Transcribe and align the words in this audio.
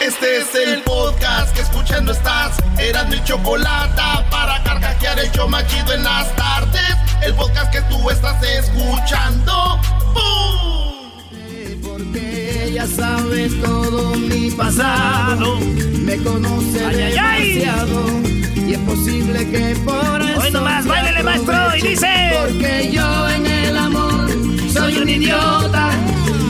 Este 0.00 0.38
es 0.38 0.54
el 0.54 0.82
podcast 0.82 1.52
que 1.54 1.60
escuchando 1.62 2.12
estás. 2.12 2.56
Eran 2.78 3.10
mi 3.10 3.22
chocolate 3.24 4.00
para 4.30 4.62
carcajear 4.62 5.18
el 5.18 5.30
yo 5.32 5.48
machido 5.48 5.92
en 5.92 6.04
las 6.04 6.34
tardes. 6.36 6.96
El 7.22 7.34
podcast 7.34 7.72
que 7.72 7.80
tú 7.82 8.08
estás 8.08 8.40
escuchando. 8.42 9.80
¡Bum! 10.14 11.82
Porque 11.82 12.64
ella 12.66 12.86
sabe 12.86 13.48
todo 13.60 14.14
mi 14.14 14.50
pasado. 14.52 15.58
Me 15.60 16.16
conoce 16.18 16.84
Ay, 16.84 17.02
ay, 17.02 17.16
ay. 17.18 17.54
demasiado. 17.58 18.06
Y 18.54 18.74
es 18.74 18.78
posible 18.80 19.50
que 19.50 19.76
por 19.84 20.22
eso. 20.22 20.40
Hoy 20.40 20.50
nomás, 20.52 20.84
te 20.84 20.88
báilele, 20.90 21.22
maestro, 21.24 21.76
y 21.76 21.82
dice. 21.82 22.30
Porque 22.40 22.90
yo 22.92 23.28
en 23.30 23.46
el 23.46 23.76
amor 23.76 24.30
soy 24.72 24.98
un 24.98 25.08
idiota. 25.08 25.90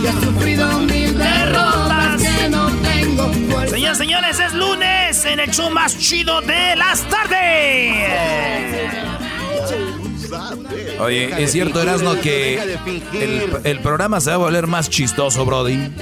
Y 0.02 0.06
he 0.06 0.24
sufrido 0.24 0.78
mil 0.80 1.16
derrotas 1.16 1.87
Señoras 3.78 3.96
y 3.96 4.02
señores, 4.02 4.40
es 4.40 4.54
lunes 4.54 5.24
en 5.24 5.38
el 5.38 5.50
show 5.52 5.70
más 5.70 5.96
chido 5.96 6.40
de 6.40 6.74
las 6.74 7.00
tardes. 7.08 8.10
Oye, 10.98 11.44
es 11.44 11.52
cierto, 11.52 11.80
Erasno, 11.80 12.20
que 12.20 12.60
el, 13.12 13.48
el 13.62 13.78
programa 13.78 14.20
se 14.20 14.30
va 14.30 14.34
a 14.34 14.38
volver 14.38 14.66
más 14.66 14.90
chistoso, 14.90 15.44
Brody. 15.44 15.92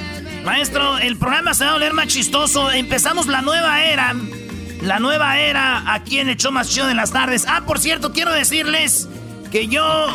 Maestro, 0.43 0.97
el 0.97 1.19
programa 1.19 1.53
se 1.53 1.65
va 1.65 1.73
a 1.73 1.73
volver 1.75 1.93
más 1.93 2.07
chistoso. 2.07 2.73
Empezamos 2.73 3.27
la 3.27 3.43
nueva 3.43 3.85
era. 3.85 4.15
La 4.81 4.99
nueva 4.99 5.39
era 5.39 5.93
aquí 5.93 6.19
en 6.19 6.31
el 6.31 6.39
show 6.39 6.53
más 6.53 6.71
chido 6.71 6.87
de 6.87 6.95
las 6.95 7.13
tardes. 7.13 7.45
Ah, 7.47 7.65
por 7.67 7.79
cierto, 7.79 8.11
quiero 8.11 8.33
decirles 8.33 9.07
que 9.53 9.69
yo. 9.69 10.07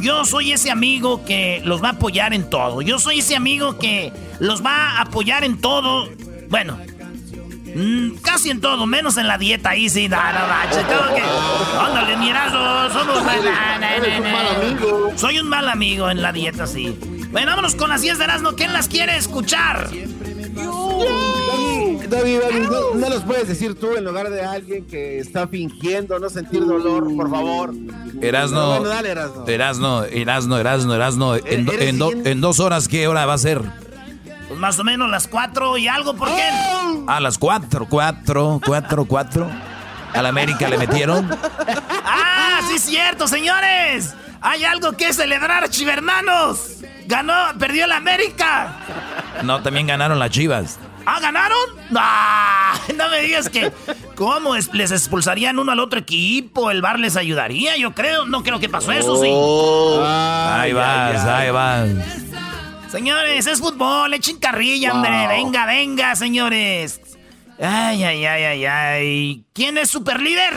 Yo 0.00 0.24
soy 0.24 0.50
ese 0.50 0.72
amigo 0.72 1.24
que 1.24 1.62
los 1.64 1.80
va 1.80 1.90
a 1.90 1.92
apoyar 1.92 2.34
en 2.34 2.50
todo. 2.50 2.82
Yo 2.82 2.98
soy 2.98 3.20
ese 3.20 3.36
amigo 3.36 3.78
que 3.78 4.12
los 4.40 4.66
va 4.66 4.98
a 4.98 5.02
apoyar 5.02 5.44
en 5.44 5.60
todo. 5.60 6.08
Bueno, 6.48 6.76
mm, 7.74 8.16
casi 8.22 8.50
en 8.50 8.60
todo, 8.60 8.86
menos 8.86 9.16
en 9.16 9.26
la 9.28 9.38
dieta. 9.38 9.70
Ahí 9.70 9.88
sí, 9.88 10.08
no, 10.08 10.16
no, 10.16 10.22
manches, 10.48 10.86
tengo 10.88 11.14
que. 11.14 11.22
Ándale, 11.78 12.16
mirazo, 12.16 12.90
somos. 12.92 13.18
Eres 13.96 14.20
un 14.20 14.32
mal 14.32 14.46
amigo. 14.56 15.12
Soy 15.16 15.38
un 15.38 15.48
mal 15.48 15.68
amigo 15.68 16.10
en 16.10 16.22
la 16.22 16.32
dieta, 16.32 16.66
sí. 16.66 16.96
Bueno, 17.30 17.48
vámonos 17.48 17.74
con 17.74 17.90
las 17.90 18.00
10 18.02 18.18
de 18.18 18.24
Erasmo. 18.24 18.52
¿Quién 18.52 18.72
las 18.72 18.88
quiere 18.88 19.16
escuchar? 19.16 19.88
David, 20.54 22.08
David, 22.08 22.38
David, 22.40 22.68
no, 22.70 22.94
no 22.94 23.08
los 23.08 23.22
puedes 23.24 23.48
decir 23.48 23.74
tú 23.78 23.94
en 23.96 24.04
lugar 24.04 24.30
de 24.30 24.42
alguien 24.42 24.86
que 24.86 25.18
está 25.18 25.48
fingiendo 25.48 26.18
no 26.18 26.28
sentir 26.30 26.64
dolor, 26.64 27.04
por 27.16 27.30
favor. 27.30 27.72
Erasno, 28.20 28.68
Bueno, 28.68 28.88
dale, 28.88 29.10
Erasno. 29.10 29.46
Erasno, 29.46 30.04
Erasno, 30.04 30.58
Erasno, 30.58 30.94
Erasno. 30.94 31.36
En, 31.36 31.68
Eres 31.68 31.88
en 31.88 31.98
do- 31.98 32.12
en 32.12 32.40
dos 32.40 32.60
horas, 32.60 32.88
¿qué 32.88 33.08
hora 33.08 33.26
va 33.26 33.34
a 33.34 33.38
ser? 33.38 33.62
Pues 34.54 34.60
más 34.60 34.78
o 34.78 34.84
menos 34.84 35.10
las 35.10 35.26
4 35.26 35.78
y 35.78 35.88
algo, 35.88 36.14
¿por 36.14 36.28
qué? 36.28 36.48
A 37.08 37.18
las 37.18 37.38
cuatro, 37.38 37.88
cuatro, 37.90 38.60
cuatro, 38.64 39.04
cuatro. 39.04 39.50
A 40.14 40.22
la 40.22 40.28
América 40.28 40.68
le 40.68 40.78
metieron. 40.78 41.28
¡Ah, 42.06 42.60
sí, 42.70 42.78
cierto, 42.78 43.26
señores! 43.26 44.14
Hay 44.40 44.62
algo 44.62 44.92
que 44.92 45.12
celebrar, 45.12 45.68
chivermanos. 45.70 46.76
Ganó, 47.08 47.34
perdió 47.58 47.88
la 47.88 47.96
América. 47.96 48.76
No, 49.42 49.60
también 49.60 49.88
ganaron 49.88 50.20
las 50.20 50.30
chivas. 50.30 50.78
¿Ah, 51.04 51.18
ganaron? 51.18 51.58
¡Ah! 51.96 52.74
No 52.96 53.08
me 53.08 53.22
digas 53.22 53.48
que. 53.48 53.72
¿Cómo 54.14 54.54
es- 54.54 54.72
les 54.72 54.92
expulsarían 54.92 55.58
uno 55.58 55.72
al 55.72 55.80
otro 55.80 55.98
equipo? 55.98 56.70
¿El 56.70 56.80
bar 56.80 57.00
les 57.00 57.16
ayudaría? 57.16 57.76
Yo 57.76 57.92
creo. 57.92 58.24
No 58.24 58.44
creo 58.44 58.60
que 58.60 58.68
pasó 58.68 58.92
eso, 58.92 59.20
sí. 59.20 59.28
Oh. 59.32 60.00
Ahí 60.06 60.72
vas, 60.72 61.24
ahí 61.24 61.50
vas. 61.50 61.88
Señores, 62.94 63.44
es 63.48 63.58
fútbol, 63.58 64.14
echen 64.14 64.38
carrilla, 64.38 64.92
hombre. 64.92 65.26
Venga, 65.26 65.66
venga, 65.66 66.14
señores. 66.14 67.00
Ay, 67.60 68.04
ay, 68.04 68.24
ay, 68.24 68.44
ay, 68.44 68.66
ay. 68.66 69.44
¿Quién 69.52 69.78
es 69.78 69.90
super 69.90 70.20
líder? 70.20 70.54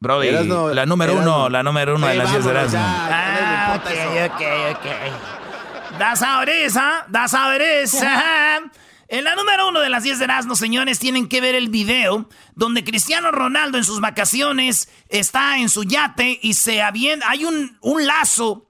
Brody, 0.00 0.28
Erasno, 0.28 0.72
la 0.72 0.86
número 0.86 1.14
uno, 1.18 1.50
la 1.50 1.62
número 1.62 1.96
uno 1.96 2.06
de 2.06 2.14
las 2.14 2.30
10 2.30 2.44
de 2.46 2.52
ya. 2.70 2.80
Ah, 3.10 3.74
no 3.76 3.82
ok, 3.82 4.32
ok, 4.32 4.42
ok. 4.78 5.98
Das 5.98 6.22
a 6.22 6.38
ver 6.38 6.48
esa, 6.48 7.04
das 7.10 7.34
a 7.34 7.46
ver 7.48 7.60
esa. 7.60 8.62
En 9.06 9.24
la 9.24 9.36
número 9.36 9.68
uno 9.68 9.80
de 9.80 9.90
las 9.90 10.04
10 10.04 10.18
de 10.18 10.24
Erasmo, 10.24 10.56
señores, 10.56 10.98
tienen 10.98 11.28
que 11.28 11.42
ver 11.42 11.54
el 11.54 11.68
video 11.68 12.26
donde 12.54 12.84
Cristiano 12.84 13.30
Ronaldo 13.32 13.76
en 13.76 13.84
sus 13.84 14.00
vacaciones 14.00 14.88
está 15.10 15.58
en 15.58 15.68
su 15.68 15.84
yate 15.84 16.38
y 16.40 16.54
se 16.54 16.80
avienta. 16.80 17.28
Hay 17.28 17.44
un, 17.44 17.76
un 17.82 18.06
lazo 18.06 18.66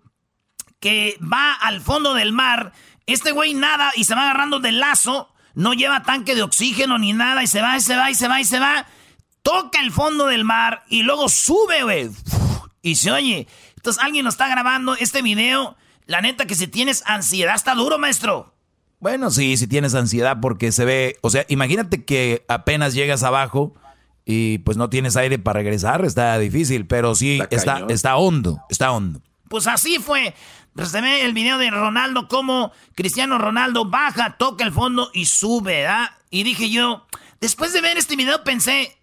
que 0.83 1.17
va 1.21 1.55
al 1.55 1.81
fondo 1.81 2.13
del 2.13 2.33
mar. 2.33 2.73
Este 3.07 3.31
güey 3.31 3.55
nada 3.55 3.93
y 3.97 4.05
se 4.05 4.15
va 4.15 4.23
agarrando 4.23 4.59
del 4.61 4.81
lazo. 4.81 5.33
No 5.55 5.73
lleva 5.73 6.03
tanque 6.03 6.35
de 6.35 6.43
oxígeno 6.43 6.99
ni 6.99 7.13
nada 7.13 7.43
y 7.43 7.47
se 7.47 7.63
va 7.63 7.77
y 7.77 7.81
se 7.81 7.97
va 7.97 8.11
y 8.11 8.15
se 8.15 8.29
va 8.29 8.41
y 8.41 8.45
se 8.45 8.59
va. 8.59 8.87
Toca 9.43 9.81
el 9.81 9.93
fondo 9.93 10.27
del 10.27 10.45
mar 10.45 10.83
y 10.89 11.03
luego 11.03 11.29
sube, 11.29 11.85
güey. 11.85 12.11
Y 12.83 12.97
se 12.97 13.13
oye. 13.13 13.47
Entonces 13.77 14.03
alguien 14.03 14.25
lo 14.25 14.31
está 14.31 14.49
grabando 14.49 14.95
este 14.97 15.23
video. 15.23 15.77
La 16.07 16.21
neta 16.21 16.47
que 16.47 16.57
si 16.57 16.67
tienes 16.67 17.03
ansiedad 17.07 17.55
está 17.55 17.75
duro, 17.75 17.99
maestro. 17.99 18.53
Bueno, 18.99 19.31
sí, 19.31 19.57
si 19.57 19.67
tienes 19.69 19.95
ansiedad 19.95 20.39
porque 20.41 20.73
se 20.73 20.85
ve, 20.85 21.17
o 21.23 21.31
sea, 21.31 21.45
imagínate 21.49 22.05
que 22.05 22.45
apenas 22.49 22.95
llegas 22.95 23.23
abajo 23.23 23.75
y 24.25 24.59
pues 24.59 24.77
no 24.77 24.91
tienes 24.91 25.17
aire 25.17 25.39
para 25.39 25.59
regresar, 25.59 26.05
está 26.05 26.39
difícil, 26.39 26.87
pero 26.87 27.15
sí 27.15 27.41
Está 27.41 27.57
está, 27.57 27.87
está 27.89 28.17
hondo, 28.17 28.61
está 28.69 28.93
hondo. 28.93 29.21
Pues 29.49 29.67
así 29.67 29.99
fue. 29.99 30.35
Se 30.77 31.01
ve 31.01 31.25
el 31.25 31.35
video 31.35 31.59
de 31.59 31.71
Ronaldo, 31.71 32.29
como 32.29 32.73
Cristiano 32.95 33.39
Ronaldo 33.39 33.85
baja, 33.85 34.37
toca 34.39 34.65
el 34.65 34.73
fondo 34.73 35.11
y 35.13 35.27
sube, 35.27 35.83
¿verdad? 35.83 36.11
Y 36.31 36.45
dije 36.45 36.71
yo, 36.71 37.07
después 37.41 37.73
de 37.73 37.83
ver 37.83 37.99
este 37.99 38.17
video 38.17 38.43
pensé, 38.43 38.97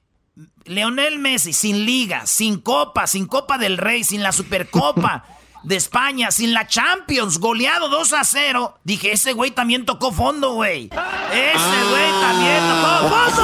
Leonel 0.66 1.20
Messi 1.20 1.54
sin 1.54 1.86
liga, 1.86 2.26
sin 2.26 2.60
copa, 2.60 3.08
sin 3.08 3.28
copa 3.28 3.58
del 3.58 3.78
rey, 3.78 4.04
sin 4.04 4.24
la 4.24 4.32
supercopa 4.32 5.26
de 5.64 5.76
España, 5.76 6.32
sin 6.32 6.54
la 6.54 6.68
Champions, 6.68 7.40
goleado 7.40 7.90
2 7.90 8.14
a 8.14 8.24
0. 8.24 8.80
Dije, 8.84 9.12
ese 9.12 9.34
güey 9.34 9.52
también 9.52 9.86
tocó 9.86 10.12
fondo, 10.12 10.54
güey. 10.54 10.90
Ese 11.32 11.84
güey 11.90 12.12
también 12.22 12.62
tocó 12.68 13.10
fondo. 13.10 13.40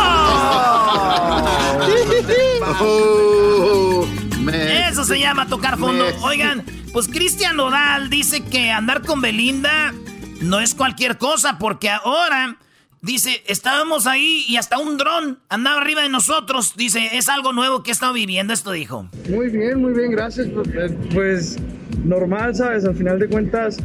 Me- 4.45 4.87
Eso 4.89 5.03
se 5.03 5.19
llama 5.19 5.47
tocar 5.47 5.77
fondo. 5.77 6.05
Oigan, 6.21 6.63
pues 6.93 7.07
Cristian 7.07 7.55
Nodal 7.57 8.09
dice 8.09 8.43
que 8.43 8.71
andar 8.71 9.01
con 9.01 9.21
Belinda 9.21 9.93
no 10.41 10.59
es 10.59 10.75
cualquier 10.75 11.17
cosa, 11.17 11.57
porque 11.57 11.89
ahora 11.89 12.57
dice, 13.01 13.43
estábamos 13.47 14.07
ahí 14.07 14.45
y 14.47 14.57
hasta 14.57 14.77
un 14.79 14.97
dron 14.97 15.39
andaba 15.49 15.81
arriba 15.81 16.01
de 16.01 16.09
nosotros. 16.09 16.75
Dice, 16.75 17.17
es 17.17 17.29
algo 17.29 17.53
nuevo 17.53 17.83
que 17.83 17.91
he 17.91 17.93
estado 17.93 18.13
viviendo, 18.13 18.53
esto 18.53 18.71
dijo. 18.71 19.09
Muy 19.29 19.49
bien, 19.49 19.81
muy 19.81 19.93
bien, 19.93 20.11
gracias. 20.11 20.47
Pues, 20.53 20.91
Pues 21.13 21.57
normal, 22.03 22.55
¿sabes? 22.55 22.85
Al 22.85 22.95
final 22.95 23.19
de 23.19 23.27
cuentas, 23.27 23.77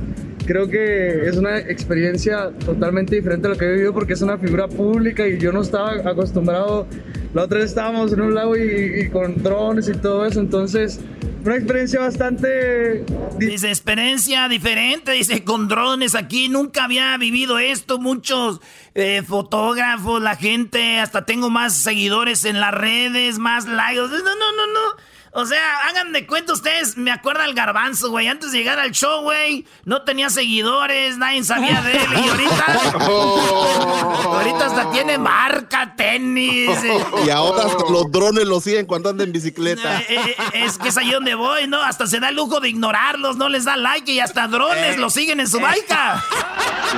creo 0.51 0.69
que 0.69 1.29
es 1.29 1.37
una 1.37 1.59
experiencia 1.59 2.51
totalmente 2.67 3.15
diferente 3.15 3.47
a 3.47 3.51
lo 3.51 3.57
que 3.57 3.67
he 3.67 3.73
vivido 3.73 3.95
porque 3.95 4.15
es 4.15 4.21
una 4.21 4.37
figura 4.37 4.67
pública 4.67 5.25
y 5.29 5.39
yo 5.39 5.53
no 5.53 5.63
estaba 5.63 5.93
acostumbrado. 5.93 6.89
La 7.35 7.45
otra 7.45 7.59
vez 7.59 7.67
estábamos 7.69 8.13
en 8.13 8.21
un 8.21 8.35
lago 8.35 8.57
y, 8.57 9.09
con 9.11 9.41
drones 9.45 9.89
y 9.89 9.93
todo 9.93 10.27
eso, 10.27 10.41
entonces 10.41 10.99
una 11.45 11.55
experiencia 11.55 12.01
bastante... 12.01 13.05
di- 13.39 13.47
Dice, 13.47 13.69
experiencia 13.69 14.49
diferente, 14.49 15.13
dice, 15.13 15.45
con 15.45 15.69
drones 15.69 16.17
aquí, 16.17 16.49
nunca 16.49 16.85
había 16.85 17.17
vivido 17.17 17.61
esto, 17.61 18.01
muchos 18.01 18.61
eh, 18.97 19.23
fotógrafos, 19.25 20.21
la 20.21 20.35
gente, 20.35 20.99
hasta 20.99 21.25
tengo 21.25 21.49
más 21.49 21.77
seguidores 21.77 22.45
en 22.45 22.59
las 22.59 22.75
redes, 22.75 23.39
más 23.39 23.67
likes, 23.67 24.01
no, 24.01 24.09
no, 24.09 24.19
no, 24.19 24.67
no. 24.67 25.11
O 25.33 25.47
sea, 25.47 25.87
hagan 25.89 26.13
de 26.13 26.27
cuenta 26.27 26.53
ustedes, 26.53 26.97
me 26.97 27.13
acuerda 27.13 27.45
el 27.45 27.55
garbanzo, 27.55 28.11
güey, 28.11 28.27
antes 28.27 28.51
de 28.51 28.59
llegar 28.59 28.81
al 28.81 28.91
show, 28.91 29.23
güey, 29.23 29.65
no 29.85 30.03
tenía 30.03 30.29
seguidores, 30.29 31.19
nadie 31.19 31.45
sabía 31.45 31.81
de 31.83 31.93
él, 31.93 32.09
y 32.13 32.29
ahorita, 32.29 32.67
ahorita 34.25 34.67
hasta 34.67 34.91
tiene 34.91 35.19
marca, 35.19 35.95
tenis, 35.97 36.83
eh, 36.83 37.05
Y 37.27 37.31
ahora 37.31 37.67
hasta 37.67 37.89
los 37.89 38.11
drones 38.11 38.45
lo 38.47 38.61
siguen 38.61 38.87
cuando 38.87 39.11
andan 39.11 39.29
en 39.29 39.33
bicicleta. 39.33 40.01
eh, 40.01 40.07
eh, 40.09 40.37
es 40.53 40.79
que 40.79 40.89
es 40.89 40.97
ahí 40.97 41.11
donde 41.13 41.37
voy, 41.37 41.69
¿no? 41.69 41.81
Hasta 41.81 42.09
se 42.09 42.19
da 42.19 42.31
el 42.31 42.35
lujo 42.35 42.59
de 42.59 42.69
ignorarlos, 42.69 43.37
no 43.37 43.49
les 43.49 43.65
da 43.65 43.77
like 43.77 44.11
y 44.11 44.19
hasta 44.19 44.49
drones 44.49 44.99
lo 44.99 45.11
siguen 45.11 45.39
en 45.39 45.47
su 45.49 45.61
baica. 45.61 46.25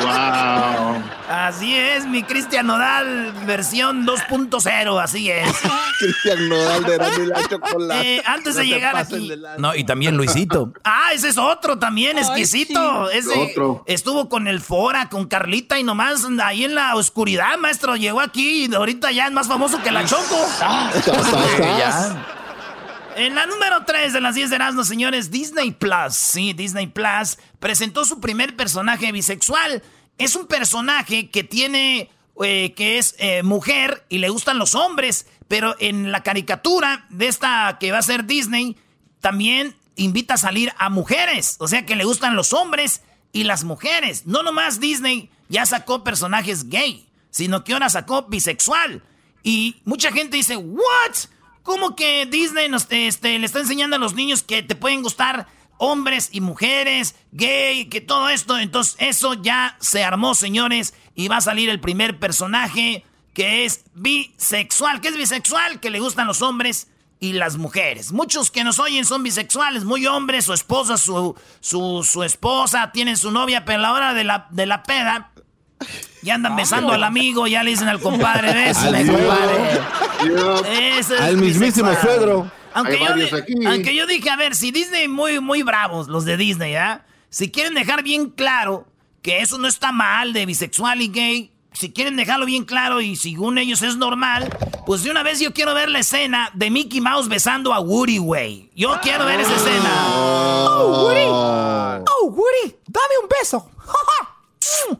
Wow. 0.00 1.02
Así 1.28 1.74
es, 1.76 2.06
mi 2.06 2.22
Cristian 2.22 2.66
Nodal 2.66 3.32
versión 3.44 4.06
2.0, 4.06 5.02
así 5.02 5.30
es. 5.30 5.50
Cristian 5.98 6.48
Nodal 6.48 6.84
de 6.84 7.26
la 7.26 7.48
chocolate. 7.48 8.21
Antes 8.26 8.56
de 8.56 8.66
llegar 8.66 8.96
aquí. 8.96 9.30
No, 9.58 9.74
y 9.74 9.84
también 9.84 10.16
Luisito. 10.16 10.72
Ah, 10.84 11.12
ese 11.12 11.28
es 11.28 11.38
otro 11.38 11.78
también, 11.78 12.18
exquisito. 12.18 13.10
Ese 13.10 13.38
Otro. 13.38 13.84
estuvo 13.86 14.28
con 14.28 14.46
el 14.46 14.60
Fora, 14.60 15.08
con 15.08 15.26
Carlita 15.26 15.78
y 15.78 15.84
nomás 15.84 16.26
ahí 16.42 16.64
en 16.64 16.74
la 16.74 16.94
oscuridad, 16.96 17.56
maestro. 17.58 17.96
Llegó 17.96 18.20
aquí 18.20 18.66
y 18.66 18.74
ahorita 18.74 19.10
ya 19.12 19.26
es 19.26 19.32
más 19.32 19.48
famoso 19.48 19.82
que 19.82 19.90
la 19.90 20.04
Choco. 20.04 20.36
En 23.16 23.34
la 23.34 23.46
número 23.46 23.84
3 23.84 24.12
de 24.12 24.20
las 24.20 24.34
10 24.34 24.50
de 24.50 24.56
Erasmus, 24.56 24.88
señores, 24.88 25.30
Disney 25.30 25.70
Plus, 25.72 26.14
sí, 26.14 26.52
Disney 26.54 26.86
Plus, 26.86 27.38
presentó 27.60 28.04
su 28.04 28.20
primer 28.20 28.56
personaje 28.56 29.12
bisexual. 29.12 29.82
Es 30.18 30.34
un 30.34 30.46
personaje 30.46 31.30
que 31.30 31.44
tiene 31.44 32.10
eh, 32.42 32.72
que 32.74 32.98
es 32.98 33.14
eh, 33.18 33.42
mujer 33.42 34.04
y 34.08 34.18
le 34.18 34.30
gustan 34.30 34.58
los 34.58 34.74
hombres, 34.74 35.26
pero 35.52 35.76
en 35.80 36.12
la 36.12 36.22
caricatura 36.22 37.04
de 37.10 37.28
esta 37.28 37.76
que 37.78 37.92
va 37.92 37.98
a 37.98 38.02
ser 38.02 38.24
Disney, 38.24 38.74
también 39.20 39.76
invita 39.96 40.32
a 40.32 40.38
salir 40.38 40.72
a 40.78 40.88
mujeres, 40.88 41.56
o 41.58 41.68
sea 41.68 41.84
que 41.84 41.94
le 41.94 42.04
gustan 42.04 42.36
los 42.36 42.54
hombres 42.54 43.02
y 43.34 43.44
las 43.44 43.62
mujeres. 43.62 44.24
No 44.24 44.42
nomás 44.42 44.80
Disney 44.80 45.28
ya 45.50 45.66
sacó 45.66 46.04
personajes 46.04 46.70
gay, 46.70 47.06
sino 47.28 47.64
que 47.64 47.74
ahora 47.74 47.90
sacó 47.90 48.22
bisexual. 48.22 49.02
Y 49.42 49.76
mucha 49.84 50.10
gente 50.10 50.38
dice, 50.38 50.56
¿what? 50.56 51.16
¿Cómo 51.62 51.96
que 51.96 52.24
Disney 52.24 52.70
nos, 52.70 52.86
este, 52.88 53.38
le 53.38 53.44
está 53.44 53.60
enseñando 53.60 53.96
a 53.96 53.98
los 53.98 54.14
niños 54.14 54.42
que 54.42 54.62
te 54.62 54.74
pueden 54.74 55.02
gustar 55.02 55.48
hombres 55.76 56.30
y 56.32 56.40
mujeres, 56.40 57.14
gay, 57.30 57.90
que 57.90 58.00
todo 58.00 58.30
esto? 58.30 58.58
Entonces 58.58 58.96
eso 59.00 59.34
ya 59.34 59.76
se 59.80 60.02
armó, 60.02 60.34
señores, 60.34 60.94
y 61.14 61.28
va 61.28 61.36
a 61.36 61.42
salir 61.42 61.68
el 61.68 61.78
primer 61.78 62.18
personaje 62.18 63.04
que 63.32 63.64
es 63.64 63.84
bisexual. 63.94 65.00
¿Qué 65.00 65.08
es 65.08 65.16
bisexual? 65.16 65.80
Que 65.80 65.90
le 65.90 66.00
gustan 66.00 66.26
los 66.26 66.42
hombres 66.42 66.88
y 67.22 67.34
las 67.34 67.56
mujeres. 67.56 68.12
Muchos 68.12 68.50
que 68.50 68.64
nos 68.64 68.80
oyen 68.80 69.04
son 69.04 69.22
bisexuales, 69.22 69.84
muy 69.84 70.06
hombres, 70.06 70.44
su 70.44 70.52
esposa, 70.52 70.96
su, 70.96 71.36
su, 71.60 72.22
esposa, 72.24 72.90
tienen 72.92 73.16
su 73.16 73.30
novia, 73.30 73.64
pero 73.64 73.78
a 73.78 73.82
la 73.82 73.92
hora 73.92 74.12
de 74.12 74.24
la, 74.24 74.48
de 74.50 74.66
la 74.66 74.82
peda, 74.82 75.30
ya 76.22 76.34
andan 76.34 76.56
besando 76.56 76.92
al 76.92 77.04
amigo, 77.04 77.46
ya 77.46 77.62
le 77.62 77.70
dicen 77.70 77.86
al 77.86 78.00
compadre, 78.00 78.52
bésame, 78.52 79.06
compadre. 79.06 79.80
al 81.20 81.36
mismísimo 81.36 81.94
suegro. 82.00 82.50
Aunque 82.74 82.98
yo, 82.98 83.68
aunque 83.68 83.94
yo, 83.94 84.06
dije, 84.06 84.28
a 84.28 84.36
ver, 84.36 84.56
si 84.56 84.72
Disney 84.72 85.06
muy, 85.06 85.38
muy 85.38 85.62
bravos, 85.62 86.08
los 86.08 86.24
de 86.24 86.36
Disney, 86.36 86.72
¿ya? 86.72 87.04
Si 87.28 87.52
quieren 87.52 87.74
dejar 87.74 88.02
bien 88.02 88.30
claro 88.30 88.88
que 89.22 89.40
eso 89.40 89.58
no 89.58 89.68
está 89.68 89.92
mal 89.92 90.32
de 90.32 90.44
bisexual 90.44 91.00
y 91.02 91.08
gay, 91.08 91.51
si 91.72 91.92
quieren 91.92 92.16
dejarlo 92.16 92.46
bien 92.46 92.64
claro 92.64 93.00
y 93.00 93.16
según 93.16 93.58
ellos 93.58 93.82
es 93.82 93.96
normal, 93.96 94.48
pues 94.86 95.02
de 95.02 95.10
una 95.10 95.22
vez 95.22 95.40
yo 95.40 95.52
quiero 95.52 95.74
ver 95.74 95.88
la 95.88 96.00
escena 96.00 96.50
de 96.54 96.70
Mickey 96.70 97.00
Mouse 97.00 97.28
besando 97.28 97.72
a 97.72 97.80
Woody, 97.80 98.18
güey. 98.18 98.70
Yo 98.74 98.98
quiero 99.02 99.24
ver 99.24 99.40
esa 99.40 99.54
escena. 99.54 100.06
Oh, 100.16 101.04
Woody. 101.04 101.26
Oh, 101.26 102.26
Woody, 102.26 102.76
dame 102.86 103.14
un 103.22 103.28
beso. 103.28 103.70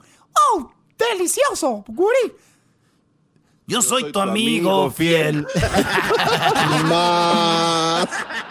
oh, 0.52 0.72
delicioso, 0.98 1.84
Woody. 1.88 2.32
Yo 3.66 3.80
soy, 3.80 4.12
tu, 4.12 4.20
amigo, 4.20 4.90
fiel. 4.90 5.46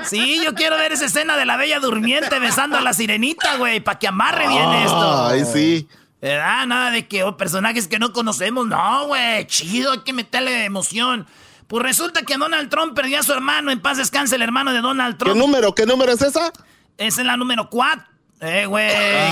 sí, 0.04 0.42
yo 0.44 0.56
quiero 0.56 0.78
ver 0.78 0.94
esa 0.94 1.06
escena 1.06 1.36
de 1.38 1.46
la 1.46 1.58
bella 1.58 1.80
durmiente 1.80 2.40
besando 2.40 2.78
a 2.78 2.82
la 2.82 2.94
sirenita, 2.94 3.58
güey, 3.58 3.82
para 3.82 4.00
que 4.00 4.08
amarre 4.08 4.48
bien 4.48 4.72
esto. 4.72 5.28
Ay, 5.28 5.44
sí. 5.46 5.88
¿Verdad? 6.22 6.68
Nada 6.68 6.92
de 6.92 7.08
que 7.08 7.24
oh, 7.24 7.36
personajes 7.36 7.88
que 7.88 7.98
no 8.00 8.14
conocemos. 8.14 8.68
No, 8.68 9.08
güey. 9.08 9.48
Chido, 9.48 9.92
hay 9.92 10.00
que 10.00 10.14
meterle 10.14 10.66
emoción. 10.66 11.26
Pues 11.68 11.84
resulta 11.84 12.22
que 12.24 12.38
Donald 12.38 12.70
Trump 12.70 12.94
perdió 12.94 13.20
a 13.20 13.24
su 13.24 13.34
hermano. 13.34 13.72
En 13.72 13.80
paz 13.80 13.98
descanse 13.98 14.36
el 14.36 14.42
hermano 14.42 14.72
de 14.72 14.82
Donald 14.82 15.18
Trump. 15.18 15.34
¿Qué 15.34 15.40
número? 15.40 15.74
¿Qué 15.74 15.86
número 15.86 16.12
es 16.12 16.22
esa? 16.22 16.52
Esa 16.98 17.22
es 17.22 17.28
la 17.28 17.38
número 17.38 17.70
4. 17.70 18.06
Eh, 18.42 18.66
güey, 18.66 18.90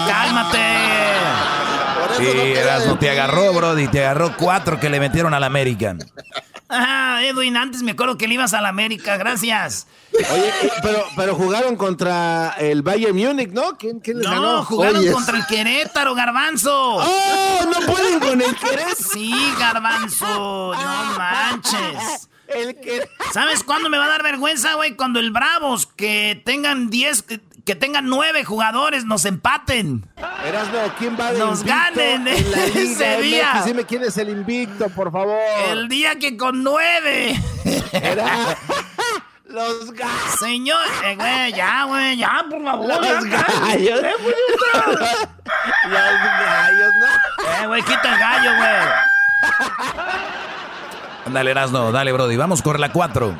cálmate. 0.07 1.68
Sí, 2.17 2.53
no 2.87 2.97
te 2.97 3.09
agarró, 3.09 3.53
Brody. 3.53 3.87
Te 3.87 3.99
agarró 3.99 4.35
cuatro 4.37 4.79
que 4.79 4.89
le 4.89 4.99
metieron 4.99 5.33
al 5.33 5.43
American. 5.43 5.99
Ah, 6.69 7.21
Edwin, 7.23 7.57
antes 7.57 7.81
me 7.81 7.91
acuerdo 7.91 8.17
que 8.17 8.27
le 8.27 8.35
ibas 8.35 8.53
al 8.53 8.65
América. 8.65 9.17
Gracias. 9.17 9.87
Oye, 10.13 10.53
pero, 10.83 11.03
pero 11.15 11.35
jugaron 11.35 11.75
contra 11.75 12.55
el 12.59 12.83
Bayern 12.83 13.15
Múnich, 13.15 13.49
¿no? 13.49 13.75
¿Quién, 13.77 13.99
quién 13.99 14.19
les 14.19 14.27
no, 14.27 14.33
ganó? 14.33 14.65
jugaron 14.65 15.11
contra 15.11 15.37
el 15.37 15.45
Querétaro, 15.47 16.13
Garbanzo. 16.13 16.97
¡Oh! 16.97 17.59
¿No 17.65 17.91
pueden 17.91 18.19
con 18.19 18.41
el 18.41 18.55
Querétaro? 18.55 18.95
Sí, 18.95 19.33
Garbanzo. 19.59 20.73
No 20.75 21.17
manches. 21.17 22.29
El 22.47 22.75
¿Sabes 23.31 23.63
cuándo 23.63 23.89
me 23.89 23.97
va 23.97 24.05
a 24.05 24.09
dar 24.09 24.23
vergüenza, 24.23 24.73
güey? 24.73 24.95
Cuando 24.95 25.19
el 25.19 25.31
Bravos, 25.31 25.85
que 25.85 26.41
tengan 26.45 26.89
10, 26.89 27.25
que 27.69 27.75
tengan 27.75 28.07
9 28.07 28.43
jugadores, 28.45 29.05
nos 29.05 29.25
empaten. 29.25 30.03
Erasno, 30.43 30.79
¿quién 30.97 31.15
va 31.19 31.31
de 31.31 31.37
Nos 31.37 31.61
ganen 31.63 32.27
en 32.27 32.51
la 32.51 32.65
ese 32.65 33.21
día. 33.21 33.61
Dime 33.63 33.83
quién 33.85 34.01
es 34.01 34.17
el 34.17 34.29
invicto, 34.29 34.89
por 34.89 35.11
favor. 35.11 35.37
El 35.69 35.87
día 35.87 36.17
que 36.17 36.35
con 36.35 36.63
9. 36.63 37.39
Los 39.45 39.91
gallos. 39.91 40.39
Señor, 40.39 40.79
eh, 41.05 41.15
güey, 41.15 41.53
ya, 41.53 41.83
güey, 41.83 42.17
ya, 42.17 42.43
por 42.49 42.63
favor. 42.63 42.87
Los 42.87 43.25
gallos. 43.25 44.01
Eh, 44.03 44.13
Los 45.85 46.19
gallos, 46.41 46.91
no. 47.01 47.05
Eh, 47.53 47.67
güey, 47.67 47.83
quita 47.83 48.13
el 48.13 48.19
gallo, 48.19 48.51
güey. 48.57 48.71
Dale, 51.33 51.51
Erasno, 51.51 51.91
dale, 51.91 52.11
Brody. 52.13 52.35
Vamos 52.35 52.63
con 52.63 52.81
la 52.81 52.91
4. 52.91 53.35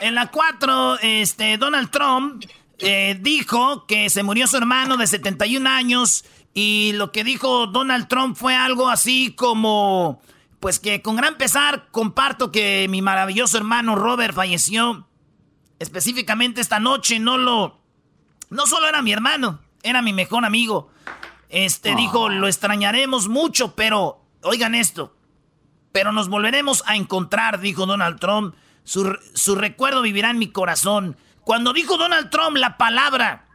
En 0.00 0.14
la 0.14 0.26
4, 0.26 0.98
este, 1.00 1.56
Donald 1.56 1.88
Trump 1.88 2.44
eh, 2.78 3.18
dijo 3.20 3.86
que 3.86 4.10
se 4.10 4.22
murió 4.22 4.46
su 4.46 4.56
hermano 4.56 4.96
de 4.96 5.06
71 5.06 5.68
años 5.68 6.24
y 6.54 6.92
lo 6.94 7.12
que 7.12 7.24
dijo 7.24 7.66
Donald 7.66 8.08
Trump 8.08 8.36
fue 8.36 8.54
algo 8.54 8.88
así 8.88 9.32
como, 9.34 10.20
pues 10.60 10.78
que 10.78 11.00
con 11.02 11.16
gran 11.16 11.38
pesar 11.38 11.88
comparto 11.90 12.52
que 12.52 12.86
mi 12.90 13.02
maravilloso 13.02 13.56
hermano 13.56 13.94
Robert 13.94 14.34
falleció 14.34 15.06
específicamente 15.82 16.60
esta 16.60 16.80
noche 16.80 17.18
no 17.18 17.36
lo... 17.36 17.80
No 18.50 18.66
solo 18.66 18.86
era 18.86 19.02
mi 19.02 19.12
hermano, 19.12 19.60
era 19.82 20.02
mi 20.02 20.12
mejor 20.12 20.44
amigo. 20.44 20.90
Este 21.48 21.94
dijo, 21.94 22.28
lo 22.28 22.46
extrañaremos 22.46 23.28
mucho, 23.28 23.74
pero 23.74 24.24
oigan 24.42 24.74
esto. 24.74 25.16
Pero 25.90 26.12
nos 26.12 26.28
volveremos 26.28 26.84
a 26.86 26.96
encontrar, 26.96 27.60
dijo 27.60 27.86
Donald 27.86 28.20
Trump. 28.20 28.54
Su, 28.84 29.18
su 29.34 29.54
recuerdo 29.54 30.02
vivirá 30.02 30.30
en 30.30 30.38
mi 30.38 30.48
corazón. 30.48 31.16
Cuando 31.44 31.72
dijo 31.72 31.96
Donald 31.96 32.30
Trump 32.30 32.56
la 32.56 32.76
palabra, 32.76 33.46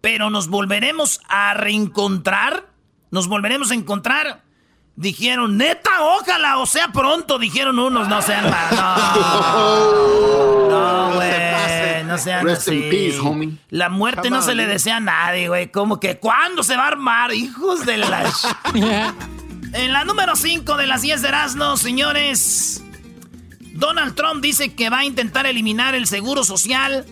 pero 0.00 0.30
nos 0.30 0.48
volveremos 0.48 1.20
a 1.28 1.54
reencontrar, 1.54 2.68
nos 3.10 3.28
volveremos 3.28 3.70
a 3.70 3.74
encontrar, 3.74 4.42
dijeron, 4.96 5.56
neta, 5.56 5.90
ojalá, 6.00 6.58
o 6.58 6.66
sea, 6.66 6.88
pronto, 6.88 7.38
dijeron 7.38 7.78
unos, 7.78 8.08
no 8.08 8.22
sean 8.22 8.50
más. 8.50 8.72
No, 10.68 11.14
güey, 11.14 12.04
no 12.04 12.18
sean 12.18 12.46
así. 12.46 13.18
La 13.70 13.88
muerte 13.88 14.28
no 14.28 14.42
se 14.42 14.54
le 14.54 14.66
desea 14.66 14.96
a 14.96 15.00
nadie, 15.00 15.48
güey. 15.48 15.72
Como 15.72 15.98
que, 15.98 16.18
¿cuándo 16.18 16.62
se 16.62 16.76
va 16.76 16.84
a 16.84 16.88
armar? 16.88 17.32
Hijos 17.32 17.86
de 17.86 17.96
la... 17.96 18.30
en 19.72 19.92
la 19.92 20.04
número 20.04 20.36
5 20.36 20.76
de 20.76 20.86
las 20.86 21.00
10 21.02 21.22
de 21.22 21.28
Erasmo, 21.28 21.76
señores, 21.78 22.84
Donald 23.78 24.16
Trump 24.16 24.42
dice 24.42 24.74
que 24.74 24.90
va 24.90 24.98
a 24.98 25.04
intentar 25.04 25.46
eliminar 25.46 25.94
el 25.94 26.08
seguro 26.08 26.42
social 26.42 27.06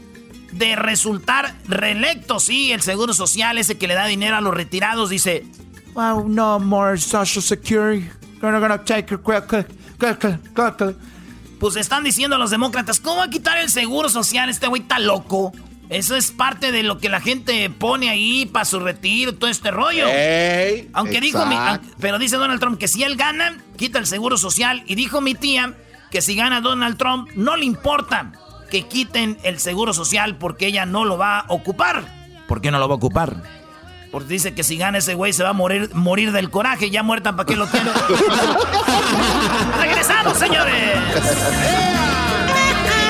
de 0.50 0.74
resultar 0.74 1.54
reelecto. 1.68 2.40
Sí, 2.40 2.72
el 2.72 2.82
seguro 2.82 3.14
social, 3.14 3.56
ese 3.56 3.78
que 3.78 3.86
le 3.86 3.94
da 3.94 4.06
dinero 4.06 4.36
a 4.36 4.40
los 4.40 4.52
retirados, 4.52 5.08
dice 5.08 5.44
Wow, 5.94 6.28
no 6.28 6.58
more 6.58 6.98
Social 6.98 7.42
Security. 7.42 8.10
Gonna, 8.40 8.84
take 8.84 9.16
Pues 11.60 11.76
están 11.76 12.02
diciendo 12.02 12.36
los 12.36 12.50
demócratas, 12.50 12.98
¿cómo 12.98 13.18
va 13.18 13.24
a 13.24 13.30
quitar 13.30 13.58
el 13.58 13.70
seguro 13.70 14.08
social? 14.08 14.50
Este 14.50 14.66
güey 14.66 14.82
está 14.82 14.98
loco. 14.98 15.52
Eso 15.88 16.16
es 16.16 16.32
parte 16.32 16.72
de 16.72 16.82
lo 16.82 16.98
que 16.98 17.08
la 17.08 17.20
gente 17.20 17.70
pone 17.70 18.10
ahí 18.10 18.44
para 18.44 18.64
su 18.64 18.80
retiro, 18.80 19.36
todo 19.36 19.48
este 19.48 19.70
rollo. 19.70 20.06
Aunque 20.92 21.20
dijo 21.20 21.46
mi, 21.46 21.56
pero 22.00 22.18
dice 22.18 22.36
Donald 22.36 22.58
Trump 22.58 22.76
que 22.76 22.88
si 22.88 23.04
él 23.04 23.14
gana, 23.16 23.56
quita 23.76 24.00
el 24.00 24.06
seguro 24.06 24.36
social. 24.36 24.82
Y 24.86 24.96
dijo 24.96 25.20
mi 25.20 25.36
tía 25.36 25.76
que 26.10 26.22
si 26.22 26.34
gana 26.36 26.60
Donald 26.60 26.96
Trump, 26.96 27.30
no 27.34 27.56
le 27.56 27.64
importa 27.64 28.32
que 28.70 28.82
quiten 28.86 29.38
el 29.42 29.58
seguro 29.58 29.92
social 29.92 30.36
porque 30.36 30.66
ella 30.66 30.86
no 30.86 31.04
lo 31.04 31.18
va 31.18 31.40
a 31.40 31.44
ocupar. 31.48 32.04
¿Por 32.48 32.60
qué 32.60 32.70
no 32.70 32.78
lo 32.78 32.88
va 32.88 32.94
a 32.94 32.96
ocupar? 32.96 33.36
Porque 34.10 34.28
dice 34.28 34.54
que 34.54 34.62
si 34.62 34.76
gana 34.76 34.98
ese 34.98 35.14
güey 35.14 35.32
se 35.32 35.42
va 35.42 35.50
a 35.50 35.52
morir, 35.52 35.90
morir 35.94 36.32
del 36.32 36.50
coraje. 36.50 36.90
Ya 36.90 37.02
muerta, 37.02 37.34
¿para 37.34 37.46
qué 37.46 37.56
lo 37.56 37.66
quiero? 37.66 37.92
¡Regresamos, 39.80 40.38
señores! 40.38 40.98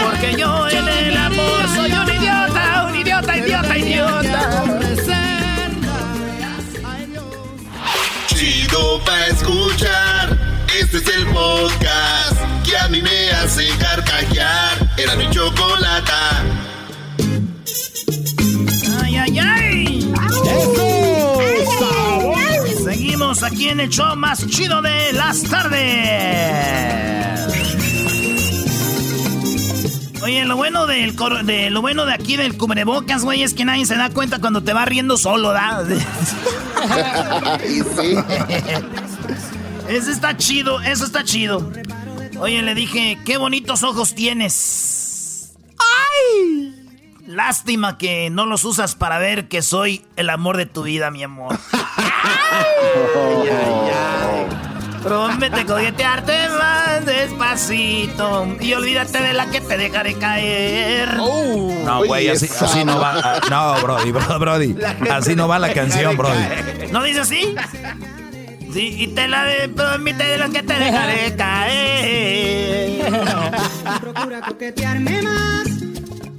Porque 0.03 0.35
yo 0.37 0.69
en 0.69 0.89
el 0.89 1.17
amor 1.17 1.69
soy 1.75 1.93
un 1.93 2.09
idiota, 2.09 2.87
un 2.89 2.97
idiota, 2.97 3.37
idiota, 3.37 3.79
idiota. 3.79 4.65
Chido 8.27 9.05
pa' 9.05 9.27
escuchar. 9.27 10.39
Este 10.81 10.99
es 10.99 11.09
el 11.09 11.27
podcast 11.27 12.36
que 12.67 12.77
a 12.77 12.89
mí 12.89 13.01
me 13.01 13.31
hace 13.31 13.69
carcajear. 13.79 14.91
Era 14.97 15.15
mi 15.17 15.31
chocolata. 15.31 16.45
¡Ay, 19.03 19.17
ay, 19.17 19.39
ay! 19.39 20.15
Seguimos 22.85 23.43
aquí 23.43 23.69
en 23.69 23.81
el 23.81 23.89
show 23.89 24.17
más 24.17 24.47
chido 24.49 24.83
de 24.83 25.13
las 25.13 25.43
tardes. 25.45 26.67
Oye, 30.23 30.45
lo 30.45 30.57
bueno 30.57 30.87
del 30.87 31.15
de 31.45 31.71
lo 31.71 31.81
bueno 31.83 32.05
de 32.05 32.13
aquí 32.13 32.37
del 32.37 32.57
cubrebocas, 32.57 33.23
güey, 33.23 33.45
es 33.45 33.55
que 33.55 33.65
nadie 33.65 33.87
se 33.87 33.95
da 33.95 34.11
cuenta 34.11 34.41
cuando 34.41 34.63
te 34.63 34.73
va 34.73 34.85
riendo 34.85 35.17
solo, 35.17 35.53
¿da? 35.53 35.85
sí. 37.65 38.17
Eso 39.89 40.11
está 40.11 40.37
chido, 40.37 40.81
eso 40.81 41.05
está 41.05 41.23
chido. 41.23 41.71
Oye, 42.41 42.63
le 42.63 42.75
dije, 42.75 43.19
qué 43.25 43.39
bonitos 43.39 43.83
ojos 43.83 44.15
tienes. 44.15 45.55
¡Ay! 45.79 46.75
Lástima 47.27 47.99
que 47.99 48.31
no 48.31 48.47
los 48.47 48.65
usas 48.65 48.95
para 48.95 49.19
ver 49.19 49.49
que 49.49 49.63
soy 49.63 50.05
el 50.17 50.31
amor 50.31 50.57
de 50.57 50.67
tu 50.67 50.83
vida, 50.83 51.11
mi 51.11 51.23
amor. 51.23 51.59
ay, 51.73 53.49
ay, 53.49 53.91
ay. 53.91 54.57
Coquetearte 55.67 56.49
más 56.49 57.07
despacito 57.07 58.57
y 58.61 58.73
olvídate 58.75 59.21
de 59.21 59.33
la 59.33 59.47
que 59.47 59.61
te 59.61 59.77
dejaré 59.77 60.15
caer. 60.15 61.17
Oh, 61.21 61.73
no, 61.85 62.05
güey, 62.05 62.29
así, 62.29 62.85
no 62.85 62.99
va. 62.99 63.21
Ah, 63.23 63.41
no, 63.49 63.83
Brody, 63.83 64.13
Brody. 64.13 64.77
Así 65.11 65.37
no 65.37 65.47
va 65.47 65.59
la 65.59 65.73
canción, 65.73 66.17
Brody. 66.17 66.91
¿No 66.91 67.03
dice 67.05 67.21
así? 67.21 67.55
Sí, 68.77 68.95
y 68.99 69.07
te 69.07 69.27
la 69.27 69.45
de, 69.45 69.71
promete 69.71 70.23
de 70.23 70.37
la 70.37 70.51
que 70.51 70.63
te 70.63 70.75
dejaré 70.75 71.35
caer. 71.39 73.11
Procura 74.03 74.43
coquetearme 74.43 75.23
más. 75.23 75.67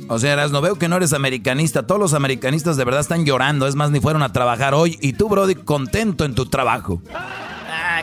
O 0.07 0.19
sea, 0.19 0.47
no 0.47 0.61
veo 0.61 0.75
que 0.75 0.87
no 0.87 0.97
eres 0.97 1.13
americanista. 1.13 1.87
Todos 1.87 1.99
los 1.99 2.13
americanistas 2.13 2.77
de 2.77 2.85
verdad 2.85 3.01
están 3.01 3.25
llorando. 3.25 3.65
Es 3.65 3.73
más, 3.73 3.89
ni 3.89 3.99
fueron 4.01 4.21
a 4.21 4.33
trabajar 4.33 4.75
hoy. 4.75 4.99
Y 5.01 5.13
tú, 5.13 5.29
Brody, 5.29 5.55
contento 5.55 6.25
en 6.25 6.35
tu 6.35 6.45
trabajo 6.45 7.01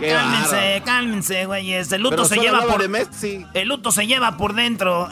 cálmense, 0.00 0.83
cálmense, 0.85 1.47
güeyes. 1.47 1.93
El 1.93 2.03
luto 2.03 2.25
se 2.25 2.37
lleva 2.37 2.62
por. 2.67 2.83
El 2.83 3.69
luto 3.69 3.93
se 3.93 4.05
lleva 4.09 4.37
por 4.37 4.55
dentro. 4.55 5.09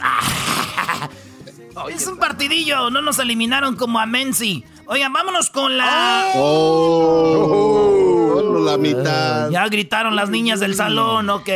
es 1.89 2.07
un 2.07 2.17
partidillo, 2.17 2.89
no 2.89 3.01
nos 3.01 3.19
eliminaron 3.19 3.77
como 3.77 3.99
a 3.99 4.05
Menzi. 4.05 4.65
Oigan, 4.85 5.13
vámonos 5.13 5.49
con 5.49 5.77
la. 5.77 6.25
Oh, 6.35 8.09
oh 8.09 8.12
la 8.41 8.77
mitad. 8.77 9.49
Ya 9.49 9.67
gritaron 9.67 10.15
las 10.15 10.29
niñas 10.29 10.59
del 10.59 10.75
salón, 10.75 11.29
ok. 11.29 11.49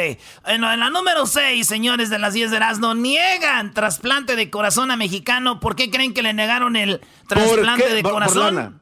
Bueno, 0.44 0.72
en 0.72 0.80
la 0.80 0.90
número 0.90 1.26
6, 1.26 1.66
señores 1.66 2.10
de 2.10 2.20
las 2.20 2.34
10 2.34 2.52
de 2.52 2.58
Erasmo, 2.58 2.94
niegan 2.94 3.74
trasplante 3.74 4.36
de 4.36 4.50
corazón 4.50 4.92
a 4.92 4.98
mexicano. 4.98 5.60
¿Por 5.60 5.76
qué 5.76 5.90
creen 5.90 6.14
que 6.14 6.22
le 6.22 6.34
negaron 6.34 6.76
el 6.76 7.02
trasplante 7.28 7.94
de 7.94 8.04
corazón? 8.04 8.82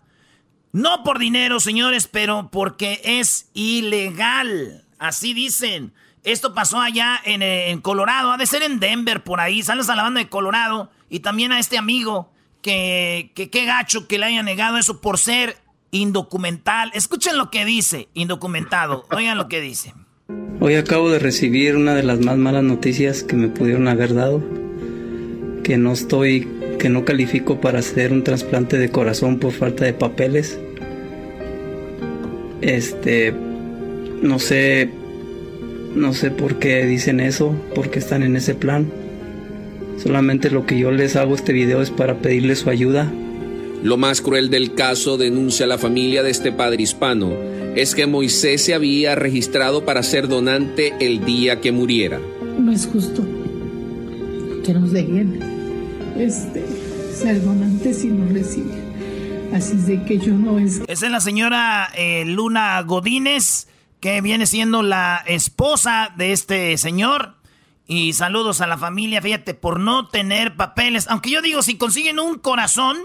No 0.71 1.03
por 1.03 1.19
dinero, 1.19 1.59
señores, 1.59 2.07
pero 2.07 2.49
porque 2.51 2.99
es 3.03 3.49
ilegal. 3.53 4.83
Así 4.99 5.33
dicen. 5.33 5.93
Esto 6.23 6.55
pasó 6.55 6.81
allá 6.81 7.21
en, 7.23 7.79
Colorado. 7.81 8.31
Ha 8.31 8.37
de 8.37 8.47
ser 8.47 8.63
en 8.63 8.79
Denver, 8.79 9.23
por 9.23 9.39
ahí. 9.39 9.61
Sales 9.61 9.89
a 9.89 9.95
la 9.95 10.03
banda 10.03 10.19
de 10.19 10.27
Colorado. 10.27 10.89
Y 11.07 11.19
también 11.19 11.51
a 11.51 11.59
este 11.59 11.77
amigo. 11.77 12.31
Que 12.61 13.31
qué 13.35 13.65
gacho 13.65 14.07
que 14.07 14.17
le 14.17 14.25
haya 14.25 14.41
negado 14.41 14.77
eso 14.77 14.99
por 14.99 15.19
ser 15.19 15.64
indocumental. 15.95 16.91
Escuchen 16.93 17.37
lo 17.37 17.49
que 17.49 17.65
dice, 17.65 18.07
indocumentado. 18.13 19.05
Oigan 19.11 19.37
lo 19.37 19.47
que 19.47 19.61
dice. 19.61 19.93
Hoy 20.59 20.75
acabo 20.75 21.09
de 21.09 21.19
recibir 21.19 21.75
una 21.75 21.93
de 21.93 22.03
las 22.03 22.19
más 22.19 22.37
malas 22.37 22.63
noticias 22.63 23.23
que 23.23 23.35
me 23.35 23.47
pudieron 23.47 23.87
haber 23.87 24.13
dado. 24.13 24.43
Que 25.63 25.77
no 25.77 25.91
estoy, 25.93 26.47
que 26.79 26.89
no 26.89 27.05
califico 27.05 27.59
para 27.59 27.79
hacer 27.79 28.11
un 28.11 28.23
trasplante 28.23 28.77
de 28.77 28.89
corazón 28.89 29.39
por 29.39 29.51
falta 29.51 29.85
de 29.85 29.93
papeles 29.93 30.59
este, 32.65 33.31
no 34.23 34.39
sé, 34.39 34.89
no 35.95 36.13
sé 36.13 36.31
por 36.31 36.57
qué 36.57 36.85
dicen 36.85 37.19
eso, 37.19 37.55
por 37.75 37.91
qué 37.91 37.99
están 37.99 38.23
en 38.23 38.35
ese 38.35 38.55
plan. 38.55 38.87
Solamente 39.97 40.49
lo 40.49 40.65
que 40.65 40.77
yo 40.79 40.91
les 40.91 41.15
hago 41.15 41.35
este 41.35 41.53
video 41.53 41.81
es 41.81 41.91
para 41.91 42.15
pedirles 42.15 42.59
su 42.59 42.69
ayuda. 42.69 43.11
Lo 43.85 43.97
más 43.97 44.19
cruel 44.19 44.49
del 44.49 44.73
caso, 44.73 45.15
denuncia 45.15 45.67
la 45.67 45.77
familia 45.77 46.23
de 46.23 46.31
este 46.31 46.51
padre 46.51 46.81
hispano, 46.81 47.31
es 47.75 47.93
que 47.93 48.07
Moisés 48.07 48.65
se 48.65 48.73
había 48.73 49.13
registrado 49.13 49.85
para 49.85 50.01
ser 50.01 50.27
donante 50.27 50.95
el 50.99 51.23
día 51.23 51.61
que 51.61 51.71
muriera. 51.71 52.19
No 52.57 52.71
es 52.71 52.87
justo 52.87 53.23
que 54.65 54.73
nos 54.73 54.91
dejen 54.91 55.39
este, 56.17 56.65
ser 57.13 57.43
donantes 57.43 57.99
si 57.99 58.07
no 58.07 58.27
reciben. 58.33 59.51
Así 59.53 59.77
de 59.77 60.03
que 60.03 60.17
yo 60.17 60.33
no 60.33 60.57
es. 60.57 60.81
Esa 60.87 61.05
es 61.05 61.11
la 61.11 61.21
señora 61.21 61.91
eh, 61.93 62.25
Luna 62.25 62.81
Godínez, 62.81 63.67
que 63.99 64.19
viene 64.21 64.47
siendo 64.47 64.81
la 64.81 65.23
esposa 65.27 66.11
de 66.17 66.31
este 66.31 66.75
señor. 66.79 67.35
Y 67.85 68.13
saludos 68.13 68.61
a 68.61 68.65
la 68.65 68.79
familia, 68.79 69.21
fíjate, 69.21 69.53
por 69.53 69.79
no 69.79 70.07
tener 70.07 70.55
papeles. 70.55 71.05
Aunque 71.07 71.29
yo 71.29 71.43
digo, 71.43 71.61
si 71.61 71.77
consiguen 71.77 72.17
un 72.17 72.39
corazón. 72.39 72.97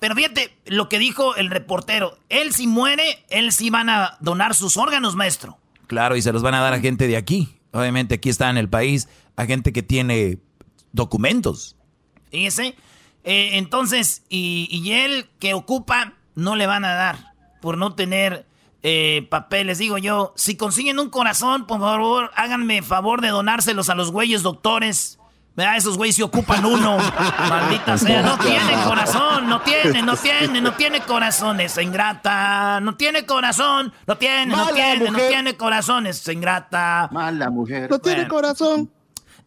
Pero 0.00 0.14
fíjate 0.14 0.56
lo 0.66 0.88
que 0.88 0.98
dijo 0.98 1.36
el 1.36 1.50
reportero. 1.50 2.18
Él 2.28 2.52
si 2.52 2.66
muere, 2.66 3.24
él 3.30 3.52
sí 3.52 3.70
van 3.70 3.90
a 3.90 4.16
donar 4.20 4.54
sus 4.54 4.76
órganos, 4.76 5.16
maestro. 5.16 5.58
Claro, 5.86 6.16
y 6.16 6.22
se 6.22 6.32
los 6.32 6.42
van 6.42 6.54
a 6.54 6.60
dar 6.60 6.74
a 6.74 6.80
gente 6.80 7.06
de 7.06 7.16
aquí. 7.16 7.56
Obviamente 7.72 8.14
aquí 8.14 8.28
está 8.28 8.48
en 8.50 8.58
el 8.58 8.68
país, 8.68 9.08
a 9.36 9.46
gente 9.46 9.72
que 9.72 9.82
tiene 9.82 10.38
documentos. 10.92 11.76
Fíjese. 12.30 12.76
Eh, 13.24 13.58
entonces, 13.58 14.22
y, 14.28 14.90
él 14.92 15.28
que 15.38 15.54
ocupa, 15.54 16.14
no 16.34 16.56
le 16.56 16.66
van 16.66 16.84
a 16.84 16.94
dar 16.94 17.34
por 17.60 17.76
no 17.76 17.94
tener 17.94 18.46
eh, 18.82 19.26
papeles. 19.28 19.78
Digo 19.78 19.98
yo, 19.98 20.32
si 20.36 20.56
consiguen 20.56 20.98
un 20.98 21.10
corazón, 21.10 21.66
por 21.66 21.80
favor, 21.80 22.30
háganme 22.36 22.82
favor 22.82 23.20
de 23.20 23.28
donárselos 23.28 23.90
a 23.90 23.94
los 23.94 24.12
güeyes 24.12 24.42
doctores. 24.42 25.17
Vea, 25.58 25.76
esos 25.76 25.96
güeyes 25.96 26.14
se 26.14 26.22
ocupan 26.22 26.64
uno. 26.64 26.98
Maldita 27.48 27.98
sea, 27.98 28.22
no 28.22 28.38
tiene 28.38 28.74
corazón, 28.84 29.48
no 29.48 29.60
tiene, 29.62 30.02
no 30.02 30.16
tiene, 30.16 30.60
no 30.60 30.74
tiene 30.74 31.00
corazón, 31.00 31.58
esa 31.58 31.82
ingrata. 31.82 32.78
No 32.78 32.94
tiene 32.94 33.26
corazón, 33.26 33.92
no 34.06 34.16
tiene, 34.16 34.46
no 34.46 34.68
tiene, 34.68 35.10
no 35.10 35.18
tiene 35.18 35.56
corazón, 35.56 36.06
esa 36.06 36.32
ingrata. 36.32 37.08
Mala 37.10 37.50
mujer. 37.50 37.90
No 37.90 37.98
tiene 37.98 38.28
corazón. 38.28 38.88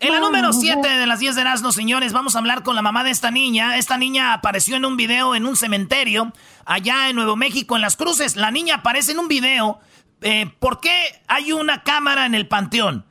En 0.01 0.11
la 0.11 0.19
número 0.19 0.51
7 0.51 0.85
de 0.85 1.07
las 1.07 1.19
10 1.19 1.35
de 1.35 1.41
Erasmo, 1.43 1.71
señores, 1.71 2.11
vamos 2.11 2.35
a 2.35 2.39
hablar 2.39 2.63
con 2.63 2.75
la 2.75 2.81
mamá 2.81 3.05
de 3.05 3.11
esta 3.11 3.31
niña. 3.31 3.77
Esta 3.77 3.97
niña 3.97 4.33
apareció 4.33 4.75
en 4.75 4.83
un 4.83 4.97
video 4.97 5.33
en 5.33 5.45
un 5.45 5.55
cementerio 5.55 6.33
allá 6.65 7.07
en 7.07 7.15
Nuevo 7.15 7.37
México, 7.37 7.77
en 7.77 7.83
Las 7.83 7.95
Cruces. 7.95 8.35
La 8.35 8.51
niña 8.51 8.75
aparece 8.75 9.13
en 9.13 9.19
un 9.19 9.29
video. 9.29 9.79
Eh, 10.19 10.53
¿Por 10.59 10.81
qué 10.81 11.21
hay 11.29 11.53
una 11.53 11.83
cámara 11.83 12.25
en 12.25 12.35
el 12.35 12.49
panteón? 12.49 13.05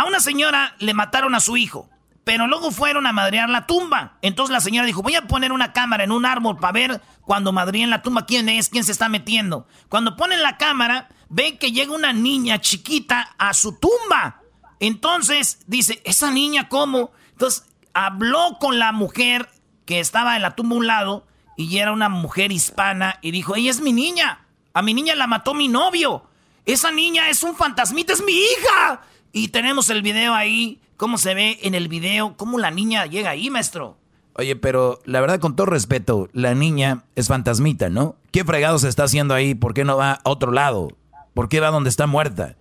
A 0.00 0.06
una 0.06 0.20
señora 0.20 0.76
le 0.78 0.94
mataron 0.94 1.34
a 1.34 1.40
su 1.40 1.58
hijo, 1.58 1.89
pero 2.24 2.46
luego 2.46 2.70
fueron 2.70 3.06
a 3.06 3.12
madrear 3.12 3.48
la 3.48 3.66
tumba. 3.66 4.18
Entonces 4.22 4.52
la 4.52 4.60
señora 4.60 4.86
dijo, 4.86 5.02
voy 5.02 5.16
a 5.16 5.26
poner 5.26 5.52
una 5.52 5.72
cámara 5.72 6.04
en 6.04 6.12
un 6.12 6.26
árbol 6.26 6.58
para 6.58 6.72
ver 6.72 7.00
cuando 7.24 7.52
madríen 7.52 7.90
la 7.90 8.02
tumba 8.02 8.26
quién 8.26 8.48
es, 8.48 8.68
quién 8.68 8.84
se 8.84 8.92
está 8.92 9.08
metiendo. 9.08 9.66
Cuando 9.88 10.16
ponen 10.16 10.42
la 10.42 10.56
cámara, 10.56 11.08
ven 11.28 11.58
que 11.58 11.72
llega 11.72 11.94
una 11.94 12.12
niña 12.12 12.60
chiquita 12.60 13.34
a 13.38 13.54
su 13.54 13.78
tumba. 13.78 14.42
Entonces 14.80 15.60
dice, 15.66 16.02
¿esa 16.04 16.30
niña 16.30 16.68
cómo? 16.68 17.12
Entonces 17.32 17.64
habló 17.94 18.58
con 18.60 18.78
la 18.78 18.92
mujer 18.92 19.48
que 19.84 20.00
estaba 20.00 20.36
en 20.36 20.42
la 20.42 20.54
tumba 20.56 20.76
a 20.76 20.78
un 20.78 20.86
lado 20.86 21.26
y 21.56 21.78
era 21.78 21.92
una 21.92 22.08
mujer 22.08 22.52
hispana 22.52 23.18
y 23.22 23.30
dijo, 23.30 23.56
ella 23.56 23.70
es 23.70 23.80
mi 23.80 23.92
niña, 23.92 24.46
a 24.72 24.82
mi 24.82 24.94
niña 24.94 25.14
la 25.14 25.26
mató 25.26 25.52
mi 25.52 25.68
novio, 25.68 26.24
esa 26.64 26.90
niña 26.92 27.28
es 27.28 27.42
un 27.42 27.56
fantasmita, 27.56 28.12
es 28.12 28.22
mi 28.22 28.32
hija. 28.32 29.02
Y 29.32 29.48
tenemos 29.48 29.90
el 29.90 30.02
video 30.02 30.34
ahí, 30.34 30.80
cómo 31.00 31.16
se 31.16 31.32
ve 31.32 31.58
en 31.62 31.74
el 31.74 31.88
video, 31.88 32.36
cómo 32.36 32.58
la 32.58 32.70
niña 32.70 33.06
llega 33.06 33.30
ahí, 33.30 33.48
maestro. 33.48 33.96
Oye, 34.34 34.54
pero 34.54 35.00
la 35.06 35.22
verdad, 35.22 35.40
con 35.40 35.56
todo 35.56 35.64
respeto, 35.64 36.28
la 36.34 36.54
niña 36.54 37.04
es 37.16 37.28
fantasmita, 37.28 37.88
¿no? 37.88 38.16
¿Qué 38.32 38.44
fregado 38.44 38.78
se 38.78 38.88
está 38.88 39.04
haciendo 39.04 39.32
ahí? 39.32 39.54
¿Por 39.54 39.72
qué 39.72 39.82
no 39.82 39.96
va 39.96 40.12
a 40.12 40.20
otro 40.24 40.52
lado? 40.52 40.88
¿Por 41.32 41.48
qué 41.48 41.58
va 41.58 41.70
donde 41.70 41.88
está 41.88 42.06
muerta? 42.06 42.56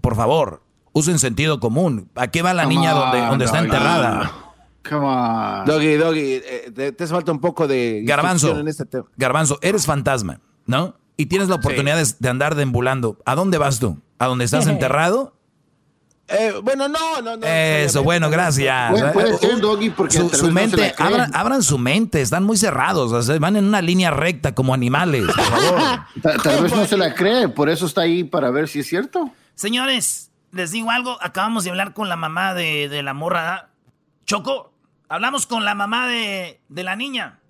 Por 0.00 0.16
favor, 0.16 0.64
usen 0.92 1.20
sentido 1.20 1.60
común. 1.60 2.10
¿A 2.16 2.26
qué 2.26 2.42
va 2.42 2.52
la 2.52 2.66
niña 2.66 2.94
donde, 2.94 3.20
donde 3.20 3.44
está 3.44 3.60
enterrada? 3.60 4.32
Come 4.88 5.06
on. 5.06 5.64
Doggy, 5.64 5.94
Doggy, 5.94 6.42
eh, 6.44 6.72
te, 6.74 7.04
hace 7.04 7.14
falta 7.14 7.30
un 7.30 7.40
poco 7.40 7.68
de 7.68 8.02
Garbanzo, 8.04 8.58
en 8.58 8.66
este 8.66 8.86
tema. 8.86 9.04
Garbanzo, 9.16 9.60
eres 9.62 9.86
fantasma, 9.86 10.40
¿no? 10.66 10.96
Y 11.16 11.26
tienes 11.26 11.48
la 11.48 11.54
oportunidad 11.54 11.96
de, 12.18 12.28
andar 12.28 12.56
deambulando. 12.56 13.18
¿A 13.24 13.36
dónde 13.36 13.58
vas 13.58 13.78
tú? 13.78 13.98
¿A 14.18 14.26
dónde 14.26 14.46
estás 14.46 14.66
enterrado? 14.66 15.34
Eh, 16.28 16.54
bueno, 16.62 16.88
no, 16.88 17.20
no, 17.20 17.36
no. 17.36 17.46
Eso, 17.46 18.02
bueno, 18.02 18.30
gracias. 18.30 19.12
Puede, 19.12 19.36
ser, 19.38 19.60
Doggy, 19.60 19.90
porque 19.90 20.16
su, 20.16 20.50
mente, 20.50 20.94
abran, 20.98 21.62
su 21.62 21.78
mente, 21.78 22.22
están 22.22 22.44
muy 22.44 22.56
cerrados, 22.56 23.12
o 23.12 23.22
sea, 23.22 23.38
van 23.38 23.56
en 23.56 23.64
una 23.64 23.82
línea 23.82 24.10
recta 24.10 24.54
como 24.54 24.72
animales, 24.72 25.24
por 25.26 25.44
favor. 25.44 25.82
tal 26.42 26.62
vez 26.62 26.74
no 26.74 26.86
se 26.86 26.96
la 26.96 27.14
cree, 27.14 27.48
por 27.48 27.68
eso 27.68 27.86
está 27.86 28.02
ahí 28.02 28.24
para 28.24 28.50
ver 28.50 28.68
si 28.68 28.80
es 28.80 28.86
cierto. 28.86 29.30
Señores, 29.54 30.30
les 30.52 30.70
digo 30.70 30.90
algo, 30.90 31.18
acabamos 31.20 31.64
de 31.64 31.70
hablar 31.70 31.92
con 31.92 32.08
la 32.08 32.16
mamá 32.16 32.54
de, 32.54 33.02
la 33.02 33.12
morra. 33.12 33.68
Choco, 34.24 34.72
hablamos 35.08 35.46
con 35.46 35.64
la 35.64 35.74
mamá 35.74 36.06
de, 36.06 36.60
la 36.70 36.96
niña. 36.96 37.40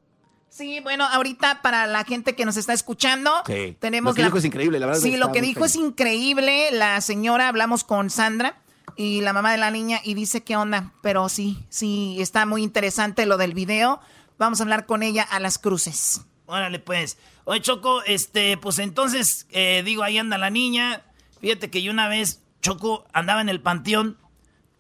Sí, 0.49 0.81
bueno, 0.81 1.07
ahorita 1.07 1.63
para 1.63 1.87
la 1.87 2.05
gente 2.05 2.35
que 2.35 2.45
nos 2.45 2.57
está 2.57 2.73
escuchando, 2.73 3.31
tenemos... 3.79 4.13
Lo 4.13 4.17
que 4.17 4.25
dijo 4.25 4.39
es 4.39 4.45
increíble, 4.45 4.81
la 4.81 4.87
verdad. 4.87 5.01
Sí, 5.01 5.17
lo 5.17 5.31
que 5.31 5.41
dijo 5.41 5.65
es 5.65 5.77
increíble. 5.77 6.71
La 6.73 7.01
señora, 7.01 7.49
hablamos 7.49 7.85
con 7.85 8.11
Sandra 8.11 8.62
y 8.97 9.21
la 9.21 9.33
mamá 9.33 9.53
de 9.53 9.59
la 9.59 9.71
niña 9.71 10.01
y 10.05 10.15
dice 10.15 10.43
qué 10.43 10.57
onda, 10.57 10.93
pero 11.03 11.29
sí, 11.29 11.65
sí, 11.69 12.17
está 12.21 12.47
muy 12.47 12.63
interesante 12.63 13.27
lo 13.27 13.37
del 13.37 13.55
video. 13.55 14.01
Vamos 14.39 14.61
a 14.61 14.65
hablar 14.65 14.87
con 14.87 15.03
ella 15.03 15.23
a 15.23 15.41
las 15.41 15.59
cruces. 15.59 16.23
Órale, 16.47 16.79
pues. 16.79 17.19
Oye, 17.45 17.61
Choco, 17.61 18.03
este, 18.05 18.57
pues 18.57 18.79
entonces, 18.79 19.47
eh, 19.51 19.83
digo, 19.85 20.03
ahí 20.03 20.19
anda 20.19 20.39
la 20.39 20.51
niña. 20.51 21.03
Fíjate 21.41 21.71
que 21.71 21.83
yo 21.83 21.93
una 21.93 22.09
vez, 22.09 22.43
Choco, 22.61 23.05
andaba 23.13 23.41
en 23.41 23.49
el 23.49 23.61
panteón 23.61 24.19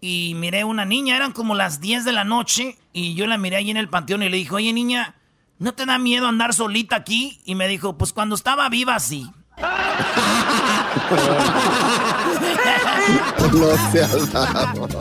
y 0.00 0.34
miré 0.36 0.64
una 0.64 0.84
niña, 0.84 1.16
eran 1.16 1.32
como 1.32 1.54
las 1.54 1.80
10 1.80 2.04
de 2.04 2.12
la 2.12 2.24
noche, 2.24 2.76
y 2.92 3.14
yo 3.14 3.26
la 3.26 3.38
miré 3.38 3.56
ahí 3.56 3.70
en 3.70 3.76
el 3.76 3.88
panteón 3.88 4.22
y 4.22 4.28
le 4.28 4.36
dije, 4.36 4.54
oye 4.54 4.72
niña, 4.72 5.14
¿no 5.58 5.74
te 5.74 5.86
da 5.86 5.98
miedo 5.98 6.26
andar 6.26 6.54
solita 6.54 6.96
aquí? 6.96 7.40
Y 7.44 7.54
me 7.54 7.68
dijo, 7.68 7.96
pues 7.96 8.12
cuando 8.12 8.34
estaba 8.34 8.68
viva 8.68 8.98
sí. 8.98 9.30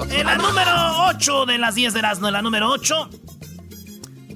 En 0.10 0.26
la 0.26 0.36
número 0.36 0.72
8 1.08 1.46
de 1.46 1.58
las 1.58 1.76
10 1.76 1.94
de 1.94 2.02
las 2.02 2.22
en 2.22 2.32
la 2.32 2.42
número 2.42 2.70
8, 2.70 3.10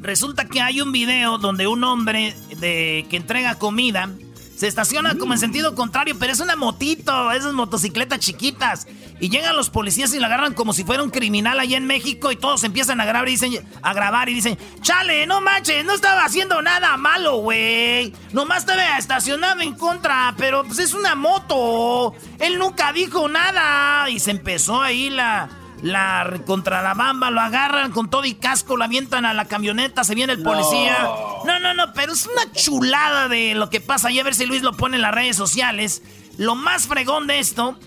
resulta 0.02 0.46
que 0.46 0.62
hay 0.62 0.82
un 0.82 0.92
video 0.92 1.38
donde 1.38 1.68
un 1.68 1.84
hombre 1.84 2.36
de, 2.60 3.06
que 3.10 3.18
entrega 3.18 3.56
comida 3.56 4.10
se 4.56 4.68
estaciona 4.68 5.16
como 5.16 5.34
en 5.34 5.40
sentido 5.40 5.76
contrario, 5.76 6.16
pero 6.18 6.32
es 6.32 6.40
una 6.40 6.56
motito, 6.56 7.32
esas 7.32 7.54
motocicletas 7.54 8.20
chiquitas. 8.20 8.88
Y 9.20 9.30
llegan 9.30 9.56
los 9.56 9.70
policías 9.70 10.14
y 10.14 10.20
la 10.20 10.28
agarran 10.28 10.54
como 10.54 10.74
si 10.74 10.84
fuera 10.84 11.04
un 11.04 11.10
criminal 11.10 11.60
allá 11.60 11.78
en 11.78 11.86
México 11.86 12.32
y 12.32 12.36
todos 12.36 12.64
empiezan 12.64 13.00
a 13.02 13.06
grabar 13.06 13.28
y 13.28 13.32
dicen, 13.32 13.68
a 13.82 13.94
grabar 13.94 14.30
y 14.30 14.34
dicen, 14.34 14.58
chale, 14.82 15.26
no 15.26 15.42
manches, 15.42 15.86
no 15.86 15.94
estaba 15.94 16.26
haciendo 16.26 16.62
nada 16.62 16.96
malo, 16.98 17.38
güey. 17.38 18.14
Nomás 18.32 18.60
estaba 18.60 18.98
estacionado 18.98 19.62
en 19.62 19.74
contra, 19.74 20.34
pero 20.38 20.64
pues 20.64 20.80
es 20.80 20.94
una 20.94 21.16
moto. 21.16 22.14
Él 22.40 22.58
nunca 22.58 22.94
dijo 22.94 23.28
nada. 23.28 24.10
Y 24.10 24.20
se 24.20 24.32
empezó 24.32 24.82
ahí 24.82 25.10
la 25.10 25.50
la 25.82 26.40
contra 26.46 26.82
la 26.82 26.94
bamba, 26.94 27.30
lo 27.32 27.42
agarran 27.42 27.92
con 27.92 28.10
todo 28.10 28.26
y 28.26 28.36
casco, 28.36 28.78
lo 28.78 28.84
avientan 28.84 29.26
a 29.26 29.34
la 29.34 29.46
camioneta, 29.46 30.04
se 30.04 30.16
viene 30.16 30.34
el 30.34 30.42
policía. 30.42 30.98
No. 31.46 31.60
no, 31.60 31.74
no, 31.74 31.94
pero 31.94 32.14
es 32.14 32.26
una 32.26 32.52
chulada 32.52 33.28
de 33.28 33.56
lo 33.56 33.70
que 33.70 33.82
pasa. 33.82 34.12
Y 34.12 34.20
a 34.20 34.24
ver 34.24 34.36
si 34.36 34.46
Luis 34.46 34.62
lo 34.62 34.74
pone 34.74 34.96
en 34.96 35.02
las 35.02 35.14
redes 35.14 35.36
sociales. 35.36 36.02
Lo 36.38 36.56
más 36.56 36.88
fregón 36.88 37.28
de 37.28 37.40
esto, 37.40 37.80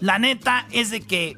la 0.00 0.18
neta, 0.18 0.66
es 0.70 0.90
de 0.90 1.00
que 1.00 1.36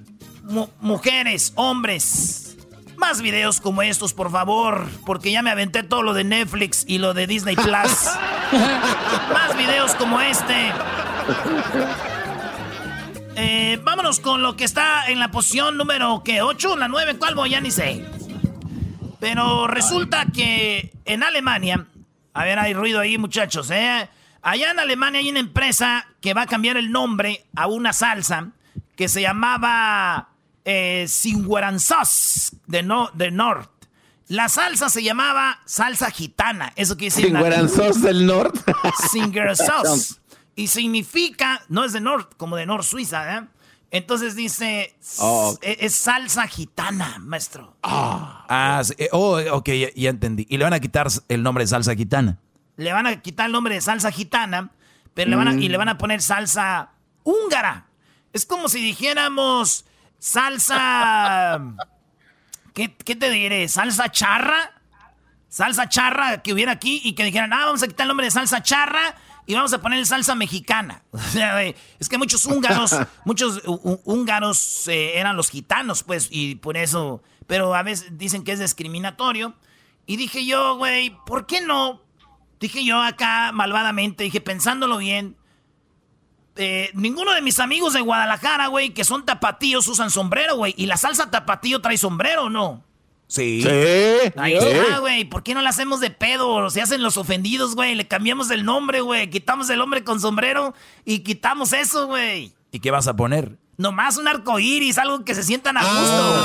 mujeres, 0.81 1.53
hombres, 1.57 2.57
más 2.97 3.23
videos 3.23 3.61
como 3.61 3.83
estos, 3.83 4.13
por 4.13 4.31
favor, 4.31 4.87
porque 5.07 5.33
ya 5.33 5.43
me 5.43 5.51
aventé 5.51 5.83
todo 5.83 6.03
lo 6.03 6.13
de 6.15 6.25
Netflix 6.25 6.85
y 6.87 6.99
lo 6.99 7.15
de 7.15 7.27
Disney 7.27 7.57
Plus. 7.57 7.67
más 7.73 9.57
videos 9.57 9.95
como 9.95 10.21
este. 10.21 10.73
Eh, 13.43 13.81
vámonos 13.83 14.21
con 14.21 14.43
lo 14.43 14.55
que 14.55 14.65
está 14.65 15.07
en 15.09 15.19
la 15.19 15.31
posición 15.31 15.79
número 15.79 16.23
que 16.23 16.43
8, 16.43 16.77
la 16.77 16.89
9, 16.89 17.17
¿cuál 17.17 17.35
voy? 17.35 17.49
Ya 17.49 17.61
ni 17.63 17.71
sé. 17.71 18.05
Pero 19.19 19.67
resulta 19.67 20.27
que 20.27 20.93
en 21.07 21.23
Alemania, 21.23 21.87
a 22.35 22.45
ver, 22.45 22.59
hay 22.59 22.75
ruido 22.75 23.01
ahí, 23.01 23.17
muchachos, 23.17 23.71
¿eh? 23.71 24.11
Allá 24.43 24.73
en 24.73 24.79
Alemania 24.79 25.21
hay 25.21 25.31
una 25.31 25.41
empresa 25.41 26.07
que 26.21 26.35
va 26.35 26.43
a 26.43 26.47
cambiar 26.47 26.77
el 26.77 26.93
nombre 26.93 27.47
a 27.57 27.67
una 27.67 27.95
salsa 27.95 28.49
que 28.95 29.09
se 29.09 29.23
llamaba 29.23 30.29
eh, 30.67 31.07
de, 32.67 32.83
no, 32.83 33.11
de 33.15 33.31
North. 33.31 33.71
La 34.29 34.51
salsa 34.51 34.91
se 34.91 35.03
llamaba 35.03 35.61
salsa 35.65 36.11
gitana. 36.11 36.75
Eso. 36.77 36.95
Singueranzos 36.99 38.03
del 38.03 38.27
norte. 38.27 40.20
Y 40.61 40.67
significa, 40.67 41.63
no 41.71 41.87
es 41.87 41.95
de 41.95 42.03
Nord, 42.03 42.37
como 42.37 42.55
de 42.55 42.67
Nord 42.67 42.85
Suiza, 42.85 43.39
¿eh? 43.39 43.47
Entonces 43.91 44.37
dice, 44.37 44.95
oh. 45.17 45.57
e, 45.63 45.79
es, 45.81 45.95
salsa 45.95 46.47
gitana, 46.47 47.17
maestro. 47.19 47.79
Ah, 47.83 48.45
ah 48.47 48.83
eh, 48.99 49.09
oh, 49.13 49.41
ok, 49.53 49.71
ya, 49.97 50.11
entendí. 50.11 50.47
Y 50.51 50.59
le 50.59 50.65
van 50.65 50.75
a 50.75 50.81
quitar 50.81 51.09
el 51.29 51.43
nombre 51.43 51.65
de 51.65 51.69
salsa 51.69 51.95
gitana. 51.95 52.37
Le 52.77 52.93
van 52.93 53.07
a 53.07 53.23
quitar 53.23 53.47
el 53.47 53.53
nombre 53.53 53.75
de 53.75 53.81
salsa 53.81 54.13
gitana, 54.13 54.71
pero 55.15 55.31
le 55.31 55.37
van 55.37 55.49
a, 55.49 55.55
y 55.55 55.67
le 55.71 55.79
van 55.79 55.89
a 55.89 55.97
poner 55.97 56.21
salsa 56.21 56.91
húngara. 57.25 57.87
Es 58.35 58.45
como 58.45 58.69
si 58.69 58.83
dijéramos 58.83 59.87
salsa... 60.19 61.59
¿Qué, 62.75 62.95
¿Qué 62.95 63.17
te 63.17 63.31
diré? 63.31 63.67
¿Salsa 63.67 64.11
charra? 64.11 64.73
Salsa 65.49 65.89
charra 65.89 66.43
que 66.43 66.53
hubiera 66.53 66.73
aquí 66.73 67.01
y 67.03 67.15
que 67.15 67.25
dijeran, 67.25 67.51
ah, 67.55 67.65
vamos 67.65 67.83
a 67.83 67.89
quitar 67.89 68.05
el 68.05 68.09
nombre 68.09 68.27
de 68.27 68.31
salsa 68.31 68.63
charra 68.63 69.17
y 69.51 69.55
vamos 69.55 69.73
a 69.73 69.81
poner 69.81 70.07
salsa 70.07 70.37
mexicana. 70.37 71.03
es 71.99 72.09
que 72.09 72.19
muchos 72.19 72.47
húngaros, 72.47 72.95
muchos 73.25 73.61
húngaros 73.67 74.87
eh, 74.87 75.19
eran 75.19 75.37
los 75.37 75.51
gitanos, 75.51 76.05
pues, 76.05 76.29
y 76.31 76.55
por 76.55 76.77
eso, 76.77 77.21
pero 77.49 77.75
a 77.75 77.83
veces 77.83 78.17
dicen 78.17 78.45
que 78.45 78.53
es 78.53 78.61
discriminatorio. 78.61 79.57
Y 80.07 80.19
dije 80.19 80.47
yo, 80.47 80.77
güey, 80.77 81.17
¿por 81.27 81.47
qué 81.47 81.61
no? 81.61 82.01
Dije 82.61 82.85
yo 82.85 83.03
acá 83.03 83.51
malvadamente, 83.53 84.23
dije 84.23 84.41
pensándolo 84.41 84.99
bien. 84.99 85.37
Eh, 86.55 86.93
ninguno 86.95 87.33
de 87.33 87.43
mis 87.43 87.59
amigos 87.59 87.95
de 87.95 88.03
Guadalajara, 88.03 88.69
güey, 88.69 88.91
que 88.91 89.03
son 89.03 89.25
tapatíos, 89.25 89.89
usan 89.89 90.13
sombrero, 90.13 90.55
güey. 90.55 90.75
¿Y 90.77 90.87
la 90.87 90.97
salsa 90.97 91.29
tapatío 91.29 91.81
trae 91.81 91.99
sombrero 91.99 92.51
no? 92.51 92.85
Sí. 93.31 93.65
Ahí 94.37 94.55
está, 94.55 94.99
güey. 94.99 95.25
¿Por 95.25 95.45
qué 95.45 95.55
no 95.55 95.63
la 95.63 95.71
hacemos 95.71 96.01
de 96.01 96.11
pedo? 96.11 96.69
Se 96.69 96.83
hacen 96.83 97.01
los 97.01 97.17
ofendidos, 97.17 97.77
güey. 97.77 97.95
Le 97.95 98.09
cambiamos 98.09 98.51
el 98.51 98.65
nombre, 98.65 99.03
güey. 99.03 99.31
Quitamos 99.31 99.71
el 99.71 99.81
hombre 99.81 100.03
con 100.03 100.21
sombrero 100.21 100.75
y 101.05 101.21
quitamos 101.21 101.73
eso, 101.73 102.09
güey. 102.09 102.53
¿Y 102.73 102.81
qué 102.81 102.91
vas 102.91 103.07
a 103.07 103.15
poner? 103.15 103.57
Nomás 103.77 104.17
un 104.17 104.27
arco 104.27 104.59
iris, 104.59 104.99
algo 104.99 105.25
que 105.25 105.37
se 105.37 105.45
sientan 105.45 105.77
a 105.77 105.83
gusto. 105.83 106.43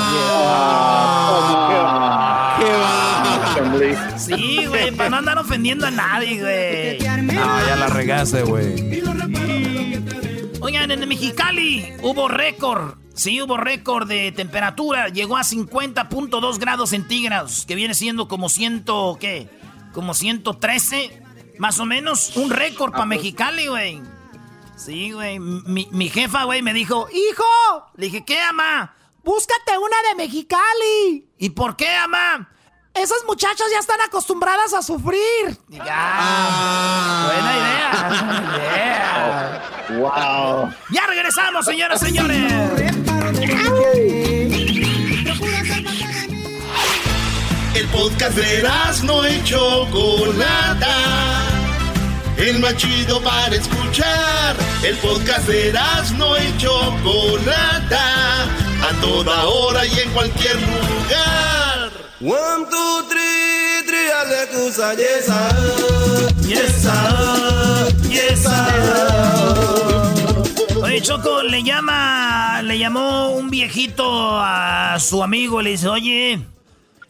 Ah, 2.58 4.14
sí, 4.16 4.64
güey, 4.66 4.92
para 4.92 5.10
no 5.10 5.16
andar 5.16 5.38
ofendiendo 5.38 5.86
a 5.86 5.90
nadie, 5.90 6.40
güey. 6.40 6.98
No, 7.22 7.66
ya 7.66 7.76
la 7.76 7.88
regaste, 7.88 8.42
güey. 8.42 9.02
Oigan, 10.60 10.90
en 10.90 11.08
Mexicali 11.08 11.94
hubo 12.02 12.28
récord 12.28 12.96
Sí, 13.16 13.40
hubo 13.40 13.56
récord 13.56 14.06
de 14.06 14.30
temperatura. 14.30 15.08
Llegó 15.08 15.38
a 15.38 15.42
50.2 15.42 16.58
grados 16.58 16.90
centígrados, 16.90 17.64
que 17.64 17.74
viene 17.74 17.94
siendo 17.94 18.28
como 18.28 18.50
ciento, 18.50 19.16
¿qué? 19.18 19.48
Como 19.94 20.12
113, 20.12 21.22
más 21.58 21.80
o 21.80 21.86
menos. 21.86 22.36
Un 22.36 22.50
récord 22.50 22.92
para 22.92 23.06
Mexicali, 23.06 23.68
güey. 23.68 24.02
Sí, 24.76 25.12
güey. 25.12 25.38
Mi, 25.38 25.88
mi, 25.90 26.10
jefa, 26.10 26.44
güey, 26.44 26.60
me 26.60 26.74
dijo, 26.74 27.08
¡Hijo! 27.10 27.90
Le 27.96 28.06
dije, 28.06 28.24
¿qué, 28.26 28.38
ama? 28.38 28.94
Búscate 29.24 29.78
una 29.78 29.96
de 30.10 30.14
Mexicali. 30.16 31.26
¿Y 31.38 31.50
por 31.50 31.74
qué, 31.74 31.88
ama? 31.96 32.50
Esas 32.96 33.18
muchachas 33.26 33.66
ya 33.70 33.78
están 33.78 34.00
acostumbradas 34.00 34.72
a 34.72 34.80
sufrir. 34.80 35.20
Ah, 35.80 37.30
buena 37.30 37.56
idea. 37.58 38.96
Wow. 39.98 40.72
Ya 40.90 41.06
regresamos, 41.06 41.66
señoras 41.66 42.00
y 42.02 42.06
señores. 42.06 42.52
El 47.74 47.86
podcast 47.88 48.34
de 48.34 48.66
no 49.04 49.28
y 49.28 49.44
Chocolata. 49.44 50.96
El 52.38 52.60
más 52.60 52.76
chido 52.78 53.20
para 53.22 53.54
escuchar. 53.54 54.56
El 54.82 54.96
podcast 54.96 55.46
de 55.46 55.74
no 56.16 56.38
y 56.38 56.56
Chocolata. 56.56 58.44
A 58.44 59.00
toda 59.02 59.44
hora 59.44 59.84
y 59.84 60.00
en 60.00 60.10
cualquier 60.12 60.56
lugar. 60.56 61.55
One, 62.18 62.64
two, 62.70 63.02
three, 63.10 63.82
three, 63.84 64.08
yes, 64.96 65.28
yes, 66.48 66.86
yes, 68.08 68.46
Oye, 70.82 71.02
Choco, 71.02 71.42
le 71.42 71.62
llama, 71.62 72.62
le 72.62 72.78
llamó 72.78 73.28
un 73.32 73.50
viejito 73.50 74.02
a 74.40 74.96
su 74.98 75.22
amigo 75.22 75.60
y 75.60 75.64
le 75.64 75.70
dice, 75.72 75.88
oye, 75.88 76.40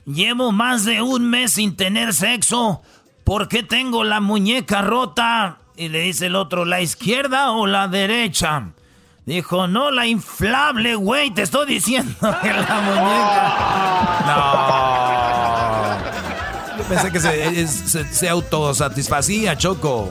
llevo 0.07 0.51
más 0.51 0.85
de 0.85 1.01
un 1.03 1.31
mes 1.31 1.53
sin 1.53 1.77
tener 1.77 2.13
sexo. 2.13 2.83
¿Por 3.23 3.47
qué 3.47 3.63
tengo 3.63 4.03
la 4.03 4.19
muñeca 4.19 4.83
rota? 4.83 5.59
Y 5.77 5.89
le 5.89 6.01
dice 6.01 6.27
el 6.27 6.35
otro, 6.35 6.65
¿la 6.65 6.81
izquierda 6.81 7.53
o 7.53 7.69
la 7.69 7.87
derecha? 7.87 8.71
Dijo, 9.25 9.69
no, 9.69 9.93
la 9.93 10.09
inflable, 10.09 10.97
güey, 10.97 11.31
te 11.31 11.43
estoy 11.43 11.67
diciendo 11.67 12.17
que 12.43 12.53
la 12.53 12.81
muñeca. 12.81 13.93
No. 14.27 14.86
Pensé 16.89 17.11
que 17.11 17.21
se, 17.21 17.67
se, 17.67 18.15
se 18.15 18.29
autosatisfacía, 18.29 19.57
Choco. 19.57 20.09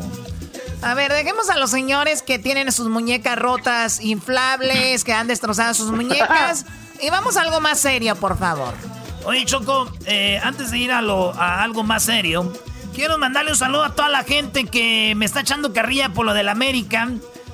A 0.82 0.94
ver, 0.94 1.12
dejemos 1.12 1.50
a 1.50 1.58
los 1.58 1.72
señores 1.72 2.22
que 2.22 2.38
tienen 2.38 2.72
sus 2.72 2.90
muñecas 2.90 3.40
rotas, 3.40 4.02
inflables, 4.02 5.04
que 5.04 5.14
han 5.14 5.28
destrozado 5.28 5.74
sus 5.74 5.92
muñecas. 5.92 6.66
Y 7.02 7.10
vamos 7.10 7.36
a 7.36 7.42
algo 7.42 7.60
más 7.60 7.82
serio, 7.82 8.16
por 8.16 8.38
favor. 8.40 8.74
Oye, 9.26 9.44
Choco, 9.46 9.92
eh, 10.06 10.40
antes 10.42 10.72
de 10.72 10.78
ir 10.78 10.94
a, 10.94 11.02
lo, 11.02 11.34
a 11.34 11.62
algo 11.62 11.84
más 11.84 12.04
serio, 12.04 12.54
quiero 12.94 13.18
mandarle 13.18 13.52
un 13.52 13.58
saludo 13.58 13.84
a 13.84 13.94
toda 13.94 14.08
la 14.08 14.24
gente 14.24 14.64
que 14.64 15.14
me 15.14 15.26
está 15.26 15.42
echando 15.42 15.74
carrilla 15.74 16.10
por 16.14 16.26
lo 16.26 16.34
del 16.34 16.48
América. 16.48 17.10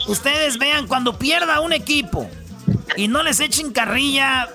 Ustedes 0.07 0.59
vean, 0.59 0.87
cuando 0.87 1.17
pierda 1.17 1.59
un 1.59 1.73
equipo 1.73 2.29
y 2.95 3.07
no 3.07 3.23
les 3.23 3.39
echen 3.39 3.71
carrilla, 3.71 4.47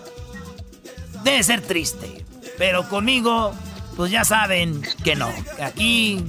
debe 1.24 1.42
ser 1.42 1.62
triste. 1.62 2.24
Pero 2.57 2.88
conmigo, 2.88 3.55
pues 3.96 4.11
ya 4.11 4.24
saben 4.24 4.82
que 5.02 5.16
no. 5.16 5.32
Aquí 5.61 6.22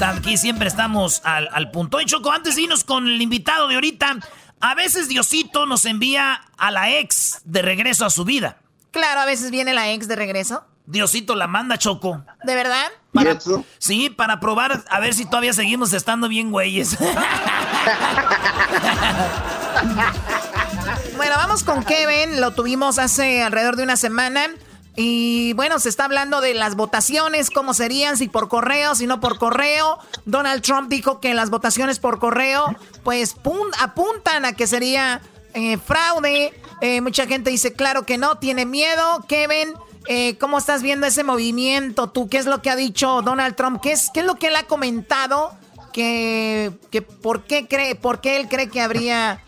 Aquí 0.00 0.36
siempre 0.36 0.68
estamos 0.68 1.20
al, 1.24 1.48
al 1.52 1.70
punto. 1.70 2.00
Y 2.00 2.04
Choco, 2.04 2.32
antes 2.32 2.56
de 2.56 2.62
irnos 2.62 2.84
con 2.84 3.06
el 3.06 3.20
invitado 3.22 3.68
de 3.68 3.76
ahorita, 3.76 4.16
a 4.60 4.74
veces 4.74 5.08
Diosito 5.08 5.66
nos 5.66 5.84
envía 5.84 6.42
a 6.56 6.70
la 6.70 6.90
ex 6.90 7.40
de 7.44 7.62
regreso 7.62 8.04
a 8.04 8.10
su 8.10 8.24
vida. 8.24 8.58
Claro, 8.90 9.20
a 9.20 9.24
veces 9.24 9.50
viene 9.50 9.72
la 9.72 9.92
ex 9.92 10.08
de 10.08 10.16
regreso. 10.16 10.64
Diosito 10.86 11.34
la 11.34 11.46
manda, 11.46 11.78
Choco. 11.78 12.24
¿De 12.42 12.54
verdad? 12.54 12.86
Para, 13.12 13.38
sí, 13.78 14.10
para 14.10 14.40
probar 14.40 14.84
a 14.90 15.00
ver 15.00 15.14
si 15.14 15.24
todavía 15.24 15.54
seguimos 15.54 15.92
estando 15.92 16.28
bien 16.28 16.50
güeyes. 16.50 16.98
bueno, 21.16 21.34
vamos 21.36 21.64
con 21.64 21.84
Kevin. 21.84 22.40
Lo 22.40 22.52
tuvimos 22.52 22.98
hace 22.98 23.42
alrededor 23.42 23.76
de 23.76 23.84
una 23.84 23.96
semana. 23.96 24.48
Y 24.96 25.54
bueno, 25.54 25.80
se 25.80 25.88
está 25.88 26.04
hablando 26.04 26.40
de 26.40 26.54
las 26.54 26.76
votaciones, 26.76 27.50
cómo 27.50 27.74
serían, 27.74 28.16
si 28.16 28.28
por 28.28 28.48
correo, 28.48 28.94
si 28.94 29.06
no 29.06 29.20
por 29.20 29.38
correo. 29.38 29.98
Donald 30.24 30.62
Trump 30.62 30.88
dijo 30.88 31.20
que 31.20 31.34
las 31.34 31.50
votaciones 31.50 31.98
por 31.98 32.20
correo, 32.20 32.74
pues 33.02 33.34
apuntan 33.80 34.44
a 34.44 34.52
que 34.52 34.66
sería 34.66 35.20
eh, 35.54 35.78
fraude. 35.78 36.52
Eh, 36.80 37.00
mucha 37.00 37.26
gente 37.26 37.50
dice, 37.50 37.72
claro 37.72 38.06
que 38.06 38.18
no, 38.18 38.36
tiene 38.36 38.66
miedo. 38.66 39.24
Kevin, 39.26 39.74
eh, 40.06 40.38
¿cómo 40.38 40.58
estás 40.58 40.82
viendo 40.82 41.06
ese 41.06 41.24
movimiento? 41.24 42.10
¿Tú 42.10 42.28
qué 42.28 42.38
es 42.38 42.46
lo 42.46 42.62
que 42.62 42.70
ha 42.70 42.76
dicho 42.76 43.20
Donald 43.22 43.56
Trump? 43.56 43.80
¿Qué 43.80 43.92
es, 43.92 44.10
qué 44.14 44.20
es 44.20 44.26
lo 44.26 44.36
que 44.36 44.48
él 44.48 44.56
ha 44.56 44.64
comentado? 44.64 45.52
Que, 45.92 46.72
que 46.90 47.02
por, 47.02 47.44
qué 47.44 47.68
cree, 47.68 47.94
por 47.94 48.20
qué 48.20 48.36
él 48.36 48.48
cree 48.48 48.68
que 48.68 48.80
habría 48.80 49.44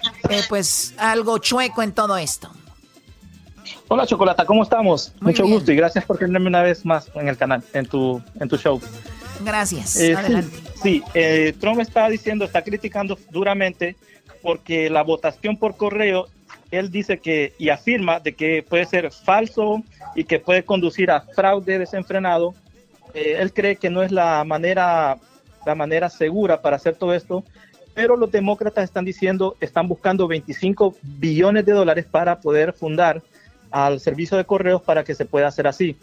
pues 0.49 0.95
algo 0.97 1.39
chueco 1.39 1.83
en 1.83 1.93
todo 1.93 2.17
esto. 2.17 2.53
Hola 3.89 4.05
Chocolata, 4.05 4.45
¿cómo 4.45 4.65
estamos? 4.65 5.13
Mucho 5.21 5.47
gusto 5.47 5.71
y 5.71 5.77
gracias 5.77 6.05
por 6.05 6.19
tenerme 6.19 6.49
una 6.49 6.63
vez 6.63 6.85
más 6.85 7.09
en 7.15 7.29
el 7.29 7.37
canal, 7.37 7.63
en 7.73 7.87
tu, 7.87 8.21
en 8.41 8.49
tu 8.49 8.57
show. 8.57 8.81
Gracias. 9.45 9.97
Adelante. 9.97 10.57
Sí, 10.83 11.03
Trump 11.61 11.81
está 11.81 12.09
diciendo, 12.09 12.45
está 12.45 12.63
criticando 12.63 13.17
duramente 13.31 13.95
porque 14.43 14.91
la 14.91 15.03
votación 15.03 15.57
por 15.57 15.77
correo, 15.77 16.27
él 16.73 16.91
dice 16.91 17.19
que 17.19 17.55
y 17.59 17.69
afirma 17.69 18.19
de 18.19 18.35
que 18.35 18.65
puede 18.69 18.87
ser 18.87 19.13
falso 19.13 19.85
y 20.17 20.25
que 20.25 20.41
puede 20.41 20.65
conducir 20.65 21.13
a 21.13 21.21
fraude 21.21 21.79
desenfrenado. 21.79 22.55
Eh, 23.15 23.37
él 23.39 23.53
cree 23.53 23.77
que 23.77 23.89
no 23.89 24.03
es 24.03 24.11
la 24.11 24.43
manera, 24.43 25.17
la 25.65 25.75
manera 25.77 26.11
segura 26.11 26.61
para 26.61 26.75
hacer 26.75 26.97
todo 26.97 27.15
esto, 27.15 27.45
pero 27.95 28.17
los 28.17 28.33
demócratas 28.33 28.83
están 28.83 29.05
diciendo, 29.05 29.57
están 29.61 29.87
buscando 29.87 30.27
25 30.27 30.97
billones 31.03 31.65
de 31.65 31.73
dólares 31.73 32.05
para 32.11 32.41
poder 32.41 32.73
fundar 32.73 33.23
al 33.71 34.01
servicio 34.01 34.37
de 34.37 34.45
correos 34.45 34.83
para 34.83 35.05
que 35.05 35.15
se 35.15 35.25
pueda 35.25 35.49
hacer 35.49 35.67
así. 35.67 35.97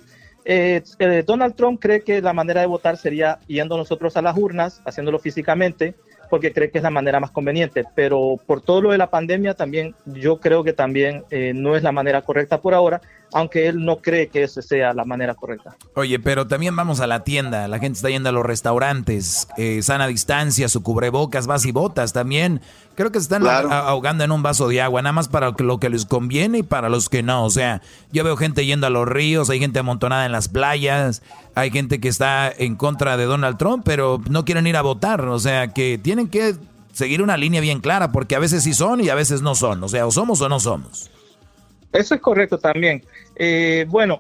Eh, 0.46 0.82
eh, 1.00 1.24
Donald 1.26 1.56
Trump 1.56 1.80
cree 1.80 2.02
que 2.02 2.22
la 2.22 2.34
manera 2.34 2.62
de 2.62 2.68
votar 2.68 2.98
sería 2.98 3.40
yendo 3.48 3.78
nosotros 3.78 4.18
a 4.18 4.22
las 4.22 4.38
urnas, 4.38 4.82
haciéndolo 4.86 5.20
físicamente, 5.20 5.96
porque 6.30 6.52
cree 6.52 6.70
que 6.70 6.80
es 6.80 6.84
la 6.84 6.90
manera 6.90 7.20
más 7.20 7.32
conveniente. 7.32 7.86
Pero 7.96 8.40
por 8.46 8.62
todo 8.62 8.82
lo 8.82 8.92
de 8.92 8.98
la 8.98 9.10
pandemia, 9.10 9.54
también 9.54 9.96
yo 10.06 10.40
creo 10.40 10.64
que 10.64 10.74
también 10.74 11.24
eh, 11.30 11.54
no 11.56 11.76
es 11.76 11.84
la 11.84 11.92
manera 11.92 12.22
correcta 12.24 12.62
por 12.62 12.74
ahora, 12.74 13.02
aunque 13.34 13.68
él 13.68 13.84
no 13.84 13.98
cree 13.98 14.28
que 14.28 14.44
esa 14.44 14.62
sea 14.62 14.94
la 14.94 15.06
manera 15.06 15.36
correcta. 15.36 15.76
Oye, 15.96 16.20
pero 16.20 16.48
también 16.48 16.76
vamos 16.76 17.00
a 17.00 17.08
la 17.08 17.24
tienda, 17.24 17.68
la 17.68 17.80
gente 17.80 17.98
está 17.98 18.10
yendo 18.10 18.30
a 18.30 18.32
los 18.32 18.46
restaurantes, 18.46 19.48
eh, 19.58 19.82
sana 19.82 20.08
distancia, 20.08 20.70
su 20.70 20.84
cubrebocas, 20.84 21.48
vas 21.48 21.66
y 21.66 21.72
botas 21.72 22.14
también. 22.14 22.62
Creo 22.96 23.12
que 23.12 23.20
se 23.20 23.24
están 23.24 23.48
ahogando 23.48 24.24
en 24.24 24.32
un 24.32 24.44
vaso 24.44 24.68
de 24.68 24.82
agua, 24.82 25.02
nada 25.02 25.14
más 25.14 25.28
para 25.28 25.52
lo 25.58 25.80
que 25.80 25.90
les 25.90 26.06
conviene 26.06 26.60
y 26.60 26.64
para 26.64 26.90
los 26.90 27.10
que 27.10 27.24
no. 27.24 27.44
O 27.44 27.50
sea, 27.50 27.82
yo 28.12 28.24
veo 28.24 28.38
gente 28.38 28.66
yendo 28.66 28.86
a 28.86 28.92
los 28.92 29.08
ríos, 29.08 29.50
hay 29.50 29.60
gente 29.60 29.80
amontonada 29.80 30.28
en 30.28 30.32
las 30.32 30.48
playas, 30.48 31.24
hay 31.56 31.72
gente 31.72 32.00
que 32.00 32.08
está 32.08 32.52
en 32.56 32.76
contra 32.76 33.18
de 33.18 33.26
Donald 33.26 33.58
Trump, 33.58 33.84
pero 33.84 34.22
no 34.30 34.46
quieren 34.46 34.68
ir 34.68 34.78
a 34.78 34.84
votar. 34.84 35.26
O 35.26 35.40
sea, 35.40 35.70
que 35.74 35.98
tienen 35.98 36.28
que 36.28 36.56
seguir 36.92 37.24
una 37.24 37.36
línea 37.36 37.62
bien 37.62 37.80
clara, 37.80 38.12
porque 38.12 38.36
a 38.36 38.40
veces 38.40 38.64
sí 38.64 38.74
son 38.74 39.02
y 39.02 39.10
a 39.10 39.16
veces 39.16 39.42
no 39.42 39.56
son. 39.56 39.84
O 39.84 39.90
sea, 39.90 40.06
o 40.06 40.12
somos 40.12 40.40
o 40.42 40.50
no 40.50 40.60
somos. 40.60 41.10
Eso 41.94 42.16
es 42.16 42.22
correcto 42.22 42.58
también. 42.58 43.04
Eh, 43.36 43.86
bueno, 43.88 44.20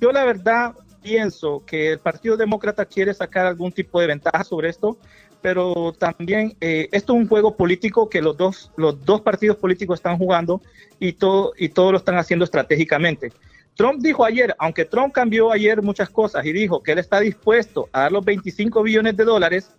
yo 0.00 0.12
la 0.12 0.24
verdad 0.24 0.74
pienso 1.02 1.62
que 1.64 1.92
el 1.92 1.98
Partido 2.00 2.36
Demócrata 2.36 2.84
quiere 2.84 3.14
sacar 3.14 3.46
algún 3.46 3.70
tipo 3.72 4.00
de 4.00 4.08
ventaja 4.08 4.42
sobre 4.42 4.68
esto, 4.68 4.98
pero 5.40 5.94
también 5.98 6.56
eh, 6.60 6.88
esto 6.90 7.12
es 7.12 7.20
un 7.20 7.28
juego 7.28 7.56
político 7.56 8.08
que 8.08 8.22
los 8.22 8.36
dos, 8.36 8.72
los 8.76 9.04
dos 9.04 9.20
partidos 9.20 9.58
políticos 9.58 9.98
están 9.98 10.18
jugando 10.18 10.60
y 10.98 11.12
todo, 11.12 11.52
y 11.56 11.68
todo 11.68 11.92
lo 11.92 11.98
están 11.98 12.16
haciendo 12.16 12.44
estratégicamente. 12.44 13.30
Trump 13.76 14.00
dijo 14.00 14.24
ayer, 14.24 14.54
aunque 14.58 14.84
Trump 14.84 15.12
cambió 15.12 15.52
ayer 15.52 15.82
muchas 15.82 16.08
cosas 16.08 16.44
y 16.46 16.52
dijo 16.52 16.82
que 16.82 16.92
él 16.92 16.98
está 16.98 17.20
dispuesto 17.20 17.88
a 17.92 18.02
dar 18.02 18.12
los 18.12 18.24
25 18.24 18.82
billones 18.82 19.16
de 19.16 19.24
dólares 19.24 19.70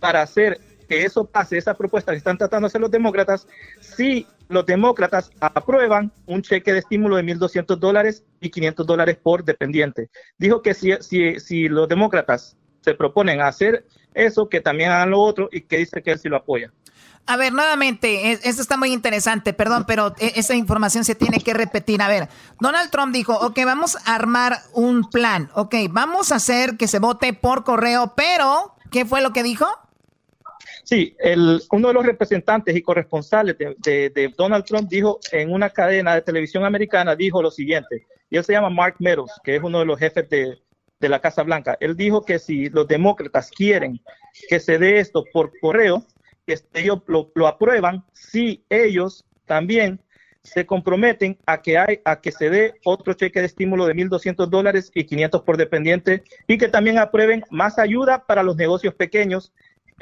para 0.00 0.22
hacer 0.22 0.58
que 0.92 1.06
eso 1.06 1.24
pase, 1.24 1.56
esa 1.56 1.72
propuesta 1.72 2.12
que 2.12 2.18
están 2.18 2.36
tratando 2.36 2.66
de 2.66 2.68
hacer 2.68 2.82
los 2.82 2.90
demócratas, 2.90 3.48
si 3.80 4.26
los 4.50 4.66
demócratas 4.66 5.30
aprueban 5.40 6.12
un 6.26 6.42
cheque 6.42 6.70
de 6.70 6.80
estímulo 6.80 7.16
de 7.16 7.22
1.200 7.22 7.78
dólares 7.78 8.24
y 8.40 8.50
500 8.50 8.86
dólares 8.86 9.16
por 9.22 9.42
dependiente. 9.42 10.10
Dijo 10.36 10.60
que 10.60 10.74
si, 10.74 10.92
si, 11.00 11.40
si 11.40 11.66
los 11.70 11.88
demócratas 11.88 12.58
se 12.82 12.92
proponen 12.92 13.40
hacer 13.40 13.86
eso, 14.12 14.50
que 14.50 14.60
también 14.60 14.90
hagan 14.90 15.12
lo 15.12 15.20
otro 15.20 15.48
y 15.50 15.62
que 15.62 15.78
dice 15.78 16.02
que 16.02 16.12
él 16.12 16.18
sí 16.18 16.28
lo 16.28 16.36
apoya. 16.36 16.70
A 17.24 17.38
ver, 17.38 17.54
nuevamente, 17.54 18.32
esto 18.32 18.60
está 18.60 18.76
muy 18.76 18.92
interesante, 18.92 19.54
perdón, 19.54 19.84
pero 19.86 20.14
e, 20.18 20.34
esa 20.36 20.54
información 20.54 21.06
se 21.06 21.14
tiene 21.14 21.40
que 21.40 21.54
repetir. 21.54 22.02
A 22.02 22.08
ver, 22.08 22.28
Donald 22.60 22.90
Trump 22.90 23.14
dijo, 23.14 23.32
ok, 23.32 23.58
vamos 23.64 23.96
a 24.04 24.14
armar 24.14 24.58
un 24.74 25.08
plan, 25.08 25.50
ok, 25.54 25.74
vamos 25.88 26.32
a 26.32 26.34
hacer 26.34 26.76
que 26.76 26.86
se 26.86 26.98
vote 26.98 27.32
por 27.32 27.64
correo, 27.64 28.12
pero, 28.14 28.76
¿qué 28.90 29.06
fue 29.06 29.22
lo 29.22 29.32
que 29.32 29.42
dijo? 29.42 29.66
Sí, 30.84 31.14
el, 31.20 31.62
uno 31.70 31.88
de 31.88 31.94
los 31.94 32.04
representantes 32.04 32.74
y 32.74 32.82
corresponsales 32.82 33.56
de, 33.58 34.34
Donald 34.36 34.64
Trump 34.64 34.88
dijo 34.88 35.20
en 35.30 35.52
una 35.52 35.70
cadena 35.70 36.14
de 36.14 36.22
televisión 36.22 36.64
americana, 36.64 37.14
dijo 37.14 37.40
lo 37.40 37.50
siguiente, 37.50 38.06
y 38.30 38.36
él 38.36 38.44
se 38.44 38.52
llama 38.52 38.70
Mark 38.70 38.96
Meadows, 38.98 39.32
que 39.44 39.56
es 39.56 39.62
uno 39.62 39.78
de 39.78 39.84
los 39.84 39.98
jefes 39.98 40.28
de, 40.28 40.58
la 41.00 41.20
Casa 41.20 41.42
Blanca. 41.42 41.76
Él 41.80 41.96
dijo 41.96 42.24
que 42.24 42.38
si 42.38 42.68
los 42.68 42.86
demócratas 42.86 43.50
quieren 43.50 44.00
que 44.48 44.60
se 44.60 44.78
dé 44.78 45.00
esto 45.00 45.24
por 45.32 45.52
correo, 45.60 46.06
que 46.46 46.56
ellos 46.74 47.00
lo, 47.06 47.46
aprueban, 47.46 48.04
si 48.12 48.64
ellos 48.68 49.24
también 49.44 50.00
se 50.44 50.64
comprometen 50.64 51.38
a 51.46 51.60
que, 51.60 51.78
hay, 51.78 52.00
a 52.04 52.20
que 52.20 52.30
se 52.30 52.50
dé 52.50 52.74
otro 52.84 53.14
cheque 53.14 53.40
de 53.40 53.46
estímulo 53.46 53.86
de 53.86 53.94
1.200 53.94 54.46
dólares 54.46 54.90
y 54.94 55.04
500 55.04 55.42
por 55.42 55.56
dependiente 55.56 56.22
y 56.46 56.58
que 56.58 56.68
también 56.68 56.98
aprueben 56.98 57.44
más 57.50 57.78
ayuda 57.78 58.24
para 58.26 58.42
los 58.42 58.56
negocios 58.56 58.94
pequeños 58.94 59.52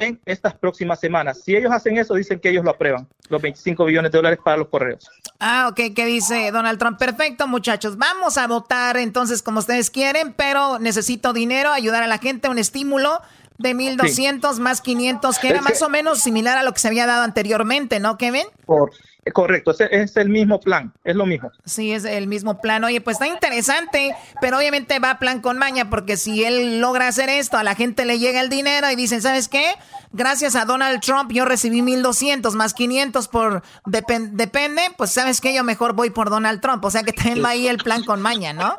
en 0.01 0.19
estas 0.25 0.53
próximas 0.55 0.99
semanas. 0.99 1.41
Si 1.43 1.55
ellos 1.55 1.71
hacen 1.71 1.97
eso, 1.97 2.15
dicen 2.15 2.39
que 2.39 2.49
ellos 2.49 2.63
lo 2.63 2.71
aprueban, 2.71 3.07
los 3.29 3.41
25 3.41 3.85
billones 3.85 4.11
de 4.11 4.17
dólares 4.17 4.39
para 4.43 4.57
los 4.57 4.67
correos. 4.67 5.09
Ah, 5.39 5.67
ok, 5.69 5.93
¿qué 5.95 6.05
dice 6.05 6.51
Donald 6.51 6.79
Trump? 6.79 6.97
Perfecto, 6.97 7.47
muchachos, 7.47 7.97
vamos 7.97 8.37
a 8.37 8.47
votar 8.47 8.97
entonces 8.97 9.41
como 9.41 9.59
ustedes 9.59 9.89
quieren, 9.89 10.33
pero 10.33 10.79
necesito 10.79 11.33
dinero, 11.33 11.71
ayudar 11.71 12.03
a 12.03 12.07
la 12.07 12.17
gente, 12.17 12.49
un 12.49 12.57
estímulo 12.57 13.21
de 13.57 13.75
1.200 13.75 14.59
más 14.59 14.81
500, 14.81 15.39
que 15.39 15.49
era 15.49 15.61
más 15.61 15.81
o 15.81 15.89
menos 15.89 16.19
similar 16.19 16.57
a 16.57 16.63
lo 16.63 16.73
que 16.73 16.79
se 16.79 16.87
había 16.87 17.05
dado 17.05 17.23
anteriormente, 17.23 17.99
¿no, 17.99 18.17
Kevin? 18.17 18.45
Por, 18.65 18.91
Correcto, 19.33 19.71
es, 19.77 20.17
el 20.17 20.29
mismo 20.29 20.59
plan, 20.59 20.93
es 21.03 21.15
lo 21.15 21.27
mismo. 21.27 21.51
Sí, 21.63 21.91
es 21.91 22.05
el 22.05 22.25
mismo 22.25 22.59
plan. 22.59 22.83
Oye, 22.83 23.01
pues 23.01 23.15
está 23.15 23.27
interesante, 23.27 24.15
pero 24.41 24.57
obviamente 24.57 24.97
va 24.97 25.19
plan 25.19 25.41
con 25.41 25.59
maña, 25.59 25.91
porque 25.91 26.17
si 26.17 26.43
él 26.43 26.81
logra 26.81 27.07
hacer 27.07 27.29
esto, 27.29 27.57
a 27.57 27.63
la 27.63 27.75
gente 27.75 28.05
le 28.05 28.17
llega 28.17 28.41
el 28.41 28.49
dinero 28.49 28.89
y 28.89 28.95
dicen, 28.95 29.21
¿sabes 29.21 29.47
qué? 29.47 29.65
Gracias 30.11 30.55
a 30.55 30.65
Donald 30.65 31.01
Trump 31.01 31.31
yo 31.31 31.45
recibí 31.45 31.83
1200 31.83 32.55
más 32.55 32.73
500 32.73 33.27
por 33.27 33.61
depende, 33.85 34.81
pues 34.97 35.11
¿sabes 35.11 35.39
qué? 35.39 35.53
Yo 35.53 35.63
mejor 35.63 35.93
voy 35.93 36.09
por 36.09 36.31
Donald 36.31 36.59
Trump. 36.59 36.83
O 36.83 36.89
sea 36.89 37.03
que 37.03 37.13
también 37.13 37.43
va 37.43 37.49
ahí 37.49 37.67
el 37.67 37.77
plan 37.77 38.03
con 38.03 38.21
maña, 38.21 38.53
¿no? 38.53 38.75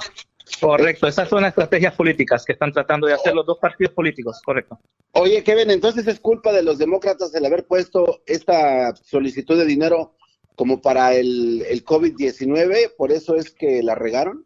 Correcto, 0.60 1.06
esas 1.06 1.28
son 1.28 1.42
las 1.42 1.50
estrategias 1.50 1.94
políticas 1.94 2.44
que 2.44 2.52
están 2.52 2.72
tratando 2.72 3.06
de 3.06 3.14
hacer 3.14 3.34
los 3.34 3.46
dos 3.46 3.58
partidos 3.58 3.94
políticos, 3.94 4.40
correcto. 4.44 4.78
Oye, 5.12 5.42
Kevin, 5.42 5.70
entonces 5.70 6.06
es 6.06 6.20
culpa 6.20 6.52
de 6.52 6.62
los 6.62 6.78
demócratas 6.78 7.34
el 7.34 7.46
haber 7.46 7.66
puesto 7.66 8.22
esta 8.26 8.94
solicitud 8.96 9.56
de 9.56 9.64
dinero 9.64 10.14
como 10.54 10.80
para 10.80 11.14
el, 11.14 11.64
el 11.68 11.84
COVID-19, 11.84 12.94
por 12.96 13.12
eso 13.12 13.36
es 13.36 13.50
que 13.50 13.82
la 13.82 13.94
regaron? 13.94 14.44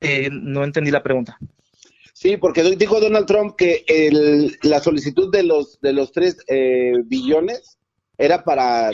Eh, 0.00 0.28
no 0.30 0.64
entendí 0.64 0.90
la 0.90 1.02
pregunta. 1.02 1.38
Sí, 2.12 2.36
porque 2.36 2.62
dijo 2.76 3.00
Donald 3.00 3.26
Trump 3.26 3.56
que 3.56 3.84
el, 3.86 4.56
la 4.62 4.80
solicitud 4.80 5.30
de 5.30 5.42
los 5.42 5.78
de 5.80 5.92
los 5.92 6.12
3 6.12 6.36
eh, 6.48 6.92
billones 7.04 7.78
era 8.18 8.42
para, 8.42 8.90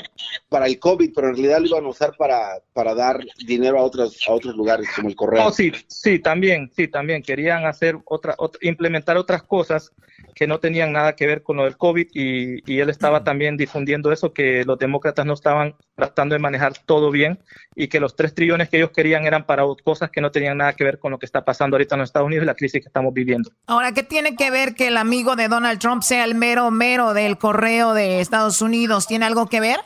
para 0.48 0.66
el 0.66 0.78
COVID, 0.78 1.12
pero 1.14 1.28
en 1.28 1.34
realidad 1.34 1.60
lo 1.60 1.66
iban 1.66 1.84
a 1.84 1.88
usar 1.88 2.16
para, 2.16 2.60
para 2.72 2.94
dar 2.94 3.20
dinero 3.46 3.78
a 3.78 3.82
otros, 3.82 4.18
a 4.26 4.32
otros 4.32 4.56
lugares, 4.56 4.88
como 4.96 5.08
el 5.08 5.14
correo. 5.14 5.50
sí, 5.52 5.70
sí, 5.86 6.18
también, 6.18 6.70
sí, 6.74 6.88
también. 6.88 7.22
Querían 7.22 7.64
hacer 7.64 7.96
otra, 8.04 8.34
implementar 8.60 9.16
otras 9.16 9.44
cosas 9.44 9.92
que 10.34 10.46
no 10.46 10.58
tenían 10.58 10.92
nada 10.92 11.14
que 11.14 11.26
ver 11.26 11.42
con 11.42 11.56
lo 11.56 11.64
del 11.64 11.76
COVID 11.76 12.08
y, 12.12 12.72
y 12.72 12.80
él 12.80 12.90
estaba 12.90 13.24
también 13.24 13.56
difundiendo 13.56 14.12
eso, 14.12 14.32
que 14.32 14.64
los 14.64 14.78
demócratas 14.78 15.26
no 15.26 15.34
estaban 15.34 15.74
tratando 15.94 16.34
de 16.34 16.38
manejar 16.38 16.72
todo 16.84 17.10
bien 17.10 17.38
y 17.74 17.88
que 17.88 18.00
los 18.00 18.16
tres 18.16 18.34
trillones 18.34 18.68
que 18.68 18.78
ellos 18.78 18.90
querían 18.90 19.24
eran 19.26 19.44
para 19.44 19.64
cosas 19.84 20.10
que 20.10 20.20
no 20.20 20.30
tenían 20.30 20.58
nada 20.58 20.72
que 20.72 20.84
ver 20.84 20.98
con 20.98 21.12
lo 21.12 21.18
que 21.18 21.26
está 21.26 21.44
pasando 21.44 21.76
ahorita 21.76 21.94
en 21.94 22.00
los 22.00 22.08
Estados 22.08 22.26
Unidos 22.26 22.44
y 22.44 22.46
la 22.46 22.54
crisis 22.54 22.80
que 22.80 22.88
estamos 22.88 23.12
viviendo. 23.12 23.50
Ahora, 23.66 23.92
¿qué 23.92 24.02
tiene 24.02 24.36
que 24.36 24.50
ver 24.50 24.74
que 24.74 24.88
el 24.88 24.96
amigo 24.96 25.36
de 25.36 25.48
Donald 25.48 25.78
Trump 25.78 26.02
sea 26.02 26.24
el 26.24 26.34
mero 26.34 26.70
mero 26.70 27.14
del 27.14 27.38
correo 27.38 27.94
de 27.94 28.20
Estados 28.20 28.62
Unidos? 28.62 29.06
¿Tiene 29.06 29.26
algo 29.26 29.46
que 29.46 29.60
ver? 29.60 29.80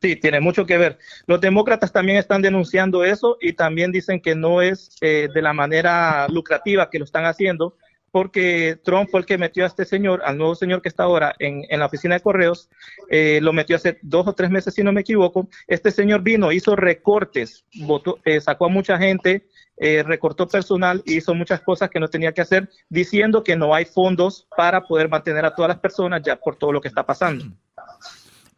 Sí, 0.00 0.16
tiene 0.16 0.40
mucho 0.40 0.64
que 0.64 0.78
ver. 0.78 0.98
Los 1.26 1.42
demócratas 1.42 1.92
también 1.92 2.16
están 2.16 2.40
denunciando 2.40 3.04
eso 3.04 3.36
y 3.40 3.52
también 3.52 3.92
dicen 3.92 4.20
que 4.20 4.34
no 4.34 4.62
es 4.62 4.96
eh, 5.02 5.28
de 5.32 5.42
la 5.42 5.52
manera 5.52 6.26
lucrativa 6.28 6.88
que 6.88 6.98
lo 6.98 7.04
están 7.04 7.26
haciendo, 7.26 7.76
porque 8.10 8.78
Trump 8.84 9.08
fue 9.10 9.20
el 9.20 9.26
que 9.26 9.38
metió 9.38 9.64
a 9.64 9.66
este 9.68 9.84
señor, 9.84 10.22
al 10.24 10.36
nuevo 10.36 10.54
señor 10.54 10.82
que 10.82 10.88
está 10.88 11.04
ahora 11.04 11.34
en, 11.38 11.64
la 11.70 11.86
oficina 11.86 12.14
de 12.16 12.20
correos, 12.20 12.68
eh, 13.08 13.38
lo 13.42 13.52
metió 13.52 13.76
hace 13.76 13.98
dos 14.02 14.26
o 14.26 14.32
tres 14.32 14.50
meses, 14.50 14.74
si 14.74 14.82
no 14.82 14.92
me 14.92 15.02
equivoco. 15.02 15.48
Este 15.66 15.90
señor 15.90 16.22
vino, 16.22 16.52
hizo 16.52 16.76
recortes, 16.76 17.64
votó, 17.74 18.18
eh, 18.24 18.40
sacó 18.40 18.66
a 18.66 18.68
mucha 18.68 18.98
gente, 18.98 19.46
eh, 19.76 20.02
recortó 20.02 20.48
personal 20.48 21.02
y 21.06 21.18
hizo 21.18 21.34
muchas 21.34 21.60
cosas 21.60 21.88
que 21.88 22.00
no 22.00 22.08
tenía 22.08 22.32
que 22.32 22.42
hacer, 22.42 22.68
diciendo 22.88 23.44
que 23.44 23.56
no 23.56 23.74
hay 23.74 23.84
fondos 23.84 24.46
para 24.56 24.82
poder 24.82 25.08
mantener 25.08 25.44
a 25.44 25.54
todas 25.54 25.70
las 25.70 25.78
personas 25.78 26.22
ya 26.24 26.36
por 26.36 26.56
todo 26.56 26.72
lo 26.72 26.80
que 26.80 26.88
está 26.88 27.04
pasando. 27.04 27.44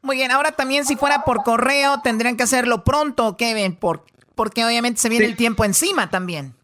Muy 0.00 0.16
bien, 0.16 0.32
ahora 0.32 0.52
también 0.52 0.84
si 0.84 0.96
fuera 0.96 1.22
por 1.24 1.44
correo 1.44 2.00
tendrían 2.02 2.36
que 2.36 2.42
hacerlo 2.42 2.82
pronto, 2.82 3.36
Kevin, 3.36 3.76
por, 3.76 4.04
porque 4.34 4.64
obviamente 4.64 5.00
se 5.00 5.08
viene 5.08 5.26
el 5.26 5.36
tiempo 5.36 5.64
encima 5.64 6.10
también. 6.10 6.54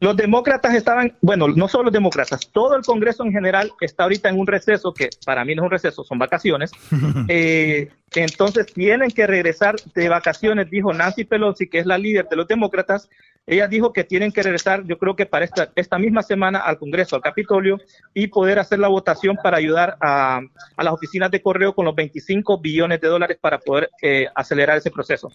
Los 0.00 0.16
demócratas 0.16 0.74
estaban, 0.74 1.16
bueno, 1.20 1.48
no 1.48 1.68
solo 1.68 1.84
los 1.84 1.92
demócratas, 1.92 2.50
todo 2.52 2.76
el 2.76 2.82
Congreso 2.82 3.24
en 3.24 3.32
general 3.32 3.72
está 3.80 4.04
ahorita 4.04 4.28
en 4.28 4.38
un 4.38 4.46
receso, 4.46 4.92
que 4.94 5.10
para 5.24 5.44
mí 5.44 5.54
no 5.54 5.62
es 5.62 5.66
un 5.66 5.70
receso, 5.70 6.04
son 6.04 6.18
vacaciones. 6.18 6.70
Eh, 7.28 7.90
entonces 8.14 8.72
tienen 8.72 9.10
que 9.10 9.26
regresar 9.26 9.76
de 9.94 10.08
vacaciones, 10.08 10.70
dijo 10.70 10.92
Nancy 10.92 11.24
Pelosi, 11.24 11.68
que 11.68 11.78
es 11.78 11.86
la 11.86 11.98
líder 11.98 12.28
de 12.28 12.36
los 12.36 12.46
demócratas, 12.46 13.08
ella 13.46 13.68
dijo 13.68 13.92
que 13.92 14.04
tienen 14.04 14.32
que 14.32 14.42
regresar, 14.42 14.84
yo 14.84 14.98
creo 14.98 15.14
que 15.14 15.24
para 15.24 15.44
esta, 15.44 15.70
esta 15.76 15.98
misma 15.98 16.22
semana 16.22 16.58
al 16.60 16.78
Congreso, 16.78 17.14
al 17.14 17.22
Capitolio, 17.22 17.78
y 18.12 18.26
poder 18.26 18.58
hacer 18.58 18.78
la 18.80 18.88
votación 18.88 19.38
para 19.42 19.58
ayudar 19.58 19.96
a, 20.00 20.40
a 20.76 20.84
las 20.84 20.92
oficinas 20.92 21.30
de 21.30 21.40
correo 21.40 21.74
con 21.74 21.84
los 21.84 21.94
25 21.94 22.60
billones 22.60 23.00
de 23.00 23.08
dólares 23.08 23.38
para 23.40 23.58
poder 23.58 23.90
eh, 24.02 24.26
acelerar 24.34 24.76
ese 24.78 24.90
proceso. 24.90 25.30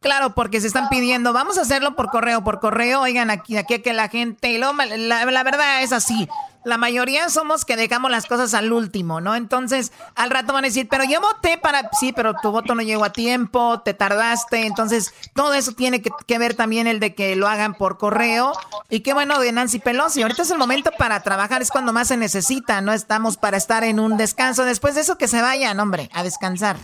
Claro, 0.00 0.34
porque 0.34 0.60
se 0.60 0.66
están 0.66 0.88
pidiendo, 0.90 1.32
vamos 1.32 1.56
a 1.56 1.62
hacerlo 1.62 1.96
por 1.96 2.10
correo, 2.10 2.44
por 2.44 2.60
correo, 2.60 3.00
oigan, 3.00 3.30
aquí, 3.30 3.56
aquí 3.56 3.80
que 3.80 3.94
la 3.94 4.08
gente, 4.08 4.58
lo, 4.58 4.72
la, 4.74 5.24
la 5.24 5.42
verdad 5.42 5.82
es 5.82 5.92
así, 5.92 6.28
la 6.66 6.78
mayoría 6.78 7.28
somos 7.28 7.64
que 7.64 7.76
dejamos 7.76 8.10
las 8.10 8.26
cosas 8.26 8.52
al 8.52 8.72
último, 8.72 9.20
¿no? 9.20 9.36
Entonces, 9.36 9.92
al 10.16 10.30
rato 10.30 10.52
van 10.52 10.64
a 10.64 10.66
decir, 10.66 10.88
pero 10.90 11.04
yo 11.04 11.20
voté 11.20 11.58
para, 11.58 11.88
sí, 11.92 12.12
pero 12.12 12.34
tu 12.42 12.50
voto 12.50 12.74
no 12.74 12.82
llegó 12.82 13.04
a 13.04 13.12
tiempo, 13.12 13.80
te 13.82 13.94
tardaste, 13.94 14.66
entonces 14.66 15.14
todo 15.32 15.54
eso 15.54 15.72
tiene 15.72 16.02
que, 16.02 16.10
que 16.26 16.38
ver 16.38 16.54
también 16.54 16.88
el 16.88 16.98
de 16.98 17.14
que 17.14 17.36
lo 17.36 17.46
hagan 17.46 17.74
por 17.74 17.98
correo. 17.98 18.52
Y 18.90 19.00
qué 19.00 19.14
bueno 19.14 19.38
de 19.38 19.52
Nancy 19.52 19.78
Pelosi, 19.78 20.22
ahorita 20.22 20.42
es 20.42 20.50
el 20.50 20.58
momento 20.58 20.90
para 20.98 21.22
trabajar, 21.22 21.62
es 21.62 21.70
cuando 21.70 21.92
más 21.92 22.08
se 22.08 22.16
necesita, 22.16 22.80
no 22.80 22.92
estamos 22.92 23.36
para 23.36 23.56
estar 23.56 23.84
en 23.84 24.00
un 24.00 24.16
descanso, 24.16 24.64
después 24.64 24.96
de 24.96 25.02
eso 25.02 25.16
que 25.16 25.28
se 25.28 25.40
vayan, 25.40 25.78
hombre, 25.78 26.10
a 26.12 26.24
descansar. 26.24 26.78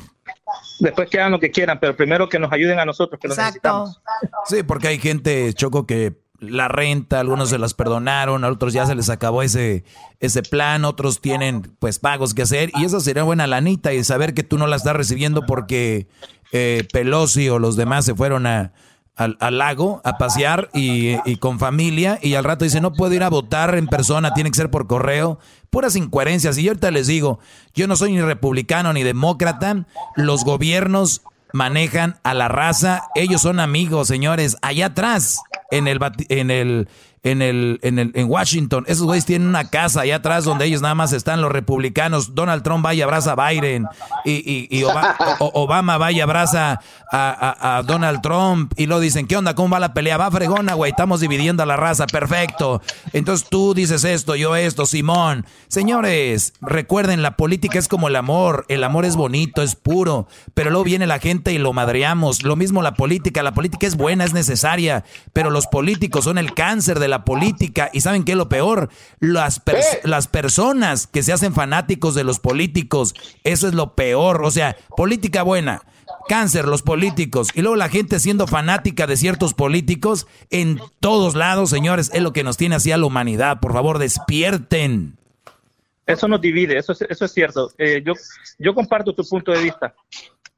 Después 0.79 1.11
que 1.11 1.19
hagan 1.19 1.33
lo 1.33 1.41
que 1.41 1.51
quieran, 1.51 1.81
pero 1.81 1.97
primero 1.97 2.29
que 2.29 2.39
nos 2.39 2.53
ayuden 2.53 2.79
a 2.79 2.85
nosotros, 2.85 3.21
que 3.21 3.27
Exacto. 3.27 3.87
necesitamos. 3.87 4.01
Sí, 4.47 4.63
porque 4.63 4.87
hay 4.87 5.01
gente, 5.01 5.53
Choco, 5.55 5.87
que 5.87 6.22
la 6.43 6.67
renta, 6.69 7.21
algunos 7.21 7.51
se 7.51 7.59
las 7.59 7.73
perdonaron, 7.73 8.45
a 8.45 8.49
otros 8.49 8.73
ya 8.73 8.85
se 8.85 8.95
les 8.95 9.09
acabó 9.09 9.43
ese, 9.43 9.85
ese 10.19 10.43
plan, 10.43 10.85
otros 10.85 11.21
tienen 11.21 11.63
pues 11.79 11.99
pagos 11.99 12.35
que 12.35 12.43
hacer 12.43 12.71
y 12.75 12.85
esa 12.85 13.01
sería 13.01 13.23
buena 13.23 13.47
lanita 13.47 13.93
y 13.93 14.03
saber 14.03 14.35
que 14.35 14.43
tú 14.43 14.59
no 14.59 14.67
la 14.67 14.77
estás 14.77 14.97
recibiendo 14.97 15.47
porque 15.47 16.09
eh, 16.51 16.87
Pelosi 16.93 17.49
o 17.49 17.61
los 17.61 17.77
demás 17.77 18.05
se 18.05 18.15
fueron 18.15 18.47
a, 18.47 18.73
al, 19.15 19.37
lago 19.57 20.01
a 20.05 20.19
pasear 20.19 20.69
y, 20.75 21.17
y, 21.25 21.37
con 21.37 21.61
familia 21.61 22.19
y 22.21 22.35
al 22.35 22.45
rato 22.45 22.65
dice 22.65 22.81
no 22.81 22.93
puedo 22.93 23.15
ir 23.15 23.23
a 23.23 23.31
votar 23.31 23.77
en 23.77 23.87
persona, 23.87 24.35
tiene 24.35 24.51
que 24.51 24.57
ser 24.57 24.71
por 24.71 24.87
correo. 24.87 25.39
Puras 25.71 25.97
incoherencias. 25.97 26.59
Y 26.59 26.65
yo 26.65 26.73
ahorita 26.73 26.91
les 26.91 27.07
digo, 27.07 27.39
yo 27.75 27.87
no 27.87 27.97
soy 27.97 28.13
ni 28.13 28.21
republicano 28.21 28.93
ni 28.93 29.03
demócrata, 29.03 29.87
los 30.17 30.45
gobiernos 30.45 31.23
manejan 31.53 32.19
a 32.23 32.35
la 32.35 32.49
raza, 32.49 33.05
ellos 33.15 33.43
son 33.43 33.61
amigos, 33.61 34.09
señores, 34.09 34.57
allá 34.63 34.87
atrás 34.87 35.41
en 35.71 35.89
el 35.89 35.99
en 36.29 36.51
el 36.51 36.89
en 37.25 37.41
el, 37.41 37.79
en 37.83 37.99
el 37.99 38.11
en 38.15 38.29
Washington. 38.29 38.85
Esos 38.89 39.07
güeyes 39.07 39.25
tienen 39.25 39.49
una 39.49 39.71
casa 39.71 40.01
allá 40.01 40.17
atrás 40.17 40.45
donde 40.45 40.65
ellos 40.65 40.83
nada 40.83 40.95
más 40.95 41.13
están 41.13 41.41
los 41.41 41.53
republicanos. 41.53 42.35
Donald 42.35 42.63
Trump 42.63 42.85
vaya 42.85 43.05
abraza 43.05 43.33
a 43.33 43.49
Biden 43.49 43.87
y, 44.25 44.69
y, 44.71 44.85
Obama, 45.39 45.99
vaya 45.99 46.25
abraza 46.25 46.81
a, 47.15 47.77
a, 47.77 47.83
Donald 47.83 48.23
Trump 48.23 48.73
y 48.77 48.87
lo 48.87 48.99
dicen, 48.99 49.27
¿qué 49.27 49.37
onda? 49.37 49.55
¿Cómo 49.55 49.75
va 49.75 49.81
la 49.81 49.93
pelea? 49.93 50.17
Va 50.17 50.31
fregona, 50.31 50.73
güey, 50.73 50.91
estamos 50.91 51.21
dividiendo 51.21 51.63
a 51.63 51.67
la 51.67 51.77
raza, 51.77 52.07
perfecto. 52.07 52.81
Entonces 53.13 53.47
tú 53.51 53.75
dices 53.75 54.05
esto, 54.05 54.35
yo 54.35 54.57
esto, 54.57 54.87
Simón. 54.87 55.45
Señores, 55.69 56.55
recuerden, 56.63 57.21
la 57.21 57.37
política 57.37 57.79
es 57.79 57.87
como 57.87 58.09
el 58.09 58.17
amor, 58.17 58.65
el 58.69 58.83
amor 58.83 59.05
es 59.05 59.17
bonito, 59.17 59.63
es 59.63 59.75
puro, 59.75 60.27
pero 60.55 60.71
luego 60.71 60.85
viene 60.85 61.07
la 61.07 61.19
gente 61.19 61.53
y 61.53 61.59
lo 61.59 61.75
madreamos. 61.75 62.45
Lo 62.45 62.57
mismo 62.57 62.81
la 62.81 62.95
política, 62.95 63.43
la 63.43 63.53
política 63.53 63.87
es 63.87 63.97
buena, 63.97 64.25
es 64.25 64.33
necesaria, 64.33 65.05
pero 65.35 65.51
los 65.51 65.67
políticos 65.67 66.25
son 66.25 66.39
el 66.39 66.55
cáncer 66.55 66.99
de 66.99 67.09
la 67.09 67.27
política. 67.27 67.91
¿Y 67.93 68.01
saben 68.01 68.25
qué 68.25 68.33
es 68.33 68.39
lo 68.39 68.49
peor? 68.49 68.89
Las, 69.21 69.61
las 70.05 70.29
personas 70.29 71.07
que 71.07 71.23
se 71.23 71.35
hacen 71.35 71.53
fanáticos 71.53 72.15
de 72.15 72.25
los 72.25 72.39
políticos, 72.39 73.15
eso 73.45 73.69
es 73.69 73.75
lo 73.75 73.95
peor. 73.95 74.45
O 74.45 74.51
sea, 74.51 74.77
política 74.97 75.43
buena, 75.43 75.83
cáncer 76.29 76.67
los 76.67 76.83
políticos 76.83 77.49
y 77.55 77.63
luego 77.63 77.77
la 77.77 77.89
gente 77.89 78.19
siendo 78.21 78.47
fanática 78.47 79.07
de 79.07 79.17
ciertos 79.17 79.55
políticos 79.55 80.27
en 80.51 80.81
todos 81.01 81.35
lados, 81.35 81.71
señores, 81.71 82.11
es 82.13 82.23
lo 82.23 82.33
que 82.33 82.45
nos 82.45 82.57
tiene 82.57 82.77
así 82.77 82.93
a 82.93 82.99
la 82.99 83.07
humanidad. 83.07 83.61
Por 83.61 83.73
favor, 83.73 83.99
despierten. 83.99 85.17
Eso 86.07 86.27
nos 86.29 86.41
divide, 86.41 86.77
eso 86.77 86.93
es, 86.93 87.03
eso 87.03 87.25
es 87.25 87.33
cierto. 87.33 87.71
Eh, 87.79 88.03
yo, 88.05 88.15
yo 88.59 88.75
comparto 88.75 89.15
tu 89.15 89.25
punto 89.25 89.53
de 89.53 89.63
vista. 89.63 89.95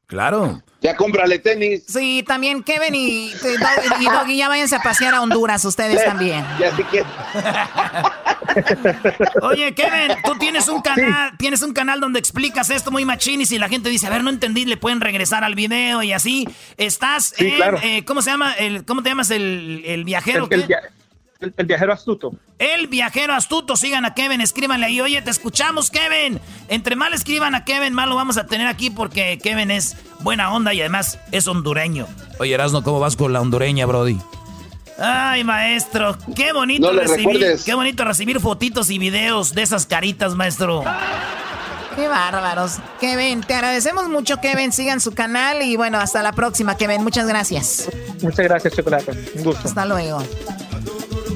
Claro. 0.07 0.63
Ya 0.83 0.95
cómprale 0.97 1.39
tenis. 1.39 1.85
Sí, 1.89 2.23
también 2.27 2.63
Kevin 2.63 2.95
y, 2.95 3.31
y, 3.31 4.05
Doggy, 4.05 4.37
ya 4.37 4.49
váyanse 4.49 4.77
a 4.77 4.83
pasear 4.83 5.15
a 5.15 5.23
Honduras 5.23 5.65
ustedes 5.65 6.05
también. 6.05 6.45
Ya 6.59 6.77
sí 6.77 6.85
que. 6.85 7.03
Oye, 9.43 9.75
Kevin, 9.75 10.17
tú 10.25 10.37
tienes 10.39 10.69
un 10.69 10.83
canal, 10.83 11.37
tienes 11.39 11.63
un 11.63 11.73
canal 11.73 12.01
donde 12.01 12.19
explicas 12.19 12.69
esto 12.71 12.91
muy 12.91 13.05
machín 13.07 13.41
y 13.41 13.47
si 13.47 13.59
la 13.59 13.69
gente 13.69 13.89
dice, 13.89 14.07
a 14.07 14.11
ver, 14.11 14.23
no 14.23 14.31
entendí, 14.31 14.67
le 14.67 14.77
pueden 14.77 15.01
regresar 15.01 15.43
al 15.43 15.55
video 15.55 16.03
y 16.03 16.13
así. 16.13 16.47
Estás 16.77 17.35
en, 17.39 17.55
eh, 17.83 18.05
¿cómo 18.05 18.21
se 18.21 18.31
llama? 18.31 18.53
El, 18.53 18.85
¿Cómo 18.85 19.03
te 19.03 19.09
llamas 19.09 19.31
el, 19.31 19.83
el 19.87 20.05
viajero? 20.05 20.47
El, 20.51 20.63
el, 20.63 20.69
viajero 21.67 21.93
astuto. 21.93 22.33
El 22.59 22.87
viajero 22.87 23.35
astuto. 23.35 23.77
Sigan 23.77 24.05
a 24.05 24.15
Kevin, 24.15 24.41
escríbanle 24.41 24.87
ahí. 24.87 25.01
Oye, 25.01 25.21
te 25.23 25.31
escuchamos, 25.31 25.91
Kevin. 25.91 26.41
Entre 26.69 26.97
mal 26.97 27.13
escriban 27.15 27.55
a 27.55 27.65
Kevin, 27.65 27.93
más 27.93 28.09
lo 28.09 28.17
vamos 28.17 28.37
a 28.37 28.47
tener 28.47 28.67
aquí 28.67 28.91
porque 28.91 29.39
Kevin 29.43 29.71
es 29.71 29.97
buena 30.21 30.53
onda 30.53 30.73
y 30.75 30.81
además 30.81 31.19
es 31.33 31.47
hondureño. 31.47 32.07
Oye, 32.39 32.55
Erasno, 32.55 32.83
¿cómo 32.83 33.01
vas 33.01 33.17
con 33.17 33.33
la 33.33 33.41
hondureña, 33.41 33.87
Brody? 33.87 34.19
Ay, 34.99 35.43
maestro, 35.43 36.17
qué 36.37 36.53
bonito 36.53 36.93
recibir, 36.93 37.57
qué 37.65 37.75
bonito 37.75 38.05
recibir 38.05 38.39
fotitos 38.39 38.91
y 38.91 38.99
videos 38.99 39.53
de 39.53 39.63
esas 39.63 39.87
caritas, 39.87 40.35
maestro. 40.37 40.85
Qué 41.97 42.09
bárbaros. 42.09 42.79
Kevin, 43.01 43.41
te 43.43 43.55
agradecemos 43.55 44.09
mucho, 44.09 44.41
Kevin. 44.41 44.73
Sigan 44.73 45.01
su 45.01 45.13
canal 45.13 45.63
y 45.63 45.77
bueno, 45.77 45.99
hasta 45.99 46.23
la 46.23 46.33
próxima, 46.33 46.77
Kevin. 46.77 47.03
Muchas 47.05 47.27
gracias. 47.27 47.89
Muchas 48.21 48.45
gracias, 48.45 48.75
Chocolate. 48.75 49.13
Un 49.37 49.45
gusto. 49.45 49.69
Hasta 49.69 49.87
luego. 49.87 50.21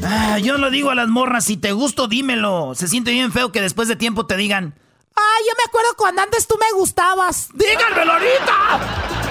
Ah, 0.04 0.38
yo 0.38 0.58
lo 0.58 0.70
digo 0.70 0.90
a 0.90 0.94
las 0.94 1.08
morras, 1.08 1.44
si 1.44 1.56
te 1.56 1.72
gusto, 1.72 2.08
dímelo. 2.08 2.74
Se 2.74 2.88
siente 2.88 3.10
bien 3.10 3.32
feo 3.32 3.52
que 3.52 3.60
después 3.60 3.88
de 3.88 3.96
tiempo 3.96 4.26
te 4.26 4.36
digan, 4.36 4.74
ay, 5.14 5.44
yo 5.46 5.52
me 5.56 5.64
acuerdo 5.66 5.94
cuando 5.96 6.22
antes 6.22 6.46
tú 6.46 6.56
me 6.58 6.78
gustabas. 6.78 7.48
¡Díganmelo 7.54 8.12
ahorita! 8.12 9.28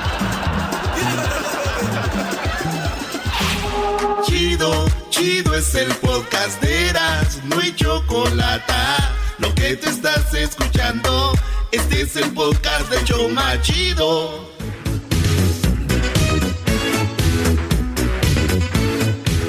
Chido, 4.24 4.86
chido 5.10 5.56
es 5.56 5.74
el 5.76 5.94
podcast 5.96 6.62
de 6.62 6.90
Eras, 6.90 7.40
no 7.46 7.60
hay 7.60 7.74
chocolate. 7.76 8.74
Lo 9.40 9.54
que 9.56 9.76
te 9.76 9.90
estás 9.90 10.34
escuchando, 10.34 11.34
este 11.72 12.02
es 12.02 12.16
el 12.16 12.32
podcast 12.34 12.90
de 12.90 13.04
Choma 13.06 13.62
Chido. 13.62 14.57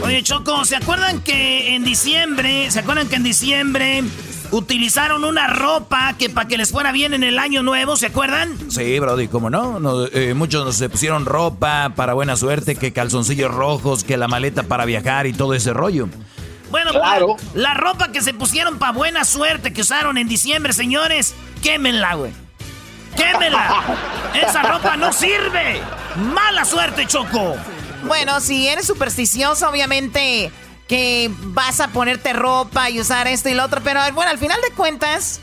Oye, 0.09 0.23
Choco, 0.23 0.65
¿se 0.65 0.75
acuerdan 0.75 1.21
que 1.21 1.75
en 1.75 1.85
diciembre, 1.85 2.71
¿se 2.71 2.79
acuerdan 2.79 3.11
que 3.11 3.17
en 3.17 3.25
diciembre 3.25 4.03
utilizaron 4.51 5.23
una 5.23 5.49
ropa 5.49 6.15
que 6.19 6.31
para 6.31 6.49
que 6.49 6.57
les 6.57 6.71
fuera 6.71 6.93
bien 6.93 7.13
en 7.13 7.23
el 7.23 7.39
año 7.39 7.63
nuevo, 7.63 7.95
¿se 7.95 8.07
acuerdan? 8.07 8.57
Sí, 8.71 8.99
Brody, 8.99 9.29
¿cómo 9.29 9.51
no? 9.51 9.79
no 9.79 10.07
eh, 10.07 10.33
muchos 10.33 10.75
se 10.77 10.89
pusieron 10.89 11.27
ropa 11.27 11.93
para 11.95 12.15
buena 12.15 12.37
suerte, 12.37 12.75
que 12.75 12.95
calzoncillos 12.95 13.53
rojos, 13.53 14.03
que 14.03 14.17
la 14.17 14.29
maleta 14.29 14.63
para 14.63 14.87
viajar 14.87 15.27
y 15.27 15.35
todo 15.35 15.53
ese 15.53 15.75
rollo. 15.75 16.09
Bueno, 16.71 16.93
claro. 16.93 17.37
la, 17.53 17.75
ropa 17.75 18.11
que 18.11 18.23
se 18.23 18.33
pusieron 18.33 18.79
para 18.79 18.93
buena 18.93 19.27
suerte 19.27 19.75
que 19.75 19.83
usaron 19.83 20.17
en 20.17 20.27
diciembre, 20.27 20.73
señores, 20.73 21.35
quémenla, 21.63 22.15
güey. 22.15 22.33
Quémenla. 23.15 23.83
Esa 24.43 24.63
ropa 24.63 24.97
no 24.97 25.13
sirve. 25.13 25.83
Mala 26.33 26.65
suerte, 26.65 27.07
Choco. 27.07 27.57
Bueno, 28.07 28.41
si 28.41 28.69
eres 28.69 28.87
supersticioso, 28.87 29.69
obviamente 29.69 30.51
que 30.89 31.31
vas 31.39 31.81
a 31.81 31.89
ponerte 31.89 32.33
ropa 32.33 32.89
y 32.91 32.99
usar 32.99 33.29
esto 33.29 33.51
y 33.51 33.55
lo 33.55 33.65
otro, 33.65 33.81
pero 33.85 34.01
bueno, 34.15 34.31
al 34.31 34.39
final 34.39 34.59
de 34.67 34.75
cuentas, 34.75 35.39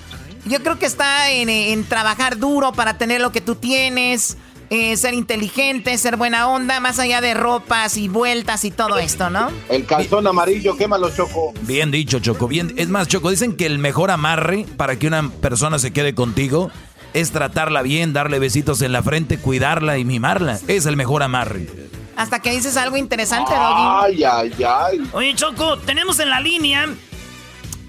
yo 0.45 0.61
creo 0.61 0.79
que 0.79 0.87
está 0.87 1.29
en, 1.31 1.83
trabajar 1.85 2.37
duro 2.39 2.73
para 2.73 2.97
tener 2.97 3.21
lo 3.21 3.31
que 3.31 3.41
tú 3.41 3.55
tienes, 3.55 4.37
eh, 4.71 4.97
ser 4.97 5.13
inteligente, 5.13 5.95
ser 5.99 6.17
buena 6.17 6.47
onda, 6.47 6.79
más 6.79 6.97
allá 6.97 7.21
de 7.21 7.35
ropas 7.35 7.95
y 7.97 8.07
vueltas 8.07 8.65
y 8.65 8.71
todo 8.71 8.97
esto, 8.97 9.29
¿no? 9.29 9.51
El 9.69 9.85
calzón 9.85 10.25
amarillo, 10.25 10.75
quémalo, 10.75 11.11
Choco. 11.11 11.53
Bien 11.61 11.91
dicho, 11.91 12.19
Choco. 12.19 12.47
Bien, 12.47 12.73
es 12.75 12.89
más, 12.89 13.07
Choco, 13.07 13.29
dicen 13.29 13.55
que 13.55 13.67
el 13.67 13.77
mejor 13.77 14.09
amarre 14.09 14.65
para 14.77 14.97
que 14.97 15.05
una 15.05 15.29
persona 15.29 15.77
se 15.77 15.93
quede 15.93 16.15
contigo 16.15 16.71
es 17.13 17.31
tratarla 17.31 17.83
bien, 17.83 18.13
darle 18.13 18.39
besitos 18.39 18.81
en 18.81 18.91
la 18.91 19.03
frente, 19.03 19.37
cuidarla 19.37 19.99
y 19.99 20.05
mimarla. 20.05 20.59
Es 20.67 20.87
el 20.87 20.97
mejor 20.97 21.21
amarre. 21.21 21.67
Hasta 22.15 22.39
que 22.39 22.51
dices 22.51 22.77
algo 22.77 22.97
interesante, 22.97 23.53
Doggy. 23.53 23.83
Ay, 24.03 24.23
ay, 24.23 24.63
ay. 24.63 25.09
Oye, 25.11 25.35
Choco, 25.35 25.77
tenemos 25.79 26.19
en 26.19 26.29
la 26.29 26.39
línea 26.39 26.87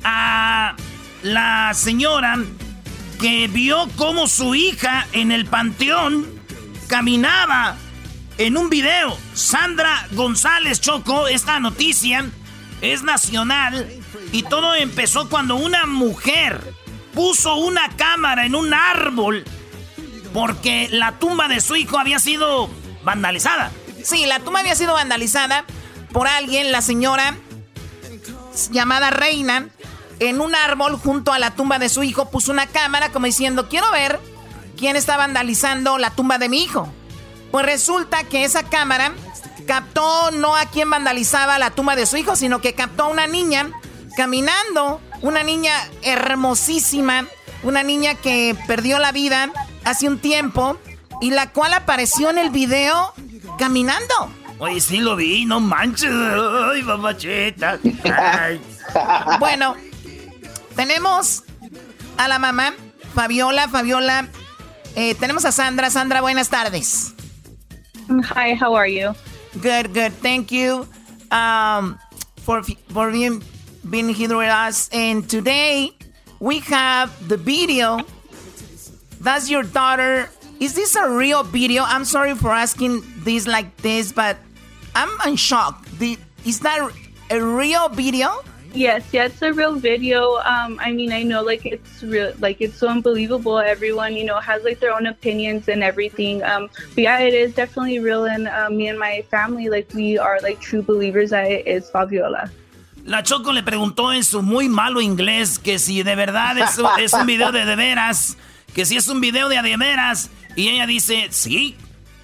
a 0.03 0.75
la 1.23 1.73
señora 1.75 2.37
que 3.21 3.49
vio 3.49 3.89
cómo 3.97 4.27
su 4.27 4.55
hija 4.55 5.07
en 5.13 5.33
el 5.33 5.47
panteón 5.47 6.27
caminaba 6.89 7.77
en 8.39 8.57
un 8.57 8.69
video. 8.69 9.17
Sandra 9.35 10.07
González 10.13 10.81
Choco, 10.81 11.29
esta 11.29 11.61
noticia 11.61 12.27
es 12.81 13.03
nacional 13.03 13.89
y 14.33 14.43
todo 14.43 14.75
empezó 14.75 15.29
cuando 15.29 15.57
una 15.57 15.87
mujer 15.87 16.75
puso 17.15 17.55
una 17.57 17.89
cámara 17.97 18.45
en 18.45 18.55
un 18.55 18.75
árbol 18.75 19.45
porque 20.35 20.89
la 20.91 21.13
tumba 21.19 21.49
de 21.49 21.61
su 21.61 21.77
hijo 21.77 21.99
había 21.99 22.19
sido 22.19 22.69
vandalizada. 23.05 23.71
Sí, 24.07 24.25
la 24.25 24.39
tumba 24.39 24.61
había 24.61 24.77
sido 24.77 24.95
vandalizada 24.95 25.65
por 26.13 26.29
alguien, 26.29 26.71
la 26.71 26.81
señora 26.81 27.37
llamada 28.71 29.11
Reina, 29.11 29.69
en 30.21 30.41
un 30.41 30.55
árbol 30.55 30.97
junto 30.97 31.33
a 31.33 31.41
la 31.41 31.57
tumba 31.57 31.81
de 31.81 31.89
su 31.89 32.05
hijo, 32.05 32.31
puso 32.31 32.53
una 32.53 32.69
cámara 32.69 33.11
como 33.11 33.27
diciendo, 33.27 33.69
quiero 33.69 33.91
ver 33.91 34.21
quién 34.79 34.95
está 34.95 35.17
vandalizando 35.17 35.99
la 35.99 36.11
tumba 36.11 36.39
de 36.39 36.49
mi 36.49 36.63
hijo. 36.63 36.89
Pues 37.51 37.67
resulta 37.67 38.23
que 38.23 38.45
esa 38.45 38.63
cámara 38.63 39.13
captó 39.67 40.31
no 40.31 40.55
a 40.55 40.67
quien 40.67 40.89
vandalizaba 40.89 41.59
la 41.59 41.73
tumba 41.73 41.97
de 41.97 42.07
su 42.07 42.17
hijo, 42.17 42.37
sino 42.37 42.61
que 42.61 42.75
captó 42.75 43.07
a 43.07 43.09
una 43.09 43.27
niña 43.27 43.73
caminando, 44.17 45.01
una 45.21 45.43
niña 45.43 45.73
hermosísima, 46.03 47.27
una 47.65 47.83
niña 47.83 48.15
que 48.15 48.57
perdió 48.69 49.01
la 49.01 49.11
vida 49.11 49.51
hace 49.85 50.07
un 50.07 50.21
tiempo 50.21 50.79
y 51.21 51.31
la 51.31 51.51
cual 51.51 51.75
apareció 51.75 52.31
en 52.31 52.39
el 52.39 52.51
video 52.51 53.13
caminando. 53.57 54.15
Oye, 54.59 54.81
sí 54.81 54.99
lo 54.99 55.17
vi, 55.17 55.45
no 55.45 55.61
manches. 55.61 56.11
Ay, 56.11 56.83
mamacheta. 56.83 57.79
bueno, 59.39 59.77
tenemos 60.75 61.45
a 62.17 62.29
la 62.29 62.39
mamá, 62.39 62.75
Fabiola. 63.15 63.69
Fabiola, 63.69 64.29
eh, 64.95 65.15
tenemos 65.15 65.45
a 65.45 65.53
Sandra. 65.53 65.91
Sandra, 65.91 66.21
buenas 66.23 66.49
tardes. 66.49 67.15
Hi, 68.35 68.55
how 68.55 68.75
are 68.75 68.89
you? 68.89 69.15
Good, 69.61 69.93
good. 69.93 70.13
Thank 70.23 70.51
you 70.53 70.87
um, 71.31 71.99
for, 72.43 72.63
for 72.63 73.11
being, 73.11 73.43
being 73.89 74.09
here 74.09 74.37
with 74.37 74.49
us. 74.49 74.89
And 74.93 75.29
today 75.29 75.93
we 76.41 76.61
have 76.61 77.11
the 77.29 77.37
video. 77.37 77.99
That's 79.21 79.51
your 79.51 79.65
daughter 79.65 80.29
Is 80.59 80.75
this 80.75 80.97
a 80.97 81.11
real 81.11 81.43
video? 81.43 81.83
I'm 81.85 82.05
sorry 82.05 82.35
for 82.35 82.51
asking 82.51 83.03
this 83.25 83.47
like 83.47 83.77
this, 83.79 84.11
but 84.11 84.39
I'm 84.95 85.11
in 85.29 85.37
shock. 85.37 85.85
The, 85.99 86.17
is 86.47 86.61
that 86.61 86.91
a 87.31 87.41
real 87.43 87.91
video? 87.91 88.43
Yes, 88.73 89.05
yeah, 89.13 89.25
it's 89.25 89.41
a 89.43 89.53
real 89.53 89.75
video. 89.75 90.37
Um, 90.45 90.79
I 90.81 90.93
mean, 90.93 91.13
I 91.13 91.23
know 91.23 91.43
like 91.43 91.67
it's 91.67 92.03
real, 92.03 92.33
like 92.41 92.61
it's 92.61 92.77
so 92.79 92.89
unbelievable. 92.89 93.59
Everyone, 93.59 94.15
you 94.15 94.25
know, 94.25 94.41
has 94.41 94.65
like 94.65 94.81
their 94.81 94.95
own 94.95 95.07
opinions 95.07 95.69
and 95.69 95.83
everything. 95.83 96.43
Um, 96.43 96.69
but 96.95 97.03
yeah, 97.05 97.19
it 97.21 97.35
is 97.35 97.55
definitely 97.55 97.99
real, 97.99 98.25
and 98.25 98.49
um, 98.49 98.77
me 98.77 98.89
and 98.89 98.99
my 98.99 99.25
family, 99.31 99.69
like 99.69 99.89
we 99.95 100.19
are 100.19 100.41
like 100.43 100.61
true 100.61 100.83
believers 100.83 101.31
that 101.31 101.51
it 101.51 101.67
is 101.67 101.91
Fabiola. 101.91 102.51
La 103.05 103.23
Choco 103.23 103.53
le 103.53 103.63
preguntó 103.63 104.13
en 104.13 104.25
su 104.25 104.43
muy 104.43 104.69
malo 104.69 105.01
inglés 105.01 105.59
que 105.59 105.79
si 105.79 106.03
de 106.03 106.17
verdad 106.17 106.59
es, 106.59 106.79
es 106.99 107.13
un 107.13 107.27
video 107.27 107.53
de 107.53 107.65
de 107.65 107.77
veras, 107.77 108.37
que 108.75 108.85
si 108.85 108.97
es 108.97 109.09
un 109.09 109.21
video 109.21 109.49
de 109.49 109.61
de 109.63 109.77
veras. 109.77 110.31
Y 110.57 110.69
ella 110.69 110.87
dice, 110.87 111.29
sí, 111.31 111.77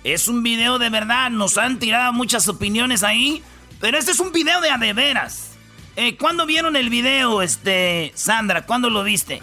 es 0.05 0.27
un 0.27 0.43
video 0.43 0.79
de 0.79 0.89
verdad, 0.89 1.31
nos 1.31 1.59
han 1.59 1.79
tirado 1.79 2.13
muchas 2.13 2.49
opiniones 2.49 3.03
ahí, 3.03 3.43
pero 3.79 3.99
este 3.99 4.11
es 4.11 4.21
un 4.21 4.33
video 4.33 4.61
de 4.63 4.71
a 4.71 4.79
de 4.79 4.95
veras. 4.95 5.51
Eh, 5.97 6.17
¿Cuándo 6.17 6.47
vieron 6.47 6.75
el 6.75 6.89
video, 6.89 7.43
este, 7.43 8.11
Sandra? 8.15 8.65
¿Cuándo 8.65 8.89
lo 8.89 9.05
viste? 9.05 9.43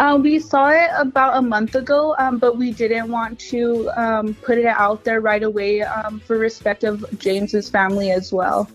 Um, 0.00 0.22
we 0.22 0.38
saw 0.38 0.70
it 0.70 0.90
about 1.00 1.34
a 1.34 1.42
month 1.42 1.74
ago, 1.74 2.14
um, 2.20 2.38
but 2.38 2.56
we 2.56 2.70
didn't 2.70 3.10
want 3.10 3.40
to 3.50 3.90
um, 3.96 4.34
put 4.46 4.58
it 4.58 4.66
out 4.66 5.02
there 5.02 5.20
right 5.20 5.42
away 5.42 5.82
um, 5.82 6.20
for 6.20 6.38
respect 6.38 6.84
of 6.84 7.04
James's 7.18 7.68
family 7.68 8.12
as 8.12 8.32
well. 8.32 8.68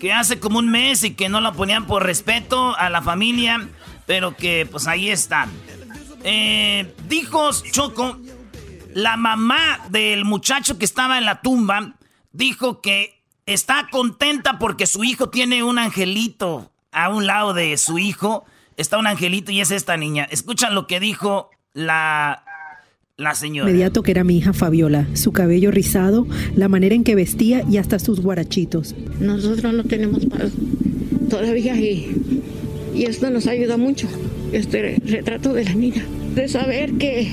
Que 0.00 0.12
hace 0.12 0.38
como 0.38 0.60
un 0.60 0.70
mes 0.70 1.02
y 1.04 1.14
que 1.14 1.28
no 1.28 1.40
la 1.40 1.52
ponían 1.52 1.86
por 1.86 2.04
respeto 2.04 2.74
a 2.76 2.88
la 2.88 3.02
familia, 3.02 3.68
pero 4.06 4.34
que 4.34 4.66
pues 4.70 4.86
ahí 4.86 5.10
están. 5.10 5.50
Eh, 6.22 6.94
dijo 7.06 7.50
Choco 7.70 8.16
la 8.94 9.16
mamá 9.16 9.80
del 9.90 10.24
muchacho 10.24 10.78
que 10.78 10.84
estaba 10.84 11.18
en 11.18 11.24
la 11.24 11.42
tumba 11.42 11.96
dijo 12.32 12.80
que 12.80 13.20
está 13.46 13.88
contenta 13.90 14.58
porque 14.58 14.86
su 14.86 15.04
hijo 15.04 15.28
tiene 15.28 15.62
un 15.62 15.78
angelito 15.78 16.70
a 16.92 17.08
un 17.08 17.26
lado 17.26 17.54
de 17.54 17.76
su 17.76 17.98
hijo. 17.98 18.44
Está 18.76 18.98
un 18.98 19.06
angelito 19.06 19.52
y 19.52 19.60
es 19.60 19.70
esta 19.70 19.96
niña. 19.96 20.26
Escuchan 20.30 20.74
lo 20.74 20.86
que 20.86 21.00
dijo 21.00 21.50
la, 21.72 22.44
la 23.16 23.34
señora. 23.34 23.68
Inmediato 23.68 24.02
que 24.02 24.12
era 24.12 24.24
mi 24.24 24.38
hija 24.38 24.52
Fabiola, 24.52 25.06
su 25.14 25.32
cabello 25.32 25.70
rizado, 25.70 26.26
la 26.54 26.68
manera 26.68 26.94
en 26.94 27.04
que 27.04 27.14
vestía 27.14 27.62
y 27.68 27.78
hasta 27.78 27.98
sus 27.98 28.20
guarachitos. 28.20 28.94
Nosotros 29.20 29.74
no 29.74 29.84
tenemos 29.84 30.24
paz 30.26 30.52
todavía 31.28 31.74
y, 31.76 32.42
y 32.94 33.04
esto 33.04 33.30
nos 33.30 33.46
ayuda 33.48 33.76
mucho, 33.76 34.08
este 34.52 35.00
retrato 35.04 35.52
de 35.52 35.64
la 35.64 35.74
niña, 35.74 36.04
de 36.34 36.48
saber 36.48 36.92
que 36.94 37.28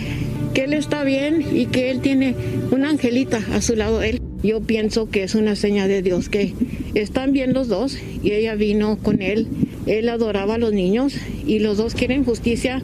que 0.54 0.64
él 0.66 0.74
está 0.74 1.04
bien 1.04 1.46
y 1.56 1.68
que 1.68 1.92
él 1.92 2.02
tiene 2.02 2.36
una 2.72 2.90
angelita 2.90 3.42
a 3.54 3.62
su 3.62 3.76
lado. 3.76 4.02
Él, 4.02 4.22
yo 4.44 4.62
pienso 4.62 5.10
que 5.10 5.24
es 5.24 5.36
una 5.36 5.56
señal 5.56 5.88
de 5.88 6.02
Dios, 6.02 6.30
que 6.30 6.54
están 6.94 7.32
bien 7.32 7.54
los 7.54 7.68
dos 7.68 7.98
y 8.24 8.32
ella 8.32 8.56
vino 8.56 8.98
con 8.98 9.22
él. 9.22 9.48
Él 9.86 10.10
adoraba 10.10 10.56
a 10.56 10.58
los 10.58 10.74
niños 10.74 11.16
y 11.46 11.60
los 11.60 11.78
dos 11.78 11.96
quieren 11.96 12.24
justicia. 12.24 12.84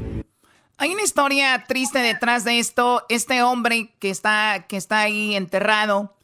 Hay 0.78 0.92
una 0.92 1.04
historia 1.04 1.66
triste 1.68 2.00
detrás 2.00 2.44
de 2.44 2.60
esto. 2.60 3.04
Este 3.10 3.42
hombre 3.42 3.90
que 4.00 4.10
está, 4.10 4.66
que 4.68 4.78
está 4.78 5.02
ahí 5.02 5.36
enterrado, 5.36 6.16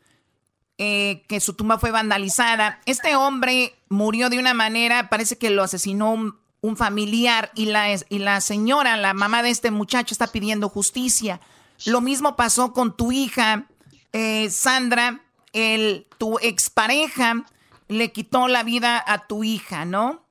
eh, 0.78 1.24
que 1.28 1.40
su 1.40 1.54
tumba 1.56 1.80
fue 1.80 1.92
vandalizada. 1.92 2.80
Este 2.86 3.16
hombre 3.16 3.74
murió 3.90 4.30
de 4.30 4.40
una 4.40 4.54
manera, 4.54 5.10
parece 5.10 5.38
que 5.38 5.50
lo 5.50 5.64
asesinó 5.64 6.14
un, 6.14 6.43
un 6.64 6.78
familiar 6.78 7.52
y 7.56 7.66
la, 7.66 7.88
y 8.08 8.20
la 8.20 8.40
señora, 8.40 8.96
la 8.96 9.14
mamá 9.14 9.44
de 9.44 9.50
este 9.50 9.70
muchacho, 9.70 10.14
está 10.14 10.28
pidiendo 10.28 10.70
justicia. 10.70 11.42
Lo 11.86 12.00
mismo 12.00 12.38
pasó 12.38 12.72
con 12.72 12.96
tu 12.96 13.12
hija, 13.12 13.66
eh, 14.14 14.50
Sandra, 14.50 15.20
el, 15.52 16.08
tu 16.18 16.40
expareja 16.40 17.44
le 17.90 18.14
quitó 18.14 18.48
la 18.48 18.64
vida 18.64 19.04
a 19.06 19.28
tu 19.28 19.44
hija, 19.44 19.84
¿no? 19.84 20.26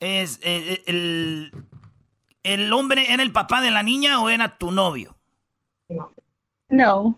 Es, 0.00 0.40
eh, 0.42 0.82
eh, 0.86 1.52
el, 2.42 2.72
hombre 2.72 3.12
era 3.12 3.22
el 3.22 3.30
papá 3.30 3.60
de 3.60 3.70
la 3.70 3.84
niña 3.84 4.20
o 4.20 4.28
era 4.28 4.58
tu 4.58 4.72
novio? 4.72 5.16
No. 6.68 7.16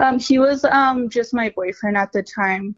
Um, 0.00 0.18
he 0.18 0.40
was 0.40 0.64
um, 0.64 1.08
just 1.08 1.32
my 1.32 1.52
boyfriend 1.54 1.96
at 1.96 2.10
the 2.10 2.24
time. 2.24 2.74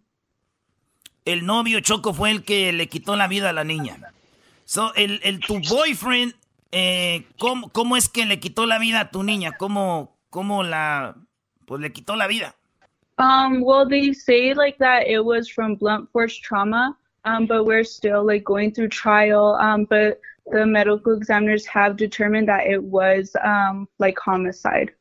El 1.24 1.46
novio 1.46 1.80
Choco 1.80 2.12
fue 2.12 2.30
el 2.30 2.44
que 2.44 2.74
le 2.74 2.88
quitó 2.88 3.16
la 3.16 3.26
vida 3.26 3.48
a 3.48 3.52
la 3.54 3.64
niña. 3.64 4.12
So, 4.70 4.94
el, 4.94 5.18
el 5.24 5.40
tu 5.40 5.58
boyfriend, 5.58 6.32
eh, 6.70 7.26
¿cómo, 7.40 7.70
¿cómo, 7.70 7.96
es 7.96 8.08
que 8.08 8.24
le 8.24 8.38
quitó 8.38 8.66
la 8.66 8.78
vida 8.78 9.00
a 9.00 9.10
tu 9.10 9.24
niña? 9.24 9.56
¿Cómo, 9.58 10.16
cómo 10.30 10.62
la, 10.62 11.16
pues 11.66 11.80
le 11.80 11.90
quitó 11.90 12.14
la 12.14 12.28
vida? 12.28 12.54
Um, 13.18 13.64
well, 13.64 13.84
they 13.84 14.14
say 14.14 14.54
like 14.54 14.78
that 14.78 15.08
it 15.08 15.24
was 15.24 15.48
from 15.48 15.74
blunt 15.74 16.08
force 16.12 16.38
trauma, 16.38 16.96
um, 17.24 17.48
but 17.48 17.64
we're 17.64 17.82
still 17.82 18.24
like 18.24 18.44
going 18.44 18.70
through 18.70 18.90
trial. 18.90 19.56
Um, 19.60 19.86
but 19.86 20.20
the 20.52 20.64
medical 20.64 21.14
examiners 21.14 21.66
have 21.66 21.96
determined 21.96 22.46
that 22.46 22.68
it 22.68 22.80
was 22.80 23.34
um, 23.42 23.88
like 23.98 24.20
homicide. 24.24 24.94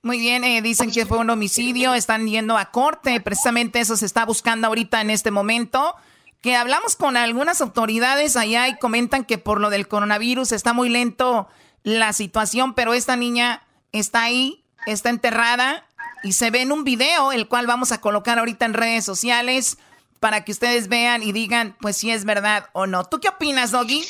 Muy 0.00 0.18
bien, 0.18 0.42
eh, 0.42 0.62
dicen 0.62 0.90
que 0.90 1.04
fue 1.04 1.18
un 1.18 1.28
homicidio, 1.28 1.92
están 1.92 2.26
yendo 2.26 2.56
a 2.56 2.70
corte, 2.70 3.20
precisamente 3.20 3.80
eso 3.80 3.94
se 3.94 4.06
está 4.06 4.24
buscando 4.24 4.68
ahorita 4.68 5.02
en 5.02 5.10
este 5.10 5.30
momento. 5.30 5.96
Que 6.44 6.56
hablamos 6.56 6.94
con 6.94 7.16
algunas 7.16 7.62
autoridades 7.62 8.36
allá 8.36 8.68
y 8.68 8.76
comentan 8.76 9.24
que 9.24 9.38
por 9.38 9.62
lo 9.62 9.70
del 9.70 9.88
coronavirus 9.88 10.52
está 10.52 10.74
muy 10.74 10.90
lento 10.90 11.48
la 11.84 12.12
situación, 12.12 12.74
pero 12.74 12.92
esta 12.92 13.16
niña 13.16 13.62
está 13.92 14.24
ahí, 14.24 14.62
está 14.84 15.08
enterrada 15.08 15.86
y 16.22 16.32
se 16.32 16.50
ve 16.50 16.60
en 16.60 16.70
un 16.70 16.84
video, 16.84 17.32
el 17.32 17.48
cual 17.48 17.66
vamos 17.66 17.92
a 17.92 18.02
colocar 18.02 18.38
ahorita 18.38 18.66
en 18.66 18.74
redes 18.74 19.06
sociales 19.06 19.78
para 20.20 20.44
que 20.44 20.52
ustedes 20.52 20.88
vean 20.88 21.22
y 21.22 21.32
digan, 21.32 21.76
pues 21.80 21.96
si 21.96 22.10
es 22.10 22.26
verdad 22.26 22.66
o 22.74 22.86
no. 22.86 23.04
¿Tú 23.04 23.20
qué 23.20 23.30
opinas, 23.30 23.70
Doggy? 23.70 24.04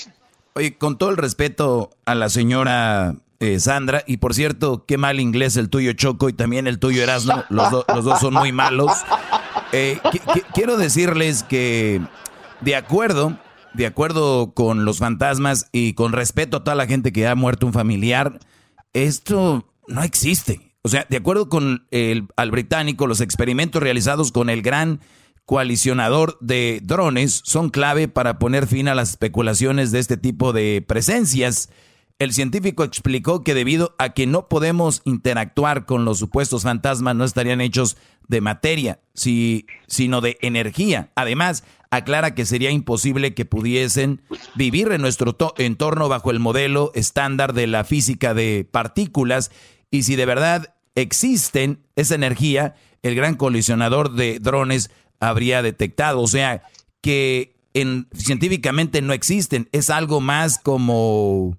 Oye, 0.55 0.77
con 0.77 0.99
todo 0.99 1.11
el 1.11 1.17
respeto 1.17 1.91
a 2.05 2.17
la 2.17 2.29
señora 2.31 3.15
eh, 3.39 3.61
Sandra, 3.61 4.03
y 4.09 4.17
por 4.17 4.35
cierto, 4.35 4.85
qué 4.87 4.99
mal 4.99 5.21
inglés 5.21 5.57
el 5.57 5.71
tuyo 5.71 5.93
Choco 5.93 6.29
y 6.29 6.33
también 6.33 6.67
el 6.67 6.81
tuyo 6.81 7.01
Erasmo, 7.01 7.45
los, 7.49 7.71
los 7.87 8.05
dos 8.05 8.19
son 8.19 8.35
muy 8.35 8.51
malos. 8.51 8.91
Eh, 9.77 9.99
quiero 10.55 10.77
decirles 10.77 11.43
que 11.43 12.01
de 12.61 12.77
acuerdo, 12.77 13.37
de 13.73 13.87
acuerdo 13.87 14.55
con 14.55 14.85
los 14.85 14.99
fantasmas 14.99 15.67
y 15.73 15.95
con 15.95 16.13
respeto 16.13 16.59
a 16.59 16.65
toda 16.65 16.77
la 16.77 16.87
gente 16.87 17.13
que 17.13 17.27
ha 17.27 17.35
muerto 17.35 17.67
un 17.67 17.73
familiar, 17.73 18.39
esto 18.93 19.69
no 19.89 20.05
existe. 20.05 20.77
O 20.83 20.89
sea, 20.89 21.07
de 21.11 21.17
acuerdo 21.17 21.49
con 21.49 21.89
el 21.91 22.29
al 22.37 22.53
británico, 22.53 23.09
los 23.09 23.21
experimentos 23.21 23.83
realizados 23.83 24.31
con 24.31 24.49
el 24.49 24.63
gran 24.63 25.01
coalicionador 25.45 26.39
de 26.41 26.81
drones 26.85 27.43
son 27.45 27.69
clave 27.69 28.07
para 28.07 28.39
poner 28.39 28.69
fin 28.69 28.87
a 28.87 28.95
las 28.95 29.11
especulaciones 29.11 29.91
de 29.91 29.99
este 29.99 30.17
tipo 30.17 30.53
de 30.53 30.85
presencias. 30.87 31.69
El 32.19 32.33
científico 32.33 32.85
explicó 32.85 33.43
que 33.43 33.55
debido 33.55 33.95
a 33.99 34.11
que 34.11 34.27
no 34.27 34.49
podemos 34.49 35.03
interactuar 35.05 35.85
con 35.85 36.05
los 36.05 36.19
supuestos 36.19 36.63
fantasmas, 36.63 37.17
no 37.17 37.25
estarían 37.25 37.61
hechos 37.61 37.97
de 38.29 38.41
materia, 38.41 39.01
sino 39.15 40.21
de 40.21 40.39
energía. 40.41 41.11
Además, 41.17 41.65
aclara 41.91 42.35
que 42.35 42.47
sería 42.47 42.71
imposible 42.71 43.35
que 43.35 43.45
pudiesen 43.45 44.23
vivir 44.55 44.93
en 44.93 45.01
nuestro 45.01 45.37
entorno 45.59 46.09
bajo 46.09 46.31
el 46.31 46.39
modelo 46.39 46.93
estándar 46.95 47.53
de 47.53 47.67
la 47.67 47.85
física 47.85 48.33
de 48.33 48.67
partículas 48.71 49.51
y 49.91 50.05
si 50.05 50.17
de 50.17 50.27
verdad 50.27 50.75
existen 50.95 51.81
esa 51.97 52.15
energía, 52.15 52.75
el 53.03 53.15
gran 53.15 53.35
colisionador 53.35 54.15
de 54.15 54.39
drones 54.39 54.91
habría 55.21 55.63
detectado. 55.63 56.21
O 56.21 56.27
sea, 56.29 56.63
que 57.01 57.57
en, 57.75 58.09
científicamente 58.15 59.03
no 59.03 59.13
existen. 59.13 59.69
Es 59.73 59.91
algo 59.91 60.21
más 60.21 60.59
como... 60.59 61.59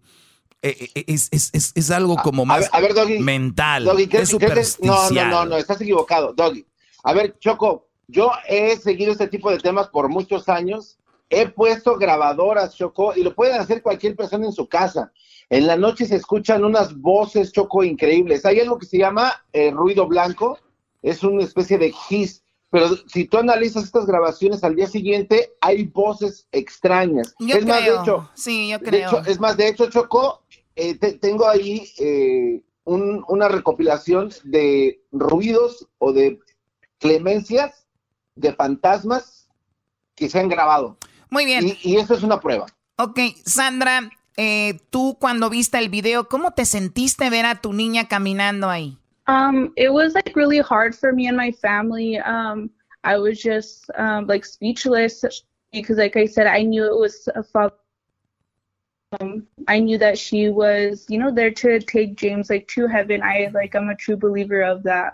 Eh, 0.65 0.89
eh, 0.95 1.03
es, 1.05 1.29
es, 1.31 1.71
es, 1.75 1.91
algo 1.91 2.15
como 2.15 2.43
más 2.43 2.71
mental. 3.19 3.87
es 4.11 4.33
no, 4.81 5.11
no, 5.11 5.25
no, 5.29 5.45
no, 5.45 5.57
estás 5.57 5.79
equivocado, 5.79 6.33
Doggy. 6.33 6.65
A 7.03 7.13
ver, 7.13 7.37
Choco, 7.37 7.87
yo 8.07 8.31
he 8.47 8.75
seguido 8.77 9.11
este 9.11 9.27
tipo 9.27 9.51
de 9.51 9.59
temas 9.59 9.89
por 9.89 10.09
muchos 10.09 10.49
años. 10.49 10.97
He 11.29 11.47
puesto 11.49 11.97
grabadoras, 11.97 12.75
Choco, 12.75 13.15
y 13.15 13.21
lo 13.21 13.35
pueden 13.35 13.61
hacer 13.61 13.83
cualquier 13.83 14.15
persona 14.15 14.47
en 14.47 14.53
su 14.53 14.67
casa. 14.67 15.11
En 15.51 15.67
la 15.67 15.75
noche 15.75 16.07
se 16.07 16.15
escuchan 16.15 16.65
unas 16.65 16.99
voces, 16.99 17.51
Choco, 17.51 17.83
increíbles. 17.83 18.43
Hay 18.43 18.59
algo 18.59 18.79
que 18.79 18.87
se 18.87 18.97
llama 18.97 19.45
eh, 19.53 19.69
ruido 19.69 20.07
blanco. 20.07 20.57
Es 21.03 21.23
una 21.23 21.43
especie 21.43 21.77
de 21.77 21.93
hiss 22.09 22.43
pero 22.75 22.89
si 23.07 23.23
tú 23.23 23.37
analizas 23.37 23.85
estas 23.85 24.05
grabaciones 24.05 24.61
al 24.65 24.75
día 24.75 24.87
siguiente, 24.87 25.53
hay 25.61 25.85
voces 25.85 26.45
extrañas. 26.51 27.33
Yo 27.39 27.55
es 27.55 27.63
creo. 27.63 27.73
más, 27.73 27.85
de 27.85 27.95
hecho, 27.95 28.29
sí, 28.33 28.69
yo 28.69 28.79
creo. 28.81 28.91
De 28.91 29.17
hecho, 29.17 29.31
es 29.31 29.39
más, 29.39 29.55
de 29.55 29.69
hecho, 29.69 29.89
Choco, 29.89 30.43
eh, 30.75 30.95
tengo 30.95 31.47
ahí 31.47 31.89
eh, 31.99 32.61
una 32.83 33.47
recopilación 33.47 34.33
de 34.43 35.01
ruidos 35.13 35.87
o 35.99 36.11
de 36.11 36.37
clemencias 36.99 37.87
de 38.35 38.53
fantasmas 38.53 39.47
que 40.13 40.27
se 40.27 40.37
han 40.37 40.49
grabado. 40.49 40.97
Muy 41.29 41.45
bien. 41.45 41.77
Y, 41.81 41.95
eso 41.95 42.13
es 42.13 42.23
una 42.23 42.41
prueba. 42.41 42.65
Ok, 42.97 43.21
Sandra, 43.45 44.09
eh, 44.35 44.81
tú 44.89 45.15
cuando 45.17 45.49
viste 45.49 45.77
el 45.77 45.87
video, 45.87 46.27
¿cómo 46.27 46.51
te 46.51 46.65
sentiste 46.65 47.29
ver 47.29 47.45
a 47.45 47.61
tu 47.61 47.71
niña 47.71 48.09
caminando 48.09 48.69
ahí? 48.69 48.97
Um, 49.27 49.73
it 49.75 49.91
was 49.91 50.13
like 50.13 50.35
really 50.35 50.59
hard 50.59 50.95
for 50.95 51.11
me 51.11 51.27
and 51.27 51.37
my 51.37 51.51
family. 51.51 52.19
Um, 52.19 52.69
I 53.03 53.17
was 53.17 53.41
just 53.41 53.89
um, 53.95 54.27
like 54.27 54.45
speechless 54.45 55.23
because, 55.71 55.97
like 55.97 56.15
I 56.15 56.25
said, 56.25 56.47
I 56.47 56.61
knew 56.61 56.85
it 56.85 56.99
was 56.99 57.27
a 57.35 57.43
father. 57.43 57.75
Um, 59.19 59.47
I 59.67 59.79
knew 59.79 59.97
that 59.97 60.17
she 60.17 60.49
was, 60.49 61.05
you 61.09 61.17
know, 61.17 61.31
there 61.31 61.51
to 61.51 61.79
take 61.79 62.15
James 62.15 62.49
like 62.49 62.67
to 62.69 62.87
heaven. 62.87 63.21
I 63.23 63.49
like 63.53 63.75
I'm 63.75 63.89
a 63.89 63.95
true 63.95 64.17
believer 64.17 64.61
of 64.61 64.83
that. 64.83 65.13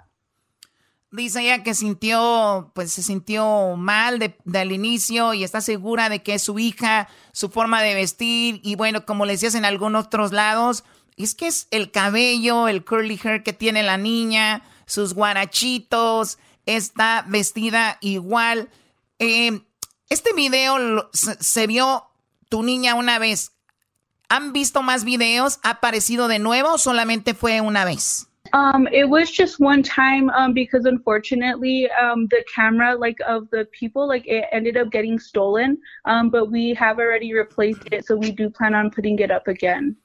Dice 1.13 1.41
ella 1.41 1.61
que 1.61 1.73
sintió, 1.73 2.71
pues 2.73 2.93
se 2.93 3.03
sintió 3.03 3.75
mal 3.75 4.17
de, 4.17 4.33
del 4.45 4.71
inicio 4.71 5.33
y 5.33 5.43
está 5.43 5.59
segura 5.59 6.07
de 6.07 6.23
que 6.23 6.35
es 6.35 6.41
su 6.41 6.57
hija, 6.57 7.09
su 7.33 7.49
forma 7.49 7.81
de 7.81 7.95
vestir 7.95 8.61
y 8.63 8.75
bueno, 8.75 9.05
como 9.05 9.25
le 9.25 9.33
decías 9.33 9.55
en 9.55 9.65
algunos 9.65 10.05
otros 10.05 10.31
lados, 10.31 10.85
es 11.17 11.35
que 11.35 11.47
es 11.47 11.67
el 11.71 11.91
cabello, 11.91 12.67
el 12.67 12.83
curly 12.83 13.19
hair 13.23 13.43
que 13.43 13.53
tiene 13.53 13.83
la 13.83 13.97
niña, 13.97 14.63
sus 14.85 15.13
guarachitos, 15.13 16.37
está 16.65 17.25
vestida 17.27 17.97
igual. 18.01 18.69
Eh, 19.19 19.61
este 20.09 20.33
video 20.33 21.09
se, 21.13 21.67
vio 21.67 22.05
tu 22.49 22.63
niña 22.63 22.95
una 22.95 23.19
vez. 23.19 23.53
¿Han 24.29 24.53
visto 24.53 24.81
más 24.81 25.03
videos? 25.03 25.59
¿Ha 25.63 25.71
aparecido 25.71 26.27
de 26.27 26.39
nuevo 26.39 26.73
o 26.73 26.77
solamente 26.77 27.33
fue 27.33 27.61
una 27.61 27.85
vez? 27.85 28.27
Um, 28.53 28.87
it 28.91 29.07
was 29.07 29.31
just 29.31 29.61
one 29.61 29.81
time 29.81 30.29
um, 30.31 30.53
because 30.53 30.85
unfortunately 30.85 31.89
um, 31.91 32.27
the 32.27 32.43
camera 32.53 32.95
like 32.95 33.17
of 33.25 33.49
the 33.51 33.65
people 33.71 34.07
like 34.07 34.27
it 34.27 34.45
ended 34.51 34.75
up 34.75 34.91
getting 34.91 35.19
stolen. 35.19 35.77
Um, 36.05 36.29
but 36.29 36.51
we 36.51 36.73
have 36.73 36.99
already 36.99 37.33
replaced 37.33 37.87
it, 37.91 38.05
so 38.05 38.15
we 38.15 38.31
do 38.31 38.49
plan 38.49 38.73
on 38.73 38.89
putting 38.91 39.19
it 39.19 39.31
up 39.31 39.47
again. 39.47 39.95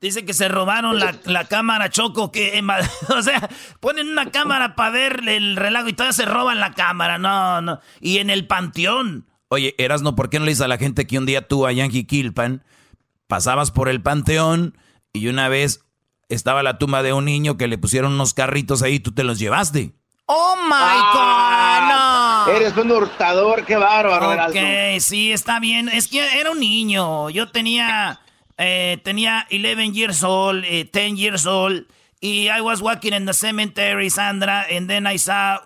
Dice 0.00 0.24
que 0.24 0.32
se 0.32 0.48
robaron 0.48 0.98
la, 0.98 1.44
cámara 1.44 1.90
Choco, 1.90 2.32
que 2.32 2.62
o 3.08 3.22
sea, 3.22 3.48
ponen 3.80 4.08
una 4.08 4.30
cámara 4.30 4.74
para 4.74 4.90
ver 4.90 5.28
el 5.28 5.56
relajo 5.56 5.88
y 5.88 5.92
todavía 5.92 6.14
se 6.14 6.24
roban 6.24 6.58
la 6.58 6.72
cámara, 6.72 7.18
no, 7.18 7.60
no. 7.60 7.80
Y 8.00 8.18
en 8.18 8.30
el 8.30 8.46
panteón. 8.46 9.26
Oye, 9.48 9.74
Erasno, 9.78 10.16
¿por 10.16 10.30
qué 10.30 10.38
no 10.38 10.46
le 10.46 10.52
dices 10.52 10.64
a 10.64 10.68
la 10.68 10.78
gente 10.78 11.06
que 11.06 11.18
un 11.18 11.26
día 11.26 11.46
tú 11.46 11.66
a 11.66 11.72
Yankee 11.72 12.04
Kilpan 12.04 12.64
pasabas 13.26 13.72
por 13.72 13.90
el 13.90 14.00
panteón 14.00 14.78
y 15.12 15.28
una 15.28 15.48
vez 15.48 15.84
estaba 16.30 16.62
la 16.62 16.78
tumba 16.78 17.02
de 17.02 17.12
un 17.12 17.26
niño 17.26 17.58
que 17.58 17.68
le 17.68 17.76
pusieron 17.76 18.14
unos 18.14 18.32
carritos 18.32 18.82
ahí 18.82 18.94
y 18.94 19.00
tú 19.00 19.12
te 19.12 19.24
los 19.24 19.38
llevaste? 19.38 19.92
¡Oh, 20.24 20.56
my 20.56 20.72
ah, 20.72 22.46
God! 22.46 22.50
No. 22.52 22.56
Eres 22.56 22.76
un 22.76 22.90
hurtador, 22.90 23.66
qué 23.66 23.76
bárbaro. 23.76 24.48
Ok, 24.48 25.00
sí, 25.00 25.32
está 25.32 25.60
bien. 25.60 25.88
Es 25.88 26.06
que 26.06 26.38
era 26.38 26.52
un 26.52 26.60
niño. 26.60 27.30
Yo 27.30 27.50
tenía 27.50 28.20
eh, 28.60 28.98
tenía 29.02 29.46
11 29.50 29.92
years 29.92 30.22
old, 30.22 30.64
10 30.64 30.94
eh, 30.94 31.16
years 31.16 31.46
old, 31.46 31.86
y 32.20 32.48
I 32.48 32.60
was 32.60 32.82
walking 32.82 33.14
in 33.14 33.24
the 33.24 33.32
cemetery, 33.32 34.10
Sandra, 34.10 34.66
and 34.70 34.88
then 34.88 35.06
I 35.06 35.16
saw 35.16 35.58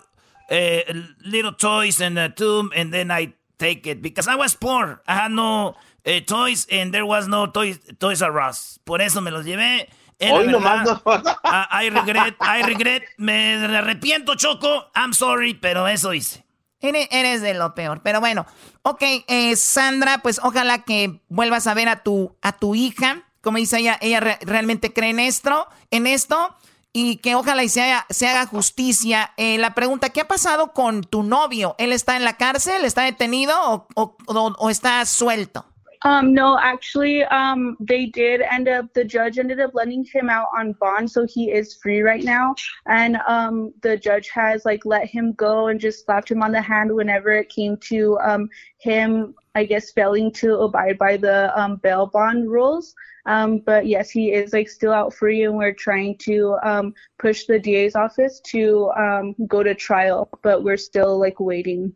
uh, 0.49 0.93
little 1.25 1.51
toys 1.51 1.99
in 1.99 2.15
the 2.15 2.29
tomb, 2.29 2.71
and 2.73 2.93
then 2.93 3.11
I 3.11 3.33
take 3.59 3.85
it 3.85 4.01
because 4.01 4.29
I 4.29 4.35
was 4.35 4.55
poor. 4.55 5.01
I 5.07 5.15
had 5.15 5.31
no 5.31 5.75
uh, 6.05 6.19
toys, 6.25 6.67
and 6.71 6.93
there 6.93 7.05
was 7.05 7.27
no 7.27 7.47
toys, 7.47 7.79
Toys 7.99 8.21
R 8.21 8.39
Us. 8.39 8.79
Por 8.85 9.01
eso 9.01 9.19
me 9.19 9.31
los 9.31 9.45
llevé. 9.45 9.89
Hoy 10.21 10.47
nomás 10.47 10.85
no. 10.85 11.01
I 11.43 11.89
regret, 11.89 12.35
I 12.39 12.61
regret, 12.63 13.03
me 13.17 13.55
arrepiento, 13.55 14.35
Choco. 14.37 14.85
I'm 14.95 15.11
sorry, 15.11 15.53
pero 15.53 15.85
eso 15.85 16.13
hice. 16.13 16.44
Eres, 16.85 17.41
de 17.41 17.53
lo 17.53 17.75
peor. 17.75 18.01
Pero 18.03 18.19
bueno, 18.19 18.45
ok, 18.83 19.01
eh, 19.27 19.55
Sandra, 19.55 20.19
pues 20.19 20.39
ojalá 20.43 20.83
que 20.83 21.21
vuelvas 21.29 21.67
a 21.67 21.73
ver 21.73 21.89
a 21.89 22.03
tu, 22.03 22.35
a 22.41 22.53
tu 22.53 22.75
hija. 22.75 23.23
Como 23.41 23.57
dice 23.57 23.79
ella, 23.79 23.97
ella 24.01 24.19
realmente 24.19 24.93
cree 24.93 25.11
en 25.11 25.19
esto, 25.19 25.67
en 25.91 26.07
esto. 26.07 26.55
Y 26.93 27.17
que 27.17 27.35
ojalá 27.35 27.63
y 27.63 27.69
se 27.69 27.81
haga, 27.81 28.05
se 28.09 28.27
haga 28.27 28.45
justicia. 28.45 29.33
Eh, 29.35 29.57
la 29.57 29.75
pregunta, 29.75 30.09
¿qué 30.11 30.21
ha 30.21 30.27
pasado 30.27 30.71
con 30.71 31.01
tu 31.01 31.23
novio? 31.23 31.75
¿Él 31.77 31.91
está 31.91 32.15
en 32.15 32.23
la 32.23 32.37
cárcel? 32.37 32.85
¿Está 32.85 33.01
detenido 33.03 33.53
o, 33.95 34.17
o, 34.25 34.33
o 34.57 34.69
está 34.69 35.05
suelto? 35.05 35.65
Um, 36.05 36.35
no, 36.35 36.59
actually, 36.59 37.23
um, 37.23 37.75
they 37.79 38.05
did 38.05 38.41
end 38.41 38.67
up, 38.67 38.93
the 38.93 39.03
judge 39.03 39.39
ended 39.39 39.59
up 39.59 39.71
letting 39.73 40.05
him 40.05 40.29
out 40.29 40.49
on 40.55 40.73
bond, 40.73 41.09
so 41.09 41.25
he 41.25 41.51
is 41.51 41.73
free 41.81 42.01
right 42.01 42.23
now. 42.23 42.53
And 42.85 43.17
um, 43.27 43.73
the 43.81 43.97
judge 43.97 44.29
has 44.29 44.65
like 44.65 44.85
let 44.85 45.07
him 45.07 45.33
go 45.33 45.67
and 45.67 45.79
just 45.79 46.05
slapped 46.05 46.29
him 46.29 46.43
on 46.43 46.51
the 46.51 46.61
hand 46.61 46.93
whenever 46.93 47.31
it 47.31 47.49
came 47.49 47.75
to 47.89 48.19
um, 48.19 48.49
him, 48.77 49.33
I 49.55 49.65
guess, 49.65 49.93
failing 49.93 50.31
to 50.33 50.59
abide 50.59 50.99
by 50.99 51.17
the 51.17 51.51
um, 51.59 51.77
bail 51.77 52.05
bond 52.05 52.51
rules. 52.51 52.93
Um, 53.25 53.57
but 53.65 53.87
yes, 53.87 54.11
he 54.11 54.31
is 54.31 54.53
like 54.53 54.69
still 54.69 54.93
out 54.93 55.11
free, 55.11 55.45
and 55.45 55.57
we're 55.57 55.73
trying 55.73 56.19
to 56.19 56.57
um, 56.61 56.93
push 57.17 57.45
the 57.45 57.57
DA's 57.57 57.95
office 57.95 58.39
to 58.51 58.91
um, 58.95 59.35
go 59.47 59.63
to 59.63 59.73
trial, 59.73 60.29
but 60.43 60.63
we're 60.63 60.77
still 60.77 61.19
like 61.19 61.39
waiting. 61.39 61.95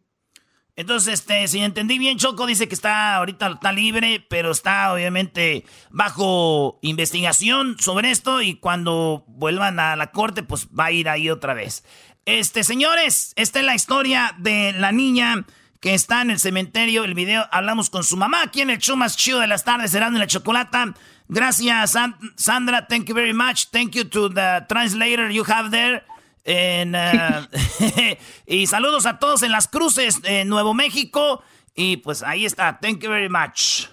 Entonces, 0.80 1.16
este, 1.16 1.46
si 1.50 1.60
entendí 1.60 2.00
bien, 2.00 2.18
Choco 2.18 2.48
dice 2.48 2.70
que 2.70 2.74
está 2.74 3.18
ahorita 3.18 3.52
está 3.56 3.74
libre, 3.74 4.26
pero 4.30 4.52
está 4.52 4.94
obviamente 4.94 5.66
bajo 5.90 6.80
investigación 6.82 7.76
sobre 7.80 8.12
esto 8.12 8.42
y 8.42 8.56
cuando 8.56 9.26
vuelvan 9.28 9.78
a 9.82 9.98
la 9.98 10.12
corte, 10.12 10.42
pues 10.42 10.70
va 10.70 10.86
a 10.86 10.92
ir 10.94 11.10
ahí 11.10 11.30
otra 11.30 11.54
vez. 11.54 11.84
Este, 12.24 12.64
señores, 12.64 13.34
esta 13.36 13.60
es 13.60 13.66
la 13.66 13.76
historia 13.76 14.34
de 14.38 14.72
la 14.72 14.94
niña 14.94 15.46
que 15.82 15.94
está 15.94 16.22
en 16.22 16.32
el 16.32 16.40
cementerio. 16.40 17.04
El 17.04 17.14
video 17.14 17.46
hablamos 17.52 17.90
con 17.90 18.06
su 18.06 18.16
mamá 18.16 18.44
aquí 18.44 18.62
en 18.62 18.70
el 18.70 18.78
show 18.78 18.96
más 18.96 19.18
chido 19.18 19.42
de 19.42 19.48
las 19.48 19.66
tardes, 19.66 19.92
serán 19.92 20.14
en 20.14 20.20
la 20.20 20.28
chocolata. 20.28 20.94
Gracias, 21.28 21.94
Sandra. 22.38 22.88
Thank 22.88 23.08
you 23.08 23.16
very 23.16 23.34
much. 23.34 23.66
Thank 23.70 23.96
you 23.96 24.06
to 24.06 24.30
the 24.30 24.66
translator 24.70 25.30
you 25.30 25.44
have 25.44 25.72
there. 25.72 26.06
Uh, 26.46 27.46
y 28.46 28.68
saludos 28.68 29.06
a 29.06 29.20
todos 29.20 29.44
en 29.44 29.52
las 29.52 29.68
cruces 29.68 30.20
en 30.24 30.48
Nuevo 30.50 30.74
México. 30.74 31.44
Y 31.76 31.98
pues 31.98 32.24
ahí 32.24 32.46
está. 32.46 32.80
Thank 32.82 33.02
you 33.02 33.10
very 33.10 33.30
much. 33.30 33.88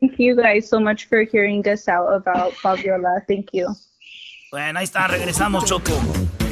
Thank 0.00 0.14
you 0.18 0.34
guys 0.34 0.68
so 0.68 0.80
much 0.80 1.06
for 1.08 1.24
hearing 1.24 1.62
us 1.66 1.88
out 1.88 2.08
about 2.12 2.52
Fabiola. 2.54 3.22
Thank 3.28 3.50
you. 3.52 3.68
Bueno, 4.50 4.78
ahí 4.78 4.84
está. 4.84 5.06
Regresamos, 5.08 5.64
Choco. 5.64 5.92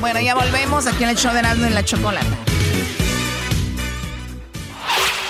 Bueno, 0.00 0.20
ya 0.20 0.34
volvemos 0.34 0.86
aquí 0.86 1.04
en 1.04 1.10
el 1.10 1.16
show 1.16 1.32
de 1.34 1.42
Nando 1.42 1.66
en 1.66 1.74
la 1.74 1.84
Chocolata. 1.84 2.36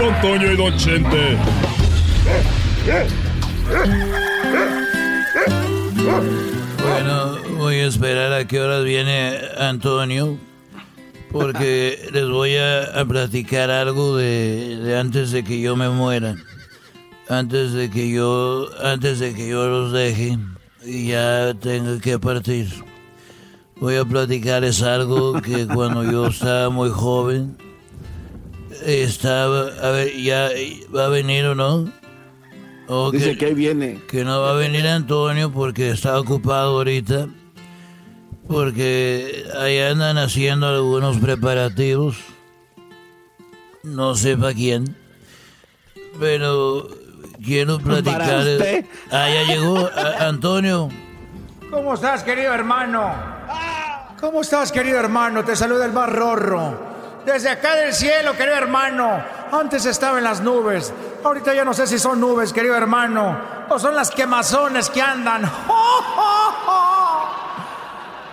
Don 0.00 0.18
Toño 0.22 0.52
y 0.52 0.56
Don 0.56 0.74
Chente. 0.78 1.36
Bueno, 6.78 7.36
voy 7.58 7.74
a 7.74 7.86
esperar 7.86 8.32
a 8.32 8.46
qué 8.46 8.62
horas 8.62 8.82
viene 8.82 9.38
Antonio, 9.58 10.38
porque 11.30 11.98
les 12.14 12.26
voy 12.30 12.56
a, 12.56 13.04
platicar 13.06 13.70
algo 13.70 14.16
de, 14.16 14.96
antes 14.98 15.32
de 15.32 15.44
que 15.44 15.60
yo 15.60 15.76
me 15.76 15.90
muera, 15.90 16.34
antes 17.28 17.74
de 17.74 17.90
que 17.90 18.10
yo, 18.10 18.70
antes 18.82 19.18
de 19.18 19.34
que 19.34 19.50
yo 19.50 19.68
los 19.68 19.92
deje 19.92 20.38
y 20.82 21.08
ya 21.08 21.52
tenga 21.52 22.00
que 22.00 22.18
partir. 22.18 22.68
Voy 23.76 23.96
a 23.96 24.06
platicarles 24.06 24.80
algo 24.80 25.42
que 25.42 25.66
cuando 25.66 26.10
yo 26.10 26.28
estaba 26.28 26.70
muy 26.70 26.88
joven, 26.88 27.58
estaba, 28.84 29.68
a 29.82 29.90
ver, 29.90 30.16
ya 30.16 30.50
va 30.94 31.06
a 31.06 31.08
venir 31.08 31.44
o 31.46 31.54
no. 31.54 31.90
Dice 33.12 33.36
que, 33.36 33.54
viene. 33.54 34.00
Que 34.08 34.24
no 34.24 34.40
va 34.40 34.50
a 34.50 34.54
venir 34.54 34.86
Antonio 34.88 35.52
porque 35.52 35.90
está 35.90 36.18
ocupado 36.18 36.78
ahorita. 36.78 37.28
Porque 38.48 39.44
ahí 39.56 39.78
andan 39.78 40.18
haciendo 40.18 40.66
algunos 40.66 41.18
preparativos. 41.18 42.16
No 43.84 44.16
sé 44.16 44.36
para 44.36 44.54
quién. 44.54 44.96
Pero 46.18 46.88
quiero 47.44 47.78
platicar. 47.78 48.44
Ah, 49.12 49.28
ya 49.28 49.44
llegó 49.44 49.88
Antonio. 50.18 50.88
¿Cómo 51.70 51.94
estás, 51.94 52.24
querido 52.24 52.52
hermano? 52.52 53.14
¿Cómo 54.20 54.40
estás, 54.40 54.72
querido 54.72 54.98
hermano? 54.98 55.44
Te 55.44 55.54
saluda 55.54 55.86
el 55.86 55.92
más 55.92 56.10
rorro. 56.10 56.89
Desde 57.24 57.50
acá 57.50 57.74
del 57.74 57.92
cielo, 57.92 58.36
querido 58.36 58.56
hermano. 58.56 59.22
Antes 59.52 59.84
estaba 59.86 60.18
en 60.18 60.24
las 60.24 60.40
nubes. 60.40 60.92
Ahorita 61.22 61.54
ya 61.54 61.64
no 61.64 61.74
sé 61.74 61.86
si 61.86 61.96
son 61.98 62.20
nubes, 62.20 62.52
querido 62.52 62.76
hermano. 62.76 63.38
O 63.68 63.78
son 63.78 63.94
las 63.94 64.10
quemazones 64.10 64.90
que 64.90 65.02
andan. 65.02 65.50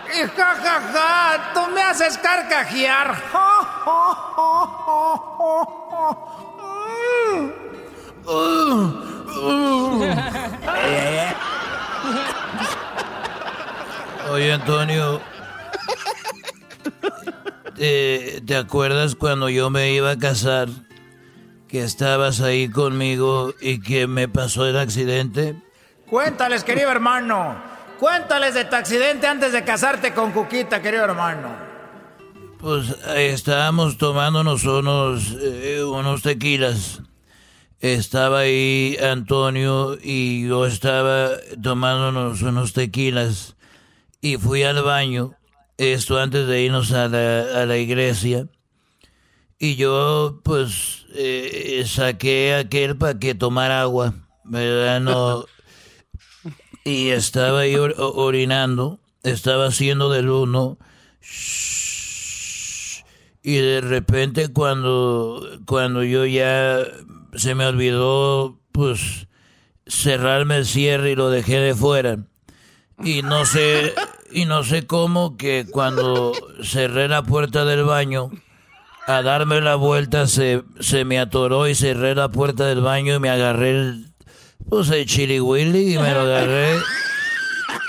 Y 0.09 0.21
ja, 0.21 0.55
ja, 0.63 0.81
ja, 0.93 1.51
tú 1.53 1.67
me 1.73 1.81
haces 1.81 2.17
carcajear. 2.17 3.21
Oye, 14.31 14.53
Antonio. 14.53 15.21
Eh, 17.79 18.41
¿Te 18.45 18.55
acuerdas 18.55 19.15
cuando 19.15 19.49
yo 19.49 19.69
me 19.69 19.93
iba 19.93 20.11
a 20.11 20.17
casar? 20.17 20.69
Que 21.67 21.83
estabas 21.83 22.41
ahí 22.41 22.69
conmigo 22.69 23.53
y 23.61 23.81
que 23.81 24.07
me 24.07 24.27
pasó 24.27 24.65
el 24.65 24.77
accidente. 24.77 25.55
Cuéntales, 26.09 26.63
querido 26.63 26.89
hermano. 26.89 27.55
Cuéntales 27.99 28.53
de 28.53 28.65
tu 28.65 28.75
accidente 28.75 29.27
antes 29.27 29.51
de 29.51 29.63
casarte 29.63 30.13
con 30.13 30.31
Cuquita, 30.31 30.81
querido 30.81 31.03
hermano. 31.03 31.49
Pues 32.59 32.95
estábamos 33.15 33.97
tomándonos 33.97 34.63
unos, 34.63 35.35
eh, 35.39 35.83
unos 35.83 36.23
tequilas. 36.23 37.01
Estaba 37.79 38.39
ahí 38.39 38.97
Antonio 39.03 39.97
y 40.01 40.47
yo 40.47 40.65
estaba 40.65 41.29
tomándonos 41.61 42.41
unos 42.41 42.73
tequilas. 42.73 43.55
Y 44.21 44.37
fui 44.37 44.63
al 44.63 44.81
baño 44.81 45.35
esto 45.77 46.19
antes 46.19 46.47
de 46.47 46.63
irnos 46.63 46.91
a 46.91 47.07
la, 47.07 47.61
a 47.61 47.65
la 47.65 47.77
iglesia. 47.77 48.47
Y 49.59 49.75
yo, 49.75 50.39
pues, 50.43 51.05
eh, 51.15 51.83
saqué 51.87 52.53
aquel 52.53 52.95
para 52.97 53.17
que 53.17 53.33
tomara 53.33 53.81
agua, 53.81 54.13
¿verdad? 54.43 55.01
No. 55.01 55.45
Y 56.83 57.09
estaba 57.09 57.61
ahí 57.61 57.75
orinando, 57.75 59.01
estaba 59.23 59.65
haciendo 59.67 60.09
del 60.09 60.29
uno. 60.29 60.77
Y 63.43 63.55
de 63.57 63.81
repente 63.81 64.53
cuando, 64.53 65.45
cuando 65.65 66.03
yo 66.03 66.25
ya 66.25 66.79
se 67.33 67.55
me 67.55 67.65
olvidó, 67.65 68.61
pues, 68.71 69.27
cerrarme 69.85 70.55
el 70.57 70.65
cierre 70.65 71.11
y 71.11 71.15
lo 71.15 71.29
dejé 71.29 71.59
de 71.59 71.75
fuera. 71.75 72.19
Y 73.03 73.21
no 73.21 73.45
sé, 73.45 73.93
y 74.31 74.45
no 74.45 74.63
sé 74.63 74.85
cómo 74.85 75.37
que 75.37 75.65
cuando 75.69 76.33
cerré 76.63 77.07
la 77.07 77.23
puerta 77.23 77.65
del 77.65 77.83
baño, 77.83 78.31
a 79.07 79.21
darme 79.21 79.61
la 79.61 79.75
vuelta 79.75 80.27
se, 80.27 80.63
se 80.79 81.05
me 81.05 81.19
atoró 81.19 81.67
y 81.67 81.75
cerré 81.75 82.13
la 82.13 82.29
puerta 82.29 82.65
del 82.65 82.81
baño 82.81 83.15
y 83.15 83.19
me 83.19 83.29
agarré 83.29 83.71
el, 83.71 84.07
pues 84.69 84.89
el 84.89 85.05
chili 85.05 85.39
willy 85.39 85.95
y 85.95 85.97
me 85.97 86.13
lo 86.13 86.21
agarré 86.21 86.77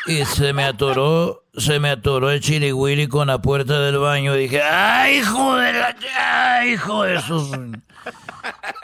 y 0.06 0.24
se 0.24 0.52
me 0.52 0.64
atoró, 0.64 1.44
se 1.56 1.80
me 1.80 1.90
atoró 1.90 2.30
el 2.30 2.40
chili 2.40 2.72
willy 2.72 3.08
con 3.08 3.26
la 3.26 3.42
puerta 3.42 3.80
del 3.80 3.98
baño 3.98 4.34
y 4.36 4.42
dije, 4.42 4.62
¡ay, 4.62 5.18
hijo 5.18 5.56
de 5.56 5.72
la, 5.72 5.96
ay, 6.18 6.72
hijo 6.72 7.02
de 7.02 7.16
eso! 7.16 7.50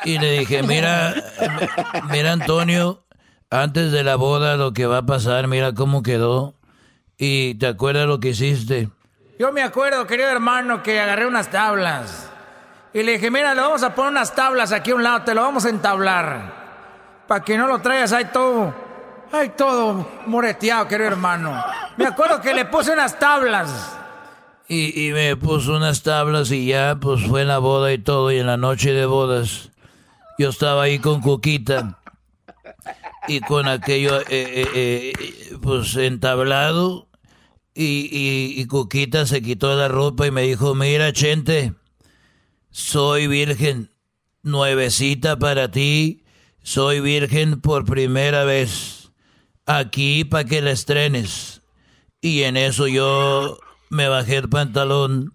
Y 0.04 0.18
le 0.18 0.40
dije, 0.40 0.62
mira, 0.62 1.14
mira 2.10 2.32
Antonio, 2.32 3.04
antes 3.48 3.92
de 3.92 4.04
la 4.04 4.16
boda 4.16 4.56
lo 4.56 4.72
que 4.72 4.86
va 4.86 4.98
a 4.98 5.06
pasar, 5.06 5.46
mira 5.46 5.72
cómo 5.72 6.02
quedó. 6.02 6.54
¿Y 7.18 7.54
te 7.54 7.66
acuerdas 7.66 8.06
lo 8.06 8.18
que 8.18 8.30
hiciste? 8.30 8.88
Yo 9.38 9.52
me 9.52 9.62
acuerdo, 9.62 10.06
querido 10.06 10.28
hermano, 10.28 10.82
que 10.82 11.00
agarré 11.00 11.26
unas 11.26 11.50
tablas. 11.50 12.30
Y 12.92 13.02
le 13.02 13.12
dije, 13.12 13.30
mira, 13.30 13.54
le 13.54 13.60
vamos 13.60 13.82
a 13.82 13.94
poner 13.94 14.12
unas 14.12 14.34
tablas 14.34 14.72
aquí 14.72 14.92
a 14.92 14.94
un 14.94 15.02
lado, 15.02 15.22
te 15.22 15.34
lo 15.34 15.42
vamos 15.42 15.64
a 15.64 15.70
entablar. 15.70 16.64
Para 17.26 17.44
que 17.44 17.58
no 17.58 17.66
lo 17.66 17.80
traigas 17.80 18.12
ahí 18.12 18.26
todo, 18.32 18.72
ahí 19.32 19.50
todo 19.56 20.08
moreteado, 20.26 20.86
querido 20.86 21.08
hermano. 21.08 21.64
Me 21.96 22.06
acuerdo 22.06 22.40
que 22.40 22.54
le 22.54 22.64
puse 22.64 22.92
unas 22.92 23.18
tablas. 23.18 23.98
Y, 24.68 25.08
y 25.08 25.12
me 25.12 25.36
puso 25.36 25.76
unas 25.76 26.02
tablas 26.02 26.50
y 26.50 26.66
ya, 26.66 26.96
pues 27.00 27.26
fue 27.26 27.44
la 27.44 27.58
boda 27.58 27.92
y 27.92 27.98
todo. 27.98 28.30
Y 28.30 28.38
en 28.38 28.46
la 28.46 28.56
noche 28.56 28.92
de 28.92 29.06
bodas, 29.06 29.70
yo 30.38 30.50
estaba 30.50 30.84
ahí 30.84 30.98
con 30.98 31.20
Cuquita 31.20 31.98
y 33.28 33.40
con 33.40 33.68
aquello, 33.68 34.20
eh, 34.20 34.26
eh, 34.30 35.12
eh, 35.18 35.56
pues 35.62 35.96
entablado. 35.96 37.08
Y, 37.74 38.08
y, 38.60 38.64
Cuquita 38.66 39.26
se 39.26 39.42
quitó 39.42 39.74
la 39.74 39.88
ropa 39.88 40.26
y 40.26 40.30
me 40.30 40.42
dijo, 40.42 40.76
mira, 40.76 41.12
Chente, 41.12 41.74
soy 42.70 43.26
virgen, 43.26 43.90
nuevecita 44.42 45.40
para 45.40 45.72
ti, 45.72 46.22
soy 46.62 47.00
virgen 47.00 47.60
por 47.60 47.84
primera 47.84 48.44
vez, 48.44 49.10
aquí 49.66 50.24
para 50.24 50.44
que 50.44 50.62
la 50.62 50.70
estrenes. 50.70 51.62
Y 52.20 52.44
en 52.44 52.56
eso 52.56 52.86
yo 52.86 53.58
me 53.90 54.08
bajé 54.08 54.36
el 54.36 54.48
pantalón 54.48 55.34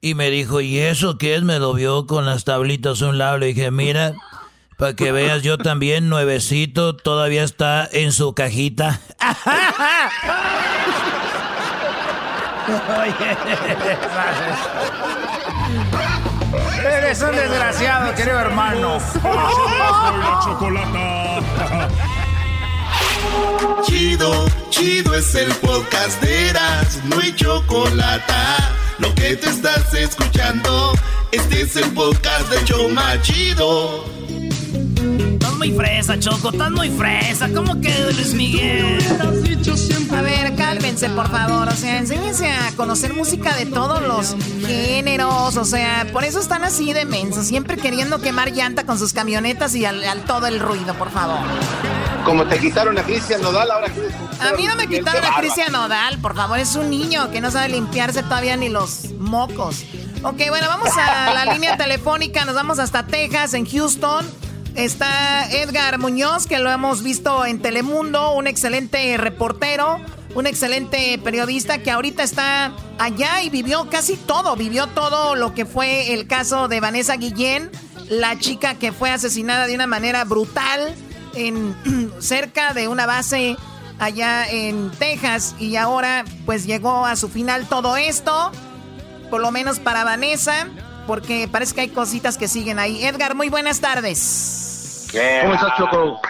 y 0.00 0.14
me 0.14 0.30
dijo, 0.30 0.60
¿y 0.60 0.78
eso 0.78 1.18
qué 1.18 1.34
es? 1.34 1.42
Me 1.42 1.58
lo 1.58 1.74
vio 1.74 2.06
con 2.06 2.24
las 2.24 2.44
tablitas 2.44 3.02
a 3.02 3.08
un 3.08 3.18
lado. 3.18 3.38
Le 3.38 3.46
dije, 3.46 3.70
mira, 3.70 4.14
para 4.78 4.94
que 4.94 5.12
veas, 5.12 5.42
yo 5.42 5.58
también, 5.58 6.08
nuevecito, 6.08 6.94
todavía 6.94 7.42
está 7.42 7.88
en 7.90 8.12
su 8.12 8.32
cajita. 8.32 9.00
Eres 16.84 17.22
un 17.22 17.34
desgraciado, 17.34 18.14
querido 18.14 18.38
hermano. 18.38 18.98
Chido, 23.86 24.46
chido 24.70 25.14
es 25.14 25.34
el 25.34 25.50
podcast 25.54 26.22
de 26.22 26.50
Eras, 26.50 27.00
no 27.04 27.18
hay 27.18 27.34
chocolate. 27.34 28.32
Lo 28.98 29.12
que 29.14 29.36
te 29.36 29.50
estás 29.50 29.92
escuchando, 29.94 30.92
este 31.32 31.62
es 31.62 31.74
el 31.76 31.90
podcast 31.92 32.50
de 32.50 32.64
Choma 32.64 33.20
Chido. 33.22 34.17
Muy 35.58 35.72
fresa, 35.72 36.16
Choco, 36.20 36.50
estás 36.50 36.70
muy 36.70 36.88
fresa. 36.88 37.48
¿Cómo 37.52 37.80
que 37.80 37.92
Luis 38.14 38.32
Miguel? 38.32 38.96
A 40.16 40.22
ver, 40.22 40.54
cálmense, 40.54 41.10
por 41.10 41.28
favor. 41.28 41.66
O 41.68 41.74
sea, 41.74 41.98
enséñense 41.98 42.48
a 42.48 42.70
conocer 42.76 43.12
música 43.12 43.56
de 43.56 43.66
todos 43.66 44.00
los 44.00 44.36
géneros. 44.64 45.56
O 45.56 45.64
sea, 45.64 46.06
por 46.12 46.22
eso 46.22 46.38
están 46.38 46.62
así 46.62 46.92
de 46.92 47.04
mensos. 47.04 47.44
Siempre 47.46 47.76
queriendo 47.76 48.20
quemar 48.20 48.52
llanta 48.52 48.86
con 48.86 49.00
sus 49.00 49.12
camionetas 49.12 49.74
y 49.74 49.84
al, 49.84 50.22
todo 50.26 50.46
el 50.46 50.60
ruido, 50.60 50.94
por 50.94 51.10
favor. 51.10 51.40
Como 52.24 52.46
te 52.46 52.58
quitaron 52.60 52.96
a 52.96 53.02
Cristian 53.02 53.42
Nodal, 53.42 53.68
ahora 53.68 53.88
quieres 53.88 54.14
A 54.40 54.52
mí 54.52 54.64
no 54.64 54.76
me 54.76 54.86
quitaron 54.86 55.24
a 55.24 55.40
Cristian 55.40 55.72
Nodal, 55.72 56.18
por 56.18 56.36
favor. 56.36 56.60
Es 56.60 56.76
un 56.76 56.88
niño 56.88 57.32
que 57.32 57.40
no 57.40 57.50
sabe 57.50 57.70
limpiarse 57.70 58.22
todavía 58.22 58.56
ni 58.56 58.68
los 58.68 59.10
mocos. 59.18 59.82
Ok, 60.22 60.40
bueno, 60.50 60.68
vamos 60.68 60.90
a 60.96 61.34
la 61.34 61.52
línea 61.52 61.76
telefónica. 61.76 62.44
Nos 62.44 62.54
vamos 62.54 62.78
hasta 62.78 63.06
Texas, 63.06 63.54
en 63.54 63.66
Houston. 63.66 64.24
Está 64.74 65.50
Edgar 65.50 65.98
Muñoz, 65.98 66.46
que 66.46 66.58
lo 66.58 66.70
hemos 66.70 67.02
visto 67.02 67.44
en 67.44 67.60
Telemundo, 67.60 68.32
un 68.32 68.46
excelente 68.46 69.16
reportero, 69.16 69.98
un 70.34 70.46
excelente 70.46 71.18
periodista 71.22 71.82
que 71.82 71.90
ahorita 71.90 72.22
está 72.22 72.72
allá 72.98 73.42
y 73.42 73.50
vivió 73.50 73.88
casi 73.90 74.16
todo, 74.16 74.54
vivió 74.56 74.86
todo 74.86 75.34
lo 75.34 75.54
que 75.54 75.66
fue 75.66 76.14
el 76.14 76.26
caso 76.26 76.68
de 76.68 76.80
Vanessa 76.80 77.16
Guillén, 77.16 77.70
la 78.08 78.38
chica 78.38 78.74
que 78.74 78.92
fue 78.92 79.10
asesinada 79.10 79.66
de 79.66 79.74
una 79.74 79.86
manera 79.86 80.24
brutal 80.24 80.94
en 81.34 81.74
cerca 82.20 82.72
de 82.72 82.88
una 82.88 83.06
base 83.06 83.56
allá 83.98 84.48
en 84.48 84.90
Texas. 84.92 85.54
Y 85.58 85.76
ahora 85.76 86.24
pues 86.46 86.66
llegó 86.66 87.06
a 87.06 87.16
su 87.16 87.28
final 87.28 87.66
todo 87.68 87.96
esto, 87.96 88.52
por 89.30 89.40
lo 89.40 89.50
menos 89.50 89.78
para 89.78 90.04
Vanessa, 90.04 90.68
porque 91.08 91.48
parece 91.50 91.74
que 91.74 91.80
hay 91.80 91.88
cositas 91.88 92.36
que 92.36 92.48
siguen 92.48 92.78
ahí. 92.78 93.02
Edgar, 93.02 93.34
muy 93.34 93.48
buenas 93.48 93.80
tardes. 93.80 95.08
¿Cómo 95.40 95.54
estás, 95.54 95.76
Choco? 95.78 96.20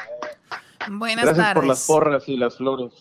Buenas 0.89 1.25
Gracias 1.25 1.55
por 1.55 1.67
las 1.67 1.85
porras 1.85 2.29
y 2.29 2.37
las 2.37 2.57
flores. 2.57 2.93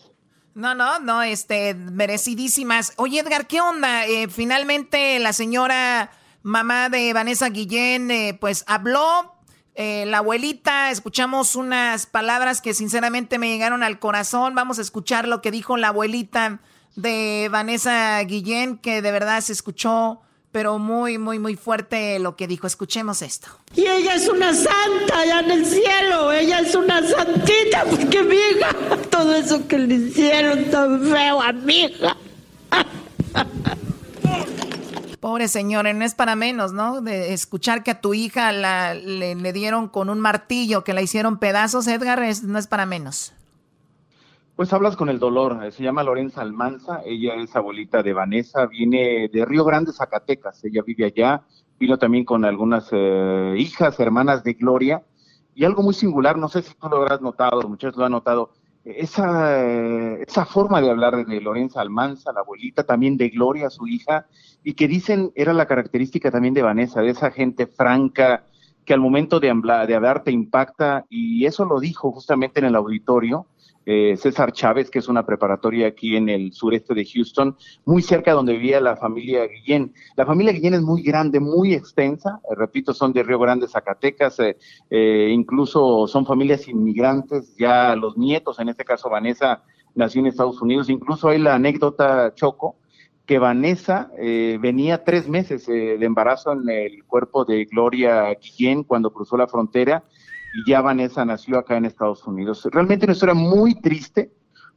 No, 0.54 0.74
no, 0.74 0.98
no, 0.98 1.22
este, 1.22 1.74
merecidísimas. 1.74 2.94
Oye, 2.96 3.20
Edgar, 3.20 3.46
¿qué 3.46 3.60
onda? 3.60 4.06
Eh, 4.06 4.26
finalmente 4.26 5.20
la 5.20 5.32
señora 5.32 6.10
mamá 6.42 6.88
de 6.88 7.12
Vanessa 7.12 7.48
Guillén, 7.48 8.10
eh, 8.10 8.36
pues 8.38 8.64
habló. 8.66 9.36
Eh, 9.76 10.04
la 10.06 10.18
abuelita, 10.18 10.90
escuchamos 10.90 11.54
unas 11.54 12.06
palabras 12.06 12.60
que 12.60 12.74
sinceramente 12.74 13.38
me 13.38 13.50
llegaron 13.50 13.84
al 13.84 14.00
corazón. 14.00 14.56
Vamos 14.56 14.80
a 14.80 14.82
escuchar 14.82 15.28
lo 15.28 15.40
que 15.42 15.52
dijo 15.52 15.76
la 15.76 15.88
abuelita 15.88 16.58
de 16.96 17.48
Vanessa 17.52 18.20
Guillén, 18.24 18.78
que 18.78 19.00
de 19.00 19.12
verdad 19.12 19.40
se 19.42 19.52
escuchó 19.52 20.22
pero 20.58 20.76
muy, 20.80 21.18
muy, 21.18 21.38
muy 21.38 21.54
fuerte 21.54 22.18
lo 22.18 22.34
que 22.34 22.48
dijo. 22.48 22.66
Escuchemos 22.66 23.22
esto. 23.22 23.46
Y 23.76 23.82
ella 23.86 24.16
es 24.16 24.26
una 24.26 24.52
santa 24.52 25.20
allá 25.20 25.38
en 25.38 25.52
el 25.52 25.64
cielo. 25.64 26.32
Ella 26.32 26.58
es 26.58 26.74
una 26.74 27.00
santita 27.00 27.84
porque 27.88 28.24
mi 28.24 28.34
hija, 28.34 28.74
todo 29.08 29.36
eso 29.36 29.68
que 29.68 29.78
le 29.78 29.94
hicieron 29.94 30.64
tan 30.64 31.00
feo 31.04 31.40
a 31.40 31.52
mi 31.52 31.82
hija. 31.82 32.16
Pobre 35.20 35.46
señora, 35.46 35.92
no 35.92 36.04
es 36.04 36.16
para 36.16 36.34
menos, 36.34 36.72
¿no? 36.72 37.02
De 37.02 37.32
escuchar 37.32 37.84
que 37.84 37.92
a 37.92 38.00
tu 38.00 38.14
hija 38.14 38.50
la, 38.50 38.94
le, 38.94 39.36
le 39.36 39.52
dieron 39.52 39.86
con 39.86 40.10
un 40.10 40.18
martillo, 40.18 40.82
que 40.82 40.92
la 40.92 41.02
hicieron 41.02 41.38
pedazos, 41.38 41.86
Edgar, 41.86 42.20
no 42.42 42.58
es 42.58 42.66
para 42.66 42.84
menos. 42.84 43.32
Pues 44.58 44.72
hablas 44.72 44.96
con 44.96 45.08
el 45.08 45.20
dolor. 45.20 45.64
Eh, 45.64 45.70
se 45.70 45.84
llama 45.84 46.02
Lorenza 46.02 46.40
Almanza. 46.42 47.00
Ella 47.06 47.36
es 47.36 47.54
abuelita 47.54 48.02
de 48.02 48.12
Vanessa. 48.12 48.66
Viene 48.66 49.30
de 49.32 49.44
Río 49.44 49.64
Grande, 49.64 49.92
Zacatecas. 49.92 50.64
Ella 50.64 50.82
vive 50.84 51.04
allá. 51.04 51.42
Vino 51.78 51.96
también 51.96 52.24
con 52.24 52.44
algunas 52.44 52.88
eh, 52.90 53.54
hijas, 53.56 54.00
hermanas 54.00 54.42
de 54.42 54.54
Gloria. 54.54 55.04
Y 55.54 55.64
algo 55.64 55.84
muy 55.84 55.94
singular, 55.94 56.36
no 56.36 56.48
sé 56.48 56.62
si 56.62 56.74
tú 56.74 56.88
lo 56.88 56.96
habrás 56.96 57.20
notado, 57.20 57.68
muchos 57.68 57.96
lo 57.96 58.04
han 58.04 58.10
notado, 58.10 58.50
esa, 58.84 59.64
esa 59.64 60.44
forma 60.44 60.80
de 60.80 60.90
hablar 60.90 61.24
de 61.24 61.40
Lorenza 61.40 61.80
Almanza, 61.80 62.32
la 62.32 62.40
abuelita, 62.40 62.82
también 62.82 63.16
de 63.16 63.28
Gloria, 63.28 63.70
su 63.70 63.86
hija, 63.86 64.26
y 64.64 64.74
que 64.74 64.88
dicen 64.88 65.30
era 65.36 65.52
la 65.52 65.66
característica 65.66 66.32
también 66.32 66.54
de 66.54 66.62
Vanessa, 66.62 67.00
de 67.00 67.10
esa 67.10 67.30
gente 67.30 67.68
franca, 67.68 68.44
que 68.84 68.94
al 68.94 69.00
momento 69.00 69.38
de 69.38 69.50
hablar, 69.50 69.86
de 69.86 69.94
hablar 69.94 70.24
te 70.24 70.32
impacta, 70.32 71.06
y 71.08 71.44
eso 71.44 71.64
lo 71.64 71.78
dijo 71.78 72.10
justamente 72.12 72.58
en 72.60 72.66
el 72.66 72.76
auditorio, 72.76 73.46
eh, 73.90 74.18
César 74.18 74.52
Chávez, 74.52 74.90
que 74.90 74.98
es 74.98 75.08
una 75.08 75.24
preparatoria 75.24 75.86
aquí 75.86 76.14
en 76.14 76.28
el 76.28 76.52
sureste 76.52 76.92
de 76.92 77.06
Houston, 77.06 77.56
muy 77.86 78.02
cerca 78.02 78.32
de 78.32 78.34
donde 78.34 78.52
vivía 78.52 78.82
la 78.82 78.96
familia 78.96 79.46
Guillén. 79.46 79.94
La 80.14 80.26
familia 80.26 80.52
Guillén 80.52 80.74
es 80.74 80.82
muy 80.82 81.02
grande, 81.02 81.40
muy 81.40 81.72
extensa, 81.72 82.38
eh, 82.44 82.54
repito, 82.54 82.92
son 82.92 83.14
de 83.14 83.22
Río 83.22 83.38
Grande, 83.38 83.66
Zacatecas, 83.66 84.40
eh, 84.40 85.30
incluso 85.32 86.06
son 86.06 86.26
familias 86.26 86.68
inmigrantes, 86.68 87.56
ya 87.56 87.96
los 87.96 88.18
nietos, 88.18 88.60
en 88.60 88.68
este 88.68 88.84
caso 88.84 89.08
Vanessa, 89.08 89.62
nació 89.94 90.20
en 90.20 90.26
Estados 90.26 90.60
Unidos, 90.60 90.90
incluso 90.90 91.30
hay 91.30 91.38
la 91.38 91.54
anécdota 91.54 92.34
Choco, 92.34 92.76
que 93.24 93.38
Vanessa 93.38 94.10
venía 94.16 95.04
tres 95.04 95.28
meses 95.28 95.66
de 95.66 96.02
embarazo 96.02 96.52
en 96.52 96.68
el 96.68 97.04
cuerpo 97.04 97.44
de 97.44 97.66
Gloria 97.66 98.34
Guillén 98.34 98.84
cuando 98.84 99.12
cruzó 99.12 99.36
la 99.36 99.46
frontera 99.46 100.02
y 100.58 100.68
ya 100.68 100.80
Vanessa 100.80 101.24
nació 101.24 101.58
acá 101.58 101.76
en 101.76 101.84
Estados 101.84 102.26
Unidos. 102.26 102.66
Realmente 102.72 103.06
una 103.06 103.12
historia 103.12 103.34
muy 103.34 103.80
triste. 103.80 104.32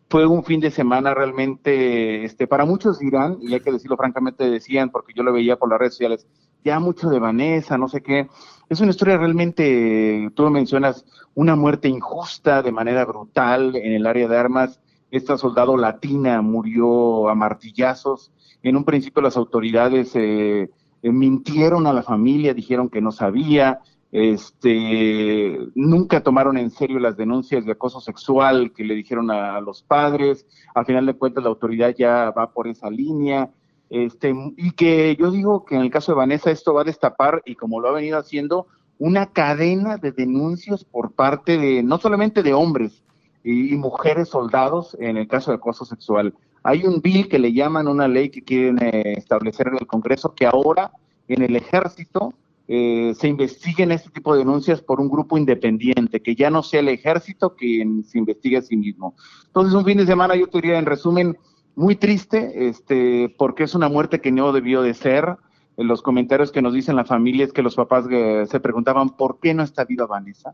Fue 0.10 0.28
un 0.28 0.44
fin 0.44 0.60
de 0.60 0.70
semana 0.70 1.14
realmente, 1.14 2.24
este, 2.26 2.46
para 2.46 2.66
muchos 2.66 3.00
dirán, 3.00 3.38
y 3.42 3.54
hay 3.54 3.62
que 3.62 3.72
decirlo 3.72 3.96
francamente, 3.98 4.50
decían, 4.50 4.90
porque 4.90 5.14
yo 5.16 5.24
lo 5.24 5.32
veía 5.34 5.58
por 5.58 5.70
las 5.70 5.80
redes 5.80 5.94
sociales, 5.94 6.28
ya 6.64 6.80
mucho 6.80 7.10
de 7.10 7.18
Vanessa, 7.18 7.78
no 7.78 7.88
sé 7.88 8.02
qué. 8.02 8.28
Es 8.70 8.82
una 8.82 8.92
historia 8.92 9.18
realmente, 9.18 10.30
tú 10.36 10.50
mencionas, 10.50 11.06
una 11.34 11.56
muerte 11.56 11.88
injusta 11.88 12.62
de 12.62 12.74
manera 12.74 13.06
brutal 13.06 13.76
en 13.76 13.94
el 13.94 14.06
área 14.06 14.28
de 14.28 14.38
armas. 14.38 14.82
Esta 15.10 15.38
soldado 15.38 15.78
latina 15.78 16.42
murió 16.42 17.30
a 17.30 17.34
martillazos. 17.34 18.32
En 18.62 18.76
un 18.76 18.84
principio 18.84 19.22
las 19.22 19.38
autoridades 19.38 20.12
eh, 20.16 20.70
eh, 21.02 21.12
mintieron 21.12 21.88
a 21.88 21.94
la 21.94 22.04
familia, 22.04 22.54
dijeron 22.54 22.90
que 22.90 23.02
no 23.02 23.12
sabía, 23.12 23.80
este, 24.12 25.58
nunca 25.74 26.22
tomaron 26.22 26.58
en 26.58 26.70
serio 26.70 27.00
las 27.00 27.16
denuncias 27.16 27.66
de 27.66 27.72
acoso 27.72 28.02
sexual 28.02 28.74
que 28.74 28.84
le 28.84 28.96
dijeron 28.96 29.32
a, 29.32 29.62
los 29.62 29.84
padres, 29.84 30.46
al 30.76 30.86
final 30.86 31.06
de 31.06 31.14
cuentas 31.14 31.44
la 31.44 31.50
autoridad 31.50 31.96
ya 31.98 32.32
va 32.32 32.52
por 32.52 32.68
esa 32.68 32.90
línea, 32.90 33.50
este, 33.90 34.34
y 34.58 34.72
que 34.72 35.16
yo 35.18 35.32
digo 35.32 35.64
que 35.66 35.76
en 35.76 35.82
el 35.82 35.92
caso 35.92 36.12
de 36.12 36.18
Vanessa 36.18 36.52
esto 36.52 36.74
va 36.74 36.82
a 36.82 36.86
destapar, 36.86 37.42
y 37.46 37.56
como 37.56 37.80
lo 37.80 37.90
ha 37.90 37.94
venido 37.94 38.18
haciendo, 38.18 38.68
una 39.00 39.28
cadena 39.28 39.98
de 39.98 40.12
denuncias 40.12 40.84
por 40.84 41.14
parte 41.14 41.58
de, 41.58 41.82
no 41.82 41.98
solamente 41.98 42.44
de 42.44 42.54
hombres 42.54 43.04
y, 43.44 43.76
mujeres 43.76 44.30
soldados 44.30 44.96
en 45.00 45.18
el 45.18 45.28
caso 45.28 45.52
de 45.52 45.56
acoso 45.56 45.86
sexual. 45.86 46.36
Hay 46.64 46.86
un 46.86 47.02
bill 47.02 47.28
que 47.28 47.40
le 47.40 47.54
llaman 47.54 47.88
una 47.88 48.08
ley 48.08 48.30
que 48.30 48.44
quieren 48.44 48.78
eh, 48.80 49.14
establecer 49.18 49.70
en 49.70 49.78
el 49.80 49.88
Congreso 49.88 50.36
que 50.36 50.46
ahora 50.46 50.92
en 51.28 51.42
el 51.42 51.56
ejército 51.56 52.34
eh, 52.68 53.14
se 53.18 53.28
investiguen 53.28 53.92
este 53.92 54.10
tipo 54.10 54.34
de 54.34 54.40
denuncias 54.40 54.82
por 54.82 55.02
un 55.02 55.10
grupo 55.10 55.38
independiente, 55.38 56.22
que 56.22 56.36
ya 56.36 56.50
no 56.50 56.64
sea 56.64 56.80
el 56.80 56.90
ejército 56.90 57.56
quien 57.56 58.04
se 58.04 58.20
investigue 58.20 58.58
a 58.58 58.62
sí 58.62 58.78
mismo. 58.78 59.16
Entonces, 59.48 59.74
un 59.74 59.86
fin 59.86 59.98
de 59.98 60.06
semana, 60.06 60.36
yo 60.36 60.48
te 60.48 60.60
diría, 60.60 60.80
en 60.80 60.86
resumen, 60.86 61.38
muy 61.76 61.96
triste, 61.96 62.68
este, 62.68 63.34
porque 63.38 63.64
es 63.64 63.76
una 63.76 63.90
muerte 63.90 64.22
que 64.22 64.32
no 64.32 64.52
debió 64.52 64.82
de 64.82 64.94
ser. 64.94 65.38
Los 65.78 66.02
comentarios 66.02 66.52
que 66.52 66.62
nos 66.62 66.74
dicen 66.74 66.96
la 66.96 67.06
familia 67.06 67.46
es 67.46 67.54
que 67.54 67.64
los 67.64 67.76
papás 67.76 68.06
eh, 68.12 68.46
se 68.50 68.60
preguntaban 68.60 69.16
por 69.16 69.40
qué 69.40 69.54
no 69.54 69.64
está 69.64 69.86
viva 69.86 70.06
Vanessa, 70.06 70.54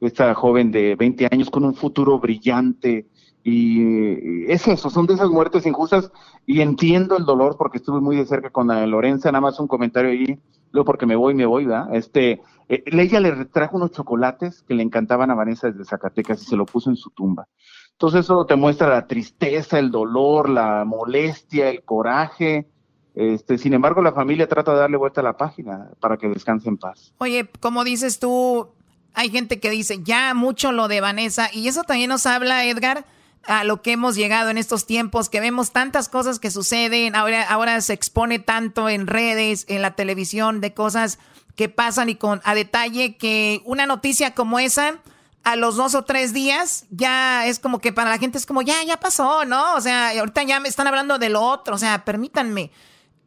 esta 0.00 0.34
joven 0.34 0.70
de 0.70 0.94
20 0.96 1.28
años 1.30 1.50
con 1.50 1.64
un 1.64 1.74
futuro 1.74 2.18
brillante, 2.18 3.06
y 3.48 4.50
es 4.50 4.66
eso, 4.66 4.90
son 4.90 5.06
de 5.06 5.14
esas 5.14 5.30
muertes 5.30 5.66
injustas 5.66 6.10
y 6.46 6.62
entiendo 6.62 7.16
el 7.16 7.24
dolor 7.24 7.54
porque 7.56 7.78
estuve 7.78 8.00
muy 8.00 8.16
de 8.16 8.26
cerca 8.26 8.50
con 8.50 8.66
la 8.66 8.84
Lorenza, 8.88 9.30
nada 9.30 9.40
más 9.40 9.60
un 9.60 9.68
comentario 9.68 10.10
ahí, 10.10 10.36
luego 10.72 10.84
porque 10.84 11.06
me 11.06 11.14
voy, 11.14 11.32
me 11.32 11.46
voy, 11.46 11.64
¿verdad? 11.64 11.94
Este, 11.94 12.40
eh, 12.68 12.82
ella 12.86 13.20
le 13.20 13.44
trajo 13.44 13.76
unos 13.76 13.92
chocolates 13.92 14.64
que 14.66 14.74
le 14.74 14.82
encantaban 14.82 15.30
a 15.30 15.36
Vanessa 15.36 15.70
desde 15.70 15.84
Zacatecas 15.84 16.42
y 16.42 16.44
se 16.44 16.56
lo 16.56 16.66
puso 16.66 16.90
en 16.90 16.96
su 16.96 17.10
tumba. 17.10 17.46
Entonces 17.92 18.24
eso 18.24 18.46
te 18.46 18.56
muestra 18.56 18.88
la 18.88 19.06
tristeza, 19.06 19.78
el 19.78 19.92
dolor, 19.92 20.48
la 20.48 20.84
molestia, 20.84 21.70
el 21.70 21.84
coraje. 21.84 22.66
Este, 23.14 23.58
sin 23.58 23.74
embargo, 23.74 24.02
la 24.02 24.12
familia 24.12 24.48
trata 24.48 24.72
de 24.72 24.80
darle 24.80 24.96
vuelta 24.96 25.20
a 25.20 25.24
la 25.24 25.36
página 25.36 25.92
para 26.00 26.16
que 26.16 26.28
descanse 26.28 26.68
en 26.68 26.78
paz. 26.78 27.14
Oye, 27.18 27.48
como 27.60 27.84
dices 27.84 28.18
tú, 28.18 28.70
hay 29.14 29.30
gente 29.30 29.60
que 29.60 29.70
dice 29.70 30.00
ya 30.02 30.34
mucho 30.34 30.72
lo 30.72 30.88
de 30.88 31.00
Vanessa 31.00 31.48
y 31.52 31.68
eso 31.68 31.84
también 31.84 32.08
nos 32.08 32.26
habla, 32.26 32.64
Edgar, 32.64 33.06
a 33.46 33.64
lo 33.64 33.82
que 33.82 33.92
hemos 33.92 34.16
llegado 34.16 34.50
en 34.50 34.58
estos 34.58 34.86
tiempos, 34.86 35.28
que 35.28 35.40
vemos 35.40 35.72
tantas 35.72 36.08
cosas 36.08 36.38
que 36.38 36.50
suceden, 36.50 37.14
ahora, 37.14 37.42
ahora 37.48 37.80
se 37.80 37.92
expone 37.92 38.38
tanto 38.38 38.88
en 38.88 39.06
redes, 39.06 39.64
en 39.68 39.82
la 39.82 39.94
televisión, 39.94 40.60
de 40.60 40.74
cosas 40.74 41.18
que 41.54 41.68
pasan 41.68 42.08
y 42.08 42.16
con 42.16 42.40
a 42.44 42.54
detalle 42.54 43.16
que 43.16 43.62
una 43.64 43.86
noticia 43.86 44.34
como 44.34 44.58
esa 44.58 44.98
a 45.42 45.54
los 45.54 45.76
dos 45.76 45.94
o 45.94 46.02
tres 46.02 46.32
días 46.32 46.86
ya 46.90 47.46
es 47.46 47.60
como 47.60 47.78
que 47.78 47.92
para 47.92 48.10
la 48.10 48.18
gente 48.18 48.36
es 48.36 48.46
como 48.46 48.62
ya, 48.62 48.82
ya 48.82 48.98
pasó, 48.98 49.44
¿no? 49.44 49.74
O 49.74 49.80
sea, 49.80 50.10
ahorita 50.18 50.42
ya 50.42 50.58
me 50.58 50.68
están 50.68 50.88
hablando 50.88 51.18
de 51.18 51.28
lo 51.28 51.40
otro, 51.40 51.76
o 51.76 51.78
sea, 51.78 52.04
permítanme. 52.04 52.72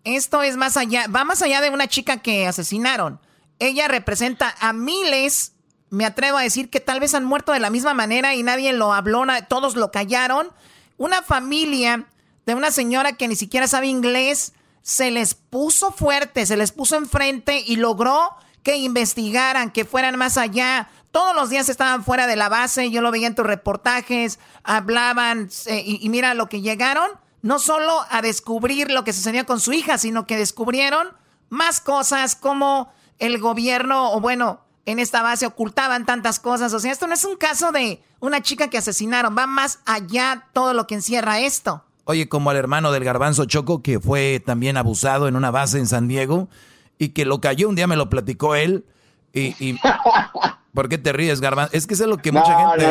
Esto 0.03 0.43
es 0.43 0.57
más 0.57 0.76
allá, 0.76 1.07
va 1.07 1.24
más 1.24 1.41
allá 1.41 1.61
de 1.61 1.70
una 1.70 1.88
chica 1.88 2.17
que 2.17 2.45
asesinaron. 2.45 3.20
Ella 3.57 3.88
representa 3.88 4.53
a 4.59 4.74
miles, 4.74 5.53
me 5.89 6.05
atrevo 6.05 6.37
a 6.37 6.43
decir 6.43 6.69
que 6.69 6.79
tal 6.79 6.99
vez 6.99 7.13
han 7.13 7.25
muerto 7.25 7.51
de 7.51 7.59
la 7.59 7.69
misma 7.69 7.93
manera 7.93 8.35
y 8.35 8.43
nadie 8.43 8.73
lo 8.73 8.93
habló, 8.93 9.23
todos 9.47 9.75
lo 9.75 9.91
callaron. 9.91 10.49
Una 10.97 11.21
familia 11.21 12.05
de 12.45 12.55
una 12.55 12.71
señora 12.71 13.13
que 13.13 13.27
ni 13.27 13.35
siquiera 13.35 13.67
sabe 13.67 13.87
inglés 13.87 14.53
se 14.81 15.11
les 15.11 15.33
puso 15.33 15.91
fuerte, 15.91 16.45
se 16.45 16.57
les 16.57 16.71
puso 16.71 16.95
enfrente 16.95 17.63
y 17.65 17.75
logró 17.75 18.35
que 18.63 18.77
investigaran, 18.77 19.71
que 19.71 19.85
fueran 19.85 20.17
más 20.17 20.37
allá. 20.37 20.89
Todos 21.11 21.35
los 21.35 21.49
días 21.49 21.69
estaban 21.69 22.03
fuera 22.03 22.27
de 22.27 22.35
la 22.35 22.49
base, 22.49 22.91
yo 22.91 23.01
lo 23.01 23.11
veía 23.11 23.27
en 23.27 23.35
tus 23.35 23.45
reportajes, 23.45 24.39
hablaban 24.63 25.49
y, 25.67 25.99
y, 26.05 26.09
mira 26.09 26.33
lo 26.33 26.49
que 26.49 26.61
llegaron, 26.61 27.09
no 27.41 27.57
solo 27.57 28.05
a 28.09 28.21
descubrir 28.21 28.91
lo 28.91 29.03
que 29.03 29.13
sucedía 29.13 29.45
con 29.45 29.59
su 29.59 29.73
hija, 29.73 29.97
sino 29.97 30.27
que 30.27 30.37
descubrieron 30.37 31.09
más 31.49 31.81
cosas 31.81 32.35
como 32.35 32.91
el 33.17 33.39
gobierno, 33.39 34.13
o 34.13 34.21
bueno, 34.21 34.61
en 34.89 34.99
esta 34.99 35.21
base 35.21 35.45
ocultaban 35.45 36.05
tantas 36.05 36.39
cosas. 36.39 36.73
O 36.73 36.79
sea, 36.79 36.91
esto 36.91 37.07
no 37.07 37.13
es 37.13 37.23
un 37.23 37.37
caso 37.37 37.71
de 37.71 38.01
una 38.19 38.41
chica 38.41 38.69
que 38.69 38.77
asesinaron, 38.77 39.35
va 39.37 39.47
más 39.47 39.79
allá 39.85 40.47
todo 40.53 40.73
lo 40.73 40.87
que 40.87 40.95
encierra 40.95 41.39
esto. 41.39 41.83
Oye, 42.05 42.27
como 42.27 42.49
al 42.49 42.57
hermano 42.57 42.91
del 42.91 43.03
garbanzo 43.03 43.45
Choco, 43.45 43.83
que 43.83 43.99
fue 43.99 44.41
también 44.43 44.77
abusado 44.77 45.27
en 45.27 45.35
una 45.35 45.51
base 45.51 45.77
en 45.77 45.85
San 45.85 46.07
Diego 46.07 46.49
y 46.97 47.09
que 47.09 47.23
lo 47.23 47.39
cayó, 47.39 47.69
un 47.69 47.75
día 47.75 47.87
me 47.87 47.95
lo 47.95 48.09
platicó 48.09 48.55
él. 48.55 48.85
Y, 49.31 49.77
¿Por 50.73 50.89
qué 50.89 50.97
te 50.97 51.13
ríes, 51.13 51.39
Garbanzo? 51.39 51.71
Es 51.75 51.87
que 51.87 51.93
es 51.93 51.99
lo 51.99 52.17
que 52.17 52.31
mucha 52.31 52.71
gente... 52.71 52.85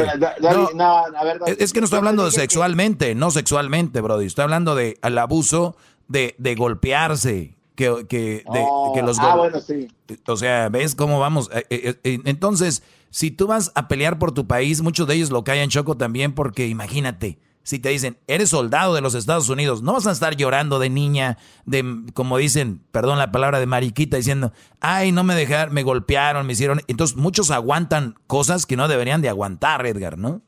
No, 0.74 1.04
es, 1.46 1.72
que 1.72 1.80
no 1.80 1.84
estoy 1.84 1.98
hablando 1.98 2.24
de 2.24 2.30
sexualmente, 2.30 3.14
no 3.14 3.30
sexualmente, 3.30 4.00
Brody. 4.00 4.26
Estoy 4.26 4.44
hablando 4.44 4.74
de 4.74 4.98
al 5.02 5.18
abuso 5.18 5.76
de, 6.06 6.34
de 6.38 6.54
golpearse, 6.54 7.57
que, 7.78 8.06
que, 8.08 8.44
que 8.92 9.02
los... 9.02 9.20
Ah, 9.20 9.36
bueno, 9.36 9.60
sí. 9.60 9.86
O 10.26 10.36
sea, 10.36 10.68
¿ves 10.68 10.96
cómo 10.96 11.20
vamos? 11.20 11.48
Eh, 11.54 11.64
eh, 11.70 12.00
eh, 12.02 12.18
entonces, 12.24 12.82
si 13.10 13.30
tú 13.30 13.46
vas 13.46 13.70
a 13.76 13.86
pelear 13.86 14.18
por 14.18 14.32
tu 14.32 14.48
país, 14.48 14.82
muchos 14.82 15.06
de 15.06 15.14
ellos 15.14 15.30
lo 15.30 15.44
callan 15.44 15.68
Choco 15.68 15.96
también 15.96 16.34
porque 16.34 16.66
imagínate 16.66 17.38
si 17.62 17.78
te 17.78 17.90
dicen, 17.90 18.16
eres 18.26 18.48
soldado 18.48 18.94
de 18.94 19.02
los 19.02 19.14
Estados 19.14 19.50
Unidos, 19.50 19.82
no 19.82 19.92
vas 19.92 20.06
a 20.06 20.12
estar 20.12 20.34
llorando 20.36 20.78
de 20.78 20.88
niña, 20.88 21.36
de, 21.66 21.84
como 22.14 22.38
dicen, 22.38 22.80
perdón 22.92 23.18
la 23.18 23.30
palabra 23.30 23.60
de 23.60 23.66
mariquita, 23.66 24.16
diciendo, 24.16 24.52
ay, 24.80 25.12
no 25.12 25.22
me 25.22 25.34
dejaron, 25.34 25.74
me 25.74 25.82
golpearon, 25.82 26.46
me 26.46 26.54
hicieron. 26.54 26.80
Entonces 26.88 27.18
muchos 27.18 27.50
aguantan 27.50 28.14
cosas 28.26 28.64
que 28.64 28.78
no 28.78 28.88
deberían 28.88 29.20
de 29.20 29.28
aguantar, 29.28 29.84
Edgar, 29.84 30.16
¿no? 30.16 30.40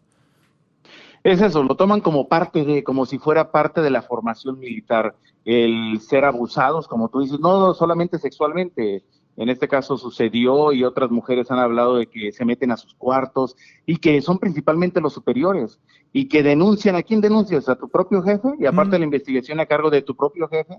Es 1.23 1.43
eso, 1.43 1.63
lo 1.63 1.77
toman 1.77 2.01
como 2.01 2.27
parte 2.27 2.65
de, 2.65 2.83
como 2.83 3.05
si 3.05 3.19
fuera 3.19 3.53
parte 3.53 3.83
de 3.83 3.91
la 3.91 4.01
formación 4.01 4.59
militar, 4.59 5.15
el 5.45 6.01
ser 6.01 6.25
abusados, 6.25 6.89
como 6.89 7.09
tú 7.09 7.21
dices, 7.21 7.41
no 7.41 7.75
solamente 7.75 8.19
sexualmente, 8.19 9.05
en 9.37 9.49
este 9.49 9.69
caso 9.69 9.97
sucedió 9.97 10.73
y 10.73 10.85
otras 10.85 11.11
mujeres 11.11 11.51
han 11.51 11.59
hablado 11.59 11.97
de 11.97 12.07
que 12.07 12.33
se 12.33 12.45
meten 12.45 12.73
a 12.73 12.77
sus 12.77 12.95
cuartos 12.95 13.57
y 13.87 13.97
que 13.97 14.21
son 14.21 14.39
principalmente 14.39 15.01
los 15.01 15.15
superiores 15.15 15.81
y 16.13 16.29
que 16.29 16.43
denuncian, 16.43 16.97
¿a 16.97 17.03
quién 17.03 17.21
denuncias? 17.21 17.69
¿A 17.69 17.77
tu 17.77 17.89
propio 17.89 18.23
jefe? 18.23 18.49
Y 18.59 18.67
aparte 18.67 18.99
la 18.99 19.05
investigación 19.05 19.61
a 19.61 19.67
cargo 19.67 19.91
de 19.91 20.03
tu 20.03 20.17
propio 20.17 20.49
jefe. 20.49 20.77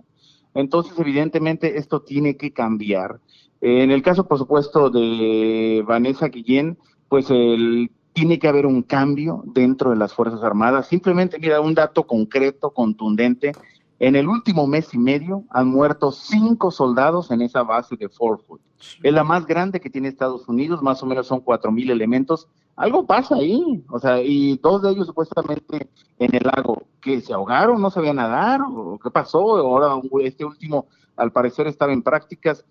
Entonces, 0.53 0.93
evidentemente, 0.99 1.77
esto 1.77 2.01
tiene 2.01 2.35
que 2.35 2.51
cambiar. 2.51 3.19
En 3.61 3.91
el 3.91 4.01
caso, 4.01 4.27
por 4.27 4.37
supuesto, 4.37 4.89
de 4.89 5.83
Vanessa 5.87 6.27
Guillén, 6.27 6.77
pues 7.07 7.29
el, 7.29 7.89
tiene 8.13 8.39
que 8.39 8.47
haber 8.47 8.65
un 8.65 8.83
cambio 8.83 9.43
dentro 9.45 9.91
de 9.91 9.95
las 9.95 10.13
Fuerzas 10.13 10.43
Armadas. 10.43 10.87
Simplemente, 10.87 11.39
mira, 11.39 11.61
un 11.61 11.73
dato 11.73 12.05
concreto, 12.05 12.71
contundente, 12.71 13.53
en 14.01 14.15
el 14.15 14.27
último 14.27 14.65
mes 14.65 14.95
y 14.95 14.97
medio 14.97 15.43
han 15.51 15.67
muerto 15.67 16.11
cinco 16.11 16.71
soldados 16.71 17.29
en 17.29 17.43
esa 17.43 17.61
base 17.61 17.95
de 17.95 18.09
Fort 18.09 18.41
Hood. 18.47 18.59
Es 19.03 19.13
la 19.13 19.23
más 19.23 19.45
grande 19.45 19.79
que 19.79 19.91
tiene 19.91 20.07
Estados 20.07 20.49
Unidos, 20.49 20.81
más 20.81 21.03
o 21.03 21.05
menos 21.05 21.27
son 21.27 21.39
cuatro 21.41 21.71
mil 21.71 21.91
elementos. 21.91 22.47
Algo 22.75 23.05
pasa 23.05 23.35
ahí, 23.35 23.85
o 23.91 23.99
sea, 23.99 24.19
y 24.19 24.57
dos 24.57 24.81
de 24.81 24.89
ellos 24.89 25.05
supuestamente 25.05 25.87
en 26.17 26.35
el 26.35 26.41
lago, 26.43 26.81
que 26.99 27.21
se 27.21 27.31
ahogaron, 27.31 27.79
no 27.79 27.91
sabían 27.91 28.15
nadar, 28.15 28.61
o 28.67 28.97
qué 28.97 29.11
pasó, 29.11 29.57
ahora 29.57 30.01
este 30.21 30.45
último 30.45 30.87
al 31.15 31.31
parecer 31.31 31.67
estaba 31.67 31.93
en 31.93 32.01
prácticas. 32.01 32.65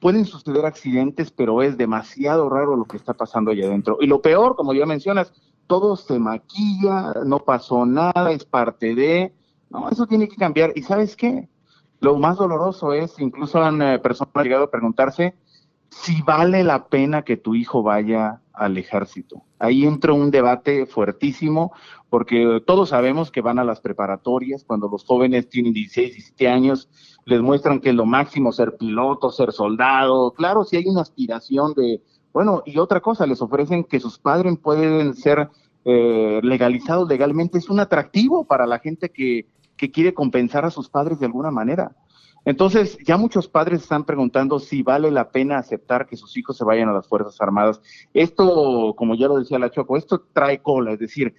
Pueden 0.00 0.24
suceder 0.24 0.64
accidentes, 0.64 1.30
pero 1.30 1.60
es 1.60 1.76
demasiado 1.76 2.48
raro 2.48 2.74
lo 2.74 2.86
que 2.86 2.96
está 2.96 3.12
pasando 3.12 3.50
allá 3.50 3.66
adentro. 3.66 3.98
Y 4.00 4.06
lo 4.06 4.22
peor, 4.22 4.56
como 4.56 4.72
ya 4.72 4.86
mencionas, 4.86 5.34
todo 5.66 5.94
se 5.96 6.18
maquilla, 6.18 7.12
no 7.26 7.40
pasó 7.40 7.84
nada, 7.84 8.32
es 8.32 8.46
parte 8.46 8.94
de, 8.94 9.34
no, 9.70 9.88
eso 9.88 10.06
tiene 10.06 10.28
que 10.28 10.36
cambiar. 10.36 10.72
¿Y 10.74 10.82
sabes 10.82 11.16
qué? 11.16 11.48
Lo 12.00 12.18
más 12.18 12.36
doloroso 12.38 12.92
es, 12.92 13.18
incluso 13.18 13.62
han 13.62 13.80
eh, 13.82 13.98
personas 13.98 14.32
llegado 14.42 14.64
a 14.64 14.70
preguntarse 14.70 15.34
si 15.90 16.22
vale 16.22 16.62
la 16.62 16.86
pena 16.86 17.22
que 17.22 17.36
tu 17.36 17.54
hijo 17.54 17.82
vaya 17.82 18.40
al 18.52 18.78
ejército. 18.78 19.42
Ahí 19.58 19.84
entra 19.84 20.12
un 20.12 20.30
debate 20.30 20.86
fuertísimo, 20.86 21.72
porque 22.08 22.62
todos 22.66 22.90
sabemos 22.90 23.30
que 23.30 23.40
van 23.40 23.58
a 23.58 23.64
las 23.64 23.80
preparatorias, 23.80 24.64
cuando 24.64 24.88
los 24.88 25.04
jóvenes 25.04 25.48
tienen 25.48 25.72
16, 25.72 26.14
17 26.14 26.48
años, 26.48 26.88
les 27.24 27.40
muestran 27.40 27.80
que 27.80 27.90
es 27.90 27.94
lo 27.94 28.06
máximo 28.06 28.52
ser 28.52 28.76
piloto, 28.76 29.30
ser 29.30 29.52
soldado. 29.52 30.32
Claro, 30.32 30.64
si 30.64 30.76
hay 30.76 30.86
una 30.86 31.02
aspiración 31.02 31.74
de, 31.74 32.02
bueno, 32.32 32.62
y 32.64 32.78
otra 32.78 33.00
cosa, 33.00 33.26
les 33.26 33.42
ofrecen 33.42 33.84
que 33.84 34.00
sus 34.00 34.18
padres 34.18 34.58
pueden 34.58 35.14
ser 35.14 35.50
eh, 35.84 36.40
legalizados 36.42 37.08
legalmente, 37.08 37.58
es 37.58 37.68
un 37.68 37.80
atractivo 37.80 38.44
para 38.44 38.66
la 38.66 38.78
gente 38.78 39.10
que 39.10 39.46
que 39.80 39.90
quiere 39.90 40.12
compensar 40.12 40.66
a 40.66 40.70
sus 40.70 40.90
padres 40.90 41.18
de 41.18 41.24
alguna 41.24 41.50
manera. 41.50 41.96
Entonces, 42.44 42.98
ya 42.98 43.16
muchos 43.16 43.48
padres 43.48 43.80
están 43.80 44.04
preguntando 44.04 44.58
si 44.58 44.82
vale 44.82 45.10
la 45.10 45.30
pena 45.30 45.56
aceptar 45.56 46.06
que 46.06 46.18
sus 46.18 46.36
hijos 46.36 46.58
se 46.58 46.64
vayan 46.64 46.90
a 46.90 46.92
las 46.92 47.08
Fuerzas 47.08 47.40
Armadas. 47.40 47.80
Esto, 48.12 48.92
como 48.94 49.14
ya 49.14 49.26
lo 49.26 49.38
decía 49.38 49.58
la 49.58 49.70
Choco, 49.70 49.96
esto 49.96 50.26
trae 50.34 50.60
cola, 50.60 50.92
es 50.92 50.98
decir, 50.98 51.34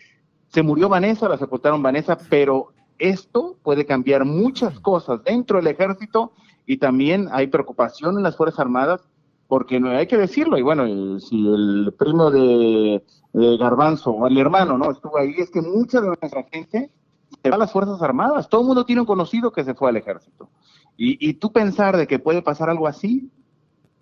se 0.47 0.63
murió 0.63 0.89
Vanessa, 0.89 1.29
la 1.29 1.37
sepultaron 1.37 1.83
Vanessa, 1.83 2.17
pero 2.31 2.73
esto 2.97 3.57
puede 3.61 3.85
cambiar 3.85 4.25
muchas 4.25 4.79
cosas 4.79 5.23
dentro 5.23 5.57
del 5.57 5.67
ejército 5.67 6.33
y 6.65 6.77
también 6.77 7.27
hay 7.31 7.45
preocupación 7.45 8.17
en 8.17 8.23
las 8.23 8.35
Fuerzas 8.35 8.59
Armadas 8.59 9.07
porque 9.47 9.79
no 9.79 9.91
hay 9.91 10.07
que 10.07 10.17
decirlo, 10.17 10.57
y 10.57 10.63
bueno, 10.63 11.19
si 11.19 11.47
el 11.47 11.93
primo 11.95 12.31
de, 12.31 13.03
de 13.33 13.57
Garbanzo 13.57 14.11
o 14.11 14.27
el 14.27 14.37
hermano, 14.39 14.79
¿no? 14.79 14.89
Estuvo 14.89 15.19
ahí, 15.19 15.35
es 15.37 15.51
que 15.51 15.61
mucha 15.61 16.01
de 16.01 16.07
nuestra 16.07 16.43
gente 16.51 16.89
se 17.41 17.49
va 17.49 17.55
a 17.55 17.59
las 17.59 17.71
Fuerzas 17.71 18.01
Armadas. 18.01 18.49
Todo 18.49 18.61
el 18.61 18.67
mundo 18.67 18.85
tiene 18.85 19.01
un 19.01 19.07
conocido 19.07 19.51
que 19.51 19.63
se 19.63 19.73
fue 19.73 19.89
al 19.89 19.97
ejército. 19.97 20.49
Y, 20.97 21.17
y 21.27 21.33
tú 21.35 21.51
pensar 21.51 21.97
de 21.97 22.07
que 22.07 22.19
puede 22.19 22.41
pasar 22.41 22.69
algo 22.69 22.87
así, 22.87 23.31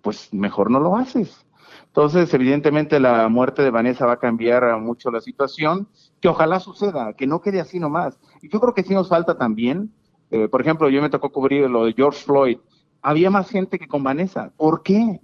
pues 0.02 0.32
mejor 0.32 0.70
no 0.70 0.80
lo 0.80 0.96
haces. 0.96 1.46
Entonces, 1.86 2.32
evidentemente, 2.34 3.00
la 3.00 3.28
muerte 3.28 3.62
de 3.62 3.70
Vanessa 3.70 4.06
va 4.06 4.12
a 4.12 4.18
cambiar 4.18 4.78
mucho 4.78 5.10
la 5.10 5.20
situación, 5.20 5.88
que 6.20 6.28
ojalá 6.28 6.60
suceda, 6.60 7.14
que 7.14 7.26
no 7.26 7.40
quede 7.40 7.60
así 7.60 7.80
nomás. 7.80 8.18
Y 8.42 8.48
yo 8.48 8.60
creo 8.60 8.74
que 8.74 8.84
sí 8.84 8.94
nos 8.94 9.08
falta 9.08 9.36
también, 9.36 9.92
eh, 10.30 10.48
por 10.48 10.60
ejemplo, 10.60 10.88
yo 10.88 11.02
me 11.02 11.10
tocó 11.10 11.30
cubrir 11.30 11.68
lo 11.68 11.84
de 11.84 11.92
George 11.92 12.24
Floyd. 12.24 12.58
Había 13.02 13.30
más 13.30 13.50
gente 13.50 13.78
que 13.78 13.88
con 13.88 14.04
Vanessa. 14.04 14.52
¿Por 14.56 14.82
qué? 14.82 15.20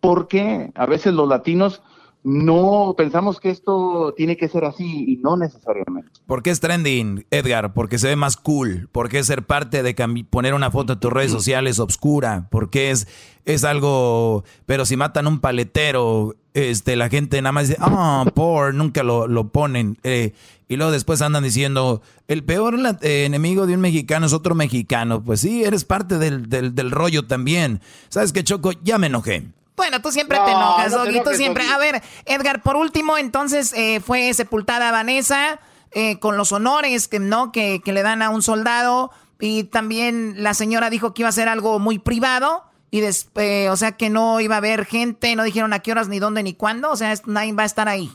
¿Por 0.00 0.28
qué? 0.28 0.70
A 0.74 0.86
veces 0.86 1.12
los 1.14 1.28
latinos 1.28 1.82
no 2.26 2.96
pensamos 2.98 3.38
que 3.38 3.50
esto 3.50 4.12
tiene 4.16 4.36
que 4.36 4.48
ser 4.48 4.64
así 4.64 5.04
y 5.06 5.16
no 5.18 5.36
necesariamente. 5.36 6.10
¿Por 6.26 6.42
qué 6.42 6.50
es 6.50 6.58
trending, 6.58 7.24
Edgar? 7.30 7.72
Porque 7.72 7.98
se 7.98 8.08
ve 8.08 8.16
más 8.16 8.36
cool. 8.36 8.88
¿Por 8.90 9.08
qué 9.08 9.22
ser 9.22 9.46
parte 9.46 9.84
de 9.84 9.94
poner 10.28 10.52
una 10.52 10.72
foto 10.72 10.94
en 10.94 10.98
tus 10.98 11.12
redes 11.12 11.30
sociales 11.30 11.78
obscura? 11.78 12.48
Porque 12.50 12.90
es, 12.90 13.06
es 13.44 13.62
algo. 13.62 14.42
Pero 14.66 14.84
si 14.86 14.96
matan 14.96 15.28
un 15.28 15.38
paletero, 15.38 16.34
este, 16.52 16.96
la 16.96 17.08
gente 17.08 17.40
nada 17.40 17.52
más 17.52 17.68
dice, 17.68 17.78
ah, 17.80 18.24
por, 18.34 18.74
nunca 18.74 19.04
lo, 19.04 19.28
lo 19.28 19.52
ponen. 19.52 19.96
Eh, 20.02 20.32
y 20.66 20.74
luego 20.74 20.90
después 20.90 21.22
andan 21.22 21.44
diciendo, 21.44 22.02
el 22.26 22.42
peor 22.42 22.74
eh, 23.02 23.24
enemigo 23.24 23.68
de 23.68 23.74
un 23.74 23.80
mexicano 23.80 24.26
es 24.26 24.32
otro 24.32 24.56
mexicano. 24.56 25.22
Pues 25.22 25.42
sí, 25.42 25.62
eres 25.62 25.84
parte 25.84 26.18
del, 26.18 26.48
del, 26.48 26.74
del 26.74 26.90
rollo 26.90 27.24
también. 27.24 27.80
¿Sabes 28.08 28.32
qué, 28.32 28.42
Choco? 28.42 28.72
Ya 28.82 28.98
me 28.98 29.06
enojé. 29.06 29.44
Bueno, 29.76 30.00
tú 30.00 30.10
siempre 30.10 30.38
te 30.38 30.50
enojas, 30.50 30.92
no 30.92 31.22
tú 31.22 31.30
siempre. 31.34 31.64
A 31.68 31.78
ver, 31.78 32.02
Edgar, 32.24 32.62
por 32.62 32.76
último, 32.76 33.18
entonces 33.18 33.72
eh, 33.74 34.00
fue 34.00 34.32
sepultada 34.32 34.90
Vanessa 34.90 35.60
eh, 35.92 36.18
con 36.18 36.36
los 36.36 36.52
honores 36.52 37.08
que, 37.08 37.18
¿no? 37.18 37.52
Que, 37.52 37.80
le 37.84 38.02
dan 38.02 38.22
a 38.22 38.30
un 38.30 38.42
soldado. 38.42 39.10
Y 39.38 39.64
también 39.64 40.42
la 40.42 40.54
señora 40.54 40.88
dijo 40.88 41.12
que 41.12 41.22
iba 41.22 41.28
a 41.28 41.32
ser 41.32 41.48
algo 41.48 41.78
muy 41.78 41.98
privado. 41.98 42.64
Y 42.90 43.00
después, 43.00 43.68
o 43.68 43.76
sea, 43.76 43.92
que 43.92 44.08
no 44.08 44.40
iba 44.40 44.54
a 44.54 44.58
haber 44.58 44.86
gente, 44.86 45.36
no 45.36 45.42
dijeron 45.42 45.72
a 45.74 45.80
qué 45.80 45.92
horas, 45.92 46.08
ni 46.08 46.18
dónde, 46.18 46.42
ni 46.42 46.54
cuándo. 46.54 46.90
O 46.90 46.96
sea, 46.96 47.12
nadie 47.26 47.52
va 47.52 47.64
a 47.64 47.66
estar 47.66 47.88
ahí. 47.88 48.10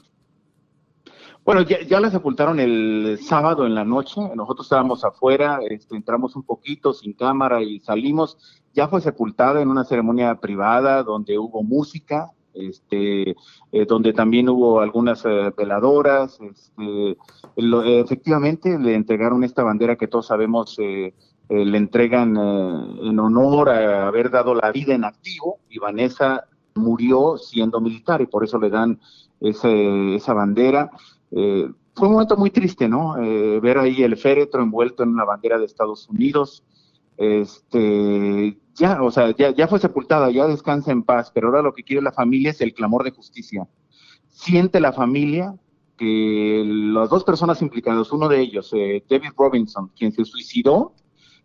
Bueno, 1.43 1.62
ya, 1.64 1.99
la 1.99 2.12
sepultaron 2.12 2.59
el 2.59 3.20
sábado 3.22 3.66
en 3.66 3.76
la 3.76 3.84
noche. 3.84 4.22
Nosotros 4.36 4.66
estábamos 4.66 5.03
afuera, 5.03 5.59
este, 5.68 5.95
entramos 5.95 6.36
un 6.36 6.43
poquito 6.43 6.93
sin 6.93 7.14
cámara 7.14 7.62
y 7.62 7.80
salimos. 7.80 8.61
Ya 8.74 8.88
fue 8.88 9.01
sepultada 9.01 9.61
en 9.61 9.69
una 9.69 9.84
ceremonia 9.84 10.36
privada 10.36 11.03
donde 11.03 11.38
hubo 11.38 11.63
música, 11.63 12.32
este, 12.53 13.36
eh, 13.72 13.86
donde 13.88 14.13
también 14.13 14.49
hubo 14.49 14.80
algunas 14.82 15.24
eh, 15.26 15.51
veladoras. 15.55 16.39
Este, 16.41 17.17
efectivamente, 17.55 18.78
le 18.78 18.95
entregaron 18.95 19.43
esta 19.43 19.63
bandera 19.63 19.95
que 19.95 20.07
todos 20.07 20.28
sabemos 20.28 20.78
eh, 20.80 21.13
le 21.49 21.78
entregan 21.78 22.38
en 22.38 23.19
honor 23.19 23.69
a 23.69 24.07
haber 24.07 24.30
dado 24.30 24.55
la 24.55 24.72
vida 24.72 24.95
en 24.95 25.03
activo 25.03 25.59
y 25.69 25.80
Vanessa 25.80 26.45
murió 26.76 27.38
siendo 27.38 27.82
militar 27.82 28.22
y 28.22 28.26
por 28.26 28.45
eso 28.45 28.57
le 28.57 28.69
dan 28.69 29.01
ese, 29.41 30.15
esa 30.15 30.34
bandera. 30.34 30.89
fue 31.30 32.07
un 32.07 32.13
momento 32.13 32.38
muy 32.38 32.51
triste, 32.51 32.88
¿no? 32.88 33.15
ver 33.61 33.80
ahí 33.80 34.01
el 34.01 34.15
féretro 34.15 34.63
envuelto 34.63 35.03
en 35.03 35.09
una 35.09 35.26
bandera 35.26 35.59
de 35.59 35.65
Estados 35.65 36.07
Unidos. 36.07 36.63
Este, 37.17 38.57
ya, 38.76 39.01
o 39.01 39.11
sea, 39.11 39.36
ya, 39.36 39.51
ya 39.51 39.67
fue 39.67 39.80
sepultada, 39.80 40.32
ya 40.32 40.47
descansa 40.47 40.91
en 40.91 41.03
paz, 41.03 41.32
pero 41.34 41.47
ahora 41.47 41.61
lo 41.61 41.74
que 41.74 41.84
quiere 41.84 42.01
la 42.01 42.11
familia 42.11 42.51
es 42.51 42.61
el 42.61 42.74
clamor 42.74 43.03
de 43.03 43.11
justicia. 43.11 43.67
Siente 44.30 44.80
la 44.80 44.93
familia 44.93 45.55
que 45.97 46.63
las 46.65 47.09
dos 47.09 47.24
personas 47.24 47.61
implicadas, 47.61 48.11
uno 48.11 48.28
de 48.28 48.39
ellos, 48.41 48.72
eh, 48.74 49.03
David 49.09 49.32
Robinson, 49.38 49.91
quien 49.95 50.11
se 50.11 50.26
suicidó, 50.26 50.95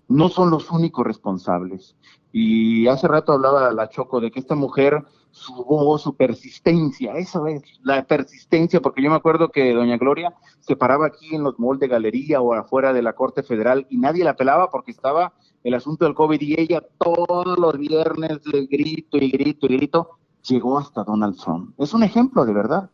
no 0.09 0.29
son 0.29 0.51
los 0.51 0.71
únicos 0.71 1.07
responsables. 1.07 1.97
Y 2.33 2.87
hace 2.87 3.09
rato 3.09 3.33
hablaba 3.33 3.73
la 3.73 3.89
Choco 3.89 4.21
de 4.21 4.31
que 4.31 4.41
esta 4.41 4.55
mujer, 4.55 5.05
su 5.31 5.53
voz, 5.65 6.03
su 6.03 6.17
persistencia, 6.17 7.15
eso 7.15 7.47
es, 7.47 7.63
la 7.83 8.05
persistencia, 8.07 8.81
porque 8.81 9.03
yo 9.03 9.11
me 9.11 9.17
acuerdo 9.17 9.51
que 9.51 9.73
doña 9.73 9.97
Gloria 9.97 10.35
se 10.61 10.77
paraba 10.77 11.07
aquí 11.07 11.35
en 11.35 11.43
los 11.43 11.59
malls 11.59 11.81
de 11.81 11.89
galería 11.89 12.41
o 12.41 12.55
afuera 12.55 12.93
de 12.93 13.03
la 13.03 13.15
Corte 13.15 13.43
Federal 13.43 13.87
y 13.91 13.99
nadie 13.99 14.25
la 14.25 14.37
pelaba 14.37 14.71
porque 14.71 14.91
estaba 14.91 15.35
el 15.67 15.75
asunto 15.75 16.05
del 16.05 16.15
COVID 16.15 16.41
y 16.41 16.61
ella 16.61 16.81
todos 16.97 17.59
los 17.59 17.77
viernes 17.77 18.41
de 18.45 18.67
grito 18.67 19.17
y 19.17 19.31
grito 19.31 19.67
y 19.67 19.77
grito, 19.77 20.11
llegó 20.49 20.79
hasta 20.79 21.03
Donald 21.03 21.37
Trump. 21.43 21.75
Es 21.77 21.93
un 21.93 22.05
ejemplo 22.05 22.45
de 22.45 22.53
verdad, 22.53 22.91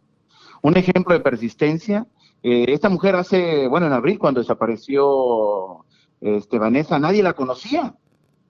un 0.63 0.79
ejemplo 0.79 1.13
de 1.13 1.21
persistencia. 1.21 2.07
Eh, 2.43 2.65
esta 2.69 2.89
mujer 2.89 3.15
hace, 3.15 3.69
bueno, 3.69 3.89
en 3.89 3.93
abril 3.93 4.19
cuando 4.19 4.41
desapareció 4.41 5.85
este, 6.23 6.59
Vanessa, 6.59 6.99
nadie 6.99 7.23
la 7.23 7.35
conocía. 7.35 7.95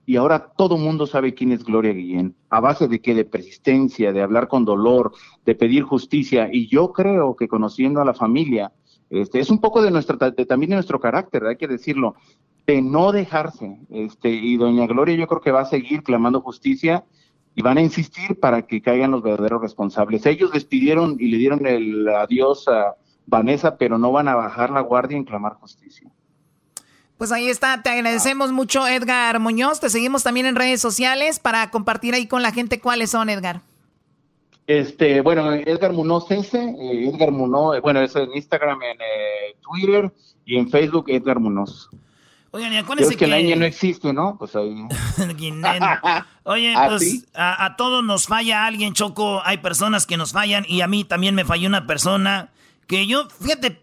Y 0.05 0.15
ahora 0.15 0.53
todo 0.55 0.77
el 0.77 0.81
mundo 0.83 1.05
sabe 1.05 1.33
quién 1.33 1.51
es 1.51 1.65
Gloria 1.65 1.91
Guillén. 1.91 2.33
¿A 2.49 2.61
base 2.61 2.87
de 2.87 3.01
qué? 3.01 3.13
De 3.13 3.25
persistencia, 3.25 4.13
de 4.13 4.21
hablar 4.21 4.47
con 4.47 4.63
dolor, 4.63 5.11
de 5.45 5.55
pedir 5.55 5.83
justicia. 5.83 6.47
Y 6.49 6.67
yo 6.67 6.93
creo 6.93 7.35
que 7.35 7.49
conociendo 7.49 7.99
a 7.99 8.05
la 8.05 8.13
familia, 8.13 8.71
este, 9.09 9.41
es 9.41 9.49
un 9.49 9.59
poco 9.59 9.81
de 9.81 9.91
nuestra, 9.91 10.17
también 10.17 10.69
de 10.69 10.75
nuestro 10.77 10.99
carácter, 11.01 11.45
hay 11.45 11.57
que 11.57 11.67
decirlo 11.67 12.15
de 12.65 12.81
no 12.81 13.11
dejarse. 13.11 13.77
Este, 13.89 14.29
y 14.29 14.57
doña 14.57 14.87
Gloria 14.87 15.15
yo 15.15 15.27
creo 15.27 15.41
que 15.41 15.51
va 15.51 15.61
a 15.61 15.65
seguir 15.65 16.03
clamando 16.03 16.41
justicia 16.41 17.03
y 17.55 17.61
van 17.61 17.77
a 17.77 17.81
insistir 17.81 18.39
para 18.39 18.63
que 18.63 18.81
caigan 18.81 19.11
los 19.11 19.21
verdaderos 19.21 19.61
responsables. 19.61 20.25
Ellos 20.25 20.51
despidieron 20.51 21.17
y 21.19 21.27
le 21.27 21.37
dieron 21.37 21.65
el 21.65 22.07
adiós 22.09 22.67
a 22.67 22.95
Vanessa, 23.25 23.77
pero 23.77 23.97
no 23.97 24.11
van 24.11 24.27
a 24.27 24.35
bajar 24.35 24.69
la 24.69 24.81
guardia 24.81 25.17
en 25.17 25.23
clamar 25.23 25.53
justicia. 25.55 26.09
Pues 27.17 27.31
ahí 27.31 27.47
está, 27.47 27.81
te 27.83 27.89
agradecemos 27.89 28.51
mucho 28.51 28.87
Edgar 28.87 29.39
Muñoz, 29.39 29.79
te 29.79 29.89
seguimos 29.89 30.23
también 30.23 30.45
en 30.45 30.55
redes 30.55 30.81
sociales 30.81 31.39
para 31.39 31.69
compartir 31.69 32.15
ahí 32.15 32.27
con 32.27 32.41
la 32.41 32.51
gente 32.51 32.79
cuáles 32.79 33.11
son, 33.11 33.29
Edgar. 33.29 33.61
Este, 34.65 35.21
bueno, 35.21 35.53
Edgar 35.53 35.93
Munoz 35.93 36.31
ese, 36.31 36.63
eh, 36.63 37.09
Edgar 37.09 37.31
Munoz, 37.31 37.81
bueno, 37.81 38.01
eso 38.01 38.19
en 38.19 38.33
Instagram, 38.33 38.81
en 38.81 38.97
eh, 39.01 39.55
Twitter 39.61 40.11
y 40.45 40.57
en 40.57 40.69
Facebook 40.69 41.05
Edgar 41.09 41.39
Munoz. 41.39 41.89
Oigan, 42.55 42.71
y 42.71 42.77
acuérdense 42.77 43.15
que... 43.15 43.25
que 43.25 43.27
la 43.27 43.55
no 43.55 43.65
existe, 43.65 44.13
¿no? 44.13 44.37
Pues 44.37 44.55
ahí... 44.55 44.75
Oye, 46.43 46.73
¿Ah, 46.77 46.85
pues 46.87 47.25
a, 47.33 47.75
todos 47.77 48.03
nos 48.03 48.27
falla 48.27 48.67
alguien, 48.67 48.93
Choco. 48.93 49.41
Hay 49.43 49.57
personas 49.57 50.05
que 50.05 50.17
nos 50.17 50.33
fallan 50.33 50.63
y 50.67 50.81
a 50.81 50.87
mí 50.87 51.03
también 51.03 51.33
me 51.33 51.45
falló 51.45 51.67
una 51.67 51.87
persona 51.87 52.51
que 52.85 53.07
yo, 53.07 53.27
fíjate, 53.41 53.81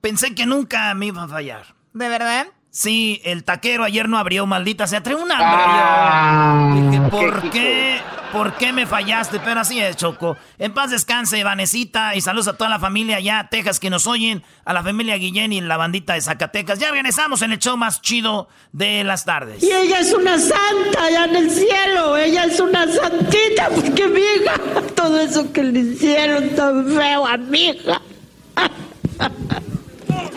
pensé 0.00 0.34
que 0.34 0.46
nunca 0.46 0.94
me 0.94 1.06
iba 1.06 1.24
a 1.24 1.28
fallar. 1.28 1.74
¿De 1.92 2.08
verdad? 2.08 2.46
Sí, 2.74 3.20
el 3.24 3.44
taquero 3.44 3.84
ayer 3.84 4.08
no 4.08 4.16
abrió, 4.16 4.46
maldita 4.46 4.86
se 4.86 4.96
atrevió 4.96 5.22
un 5.22 5.30
hambre. 5.30 5.46
Ah, 5.46 6.74
Dije, 6.74 7.00
¿por 7.10 7.50
qué? 7.50 8.00
¿Por 8.32 8.54
qué 8.54 8.72
me 8.72 8.86
fallaste? 8.86 9.40
Pero 9.40 9.60
así 9.60 9.78
es, 9.78 9.94
Choco. 9.94 10.38
En 10.58 10.72
paz 10.72 10.90
descanse, 10.90 11.44
Vanesita, 11.44 12.16
y 12.16 12.22
saludos 12.22 12.48
a 12.48 12.56
toda 12.56 12.70
la 12.70 12.78
familia 12.78 13.18
allá, 13.18 13.48
Texas, 13.50 13.78
que 13.78 13.90
nos 13.90 14.06
oyen, 14.06 14.42
a 14.64 14.72
la 14.72 14.82
familia 14.82 15.18
Guillén 15.18 15.52
y 15.52 15.60
la 15.60 15.76
bandita 15.76 16.14
de 16.14 16.22
Zacatecas. 16.22 16.78
Ya 16.78 16.90
regresamos 16.90 17.42
en 17.42 17.52
el 17.52 17.58
show 17.58 17.76
más 17.76 18.00
chido 18.00 18.48
de 18.72 19.04
las 19.04 19.26
tardes. 19.26 19.62
Y 19.62 19.70
ella 19.70 20.00
es 20.00 20.14
una 20.14 20.38
santa 20.38 21.04
allá 21.04 21.26
en 21.26 21.36
el 21.36 21.50
cielo, 21.50 22.16
ella 22.16 22.44
es 22.44 22.58
una 22.58 22.90
santita, 22.90 23.68
porque 23.68 24.08
mi 24.08 24.20
hija, 24.20 24.54
todo 24.94 25.20
eso 25.20 25.52
que 25.52 25.62
le 25.62 25.80
hicieron 25.80 26.48
tan 26.56 26.86
feo 26.86 27.26
a 27.26 27.36
mi 27.36 27.66
hija. 27.66 28.00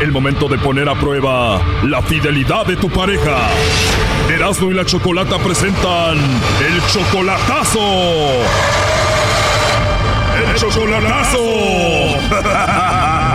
El 0.00 0.12
momento 0.12 0.48
de 0.48 0.56
poner 0.56 0.88
a 0.88 0.94
prueba 0.94 1.60
la 1.84 2.00
fidelidad 2.00 2.64
de 2.64 2.76
tu 2.76 2.88
pareja. 2.88 3.50
Erasmo 4.30 4.70
y 4.70 4.74
la 4.74 4.86
Chocolata 4.86 5.38
presentan 5.38 6.16
el 6.16 6.82
chocolatazo. 6.90 7.80
El 10.38 10.54
chocolatazo. 10.56 11.38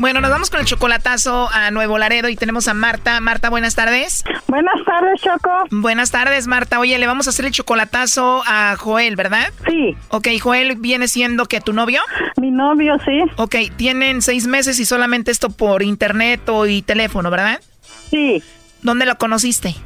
Bueno, 0.00 0.22
nos 0.22 0.30
vamos 0.30 0.48
con 0.48 0.60
el 0.60 0.64
chocolatazo 0.64 1.50
a 1.52 1.70
Nuevo 1.70 1.98
Laredo 1.98 2.30
y 2.30 2.36
tenemos 2.36 2.68
a 2.68 2.74
Marta. 2.74 3.20
Marta, 3.20 3.50
buenas 3.50 3.74
tardes. 3.74 4.24
Buenas 4.46 4.82
tardes, 4.86 5.20
Choco. 5.20 5.50
Buenas 5.70 6.10
tardes, 6.10 6.46
Marta. 6.46 6.78
Oye, 6.78 6.98
le 6.98 7.06
vamos 7.06 7.26
a 7.26 7.30
hacer 7.30 7.44
el 7.44 7.52
chocolatazo 7.52 8.42
a 8.46 8.76
Joel, 8.78 9.14
¿verdad? 9.14 9.52
Sí. 9.68 9.94
Ok, 10.08 10.28
Joel 10.40 10.76
viene 10.76 11.06
siendo 11.06 11.44
que 11.44 11.60
tu 11.60 11.74
novio. 11.74 12.00
Mi 12.50 12.56
novio, 12.56 12.96
sí. 13.04 13.22
Ok, 13.36 13.54
tienen 13.76 14.22
seis 14.22 14.48
meses 14.48 14.80
y 14.80 14.84
solamente 14.84 15.30
esto 15.30 15.50
por 15.50 15.84
internet 15.84 16.48
o 16.48 16.66
y 16.66 16.82
teléfono, 16.82 17.30
¿verdad? 17.30 17.60
Sí. 18.10 18.42
¿Dónde 18.82 19.06
lo 19.06 19.16
conociste? 19.18 19.76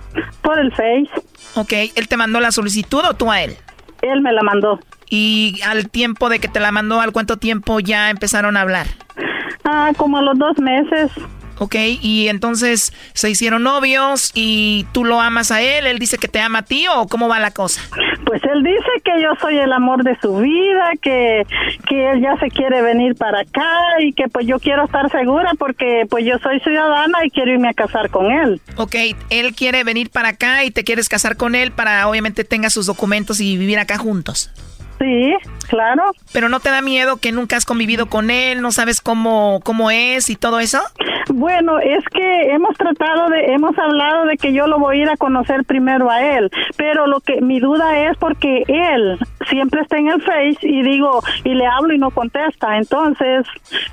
Por 0.41 0.59
el 0.59 0.71
Face. 0.71 1.11
Ok, 1.57 1.73
¿él 1.95 2.09
te 2.09 2.17
mandó 2.17 2.41
la 2.41 2.53
solicitud 2.53 3.03
o 3.05 3.13
tú 3.13 3.31
a 3.31 3.43
él? 3.43 3.55
Él 4.01 4.23
me 4.23 4.33
la 4.33 4.43
mandó. 4.43 4.81
¿Y 5.11 5.61
al 5.67 5.91
tiempo 5.91 6.31
de 6.31 6.39
que 6.39 6.49
te 6.49 6.59
la 6.59 6.73
mandó, 6.73 7.03
al 7.03 7.13
cuánto 7.13 7.37
tiempo 7.37 7.81
ya 7.81 8.09
empezaron 8.09 8.57
a 8.57 8.63
hablar? 8.63 8.87
Ah, 9.65 9.93
como 9.99 10.17
a 10.17 10.23
los 10.23 10.39
dos 10.39 10.57
meses. 10.59 11.11
Ok, 11.59 11.75
y 12.01 12.29
entonces 12.29 12.95
se 13.13 13.29
hicieron 13.29 13.63
novios 13.63 14.33
y 14.35 14.87
tú 14.93 15.05
lo 15.05 15.21
amas 15.21 15.51
a 15.51 15.61
él, 15.61 15.87
él 15.87 15.99
dice 15.99 16.17
que 16.17 16.29
te 16.29 16.41
ama 16.41 16.61
a 16.61 16.63
ti 16.63 16.87
o 16.89 17.09
cómo 17.09 17.29
va 17.29 17.39
la 17.41 17.51
cosa? 17.51 17.83
Pues 18.25 18.43
él 18.45 18.63
dice 18.63 18.91
que 19.05 19.23
yo 19.23 19.31
soy 19.41 19.59
el 19.59 19.73
amor 19.73 20.03
de 20.03 20.17
su 20.21 20.37
vida, 20.37 20.93
que, 21.01 21.47
que 21.89 22.11
él 22.11 22.21
ya 22.21 22.37
se 22.39 22.49
quiere 22.51 22.83
venir 22.83 23.15
para 23.17 23.41
acá 23.41 23.69
y 24.01 24.13
que 24.13 24.29
pues 24.29 24.47
yo 24.47 24.59
quiero 24.59 24.85
estar 24.85 25.11
segura 25.11 25.53
porque 25.59 26.07
pues 26.09 26.25
yo 26.25 26.39
soy 26.39 26.61
ciudadana 26.61 27.19
y 27.25 27.31
quiero 27.31 27.53
irme 27.53 27.69
a 27.69 27.75
casar 27.75 28.11
con 28.11 28.31
él. 28.31 28.61
Ok, 28.77 28.97
él 29.31 29.55
quiere 29.55 29.85
venir 29.85 30.11
para 30.11 30.31
acá 30.31 30.65
y 30.65 30.71
te 30.71 30.85
quieres 30.85 31.09
casar 31.09 31.37
con 31.37 31.55
él 31.55 31.73
para 31.73 32.09
obviamente 32.09 32.45
tenga 32.45 32.71
sus 32.71 32.87
documentos 32.87 33.41
y 33.41 33.57
vivir 33.57 33.79
acá 33.79 33.99
juntos. 33.99 34.51
Sí, 34.99 35.35
claro. 35.69 36.13
Pero 36.33 36.49
no 36.49 36.61
te 36.61 36.71
da 36.71 36.81
miedo 36.81 37.17
que 37.17 37.33
nunca 37.33 37.57
has 37.57 37.65
convivido 37.65 38.07
con 38.07 38.31
él, 38.31 38.63
no 38.63 38.73
sabes 38.73 39.01
cómo 39.01 39.61
cómo 39.65 39.91
es 39.91 40.31
y 40.31 40.37
todo 40.37 40.61
eso? 40.61 40.81
Bueno, 41.29 41.79
es 41.79 42.05
que 42.13 42.55
hemos 42.55 42.77
tratado 42.77 43.29
de 43.31 43.55
hemos 43.55 43.77
hablado 43.79 44.27
de 44.27 44.37
que 44.37 44.53
yo 44.53 44.67
lo 44.67 44.79
voy 44.79 45.01
a 45.01 45.03
ir 45.03 45.09
a 45.09 45.17
conocer 45.17 45.65
primero 45.65 46.11
a 46.11 46.23
él, 46.23 46.51
pero 46.77 47.07
lo 47.07 47.21
que 47.21 47.41
mi 47.41 47.61
duda 47.61 48.09
es 48.11 48.17
porque 48.19 48.63
él 48.69 49.19
siempre 49.49 49.81
está 49.81 49.97
en 49.97 50.09
el 50.09 50.23
Face 50.23 50.59
y 50.63 50.83
digo 50.83 51.23
y 51.45 51.55
le 51.55 51.67
hablo 51.67 51.95
y 51.95 51.99
no 51.99 52.11
contesta, 52.11 52.77
entonces 52.77 53.47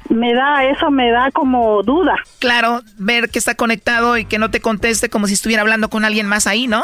me 0.09 0.33
da 0.33 0.65
eso 0.65 0.91
me 0.91 1.09
da 1.11 1.31
como 1.31 1.81
duda. 1.83 2.15
Claro, 2.39 2.81
ver 2.97 3.29
que 3.29 3.39
está 3.39 3.55
conectado 3.55 4.17
y 4.17 4.25
que 4.25 4.37
no 4.37 4.51
te 4.51 4.61
conteste 4.61 5.09
como 5.09 5.27
si 5.27 5.33
estuviera 5.33 5.61
hablando 5.61 5.89
con 5.89 6.05
alguien 6.05 6.27
más 6.27 6.47
ahí, 6.47 6.67
¿no? 6.67 6.83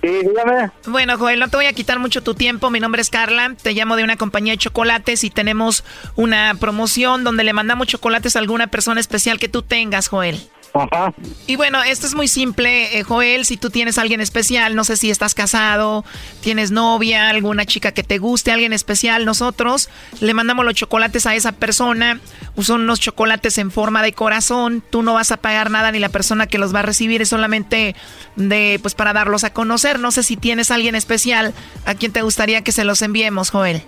Sí, 0.00 0.08
dígame. 0.08 0.70
Bueno, 0.86 1.18
Joel, 1.18 1.40
no 1.40 1.48
te 1.48 1.56
voy 1.56 1.66
a 1.66 1.72
quitar 1.72 1.98
mucho 1.98 2.22
tu 2.22 2.34
tiempo. 2.34 2.70
Mi 2.70 2.80
nombre 2.80 3.02
es 3.02 3.10
Carla. 3.10 3.54
Te 3.60 3.72
llamo 3.72 3.96
de 3.96 4.04
una 4.04 4.16
compañía 4.16 4.52
de 4.52 4.58
chocolates 4.58 5.24
y 5.24 5.30
tenemos 5.30 5.84
una 6.14 6.54
promoción 6.58 7.24
donde 7.24 7.44
le 7.44 7.52
mandamos 7.52 7.88
chocolates 7.88 8.36
a 8.36 8.38
alguna 8.38 8.68
persona 8.68 9.00
especial 9.00 9.38
que 9.38 9.48
tú 9.48 9.62
tengas, 9.62 10.08
Joel. 10.08 10.40
Ajá. 10.74 11.12
Y 11.46 11.56
bueno, 11.56 11.82
esto 11.82 12.06
es 12.06 12.14
muy 12.14 12.28
simple, 12.28 12.98
eh, 12.98 13.02
Joel, 13.02 13.44
si 13.44 13.56
tú 13.56 13.70
tienes 13.70 13.98
a 13.98 14.02
alguien 14.02 14.20
especial, 14.20 14.76
no 14.76 14.84
sé 14.84 14.96
si 14.96 15.10
estás 15.10 15.34
casado, 15.34 16.04
tienes 16.40 16.70
novia, 16.70 17.28
alguna 17.28 17.64
chica 17.64 17.92
que 17.92 18.02
te 18.02 18.18
guste, 18.18 18.52
alguien 18.52 18.72
especial, 18.72 19.24
nosotros 19.24 19.88
le 20.20 20.34
mandamos 20.34 20.64
los 20.64 20.74
chocolates 20.74 21.26
a 21.26 21.34
esa 21.34 21.52
persona, 21.52 22.20
son 22.58 22.82
unos 22.82 23.00
chocolates 23.00 23.58
en 23.58 23.70
forma 23.70 24.02
de 24.02 24.12
corazón, 24.12 24.82
tú 24.88 25.02
no 25.02 25.14
vas 25.14 25.32
a 25.32 25.36
pagar 25.36 25.70
nada 25.70 25.92
ni 25.92 25.98
la 25.98 26.08
persona 26.08 26.46
que 26.46 26.58
los 26.58 26.74
va 26.74 26.80
a 26.80 26.82
recibir 26.82 27.22
es 27.22 27.28
solamente 27.28 27.94
de 28.36 28.78
pues 28.82 28.94
para 28.94 29.12
darlos 29.12 29.44
a 29.44 29.52
conocer, 29.52 29.98
no 29.98 30.10
sé 30.10 30.22
si 30.22 30.36
tienes 30.36 30.70
a 30.70 30.74
alguien 30.74 30.94
especial 30.94 31.54
a 31.86 31.94
quien 31.94 32.12
te 32.12 32.22
gustaría 32.22 32.62
que 32.62 32.72
se 32.72 32.84
los 32.84 33.02
enviemos, 33.02 33.50
Joel. 33.50 33.82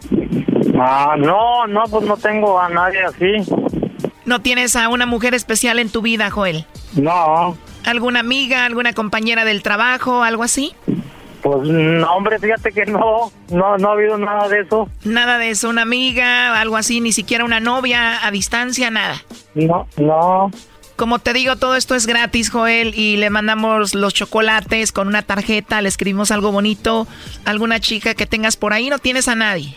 Ah, 0.82 1.14
no, 1.18 1.66
no, 1.66 1.84
pues 1.90 2.06
no 2.06 2.16
tengo 2.16 2.58
a 2.58 2.68
nadie 2.70 3.02
así. 3.02 3.44
¿No 4.30 4.40
tienes 4.40 4.76
a 4.76 4.88
una 4.88 5.06
mujer 5.06 5.34
especial 5.34 5.80
en 5.80 5.90
tu 5.90 6.02
vida, 6.02 6.30
Joel? 6.30 6.64
No. 6.92 7.58
¿Alguna 7.84 8.20
amiga, 8.20 8.64
alguna 8.64 8.92
compañera 8.92 9.44
del 9.44 9.60
trabajo, 9.60 10.22
algo 10.22 10.44
así? 10.44 10.72
Pues 11.42 11.68
no, 11.68 12.14
hombre, 12.14 12.38
fíjate 12.38 12.70
que 12.70 12.86
no, 12.86 13.32
no, 13.50 13.76
no 13.76 13.88
ha 13.88 13.92
habido 13.92 14.16
nada 14.18 14.46
de 14.46 14.60
eso. 14.60 14.88
Nada 15.02 15.36
de 15.38 15.50
eso, 15.50 15.68
una 15.68 15.82
amiga, 15.82 16.60
algo 16.60 16.76
así, 16.76 17.00
ni 17.00 17.10
siquiera 17.10 17.44
una 17.44 17.58
novia 17.58 18.24
a 18.24 18.30
distancia, 18.30 18.88
nada. 18.88 19.20
No, 19.56 19.88
no. 19.96 20.52
Como 20.94 21.18
te 21.18 21.32
digo, 21.32 21.56
todo 21.56 21.74
esto 21.74 21.96
es 21.96 22.06
gratis, 22.06 22.50
Joel, 22.50 22.94
y 22.94 23.16
le 23.16 23.30
mandamos 23.30 23.96
los 23.96 24.14
chocolates 24.14 24.92
con 24.92 25.08
una 25.08 25.22
tarjeta, 25.22 25.82
le 25.82 25.88
escribimos 25.88 26.30
algo 26.30 26.52
bonito, 26.52 27.08
alguna 27.44 27.80
chica 27.80 28.14
que 28.14 28.26
tengas 28.26 28.56
por 28.56 28.74
ahí, 28.74 28.90
no 28.90 29.00
tienes 29.00 29.26
a 29.26 29.34
nadie. 29.34 29.76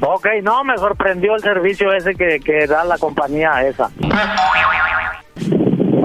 ok, 0.00 0.26
no, 0.42 0.64
me 0.64 0.76
sorprendió 0.78 1.34
el 1.34 1.42
servicio 1.42 1.92
ese 1.92 2.14
que, 2.14 2.40
que 2.40 2.66
da 2.66 2.84
la 2.84 2.98
compañía 2.98 3.66
esa. 3.66 3.90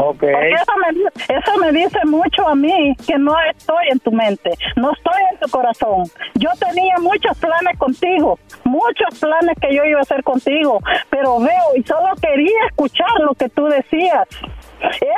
Ok. 0.03 0.17
Porque 0.19 0.49
eso 0.49 0.73
me, 0.77 1.35
eso 1.35 1.57
me 1.59 1.71
dice 1.71 1.99
mucho 2.05 2.47
a 2.47 2.55
mí, 2.55 2.95
que 3.05 3.17
no 3.19 3.35
estoy 3.51 3.89
en 3.91 3.99
tu 3.99 4.11
mente, 4.11 4.49
no 4.75 4.91
estoy 4.93 5.21
en 5.31 5.39
tu 5.39 5.49
corazón. 5.49 6.03
Yo 6.35 6.49
tenía 6.59 6.95
muchos 6.99 7.37
planes 7.37 7.77
contigo, 7.77 8.39
muchos 8.63 9.19
planes 9.19 9.55
que 9.61 9.75
yo 9.75 9.85
iba 9.85 9.99
a 9.99 10.01
hacer 10.01 10.23
contigo, 10.23 10.79
pero 11.09 11.39
veo 11.39 11.75
y 11.75 11.83
solo 11.83 12.15
quería 12.19 12.65
escuchar 12.69 13.11
lo 13.19 13.35
que 13.35 13.47
tú 13.49 13.65
decías. 13.65 14.27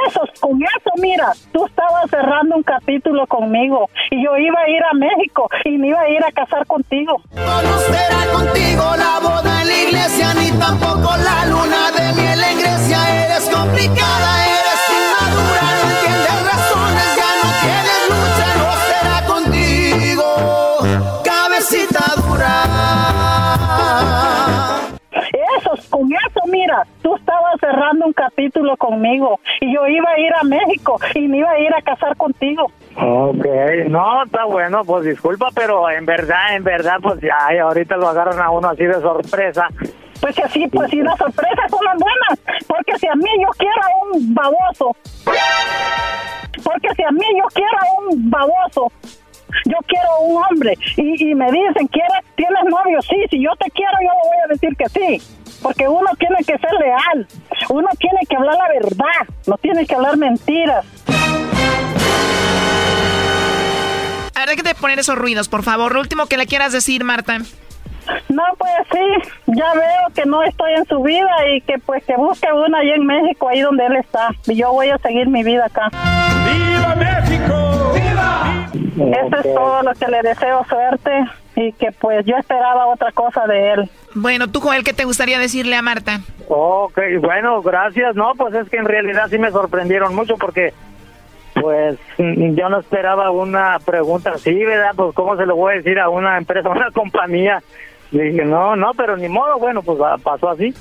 Eso, 0.07 0.21
con 0.39 0.61
eso, 0.61 0.91
mira, 1.01 1.31
tú 1.51 1.65
estabas 1.65 2.09
cerrando 2.09 2.55
un 2.55 2.63
capítulo 2.63 3.25
conmigo 3.27 3.89
y 4.11 4.23
yo 4.23 4.37
iba 4.37 4.59
a 4.59 4.69
ir 4.69 4.83
a 4.83 4.93
México 4.93 5.49
y 5.65 5.77
me 5.77 5.87
iba 5.89 6.01
a 6.01 6.09
ir 6.09 6.23
a 6.23 6.31
casar 6.31 6.65
contigo. 6.67 7.21
No 7.33 7.77
será 7.79 8.25
contigo 8.33 8.83
la 8.97 9.19
boda 9.19 9.61
en 9.61 9.67
la 9.67 9.77
iglesia, 9.77 10.33
ni 10.33 10.51
tampoco 10.51 11.15
la 11.17 11.45
luna 11.45 11.91
de 11.91 12.13
miel 12.21 12.43
en 12.43 12.59
Grecia. 12.59 13.25
Eres 13.25 13.49
complicada, 13.49 14.45
eres 14.45 14.89
inmadura, 14.91 15.61
no 15.79 15.89
entiendes 15.91 16.39
razones, 16.51 17.07
ya 17.15 17.31
no 17.41 17.49
tienes 17.63 18.01
lucha, 18.09 18.47
no 18.59 18.69
será 18.89 19.17
contigo, 19.25 20.27
cabecita 21.23 22.03
dura. 22.21 22.53
Eso, 25.57 25.71
con 25.89 26.09
eso, 26.11 26.41
mira, 26.47 26.85
tú 27.01 27.15
estabas 27.15 27.59
cerrando 27.59 28.05
un 28.05 28.13
capítulo 28.13 28.75
conmigo 28.77 29.39
y 29.61 29.73
yo 29.73 29.87
iba 29.87 30.09
a 30.09 30.19
ir 30.19 30.33
a 30.33 30.43
México 30.43 30.99
y 31.13 31.27
me 31.27 31.37
iba 31.37 31.51
a 31.51 31.59
ir 31.59 31.73
a 31.73 31.81
casar 31.81 32.15
contigo. 32.17 32.71
Ok, 32.97 33.45
no, 33.89 34.23
está 34.23 34.45
bueno, 34.45 34.81
pues 34.85 35.05
disculpa, 35.05 35.49
pero 35.53 35.89
en 35.89 36.05
verdad, 36.05 36.55
en 36.55 36.63
verdad, 36.63 36.97
pues 37.01 37.19
ya, 37.21 37.37
ahorita 37.61 37.97
lo 37.97 38.07
agarran 38.07 38.39
a 38.39 38.49
uno 38.49 38.69
así 38.69 38.83
de 38.85 38.95
sorpresa. 38.95 39.67
Pues 40.19 40.35
que 40.35 40.47
sí, 40.49 40.67
pues 40.67 40.89
si 40.89 41.01
las 41.01 41.17
sorpresas 41.17 41.69
son 41.69 41.83
las 41.83 41.97
buenas, 41.97 42.63
porque 42.67 42.97
si 42.97 43.07
a 43.07 43.15
mí 43.15 43.29
yo 43.41 43.49
quiero 43.57 43.81
a 43.81 44.15
un 44.15 44.33
baboso, 44.33 44.95
porque 46.63 46.89
si 46.95 47.03
a 47.03 47.11
mí 47.11 47.25
yo 47.37 47.45
quiero 47.53 47.77
a 47.77 48.09
un 48.09 48.29
baboso, 48.29 48.91
yo 49.65 49.77
quiero 49.87 50.19
un 50.21 50.43
hombre 50.43 50.77
y, 50.97 51.31
y 51.31 51.35
me 51.35 51.45
dicen, 51.51 51.87
¿quieres, 51.87 52.23
¿tienes 52.35 52.63
novio? 52.65 53.01
Sí, 53.01 53.15
si 53.29 53.43
yo 53.43 53.51
te 53.59 53.69
quiero 53.71 53.91
yo 54.01 54.09
le 54.09 54.29
voy 54.29 54.37
a 54.45 54.47
decir 54.53 54.75
que 54.77 54.89
sí, 54.89 55.59
porque 55.61 55.87
uno 55.87 56.09
tiene 56.17 56.37
que 56.39 56.57
ser 56.57 56.71
leal, 56.79 57.27
uno 57.69 57.87
tiene 57.99 58.19
que 58.29 58.35
hablar 58.35 58.55
la 58.57 58.67
verdad, 58.81 59.35
no 59.47 59.57
tiene 59.57 59.85
que 59.85 59.95
hablar 59.95 60.17
mentiras. 60.17 60.85
A 64.35 64.39
ver, 64.45 64.49
déjate 64.49 64.75
poner 64.75 64.99
esos 64.99 65.17
ruidos, 65.17 65.47
por 65.47 65.63
favor. 65.63 65.93
Lo 65.93 66.01
último 66.01 66.25
que 66.25 66.37
le 66.37 66.47
quieras 66.47 66.73
decir, 66.73 67.03
Marta. 67.03 67.37
No, 68.29 68.43
pues 68.57 68.71
sí, 68.91 69.31
ya 69.47 69.73
veo 69.73 70.13
que 70.15 70.25
no 70.25 70.43
estoy 70.43 70.73
en 70.73 70.85
su 70.85 71.01
vida 71.01 71.31
y 71.53 71.61
que 71.61 71.77
pues 71.79 72.03
que 72.05 72.15
busque 72.15 72.47
una 72.51 72.79
allá 72.79 72.95
en 72.95 73.05
México, 73.05 73.49
ahí 73.49 73.61
donde 73.61 73.85
él 73.85 73.95
está. 73.97 74.29
Y 74.47 74.55
yo 74.55 74.71
voy 74.71 74.89
a 74.89 74.97
seguir 74.97 75.27
mi 75.27 75.43
vida 75.43 75.65
acá. 75.65 75.89
¡Viva 76.45 76.95
México! 76.95 77.93
¡Viva! 77.93 78.69
Eso 78.73 79.37
es 79.37 79.55
todo 79.55 79.83
lo 79.83 79.93
que 79.93 80.07
le 80.07 80.21
deseo 80.21 80.65
suerte 80.65 81.11
y 81.55 81.71
que 81.73 81.91
pues 81.91 82.25
yo 82.25 82.35
esperaba 82.37 82.87
otra 82.87 83.11
cosa 83.11 83.45
de 83.47 83.73
él. 83.73 83.89
Bueno, 84.15 84.47
tú, 84.47 84.59
Joel, 84.59 84.83
¿qué 84.83 84.93
te 84.93 85.05
gustaría 85.05 85.39
decirle 85.39 85.75
a 85.75 85.81
Marta? 85.81 86.21
Ok, 86.47 86.99
bueno, 87.21 87.61
gracias. 87.61 88.15
No, 88.15 88.33
pues 88.35 88.53
es 88.53 88.69
que 88.69 88.77
en 88.77 88.85
realidad 88.85 89.27
sí 89.29 89.37
me 89.37 89.51
sorprendieron 89.51 90.15
mucho 90.15 90.35
porque, 90.37 90.73
pues, 91.55 91.97
yo 92.17 92.69
no 92.69 92.79
esperaba 92.79 93.31
una 93.31 93.79
pregunta 93.79 94.31
así, 94.35 94.53
¿verdad? 94.53 94.91
Pues, 94.95 95.15
¿cómo 95.15 95.35
se 95.35 95.45
lo 95.45 95.55
voy 95.55 95.73
a 95.73 95.77
decir 95.77 95.99
a 95.99 96.09
una 96.09 96.37
empresa, 96.37 96.69
a 96.69 96.71
una 96.77 96.91
compañía? 96.91 97.61
Le 98.13 98.25
dije, 98.25 98.45
no, 98.45 98.75
no, 98.75 98.91
pero 98.95 99.17
ni 99.17 99.27
modo, 99.27 99.57
bueno, 99.57 99.81
pues 99.81 99.99
ah, 100.05 100.15
pasó 100.23 100.51
así. 100.51 100.71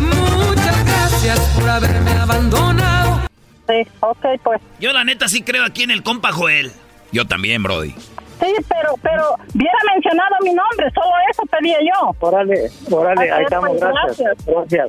Muchas 0.00 0.84
gracias 0.84 1.40
por 1.54 1.68
haberme 1.68 2.10
abandonado. 2.12 3.20
Sí, 3.68 3.86
ok, 4.00 4.24
pues. 4.42 4.60
Yo 4.80 4.92
la 4.94 5.04
neta 5.04 5.28
sí 5.28 5.42
creo 5.42 5.64
aquí 5.64 5.82
en 5.82 5.90
el 5.90 6.02
compa 6.02 6.32
Joel. 6.32 6.72
Yo 7.12 7.26
también, 7.26 7.62
Brody. 7.62 7.90
Sí, 7.90 8.54
pero, 8.68 8.94
pero, 9.02 9.34
hubiera 9.54 9.78
mencionado 9.94 10.36
mi 10.42 10.54
nombre, 10.54 10.90
solo 10.94 11.12
eso 11.30 11.42
pedía 11.50 11.78
yo. 11.80 12.14
Órale, 12.18 12.70
órale, 12.90 13.30
ahí 13.30 13.44
estamos, 13.44 13.70
pues, 13.70 13.80
gracias. 13.80 14.46
Gracias. 14.46 14.88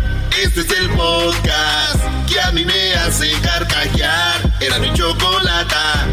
Este 0.41 0.61
es 0.61 0.71
el 0.71 0.89
podcast 0.89 2.03
que 2.27 2.41
a 2.41 2.51
mí 2.51 2.65
me 2.65 2.95
hace 2.95 3.31
carcajear. 3.43 4.41
Era 4.59 4.79
mi 4.79 4.91
chocolata. 4.91 6.07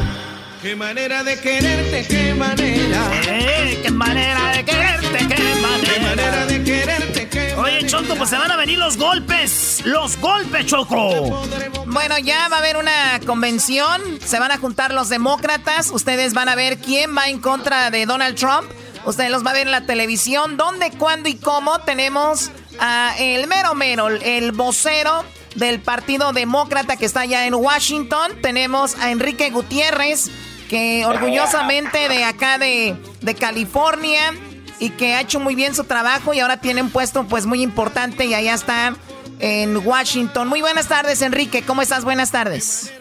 Qué 0.61 0.77
manera 0.77 1.25
de 1.25 1.41
quererte, 1.41 2.07
qué 2.07 2.35
manera. 2.35 3.11
Eh, 3.27 3.81
qué 3.83 3.91
manera 3.91 4.53
de 4.53 4.65
quererte, 4.67 5.19
qué 5.35 5.55
manera. 5.63 5.95
Qué 5.95 6.01
manera 6.01 6.47
de 6.47 6.63
quererte, 6.63 7.29
qué 7.31 7.55
Oye, 7.55 7.87
Choco, 7.87 8.17
pues 8.17 8.29
se 8.29 8.37
van 8.37 8.51
a 8.51 8.57
venir 8.57 8.79
los 8.79 8.99
golpes. 8.99 9.81
Los 9.87 10.19
golpes, 10.19 10.67
Choco. 10.67 11.43
Bueno, 11.87 12.19
ya 12.19 12.49
va 12.49 12.57
a 12.57 12.59
haber 12.59 12.77
una 12.77 13.21
convención, 13.25 14.03
se 14.23 14.39
van 14.39 14.53
a 14.53 14.59
juntar 14.59 14.93
los 14.93 15.09
demócratas, 15.09 15.91
ustedes 15.91 16.35
van 16.35 16.51
a 16.51 16.55
ver 16.55 16.77
quién 16.77 17.17
va 17.17 17.31
en 17.31 17.41
contra 17.41 17.91
de 17.91 18.05
Donald 18.05 18.37
Trump, 18.37 18.71
ustedes 19.07 19.31
los 19.31 19.45
va 19.45 19.53
a 19.53 19.55
ver 19.55 19.69
en 19.69 19.73
la 19.73 19.87
televisión, 19.87 20.59
dónde, 20.59 20.91
cuándo 20.91 21.31
y 21.31 21.37
cómo 21.37 21.79
tenemos 21.81 22.51
a 22.79 23.15
el 23.19 23.47
mero 23.47 23.75
mero, 23.75 24.09
el 24.09 24.53
vocero 24.53 25.25
del 25.55 25.81
Partido 25.81 26.33
Demócrata 26.33 26.97
que 26.97 27.07
está 27.07 27.21
allá 27.21 27.47
en 27.47 27.55
Washington, 27.55 28.33
tenemos 28.43 28.97
a 28.99 29.11
Enrique 29.11 29.51
Gutiérrez, 29.51 30.31
que 30.69 31.05
orgullosamente 31.07 32.09
de 32.09 32.25
acá 32.25 32.59
de, 32.59 32.97
de 33.21 33.35
California 33.35 34.35
y 34.79 34.91
que 34.91 35.15
ha 35.15 35.21
hecho 35.23 35.41
muy 35.41 35.55
bien 35.55 35.75
su 35.75 35.85
trabajo 35.85 36.35
y 36.35 36.41
ahora 36.41 36.59
tiene 36.59 36.83
un 36.83 36.91
puesto 36.91 37.25
pues 37.25 37.47
muy 37.47 37.63
importante 37.63 38.27
y 38.27 38.35
allá 38.35 38.55
está 38.55 38.95
en 39.41 39.77
Washington. 39.77 40.49
Muy 40.49 40.61
buenas 40.61 40.89
tardes, 40.89 41.23
Enrique. 41.23 41.63
¿Cómo 41.63 41.83
estás? 41.83 42.05
Buenas 42.05 42.31
tardes. 42.31 42.93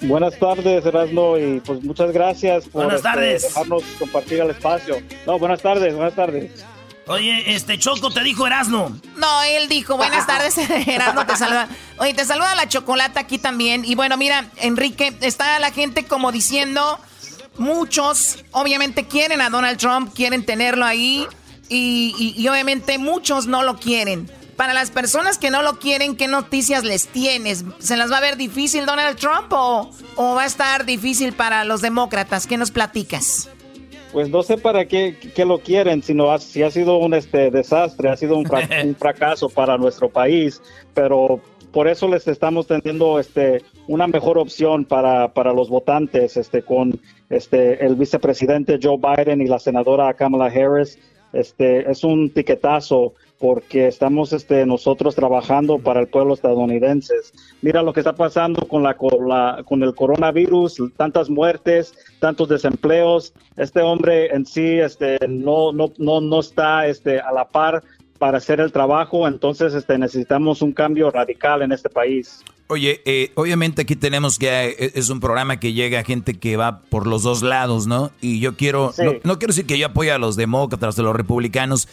Buenas 0.00 0.38
tardes, 0.38 0.86
Erasmo, 0.86 1.36
y 1.38 1.60
pues 1.60 1.82
muchas 1.82 2.12
gracias 2.12 2.66
por 2.66 2.84
Buenas 2.84 2.98
este, 2.98 3.08
tardes. 3.08 3.42
dejarnos 3.42 3.82
compartir 3.98 4.40
el 4.40 4.50
espacio. 4.50 5.02
No, 5.26 5.38
buenas 5.40 5.60
tardes, 5.60 5.94
buenas 5.94 6.14
tardes. 6.14 6.64
Oye, 7.08 7.54
este 7.54 7.78
Choco 7.78 8.10
te 8.10 8.22
dijo 8.22 8.46
Erasno. 8.46 8.98
No, 9.16 9.42
él 9.42 9.68
dijo, 9.68 9.96
buenas 9.96 10.26
tardes, 10.28 10.56
Erasmo 10.86 11.24
te 11.26 11.36
saluda. 11.36 11.68
Oye, 11.98 12.14
te 12.14 12.24
saluda 12.24 12.54
la 12.54 12.68
chocolata 12.68 13.20
aquí 13.20 13.38
también. 13.38 13.84
Y 13.84 13.94
bueno, 13.94 14.16
mira, 14.16 14.46
Enrique, 14.56 15.16
está 15.22 15.58
la 15.58 15.70
gente 15.72 16.04
como 16.04 16.32
diciendo, 16.32 16.98
muchos 17.56 18.44
obviamente 18.52 19.06
quieren 19.06 19.40
a 19.40 19.50
Donald 19.50 19.78
Trump, 19.78 20.12
quieren 20.14 20.44
tenerlo 20.44 20.84
ahí, 20.84 21.26
y, 21.68 22.14
y- 22.18 22.40
y 22.40 22.48
obviamente 22.48 22.98
muchos 22.98 23.46
no 23.46 23.62
lo 23.62 23.78
quieren. 23.78 24.30
Para 24.56 24.74
las 24.74 24.90
personas 24.90 25.38
que 25.38 25.50
no 25.50 25.62
lo 25.62 25.78
quieren, 25.78 26.16
¿qué 26.16 26.26
noticias 26.26 26.82
les 26.82 27.06
tienes? 27.06 27.64
¿Se 27.78 27.96
las 27.96 28.10
va 28.10 28.16
a 28.16 28.20
ver 28.20 28.36
difícil 28.36 28.86
Donald 28.86 29.16
Trump 29.16 29.52
o, 29.52 29.90
o 30.16 30.34
va 30.34 30.42
a 30.42 30.46
estar 30.46 30.84
difícil 30.84 31.32
para 31.32 31.64
los 31.64 31.80
demócratas? 31.80 32.46
¿Qué 32.48 32.56
nos 32.56 32.72
platicas? 32.72 33.48
Pues 34.12 34.30
no 34.30 34.42
sé 34.42 34.56
para 34.56 34.86
qué, 34.86 35.16
qué 35.34 35.44
lo 35.44 35.58
quieren, 35.58 36.02
sino 36.02 36.30
ha- 36.32 36.38
si 36.38 36.62
ha 36.62 36.70
sido 36.70 36.96
un 36.98 37.14
este 37.14 37.50
desastre, 37.50 38.08
ha 38.08 38.16
sido 38.16 38.36
un, 38.36 38.46
fra- 38.46 38.66
un 38.84 38.94
fracaso 38.94 39.48
para 39.48 39.76
nuestro 39.76 40.08
país, 40.08 40.62
pero 40.94 41.40
por 41.72 41.86
eso 41.88 42.08
les 42.08 42.26
estamos 42.26 42.66
teniendo 42.66 43.18
este 43.18 43.62
una 43.86 44.06
mejor 44.06 44.38
opción 44.38 44.84
para, 44.86 45.32
para 45.34 45.52
los 45.52 45.68
votantes 45.68 46.36
este 46.38 46.62
con 46.62 46.98
este 47.28 47.84
el 47.84 47.94
vicepresidente 47.96 48.78
Joe 48.82 48.96
Biden 48.96 49.42
y 49.42 49.46
la 49.46 49.58
senadora 49.58 50.12
Kamala 50.14 50.46
Harris. 50.46 50.98
Este 51.34 51.90
es 51.90 52.02
un 52.04 52.30
tiquetazo 52.30 53.12
porque 53.38 53.86
estamos 53.86 54.32
este, 54.32 54.66
nosotros 54.66 55.14
trabajando 55.14 55.78
para 55.78 56.00
el 56.00 56.08
pueblo 56.08 56.34
estadounidense. 56.34 57.14
Mira 57.62 57.82
lo 57.82 57.92
que 57.92 58.00
está 58.00 58.14
pasando 58.14 58.66
con, 58.66 58.82
la, 58.82 58.96
con, 58.96 59.28
la, 59.28 59.62
con 59.64 59.82
el 59.82 59.94
coronavirus, 59.94 60.82
tantas 60.96 61.30
muertes, 61.30 61.94
tantos 62.18 62.48
desempleos. 62.48 63.32
Este 63.56 63.80
hombre 63.80 64.34
en 64.34 64.44
sí 64.44 64.78
este, 64.78 65.18
no, 65.28 65.72
no, 65.72 65.92
no, 65.98 66.20
no 66.20 66.40
está 66.40 66.86
este, 66.86 67.20
a 67.20 67.32
la 67.32 67.46
par 67.46 67.82
para 68.18 68.38
hacer 68.38 68.60
el 68.60 68.72
trabajo, 68.72 69.28
entonces 69.28 69.74
este, 69.74 69.96
necesitamos 69.96 70.60
un 70.60 70.72
cambio 70.72 71.10
radical 71.10 71.62
en 71.62 71.70
este 71.70 71.88
país. 71.88 72.42
Oye, 72.66 73.00
eh, 73.06 73.30
obviamente 73.34 73.82
aquí 73.82 73.96
tenemos 73.96 74.38
que 74.38 74.76
eh, 74.78 74.92
es 74.94 75.08
un 75.08 75.20
programa 75.20 75.58
que 75.58 75.72
llega 75.72 76.00
a 76.00 76.04
gente 76.04 76.34
que 76.34 76.56
va 76.56 76.80
por 76.80 77.06
los 77.06 77.22
dos 77.22 77.42
lados, 77.42 77.86
¿no? 77.86 78.10
Y 78.20 78.40
yo 78.40 78.56
quiero, 78.56 78.92
no, 78.98 79.12
no, 79.22 79.38
quiero 79.38 79.52
decir 79.52 79.66
que 79.66 79.78
yo 79.78 79.86
apoye 79.86 80.10
a 80.10 80.18
los 80.18 80.36
demócratas, 80.36 80.98
a 80.98 81.02
los 81.02 81.16
republicanos, 81.16 81.88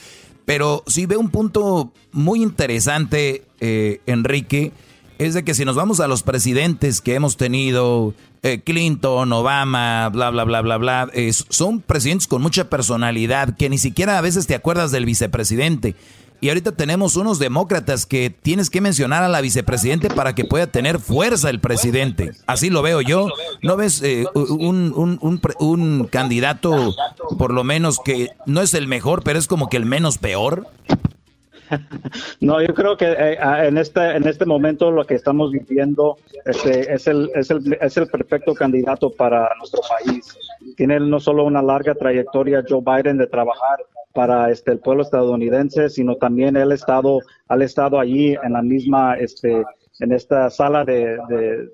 pero 0.45 0.83
sí 0.87 1.05
veo 1.05 1.19
un 1.19 1.29
punto 1.29 1.91
muy 2.11 2.41
interesante, 2.41 3.43
eh, 3.59 4.01
Enrique, 4.05 4.71
es 5.17 5.33
de 5.33 5.43
que 5.43 5.53
si 5.53 5.65
nos 5.65 5.75
vamos 5.75 5.99
a 5.99 6.07
los 6.07 6.23
presidentes 6.23 7.01
que 7.01 7.15
hemos 7.15 7.37
tenido, 7.37 8.13
eh, 8.43 8.61
Clinton, 8.63 9.31
Obama, 9.33 10.09
bla, 10.09 10.29
bla, 10.29 10.43
bla, 10.43 10.61
bla, 10.61 10.77
bla, 10.77 11.11
son 11.49 11.81
presidentes 11.81 12.27
con 12.27 12.41
mucha 12.41 12.69
personalidad 12.69 13.55
que 13.55 13.69
ni 13.69 13.77
siquiera 13.77 14.17
a 14.17 14.21
veces 14.21 14.45
te 14.45 14.55
acuerdas 14.55 14.91
del 14.91 15.05
vicepresidente. 15.05 15.95
Y 16.45 16.49
ahorita 16.49 16.73
tenemos 16.73 17.15
unos 17.15 17.39
demócratas 17.39 18.05
que 18.05 18.29
tienes 18.29 18.69
que 18.69 18.79
mencionar 18.79 19.23
a 19.23 19.27
la 19.27 19.41
vicepresidente 19.41 20.11
para 20.11 20.35
que 20.35 20.45
pueda 20.45 20.67
tener 20.67 20.99
fuerza 20.99 21.49
el 21.49 21.59
presidente. 21.59 22.33
Así 22.45 22.69
lo 22.69 22.83
veo 22.83 23.01
yo. 23.01 23.29
¿No 23.63 23.75
ves 23.75 24.03
eh, 24.03 24.25
un, 24.35 24.93
un, 24.95 25.41
un, 25.59 26.05
candidato, 26.05 26.93
por 27.39 27.51
lo 27.51 27.63
menos, 27.63 27.99
que 27.99 28.29
no 28.45 28.61
es 28.61 28.75
el 28.75 28.85
mejor, 28.85 29.23
pero 29.23 29.39
es 29.39 29.47
como 29.47 29.69
que 29.69 29.77
el 29.77 29.87
menos 29.87 30.19
peor? 30.19 30.67
No, 32.41 32.61
yo 32.61 32.75
creo 32.75 32.95
que 32.95 33.07
eh, 33.07 33.37
en 33.39 33.79
este 33.79 34.15
en 34.15 34.27
este 34.27 34.45
momento 34.45 34.91
lo 34.91 35.03
que 35.03 35.15
estamos 35.15 35.51
viviendo 35.51 36.15
este, 36.45 36.93
es, 36.93 37.07
el, 37.07 37.31
es, 37.33 37.49
el, 37.49 37.75
es 37.81 37.97
el 37.97 38.05
perfecto 38.05 38.53
candidato 38.53 39.09
para 39.09 39.49
nuestro 39.57 39.81
país. 39.81 40.37
Tiene 40.77 40.99
no 40.99 41.19
solo 41.19 41.43
una 41.43 41.63
larga 41.63 41.95
trayectoria 41.95 42.63
Joe 42.69 42.83
Biden 42.85 43.17
de 43.17 43.25
trabajar 43.25 43.79
para 44.15 44.49
este 44.49 44.71
el 44.71 44.79
pueblo 44.79 45.03
estadounidense, 45.03 45.89
sino 45.89 46.15
también 46.15 46.55
él 46.55 46.71
estado, 46.71 47.19
ha 47.49 47.55
estado 47.63 47.99
allí 47.99 48.35
en 48.41 48.53
la 48.53 48.61
misma, 48.63 49.15
este, 49.15 49.63
en 49.99 50.11
esta 50.13 50.49
sala 50.49 50.85
de, 50.85 51.19
de 51.27 51.69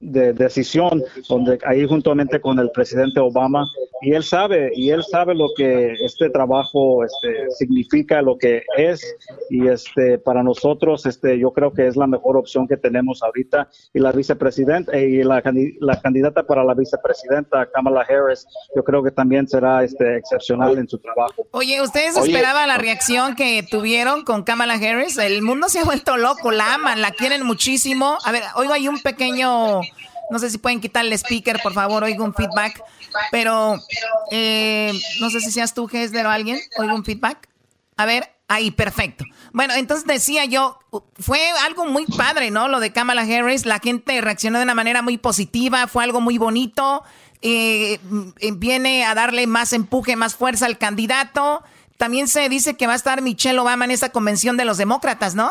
decisión, 0.00 1.02
donde 1.28 1.58
ahí 1.66 1.86
juntamente 1.86 2.40
con 2.40 2.58
el 2.58 2.70
presidente 2.70 3.18
Obama, 3.20 3.64
y 4.00 4.12
él 4.12 4.22
sabe, 4.22 4.70
y 4.74 4.90
él 4.90 5.02
sabe 5.02 5.34
lo 5.34 5.48
que 5.56 5.92
este 6.04 6.30
trabajo 6.30 7.04
este, 7.04 7.50
significa, 7.50 8.22
lo 8.22 8.38
que 8.38 8.62
es, 8.76 9.00
y 9.50 9.66
este 9.66 10.18
para 10.18 10.42
nosotros, 10.44 11.04
este, 11.04 11.36
yo 11.38 11.52
creo 11.52 11.72
que 11.72 11.88
es 11.88 11.96
la 11.96 12.06
mejor 12.06 12.36
opción 12.36 12.68
que 12.68 12.76
tenemos 12.76 13.22
ahorita, 13.24 13.68
y 13.92 13.98
la 13.98 14.12
vicepresidenta, 14.12 14.96
y 14.96 15.24
la, 15.24 15.42
la 15.80 16.00
candidata 16.00 16.44
para 16.44 16.62
la 16.62 16.74
vicepresidenta, 16.74 17.68
Kamala 17.74 18.06
Harris, 18.08 18.46
yo 18.76 18.84
creo 18.84 19.02
que 19.02 19.10
también 19.10 19.48
será 19.48 19.82
este 19.82 20.18
excepcional 20.18 20.78
en 20.78 20.88
su 20.88 20.98
trabajo. 20.98 21.46
Oye, 21.50 21.82
¿ustedes 21.82 22.16
esperaban 22.16 22.68
la 22.68 22.78
reacción 22.78 23.34
que 23.34 23.64
tuvieron 23.68 24.22
con 24.22 24.44
Kamala 24.44 24.74
Harris? 24.74 25.18
El 25.18 25.42
mundo 25.42 25.68
se 25.68 25.80
ha 25.80 25.84
vuelto 25.84 26.16
loco, 26.16 26.52
la 26.52 26.74
aman, 26.74 27.02
la 27.02 27.10
quieren 27.10 27.44
muchísimo. 27.44 28.16
A 28.24 28.30
ver, 28.30 28.42
hoy 28.54 28.68
hay 28.70 28.86
un 28.86 29.00
pequeño 29.00 29.80
no 30.30 30.38
sé 30.38 30.50
si 30.50 30.58
pueden 30.58 30.80
quitarle 30.80 31.16
speaker, 31.16 31.60
por 31.62 31.72
favor, 31.72 32.04
oigo 32.04 32.24
un 32.24 32.34
feedback. 32.34 32.82
Pero 33.30 33.76
eh, 34.30 34.92
no 35.20 35.30
sé 35.30 35.40
si 35.40 35.50
seas 35.50 35.74
tú, 35.74 35.88
Hesler, 35.90 36.26
o 36.26 36.30
alguien. 36.30 36.58
Oigo 36.78 36.94
un 36.94 37.04
feedback. 37.04 37.48
A 37.96 38.06
ver, 38.06 38.32
ahí, 38.46 38.70
perfecto. 38.70 39.24
Bueno, 39.52 39.74
entonces 39.74 40.06
decía 40.06 40.44
yo, 40.44 40.78
fue 41.18 41.40
algo 41.64 41.86
muy 41.86 42.06
padre, 42.06 42.50
¿no? 42.50 42.68
Lo 42.68 42.80
de 42.80 42.92
Kamala 42.92 43.22
Harris. 43.22 43.66
La 43.66 43.78
gente 43.78 44.20
reaccionó 44.20 44.58
de 44.58 44.64
una 44.64 44.74
manera 44.74 45.02
muy 45.02 45.18
positiva, 45.18 45.86
fue 45.86 46.04
algo 46.04 46.20
muy 46.20 46.38
bonito. 46.38 47.02
Eh, 47.40 47.98
viene 48.54 49.04
a 49.04 49.14
darle 49.14 49.46
más 49.46 49.72
empuje, 49.72 50.16
más 50.16 50.34
fuerza 50.34 50.66
al 50.66 50.78
candidato. 50.78 51.62
También 51.96 52.28
se 52.28 52.48
dice 52.48 52.76
que 52.76 52.86
va 52.86 52.92
a 52.92 52.96
estar 52.96 53.22
Michelle 53.22 53.58
Obama 53.58 53.84
en 53.84 53.90
esa 53.90 54.10
convención 54.10 54.56
de 54.56 54.64
los 54.64 54.76
demócratas, 54.76 55.34
¿no? 55.34 55.50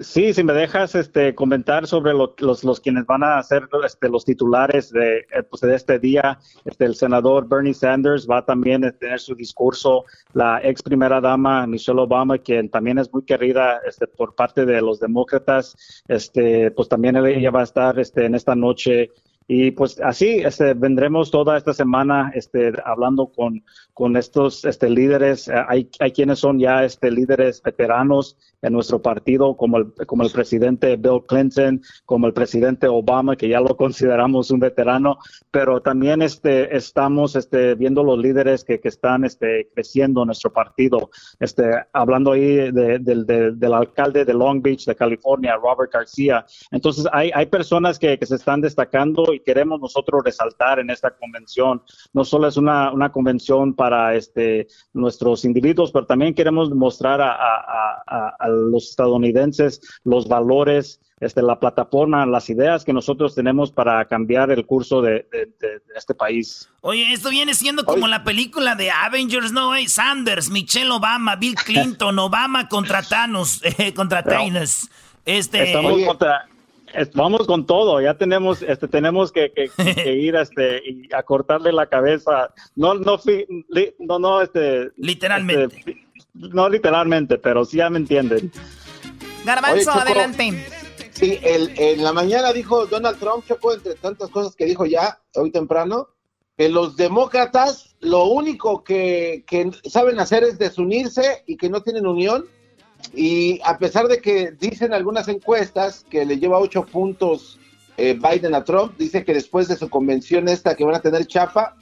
Sí, 0.00 0.32
si 0.32 0.44
me 0.44 0.52
dejas 0.52 0.94
este, 0.94 1.34
comentar 1.34 1.88
sobre 1.88 2.14
los, 2.14 2.62
los 2.62 2.80
quienes 2.80 3.04
van 3.06 3.24
a 3.24 3.42
ser 3.42 3.68
este, 3.84 4.08
los 4.08 4.24
titulares 4.24 4.92
de, 4.92 5.18
eh, 5.18 5.42
pues, 5.50 5.60
de 5.60 5.74
este 5.74 5.98
día, 5.98 6.38
este, 6.64 6.84
el 6.84 6.94
senador 6.94 7.48
Bernie 7.48 7.74
Sanders 7.74 8.28
va 8.28 8.44
también 8.44 8.84
a 8.84 8.92
tener 8.92 9.18
su 9.18 9.34
discurso, 9.34 10.04
la 10.34 10.60
ex 10.62 10.82
primera 10.82 11.20
dama 11.20 11.66
Michelle 11.66 12.00
Obama, 12.00 12.38
quien 12.38 12.68
también 12.68 12.98
es 12.98 13.12
muy 13.12 13.24
querida 13.24 13.80
este, 13.88 14.06
por 14.06 14.36
parte 14.36 14.64
de 14.64 14.80
los 14.80 15.00
demócratas, 15.00 16.02
este, 16.06 16.70
pues 16.70 16.88
también 16.88 17.16
ella 17.16 17.50
va 17.50 17.60
a 17.60 17.64
estar 17.64 17.98
este, 17.98 18.24
en 18.24 18.36
esta 18.36 18.54
noche 18.54 19.10
y 19.50 19.70
pues 19.70 19.98
así 20.02 20.42
este, 20.44 20.74
vendremos 20.74 21.30
toda 21.30 21.56
esta 21.56 21.72
semana 21.72 22.30
este, 22.34 22.70
hablando 22.84 23.28
con, 23.28 23.64
con 23.94 24.14
estos 24.18 24.66
este, 24.66 24.90
líderes. 24.90 25.48
Hay, 25.48 25.88
hay 26.00 26.12
quienes 26.12 26.40
son 26.40 26.58
ya 26.58 26.84
este, 26.84 27.10
líderes 27.10 27.62
veteranos 27.62 28.36
en 28.60 28.74
nuestro 28.74 29.00
partido, 29.00 29.56
como 29.56 29.78
el, 29.78 29.94
como 30.06 30.24
el 30.24 30.30
presidente 30.30 30.96
Bill 30.96 31.22
Clinton, 31.26 31.80
como 32.04 32.26
el 32.26 32.34
presidente 32.34 32.88
Obama, 32.88 33.36
que 33.36 33.48
ya 33.48 33.60
lo 33.60 33.74
consideramos 33.76 34.50
un 34.50 34.60
veterano, 34.60 35.16
pero 35.50 35.80
también 35.80 36.20
este, 36.20 36.76
estamos 36.76 37.34
este, 37.34 37.74
viendo 37.74 38.02
los 38.02 38.18
líderes 38.18 38.64
que, 38.64 38.78
que 38.80 38.88
están 38.88 39.24
este, 39.24 39.70
creciendo 39.74 40.22
en 40.22 40.26
nuestro 40.26 40.52
partido. 40.52 41.08
Este, 41.40 41.70
hablando 41.94 42.32
ahí 42.32 42.70
de, 42.70 42.98
del 42.98 43.72
alcalde 43.72 44.26
de 44.26 44.34
Long 44.34 44.60
Beach, 44.60 44.84
de 44.84 44.94
California, 44.94 45.56
Robert 45.56 45.90
García. 45.90 46.44
Entonces, 46.70 47.06
hay, 47.12 47.30
hay 47.32 47.46
personas 47.46 47.98
que, 47.98 48.18
que 48.18 48.26
se 48.26 48.34
están 48.34 48.60
destacando 48.60 49.32
y 49.38 49.44
queremos 49.44 49.80
nosotros 49.80 50.22
resaltar 50.24 50.78
en 50.78 50.90
esta 50.90 51.10
convención. 51.10 51.82
No 52.12 52.24
solo 52.24 52.48
es 52.48 52.56
una, 52.56 52.92
una 52.92 53.10
convención 53.10 53.74
para 53.74 54.14
este, 54.14 54.68
nuestros 54.92 55.44
individuos, 55.44 55.90
pero 55.92 56.06
también 56.06 56.34
queremos 56.34 56.70
mostrar 56.70 57.20
a, 57.20 57.32
a, 57.32 58.36
a 58.38 58.48
los 58.48 58.90
estadounidenses 58.90 59.80
los 60.04 60.28
valores, 60.28 61.00
este, 61.20 61.42
la 61.42 61.58
plataforma, 61.58 62.24
las 62.26 62.48
ideas 62.48 62.84
que 62.84 62.92
nosotros 62.92 63.34
tenemos 63.34 63.72
para 63.72 64.04
cambiar 64.06 64.50
el 64.50 64.64
curso 64.66 65.02
de, 65.02 65.26
este 65.96 66.14
país. 66.14 66.68
Oye, 66.80 67.12
esto 67.12 67.30
viene 67.30 67.54
siendo 67.54 67.84
como 67.84 68.06
la 68.06 68.22
película 68.22 68.74
de 68.74 68.90
Avengers, 68.90 69.52
¿no? 69.52 69.72
Sanders, 69.86 70.50
Michelle 70.50 70.90
Obama, 70.90 71.36
Bill 71.36 71.56
Clinton, 71.56 72.18
Obama 72.18 72.68
contra 72.68 73.02
Thanos, 73.02 73.60
eh, 73.78 73.92
contra 73.94 74.22
Thanos. 74.22 74.88
Este... 75.24 75.64
Estamos 75.64 76.00
vamos 77.14 77.46
con 77.46 77.66
todo, 77.66 78.00
ya 78.00 78.14
tenemos, 78.14 78.62
este, 78.62 78.88
tenemos 78.88 79.32
que, 79.32 79.50
ir 80.06 80.36
este, 80.36 80.82
y 80.84 81.14
a 81.14 81.22
cortarle 81.22 81.72
la 81.72 81.86
cabeza. 81.86 82.52
No, 82.76 82.94
no, 82.94 83.20
no, 83.98 84.18
no, 84.18 84.42
este. 84.42 84.90
Literalmente. 84.96 85.76
Este, 85.76 86.08
no 86.34 86.68
literalmente, 86.68 87.38
pero 87.38 87.64
sí 87.64 87.78
ya 87.78 87.90
me 87.90 87.98
entienden. 87.98 88.52
Garbanzo, 89.44 89.90
adelante. 89.90 90.64
Sí, 91.12 91.38
el, 91.42 91.72
en 91.76 92.04
la 92.04 92.12
mañana 92.12 92.52
dijo 92.52 92.86
Donald 92.86 93.18
Trump, 93.18 93.44
Choco, 93.46 93.74
entre 93.74 93.94
tantas 93.94 94.30
cosas 94.30 94.54
que 94.54 94.66
dijo 94.66 94.86
ya 94.86 95.20
hoy 95.34 95.50
temprano, 95.50 96.10
que 96.56 96.68
los 96.68 96.96
demócratas 96.96 97.96
lo 98.00 98.26
único 98.26 98.84
que, 98.84 99.44
que 99.46 99.70
saben 99.88 100.20
hacer 100.20 100.44
es 100.44 100.58
desunirse 100.58 101.42
y 101.46 101.56
que 101.56 101.68
no 101.68 101.82
tienen 101.82 102.06
unión. 102.06 102.46
Y 103.14 103.60
a 103.64 103.78
pesar 103.78 104.08
de 104.08 104.20
que 104.20 104.52
dicen 104.52 104.92
algunas 104.92 105.28
encuestas 105.28 106.04
que 106.10 106.24
le 106.24 106.38
lleva 106.38 106.58
ocho 106.58 106.84
puntos 106.84 107.58
eh, 107.96 108.14
Biden 108.14 108.54
a 108.54 108.64
Trump, 108.64 108.96
dice 108.96 109.24
que 109.24 109.34
después 109.34 109.68
de 109.68 109.76
su 109.76 109.88
convención 109.88 110.48
esta 110.48 110.74
que 110.74 110.84
van 110.84 110.94
a 110.94 111.00
tener 111.00 111.26
chafa, 111.26 111.74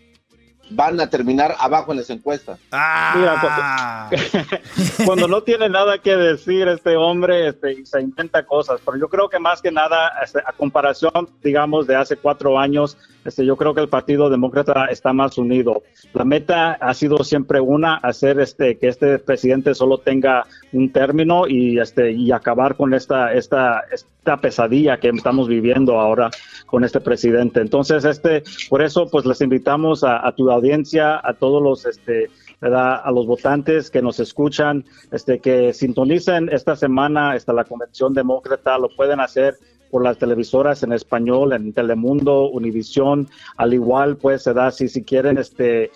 van 0.71 1.01
a 1.01 1.09
terminar 1.09 1.55
abajo 1.59 1.93
en 1.93 1.99
las 1.99 2.11
encuestas. 2.11 2.59
Ah. 2.73 4.11
cuando, 5.07 5.29
no 5.29 5.43
tiene 5.43 5.69
nada 5.69 5.99
que 5.99 6.17
decir 6.17 6.69
este 6.69 6.97
hombre 6.97 7.49
este, 7.49 7.85
se 7.85 8.01
inventa 8.01 8.45
cosas, 8.45 8.81
pero 8.85 8.97
yo 8.97 9.09
creo 9.09 9.29
que 9.29 9.39
más 9.39 9.63
que 9.63 9.71
nada, 9.71 10.13
este, 10.25 10.41
a 10.41 10.53
comparación, 10.53 11.31
digamos, 11.43 11.87
de 11.87 11.97
hace 11.97 12.17
cuatro 12.17 12.59
años, 12.59 12.97
este, 13.27 13.45
yo 13.45 13.57
creo 13.57 13.75
que 13.75 13.81
el 13.81 13.89
Partido 13.89 14.31
Demócrata 14.31 14.87
está 14.87 15.13
más 15.13 15.39
unido. 15.39 15.83
La 16.13 16.25
meta 16.25 16.73
ha 16.73 16.95
sido 16.95 17.25
siempre 17.25 17.61
una, 17.61 17.97
hacer 17.97 18.41
este, 18.41 18.79
que 18.79 18.89
este 18.89 19.19
presidente 19.19 19.75
solo 19.75 19.99
tenga 19.99 20.47
un 20.73 20.93
término 20.93 21.47
y, 21.47 21.79
este, 21.79 22.13
y 22.13 22.33
acabar 22.33 22.77
con 22.77 22.95
esta, 22.95 23.33
esta, 23.33 23.83
esta 23.93 24.37
pesadilla 24.39 24.99
que 24.99 25.09
estamos 25.09 25.49
viviendo 25.49 25.99
ahora 25.99 26.31
con 26.67 26.85
este 26.85 27.01
presidente. 27.01 27.61
Entonces, 27.61 28.05
este, 28.05 28.43
por 28.69 28.83
eso, 28.83 29.09
pues 29.11 29.27
les 29.27 29.41
invitamos 29.41 30.05
a, 30.05 30.33
tu 30.37 30.51
audiencia, 30.51 31.21
a 31.23 31.35
todos 31.35 31.63
los 31.63 31.87
este, 31.87 32.29
a 32.61 33.11
los 33.13 33.27
votantes 33.27 33.91
que 33.91 34.03
nos 34.03 34.19
escuchan, 34.19 34.85
este, 35.13 35.39
que 35.41 35.73
sintonicen 35.73 36.49
esta 36.51 36.75
semana 36.75 37.37
esta, 37.37 37.53
la 37.53 37.65
Convención 37.65 38.15
Demócrata, 38.15 38.79
lo 38.79 38.89
pueden 38.89 39.21
hacer 39.21 39.57
por 39.91 40.03
las 40.03 40.19
televisoras 40.19 40.83
en 40.83 40.93
español, 40.93 41.53
en 41.53 41.73
Telemundo, 41.73 42.49
Univisión, 42.49 43.29
al 43.57 43.75
igual 43.75 44.17
pues 44.17 44.43
se 44.43 44.53
da, 44.53 44.71
si, 44.71 44.89
si 44.89 45.03
quieren 45.03 45.39
este, 45.39 45.91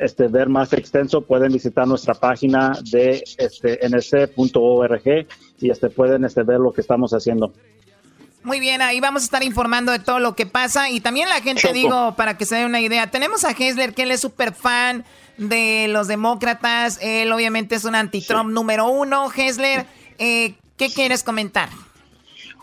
este, 0.00 0.28
ver 0.28 0.48
más 0.48 0.72
extenso, 0.72 1.22
pueden 1.22 1.52
visitar 1.52 1.86
nuestra 1.86 2.14
página 2.14 2.72
de 2.90 3.22
este, 3.38 3.78
nc.org 3.88 5.26
y 5.60 5.70
este, 5.70 5.90
pueden 5.90 6.24
este, 6.24 6.42
ver 6.42 6.60
lo 6.60 6.72
que 6.72 6.80
estamos 6.80 7.12
haciendo. 7.12 7.52
Muy 8.44 8.60
bien, 8.60 8.80
ahí 8.80 9.00
vamos 9.00 9.22
a 9.22 9.24
estar 9.24 9.42
informando 9.42 9.92
de 9.92 9.98
todo 9.98 10.20
lo 10.20 10.34
que 10.34 10.46
pasa 10.46 10.90
y 10.90 11.00
también 11.00 11.28
la 11.28 11.40
gente, 11.40 11.72
digo, 11.72 12.14
para 12.16 12.38
que 12.38 12.46
se 12.46 12.56
dé 12.56 12.66
una 12.66 12.80
idea, 12.80 13.10
tenemos 13.10 13.44
a 13.44 13.50
Hessler, 13.50 13.94
que 13.94 14.04
él 14.04 14.10
es 14.10 14.20
súper 14.20 14.54
fan 14.54 15.04
de 15.38 15.86
los 15.88 16.08
demócratas, 16.08 16.98
él 17.02 17.32
obviamente 17.32 17.74
es 17.74 17.84
un 17.84 17.94
anti-Trump 17.94 18.50
número 18.50 18.88
uno. 18.88 19.30
Hessler, 19.34 19.86
eh, 20.18 20.54
¿qué 20.76 20.88
quieres 20.90 21.22
comentar? 21.24 21.68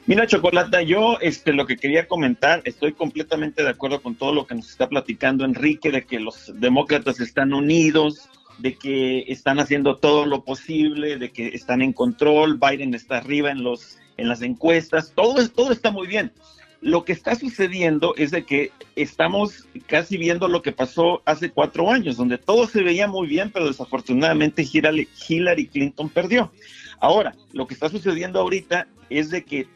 Mira, 0.08 0.28
Chocolata, 0.28 0.84
yo 0.84 1.18
este, 1.20 1.52
lo 1.52 1.66
que 1.66 1.78
quería 1.78 2.08
comentar, 2.08 2.62
estoy 2.66 2.94
completamente 2.94 3.64
de 3.64 3.70
acuerdo 3.70 4.04
con 4.04 4.14
todo 4.14 4.36
lo 4.36 4.46
que 4.46 4.54
nos 4.54 4.70
está 4.70 4.88
platicando 4.88 5.46
Enrique, 5.46 5.90
de 5.90 6.06
que 6.06 6.20
los 6.20 6.54
demócratas 6.60 7.20
están 7.20 7.54
unidos, 7.54 8.30
de 8.60 8.76
que 8.76 9.26
están 9.28 9.60
haciendo 9.60 9.98
todo 9.98 10.28
lo 10.28 10.44
posible, 10.44 11.18
de 11.18 11.32
que 11.32 11.48
están 11.48 11.82
en 11.82 11.92
control, 11.92 12.60
Biden 12.60 12.94
está 12.94 13.18
arriba 13.18 13.50
en, 13.50 13.64
los, 13.64 13.98
en 14.18 14.28
las 14.28 14.44
encuestas, 14.44 15.12
todo, 15.16 15.50
todo 15.50 15.72
está 15.72 15.90
muy 15.90 16.06
bien. 16.06 16.32
Lo 16.82 17.04
que 17.04 17.14
está 17.14 17.34
sucediendo 17.34 18.14
es 18.16 18.30
de 18.30 18.46
que 18.46 18.72
estamos 18.96 19.66
casi 19.88 20.18
viendo 20.18 20.48
lo 20.48 20.62
que 20.62 20.72
pasó 20.72 21.24
hace 21.26 21.50
cuatro 21.50 21.90
años, 21.92 22.18
donde 22.18 22.38
todo 22.38 22.68
se 22.68 22.84
veía 22.84 23.08
muy 23.08 23.28
bien, 23.28 23.50
pero 23.50 23.66
desafortunadamente 23.66 24.62
Hillary 24.72 25.66
Clinton 25.66 26.10
perdió. 26.10 26.52
Ahora, 27.00 27.36
lo 27.54 27.66
que 27.66 27.74
está 27.74 27.90
sucediendo 27.90 28.40
ahorita 28.40 28.88
es 29.10 29.32
de 29.32 29.44
que 29.44 29.68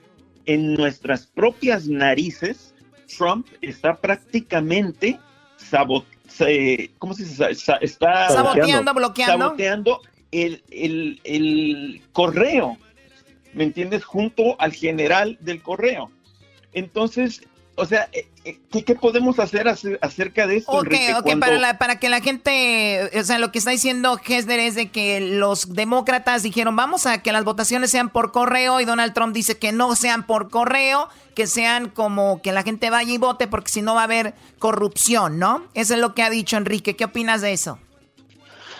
en 0.49 0.73
nuestras 0.73 1.27
propias 1.27 1.87
narices, 1.87 2.73
Trump 3.15 3.45
está 3.61 3.95
prácticamente 3.95 5.19
¿cómo 6.97 7.13
se 7.13 7.23
dice? 7.23 7.51
Está 7.81 8.29
saboteando, 8.29 8.95
bloqueando. 8.95 9.45
Saboteando 9.45 10.01
el, 10.31 10.63
el 11.23 12.01
correo, 12.13 12.77
¿me 13.53 13.65
entiendes? 13.65 14.03
Junto 14.03 14.59
al 14.59 14.73
general 14.73 15.37
del 15.39 15.61
correo. 15.61 16.09
Entonces, 16.73 17.43
o 17.75 17.85
sea, 17.85 18.09
eh, 18.45 18.57
¿qué, 18.71 18.95
podemos 18.95 19.39
hacer 19.39 19.67
acerca 19.67 20.47
de 20.47 20.57
esto? 20.57 20.71
Ok, 20.71 20.93
ok, 21.17 21.39
para, 21.39 21.77
para 21.77 21.99
que 21.99 22.09
la 22.09 22.21
gente, 22.21 23.09
o 23.17 23.23
sea, 23.23 23.39
lo 23.39 23.51
que 23.51 23.59
está 23.59 23.71
diciendo 23.71 24.19
Hesder 24.25 24.59
es 24.59 24.75
de 24.75 24.89
que 24.89 25.19
los 25.19 25.73
demócratas 25.73 26.43
dijeron, 26.43 26.75
vamos 26.75 27.05
a 27.05 27.21
que 27.21 27.31
las 27.31 27.43
votaciones 27.43 27.91
sean 27.91 28.09
por 28.09 28.31
correo 28.31 28.79
y 28.79 28.85
Donald 28.85 29.13
Trump 29.13 29.33
dice 29.33 29.57
que 29.57 29.71
no 29.71 29.95
sean 29.95 30.25
por 30.25 30.49
correo, 30.49 31.09
que 31.35 31.47
sean 31.47 31.89
como 31.89 32.41
que 32.41 32.51
la 32.51 32.63
gente 32.63 32.89
vaya 32.89 33.13
y 33.13 33.17
vote 33.17 33.47
porque 33.47 33.69
si 33.69 33.81
no 33.81 33.95
va 33.95 34.01
a 34.01 34.05
haber 34.05 34.33
corrupción, 34.57 35.39
¿no? 35.39 35.65
Eso 35.73 35.93
es 35.93 35.99
lo 35.99 36.13
que 36.13 36.23
ha 36.23 36.29
dicho 36.29 36.57
Enrique. 36.57 36.95
¿Qué 36.95 37.05
opinas 37.05 37.41
de 37.41 37.53
eso? 37.53 37.79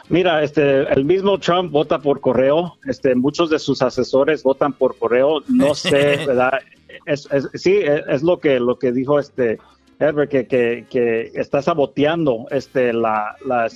Mira, 0.10 0.44
este, 0.44 0.91
el 0.91 1.06
mismo 1.06 1.38
Trump 1.38 1.72
vota 1.72 1.99
por 1.99 2.19
correo, 2.19 2.77
este, 2.88 3.14
muchos 3.14 3.52
de 3.52 3.60
sus 3.60 3.81
asesores 3.84 4.41
votan 4.41 4.73
por 4.73 4.98
correo, 4.98 5.44
no 5.48 5.76
sé, 5.76 6.26
¿verdad? 6.26 6.60
Es, 7.06 7.28
sí, 7.54 7.80
es, 7.84 8.24
lo 8.24 8.40
que 8.40 8.60
lo 8.60 8.78
que 8.78 8.92
dijo 8.92 9.20
este 9.20 9.58
Herbert, 10.00 10.32
que, 10.32 10.48
que, 10.48 11.32
está 11.34 11.62
saboteando 11.62 12.46
este 12.52 12.94
la, 12.94 13.36
la 13.46 13.68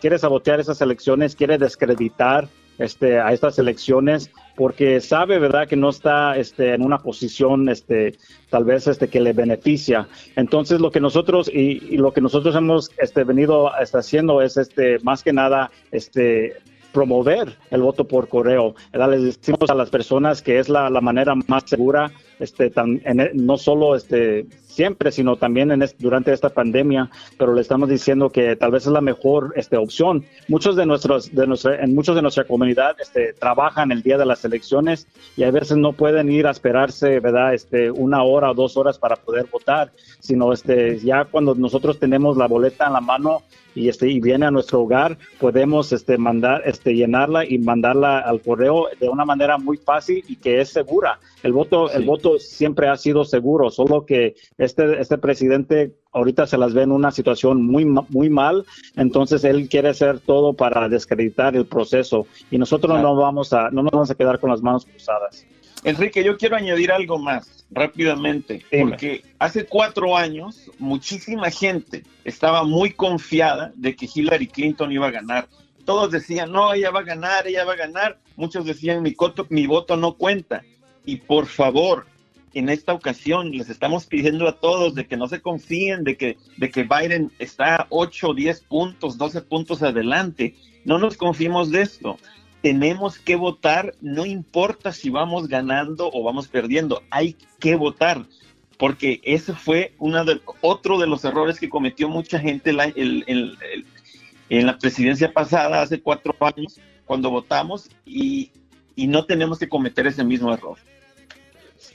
quiere 0.00 0.18
sabotear 0.18 0.60
esas 0.60 0.80
elecciones, 0.80 1.34
quiere 1.34 1.58
descreditar 1.58 2.48
este 2.78 3.20
a 3.20 3.32
estas 3.32 3.58
elecciones 3.58 4.30
porque 4.56 5.00
sabe 5.00 5.38
verdad 5.38 5.68
que 5.68 5.76
no 5.76 5.90
está 5.90 6.36
este 6.36 6.74
en 6.74 6.82
una 6.82 6.98
posición 6.98 7.68
este 7.68 8.16
tal 8.50 8.64
vez 8.64 8.86
este 8.86 9.08
que 9.08 9.20
le 9.20 9.32
beneficia. 9.32 10.08
Entonces 10.36 10.80
lo 10.80 10.90
que 10.90 11.00
nosotros 11.00 11.50
y, 11.52 11.96
lo 11.96 12.12
que 12.12 12.20
nosotros 12.20 12.54
hemos 12.54 12.90
este 12.98 13.24
venido 13.24 13.70
haciendo 13.70 14.42
es 14.42 14.56
este 14.56 14.98
más 15.00 15.22
que 15.22 15.32
nada 15.32 15.70
este 15.90 16.54
promover 16.92 17.56
el 17.70 17.82
voto 17.82 18.06
por 18.06 18.28
correo. 18.28 18.74
Les 18.92 19.22
decimos 19.22 19.70
a 19.70 19.74
las 19.74 19.90
personas 19.90 20.42
que 20.42 20.58
es 20.58 20.68
la, 20.68 20.90
la 20.90 21.00
manera 21.00 21.34
más 21.34 21.64
segura, 21.66 22.12
este, 22.38 22.70
tan, 22.70 23.00
en, 23.04 23.30
no 23.34 23.56
solo 23.56 23.96
este, 23.96 24.46
siempre, 24.64 25.12
sino 25.12 25.36
también 25.36 25.70
en 25.70 25.82
durante 25.98 26.32
esta 26.32 26.50
pandemia, 26.50 27.10
pero 27.38 27.54
le 27.54 27.60
estamos 27.60 27.88
diciendo 27.88 28.30
que 28.30 28.56
tal 28.56 28.70
vez 28.70 28.86
es 28.86 28.92
la 28.92 29.00
mejor 29.00 29.52
este, 29.56 29.76
opción. 29.76 30.24
Muchos 30.48 30.76
de 30.76 30.86
nuestros, 30.86 31.34
de 31.34 31.46
nuestra, 31.46 31.82
en 31.82 31.94
muchos 31.94 32.14
de 32.14 32.22
nuestra 32.22 32.44
comunidad 32.44 32.96
este, 33.00 33.32
trabajan 33.32 33.92
el 33.92 34.02
día 34.02 34.16
de 34.16 34.26
las 34.26 34.44
elecciones 34.44 35.06
y 35.36 35.42
a 35.44 35.50
veces 35.50 35.76
no 35.76 35.92
pueden 35.92 36.30
ir 36.30 36.46
a 36.46 36.50
esperarse. 36.50 37.20
Este, 37.52 37.90
una 37.90 38.22
hora 38.22 38.50
o 38.50 38.54
dos 38.54 38.76
horas 38.76 38.98
para 38.98 39.16
poder 39.16 39.46
votar, 39.50 39.92
sino 40.20 40.52
este, 40.52 40.98
ya 40.98 41.24
cuando 41.24 41.54
nosotros 41.54 41.98
tenemos 41.98 42.36
la 42.36 42.46
boleta 42.46 42.86
en 42.86 42.92
la 42.92 43.00
mano 43.00 43.42
y 43.74 43.88
este 43.88 44.06
viene 44.20 44.46
a 44.46 44.50
nuestro 44.50 44.82
hogar 44.82 45.16
podemos 45.40 45.92
este 45.92 46.18
mandar 46.18 46.62
este 46.66 46.94
llenarla 46.94 47.44
y 47.44 47.58
mandarla 47.58 48.18
al 48.18 48.40
correo 48.42 48.88
de 49.00 49.08
una 49.08 49.24
manera 49.24 49.56
muy 49.56 49.78
fácil 49.78 50.22
y 50.28 50.36
que 50.36 50.60
es 50.60 50.70
segura 50.70 51.18
el 51.42 51.52
voto 51.52 51.90
el 51.90 52.04
voto 52.04 52.38
siempre 52.38 52.88
ha 52.88 52.96
sido 52.96 53.24
seguro 53.24 53.70
solo 53.70 54.06
que 54.06 54.34
este, 54.58 55.00
este 55.00 55.18
presidente 55.18 55.92
ahorita 56.12 56.46
se 56.46 56.58
las 56.58 56.74
ve 56.74 56.82
en 56.82 56.92
una 56.92 57.10
situación 57.10 57.64
muy, 57.64 57.84
muy 57.84 58.30
mal, 58.30 58.64
entonces 58.96 59.44
él 59.44 59.68
quiere 59.68 59.88
hacer 59.88 60.20
todo 60.20 60.52
para 60.52 60.88
descreditar 60.88 61.56
el 61.56 61.66
proceso 61.66 62.26
y 62.50 62.58
nosotros 62.58 63.00
no, 63.00 63.16
vamos 63.16 63.52
a, 63.52 63.70
no 63.70 63.82
nos 63.82 63.92
vamos 63.92 64.10
a 64.10 64.14
quedar 64.14 64.38
con 64.38 64.50
las 64.50 64.62
manos 64.62 64.84
cruzadas. 64.84 65.46
Enrique, 65.84 66.22
yo 66.22 66.36
quiero 66.36 66.54
añadir 66.54 66.92
algo 66.92 67.18
más 67.18 67.66
rápidamente, 67.70 68.64
porque 68.70 69.24
hace 69.38 69.66
cuatro 69.66 70.16
años 70.16 70.70
muchísima 70.78 71.50
gente 71.50 72.04
estaba 72.24 72.62
muy 72.62 72.92
confiada 72.92 73.72
de 73.74 73.96
que 73.96 74.08
Hillary 74.12 74.46
Clinton 74.46 74.92
iba 74.92 75.08
a 75.08 75.10
ganar. 75.10 75.48
Todos 75.84 76.12
decían, 76.12 76.52
no, 76.52 76.72
ella 76.72 76.92
va 76.92 77.00
a 77.00 77.04
ganar, 77.04 77.48
ella 77.48 77.64
va 77.64 77.72
a 77.72 77.76
ganar. 77.76 78.20
Muchos 78.36 78.64
decían, 78.64 79.02
mi, 79.02 79.16
mi 79.48 79.66
voto 79.66 79.96
no 79.96 80.14
cuenta. 80.14 80.62
Y 81.04 81.16
por 81.16 81.46
favor, 81.46 82.06
en 82.54 82.68
esta 82.68 82.92
ocasión 82.92 83.50
les 83.50 83.70
estamos 83.70 84.06
pidiendo 84.06 84.46
a 84.46 84.56
todos 84.56 84.94
de 84.94 85.06
que 85.06 85.16
no 85.16 85.26
se 85.28 85.40
confíen 85.40 86.04
de 86.04 86.16
que, 86.16 86.36
de 86.56 86.70
que 86.70 86.84
Biden 86.84 87.32
está 87.38 87.86
8, 87.90 88.34
10 88.34 88.60
puntos, 88.62 89.16
12 89.18 89.42
puntos 89.42 89.82
adelante. 89.82 90.54
No 90.84 90.98
nos 90.98 91.16
confiemos 91.16 91.70
de 91.70 91.82
esto. 91.82 92.18
Tenemos 92.60 93.18
que 93.18 93.36
votar, 93.36 93.94
no 94.00 94.26
importa 94.26 94.92
si 94.92 95.10
vamos 95.10 95.48
ganando 95.48 96.10
o 96.12 96.22
vamos 96.22 96.46
perdiendo, 96.46 97.02
hay 97.10 97.36
que 97.58 97.74
votar, 97.74 98.24
porque 98.78 99.20
ese 99.24 99.52
fue 99.52 99.94
una 99.98 100.22
de, 100.22 100.40
otro 100.60 100.98
de 101.00 101.08
los 101.08 101.24
errores 101.24 101.58
que 101.58 101.68
cometió 101.68 102.08
mucha 102.08 102.38
gente 102.38 102.70
en 102.70 104.66
la 104.66 104.78
presidencia 104.78 105.32
pasada, 105.32 105.82
hace 105.82 106.00
cuatro 106.00 106.36
años, 106.38 106.78
cuando 107.04 107.30
votamos, 107.30 107.90
y, 108.06 108.52
y 108.94 109.08
no 109.08 109.24
tenemos 109.24 109.58
que 109.58 109.68
cometer 109.68 110.06
ese 110.06 110.22
mismo 110.22 110.52
error. 110.54 110.78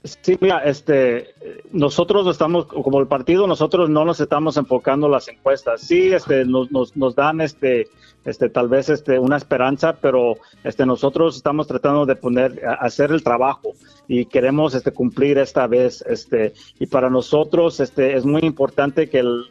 Sí, 0.03 0.37
mira, 0.39 0.59
este, 0.63 1.33
nosotros 1.71 2.27
estamos, 2.27 2.65
como 2.65 2.99
el 2.99 3.07
partido, 3.07 3.47
nosotros 3.47 3.89
no 3.89 4.05
nos 4.05 4.19
estamos 4.19 4.57
enfocando 4.57 5.07
en 5.07 5.13
las 5.13 5.27
encuestas. 5.27 5.81
Sí, 5.81 6.13
este, 6.13 6.45
nos, 6.45 6.71
nos, 6.71 6.95
nos 6.95 7.15
dan, 7.15 7.41
este, 7.41 7.87
este, 8.27 8.49
tal 8.49 8.67
vez, 8.67 8.89
este, 8.89 9.17
una 9.17 9.37
esperanza, 9.37 9.97
pero, 9.99 10.35
este, 10.63 10.85
nosotros 10.85 11.37
estamos 11.37 11.65
tratando 11.65 12.05
de 12.05 12.15
poner, 12.15 12.61
hacer 12.79 13.11
el 13.11 13.23
trabajo 13.23 13.73
y 14.07 14.25
queremos, 14.25 14.75
este, 14.75 14.91
cumplir 14.91 15.37
esta 15.37 15.65
vez, 15.65 16.03
este, 16.07 16.53
y 16.79 16.87
para 16.87 17.09
nosotros, 17.09 17.79
este, 17.79 18.15
es 18.15 18.25
muy 18.25 18.41
importante 18.41 19.09
que 19.09 19.23
la, 19.23 19.41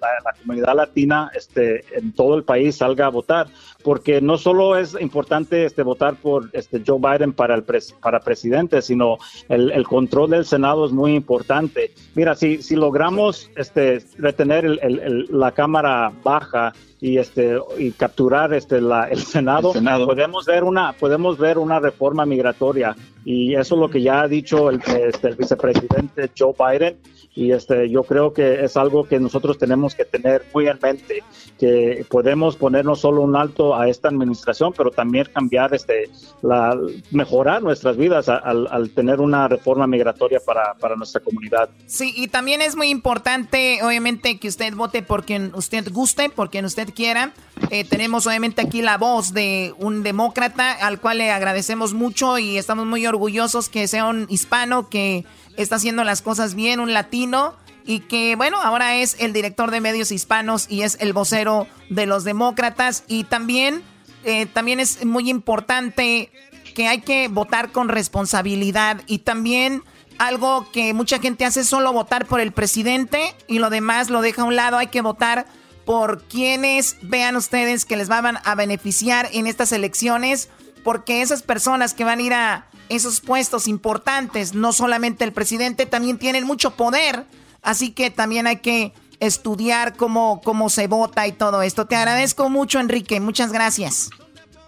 comunidad 0.41 0.77
latina, 0.77 1.31
este, 1.35 1.85
en 1.97 2.13
todo 2.13 2.37
el 2.37 2.45
país 2.45 2.77
salga 2.77 3.07
a 3.07 3.11
votar, 3.11 3.49
porque 3.83 4.21
no 4.21 4.37
solo 4.37 4.77
es 4.77 4.95
importante, 5.01 5.65
este, 5.65 5.83
votar 5.83 6.17
por, 6.17 6.51
este, 6.53 6.83
Joe 6.87 6.99
Biden 7.01 7.33
para 7.33 7.55
el 7.55 7.65
para 8.01 8.21
presidente, 8.21 8.83
sino 8.83 9.17
el, 9.49 9.73
el 9.73 9.87
control 9.87 10.31
del 10.31 10.45
Senado 10.45 10.85
es 10.85 10.93
muy 10.93 11.15
importante. 11.15 11.93
Mira, 12.15 12.35
si, 12.35 12.63
si 12.63 12.77
logramos 12.77 13.51
este, 13.57 14.05
retener 14.19 14.65
el, 14.65 15.27
la 15.31 15.53
Cámara 15.53 16.13
baja 16.23 16.73
y 17.01 17.19
este 17.19 17.59
y 17.79 17.91
capturar 17.93 18.55
este 18.55 18.81
la, 18.81 19.09
el 19.09 19.21
Senado, 19.21 19.73
podemos 19.73 20.47
ver 20.47 20.65
una 20.65 20.93
podemos 20.93 21.39
ver 21.39 21.59
una 21.59 21.81
reforma 21.81 22.25
migratoria. 22.25 22.97
Y 23.25 23.55
eso 23.55 23.75
es 23.75 23.81
lo 23.81 23.89
que 23.89 24.01
ya 24.01 24.23
ha 24.23 24.29
dicho 24.29 24.71
el, 24.71 24.81
este, 24.81 25.29
el 25.29 25.37
vicepresidente 25.37 26.31
Joe 26.37 26.55
Biden 26.59 26.99
y 27.37 27.53
este 27.53 27.91
yo 27.91 28.03
creo 28.03 28.33
que 28.33 28.65
es 28.65 28.77
algo 28.79 29.05
que 29.05 29.21
nosotros 29.21 29.59
tenemos 29.59 29.95
que 29.95 30.07
tener 30.07 30.45
muy 30.55 30.67
en 30.67 30.79
mente 30.83 31.23
que 31.61 32.05
podemos 32.09 32.57
poner 32.57 32.85
no 32.87 32.97
solo 32.97 33.21
un 33.21 33.37
alto 33.37 33.77
a 33.77 33.89
esta 33.89 34.09
administración 34.09 34.73
pero 34.75 34.91
también 34.91 35.29
cambiar 35.33 35.75
este 35.75 36.11
la 36.43 36.77
mejorar 37.11 37.63
nuestras 37.63 37.99
vidas 37.99 38.31
al, 38.31 38.67
al 38.69 38.91
tener 38.91 39.21
una 39.21 39.47
reforma 39.49 39.87
migratoria 39.87 40.41
para, 40.45 40.75
para 40.75 40.97
nuestra 40.97 41.21
comunidad. 41.21 41.69
Sí 41.87 42.15
y 42.17 42.29
también 42.29 42.63
es 42.63 42.75
muy 42.75 42.89
importante 42.89 43.81
obviamente 43.83 44.39
que 44.39 44.49
usted 44.49 44.75
vote 44.75 45.03
por 45.03 45.25
quien 45.25 45.53
usted 45.55 45.93
guste 45.93 46.31
por 46.31 46.49
quien 46.49 46.65
usted 46.65 46.89
quiera. 46.95 47.33
Eh, 47.71 47.85
tenemos 47.85 48.27
obviamente 48.27 48.63
aquí 48.63 48.81
la 48.81 48.97
voz 48.97 49.35
de 49.35 49.75
un 49.79 50.03
demócrata 50.03 50.73
al 50.73 51.01
cual 51.01 51.19
le 51.19 51.31
agradecemos 51.31 51.93
mucho 51.93 52.39
y 52.39 52.57
estamos 52.57 52.87
muy 52.87 53.07
orgullosos 53.07 53.69
que 53.69 53.87
sea 53.89 54.07
un 54.07 54.27
hispano 54.31 54.89
que 54.89 55.25
está 55.57 55.77
haciendo 55.77 56.05
las 56.05 56.23
cosas 56.23 56.55
bien, 56.55 56.81
un 56.81 56.93
latino 56.93 57.55
y 57.87 58.01
que 58.01 58.35
bueno, 58.37 58.61
ahora 58.61 58.97
es 58.97 59.17
el 59.21 59.33
director 59.33 59.71
de 59.71 59.81
medios 59.81 60.11
hispanos 60.11 60.67
y 60.69 60.83
es 60.83 60.97
el 61.01 61.13
vocero 61.13 61.69
de 61.89 62.07
los 62.07 62.25
demócratas. 62.25 63.05
Y 63.07 63.25
también, 63.25 63.83
eh, 64.25 64.47
también 64.47 64.81
es 64.81 65.05
muy 65.05 65.31
importante 65.31 66.33
que 66.75 66.89
hay 66.89 67.01
que 67.01 67.29
votar 67.29 67.71
con 67.71 67.89
responsabilidad. 67.89 69.03
Y 69.07 69.19
también 69.19 69.83
algo 70.19 70.71
que 70.73 70.95
mucha 70.95 71.21
gente 71.21 71.45
hace 71.45 71.61
es 71.61 71.69
solo 71.69 71.93
votar 71.93 72.27
por 72.27 72.41
el 72.41 72.53
presidente 72.53 73.35
y 73.47 73.61
lo 73.61 73.71
demás 73.71 74.11
lo 74.11 74.21
deja 74.21 74.43
a 74.43 74.47
un 74.47 74.57
lado, 74.57 74.79
hay 74.79 74.89
que 74.89 75.01
votar 75.01 75.47
por 75.85 76.25
quienes 76.25 76.97
vean 77.03 77.37
ustedes 77.37 77.85
que 77.85 77.97
les 77.97 78.09
van 78.09 78.39
a 78.43 78.55
beneficiar 78.57 79.29
en 79.33 79.47
estas 79.47 79.71
elecciones, 79.71 80.49
porque 80.83 81.23
esas 81.23 81.43
personas 81.43 81.95
que 81.95 82.05
van 82.05 82.19
a 82.19 82.23
ir 82.23 82.35
a 82.35 82.67
esos 82.89 83.21
puestos 83.21 83.69
importantes, 83.69 84.55
no 84.55 84.73
solamente 84.73 85.25
el 85.25 85.33
presidente, 85.33 85.87
también 85.87 86.19
tienen 86.19 86.45
mucho 86.45 86.73
poder, 86.73 87.25
así 87.63 87.91
que 87.91 88.11
también 88.11 88.47
hay 88.47 88.57
que 88.57 88.93
estudiar 89.21 89.97
cómo, 89.97 90.41
cómo 90.43 90.69
se 90.69 90.87
vota 90.87 91.27
y 91.27 91.33
todo 91.33 91.63
esto. 91.63 91.87
Te 91.87 91.97
agradezco 91.97 92.49
mucho, 92.51 92.81
Enrique, 92.81 93.21
muchas 93.21 93.53
gracias. 93.53 94.11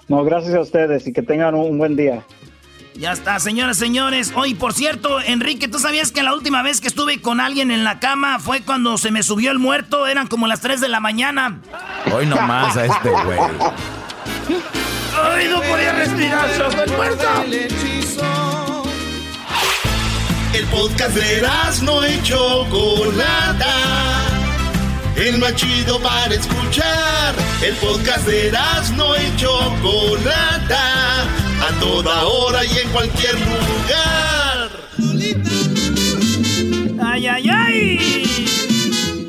No, 0.08 0.24
gracias 0.24 0.54
a 0.54 0.60
ustedes 0.60 1.06
y 1.06 1.12
que 1.12 1.22
tengan 1.22 1.54
un 1.54 1.78
buen 1.78 1.96
día. 1.96 2.24
Ya 2.98 3.12
está, 3.12 3.38
señoras, 3.38 3.76
señores. 3.76 4.32
Hoy, 4.34 4.54
por 4.54 4.72
cierto, 4.72 5.20
Enrique, 5.20 5.68
¿tú 5.68 5.78
sabías 5.78 6.10
que 6.10 6.24
la 6.24 6.34
última 6.34 6.62
vez 6.62 6.80
que 6.80 6.88
estuve 6.88 7.20
con 7.22 7.38
alguien 7.38 7.70
en 7.70 7.84
la 7.84 8.00
cama 8.00 8.40
fue 8.40 8.62
cuando 8.62 8.98
se 8.98 9.12
me 9.12 9.22
subió 9.22 9.52
el 9.52 9.60
muerto? 9.60 10.08
Eran 10.08 10.26
como 10.26 10.48
las 10.48 10.60
3 10.60 10.80
de 10.80 10.88
la 10.88 10.98
mañana. 10.98 11.60
Hoy 12.12 12.26
nomás 12.26 12.76
a 12.76 12.86
este 12.86 13.10
güey. 13.10 13.38
Ay, 15.22 15.48
no 15.48 15.60
podía 15.62 15.92
respirar, 15.92 16.48
sobre 16.56 16.84
el 16.84 16.90
muerto. 16.92 17.28
El 20.54 20.64
podcast 20.66 21.14
de 21.14 21.42
no 21.82 22.04
hecho 22.04 22.66
Chocolata. 22.68 23.74
El 25.16 25.38
más 25.38 25.54
chido 25.54 26.00
para 26.00 26.34
escuchar. 26.34 27.34
El 27.62 27.74
podcast 27.76 28.26
de 28.26 28.52
no 28.96 29.14
hecho 29.14 29.58
Chocolata 29.82 31.22
a 31.60 31.80
toda 31.80 32.24
hora 32.24 32.64
y 32.64 32.78
en 32.78 32.88
cualquier 32.90 33.34
lugar. 33.34 34.70
¡Ay, 37.00 37.26
ay, 37.26 37.50
ay! 37.50 37.98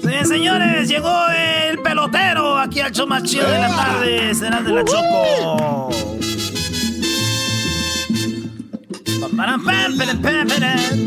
Sí, 0.04 0.28
señores, 0.28 0.88
llegó 0.88 1.29
pelotero 2.00 2.58
aquí 2.58 2.80
al 2.80 2.92
show 2.92 3.08
más 3.08 3.24
chido 3.24 3.50
de 3.50 3.60
la 3.60 3.70
tarde. 3.76 4.34
Será 4.34 4.62
de 4.62 4.72
la 4.72 4.84
Choco. 4.84 5.90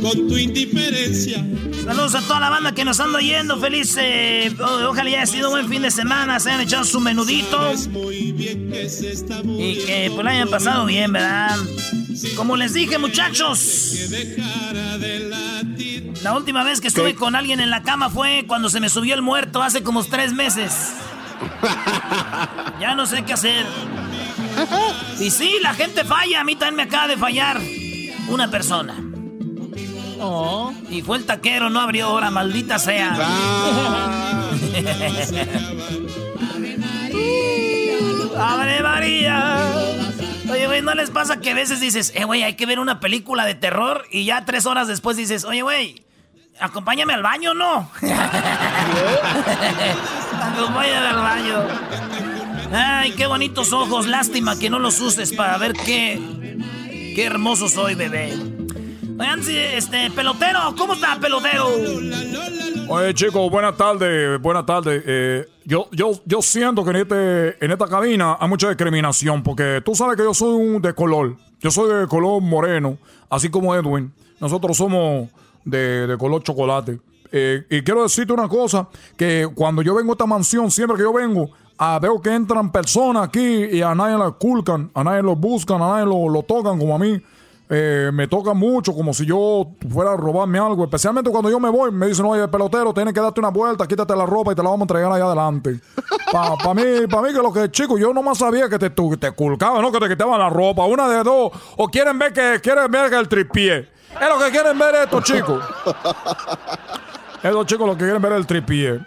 Con 0.01 0.27
tu 0.27 0.39
indiferencia. 0.39 1.45
Saludos 1.85 2.15
a 2.15 2.23
toda 2.23 2.41
la 2.41 2.49
banda 2.49 2.73
que 2.73 2.83
nos 2.83 2.99
anda 2.99 3.21
yendo. 3.21 3.61
Feliz. 3.61 3.95
Eh, 4.01 4.55
ojalá 4.59 5.11
haya 5.11 5.27
sido 5.27 5.49
un 5.49 5.55
buen 5.57 5.69
fin 5.69 5.83
de 5.83 5.91
semana. 5.91 6.41
Se 6.41 6.51
han 6.51 6.63
echado 6.63 6.85
su 6.85 6.99
menudito. 7.01 7.73
Y 9.59 9.75
que 9.85 10.11
pues 10.15 10.25
la 10.25 10.31
hayan 10.31 10.49
pasado 10.49 10.87
bien, 10.87 11.13
¿verdad? 11.13 11.57
Como 12.35 12.57
les 12.57 12.73
dije, 12.73 12.97
muchachos. 12.97 13.97
La 16.23 16.35
última 16.35 16.65
vez 16.65 16.81
que 16.81 16.89
estuve 16.89 17.15
con 17.15 17.37
alguien 17.37 17.61
en 17.61 17.69
la 17.69 17.83
cama 17.83 18.09
fue 18.09 18.45
cuando 18.47 18.71
se 18.71 18.81
me 18.81 18.89
subió 18.89 19.15
el 19.15 19.21
muerto 19.21 19.63
hace 19.63 19.83
como 19.83 20.03
tres 20.05 20.33
meses. 20.33 20.95
Ya 22.81 22.97
no 22.97 23.07
sé 23.07 23.23
qué 23.25 23.35
hacer. 23.35 23.65
Y 25.21 25.31
sí, 25.31 25.59
la 25.63 25.73
gente 25.73 26.03
falla. 26.05 26.41
A 26.41 26.45
mí 26.45 26.57
también 26.57 26.75
me 26.75 26.83
acaba 26.83 27.07
de 27.07 27.17
fallar 27.17 27.61
una 28.29 28.51
persona. 28.51 28.95
Oh. 30.21 30.73
Y 30.89 31.03
fue 31.03 31.19
el 31.19 31.27
taquero, 31.27 31.69
no 31.69 31.81
abrió 31.81 32.07
ahora, 32.07 32.31
maldita 32.31 32.79
sea. 32.79 33.17
Ah. 33.19 34.51
¡Abre 38.39 38.83
María! 38.83 39.73
Oye, 40.51 40.67
güey, 40.67 40.83
¿no 40.83 40.95
les 40.95 41.11
pasa 41.11 41.41
que 41.41 41.51
a 41.51 41.55
veces 41.55 41.81
dices, 41.81 42.13
eh, 42.15 42.25
güey, 42.25 42.43
hay 42.43 42.55
que 42.55 42.67
ver 42.67 42.79
una 42.79 43.01
película 43.01 43.45
de 43.45 43.55
terror 43.55 44.05
y 44.11 44.25
ya 44.25 44.45
tres 44.45 44.67
horas 44.67 44.89
después 44.89 45.17
dices, 45.17 45.45
oye, 45.45 45.63
güey, 45.63 46.05
acompáñame 46.61 47.15
al 47.15 47.23
baño, 47.23 47.55
¿no? 47.55 47.89
acompáñame 50.41 51.07
al 51.07 51.17
baño. 51.17 51.63
Ay, 52.73 53.13
qué 53.13 53.27
bonitos 53.27 53.73
ojos, 53.73 54.07
lástima 54.07 54.59
que 54.59 54.71
no 54.71 54.79
los 54.79 55.01
uses 55.01 55.33
para 55.33 55.57
ver 55.59 55.73
qué, 55.73 56.21
Qué 57.15 57.25
hermoso 57.25 57.69
soy, 57.69 57.95
bebé. 57.95 58.33
Oigan, 59.19 59.41
este, 59.47 60.11
pelotero, 60.13 60.75
¿cómo 60.79 60.95
está, 60.95 61.21
pelotero? 61.21 61.67
Oye, 62.89 63.13
chicos, 63.13 63.51
buenas 63.51 63.77
tardes, 63.77 64.41
buenas 64.41 64.65
tardes. 64.65 65.03
Eh, 65.07 65.47
yo, 65.67 65.89
yo, 65.93 66.13
yo 66.25 66.41
siento 66.41 66.83
que 66.85 66.91
en, 66.91 66.97
este, 66.97 67.65
en 67.65 67.71
esta 67.71 67.87
cabina 67.87 68.39
hay 68.41 68.49
mucha 68.49 68.69
discriminación, 68.69 69.43
porque 69.43 69.83
tú 69.85 69.95
sabes 69.95 70.17
que 70.17 70.23
yo 70.23 70.33
soy 70.33 70.55
un 70.55 70.81
de 70.81 70.95
color. 70.95 71.37
Yo 71.61 71.71
soy 71.71 72.01
de 72.01 72.07
color 72.07 72.41
moreno, 72.41 72.97
así 73.29 73.51
como 73.51 73.75
Edwin. 73.75 74.11
Nosotros 74.41 74.75
somos 74.75 75.29
de, 75.67 76.17
color 76.19 76.43
chocolate. 76.43 76.99
Eh, 77.31 77.65
y 77.69 77.83
quiero 77.83 78.05
decirte 78.05 78.33
una 78.33 78.49
cosa, 78.49 78.89
que 79.19 79.49
cuando 79.55 79.83
yo 79.83 79.95
vengo 79.95 80.13
a 80.13 80.15
esta 80.15 80.27
mansión, 80.27 80.71
siempre 80.71 80.97
que 80.97 81.03
yo 81.03 81.13
vengo, 81.13 81.51
Ah, 81.79 81.99
veo 82.01 82.21
que 82.21 82.33
entran 82.33 82.71
personas 82.71 83.25
aquí 83.29 83.41
y 83.41 83.83
a 83.83 83.95
nadie 83.95 84.17
la 84.17 84.31
culcan, 84.31 84.91
a 84.95 85.03
nadie 85.03 85.23
lo 85.23 85.35
buscan, 85.35 85.83
a 85.83 85.89
nadie 85.89 86.07
lo, 86.07 86.43
tocan 86.43 86.79
como 86.79 86.95
a 86.95 86.99
mí. 86.99 87.21
Eh, 87.75 88.11
me 88.13 88.29
toca 88.29 88.53
mucho, 88.53 88.93
como 88.93 89.15
si 89.15 89.25
yo 89.25 89.67
fuera 89.91 90.13
a 90.13 90.17
robarme 90.17 90.59
algo. 90.59 90.85
Especialmente 90.85 91.31
cuando 91.31 91.51
yo 91.51 91.59
me 91.59 91.71
voy, 91.71 91.91
me 91.91 92.07
dicen, 92.07 92.27
oye, 92.27 92.47
pelotero, 92.49 92.93
tienes 92.93 93.15
que 93.15 93.21
darte 93.21 93.41
una 93.41 93.49
vuelta, 93.49 93.89
quítate 93.89 94.15
la 94.15 94.27
ropa 94.27 94.53
y 94.53 94.55
te 94.55 94.63
la 94.63 94.69
vamos 94.69 94.83
a 94.83 94.85
entregar 94.85 95.11
allá 95.11 95.25
adelante. 95.25 95.81
Para 96.31 96.75
mí, 96.75 97.07
para 97.11 97.29
mí 97.29 97.35
que 97.35 97.43
lo 97.43 97.53
que 97.53 97.71
chico, 97.71 97.99
yo 97.99 98.13
nomás 98.13 98.39
sabía 98.39 98.69
que 98.69 98.79
te, 98.79 98.91
te 98.91 99.31
culcaban, 99.33 99.83
¿no? 99.83 99.91
Que 99.91 100.01
te 100.01 100.09
quitaban 100.09 100.39
la 100.39 100.51
ropa, 100.51 100.85
una 100.85 101.09
de 101.09 101.23
dos. 101.23 101.53
O 101.77 101.89
quieren 101.89 102.19
ver 102.19 102.33
que 102.33 102.61
quieren 102.63 102.91
ver 102.91 103.13
el 103.13 103.29
tripié. 103.29 103.89
Es 104.21 104.29
lo 104.29 104.39
que 104.39 104.51
quieren 104.51 104.79
ver 104.79 104.95
estos 104.97 105.25
chicos. 105.25 105.65
Estos 107.43 107.67
chicos 107.67 107.87
lo 107.87 107.95
que 107.95 108.05
quieren 108.05 108.23
ver 108.23 108.33
el 108.33 108.47
tripié. 108.47 109.01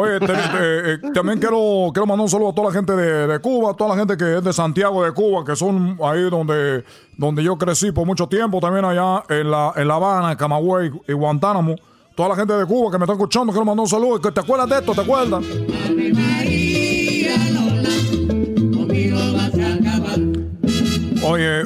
Oye, 0.00 0.16
eh, 0.20 0.98
también 1.12 1.40
quiero, 1.40 1.90
quiero 1.92 2.06
mandar 2.06 2.22
un 2.22 2.28
saludo 2.28 2.50
a 2.50 2.54
toda 2.54 2.68
la 2.68 2.72
gente 2.72 2.94
de, 2.94 3.40
Cuba, 3.40 3.72
a 3.72 3.74
toda 3.74 3.90
la 3.90 3.96
gente 3.96 4.16
que 4.16 4.36
es 4.36 4.44
de 4.44 4.52
Santiago 4.52 5.02
de 5.02 5.10
Cuba, 5.10 5.44
que 5.44 5.56
son 5.56 5.98
ahí 6.00 6.30
donde, 6.30 6.84
donde 7.16 7.42
yo 7.42 7.58
crecí 7.58 7.90
por 7.90 8.06
mucho 8.06 8.28
tiempo, 8.28 8.60
también 8.60 8.84
allá 8.84 9.24
en 9.28 9.50
La, 9.50 9.72
en 9.74 9.88
la 9.88 9.94
Habana, 9.96 10.36
Camagüey 10.36 10.92
y 11.08 11.12
Guantánamo. 11.14 11.74
Toda 12.14 12.28
la 12.28 12.36
gente 12.36 12.52
de 12.52 12.64
Cuba 12.64 12.92
que 12.92 12.98
me 12.98 13.06
está 13.06 13.14
escuchando, 13.14 13.52
quiero 13.52 13.64
mandar 13.64 13.82
un 13.82 13.88
saludo. 13.88 14.20
¿Te 14.20 14.38
acuerdas 14.38 14.68
de 14.68 14.76
esto? 14.76 14.94
¿Te 14.94 15.00
acuerdas? 15.00 15.44
Oye, 21.22 21.64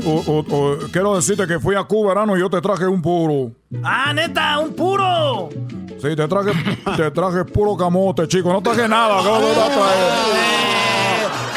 quiero 0.93 1.17
decirte 1.17 1.47
que 1.47 1.61
fui 1.61 1.75
a 1.75 1.85
Cuba, 1.85 2.15
verano, 2.15 2.37
y 2.37 2.41
yo 2.41 2.49
te 2.49 2.61
traje 2.61 2.87
un 2.87 3.03
puro. 3.03 3.53
¡Ah, 3.83 4.13
neta! 4.15 4.59
¡Un 4.59 4.75
puro! 4.75 5.51
Sí, 6.01 6.17
te 6.17 6.27
traje, 6.27 6.53
te 6.97 7.11
traje 7.11 7.45
puro 7.45 7.77
camote, 7.77 8.27
chico. 8.27 8.51
No 8.53 8.63
traje 8.63 8.89
nada. 8.89 9.23
¿Cómo 9.23 9.39
te 9.39 9.45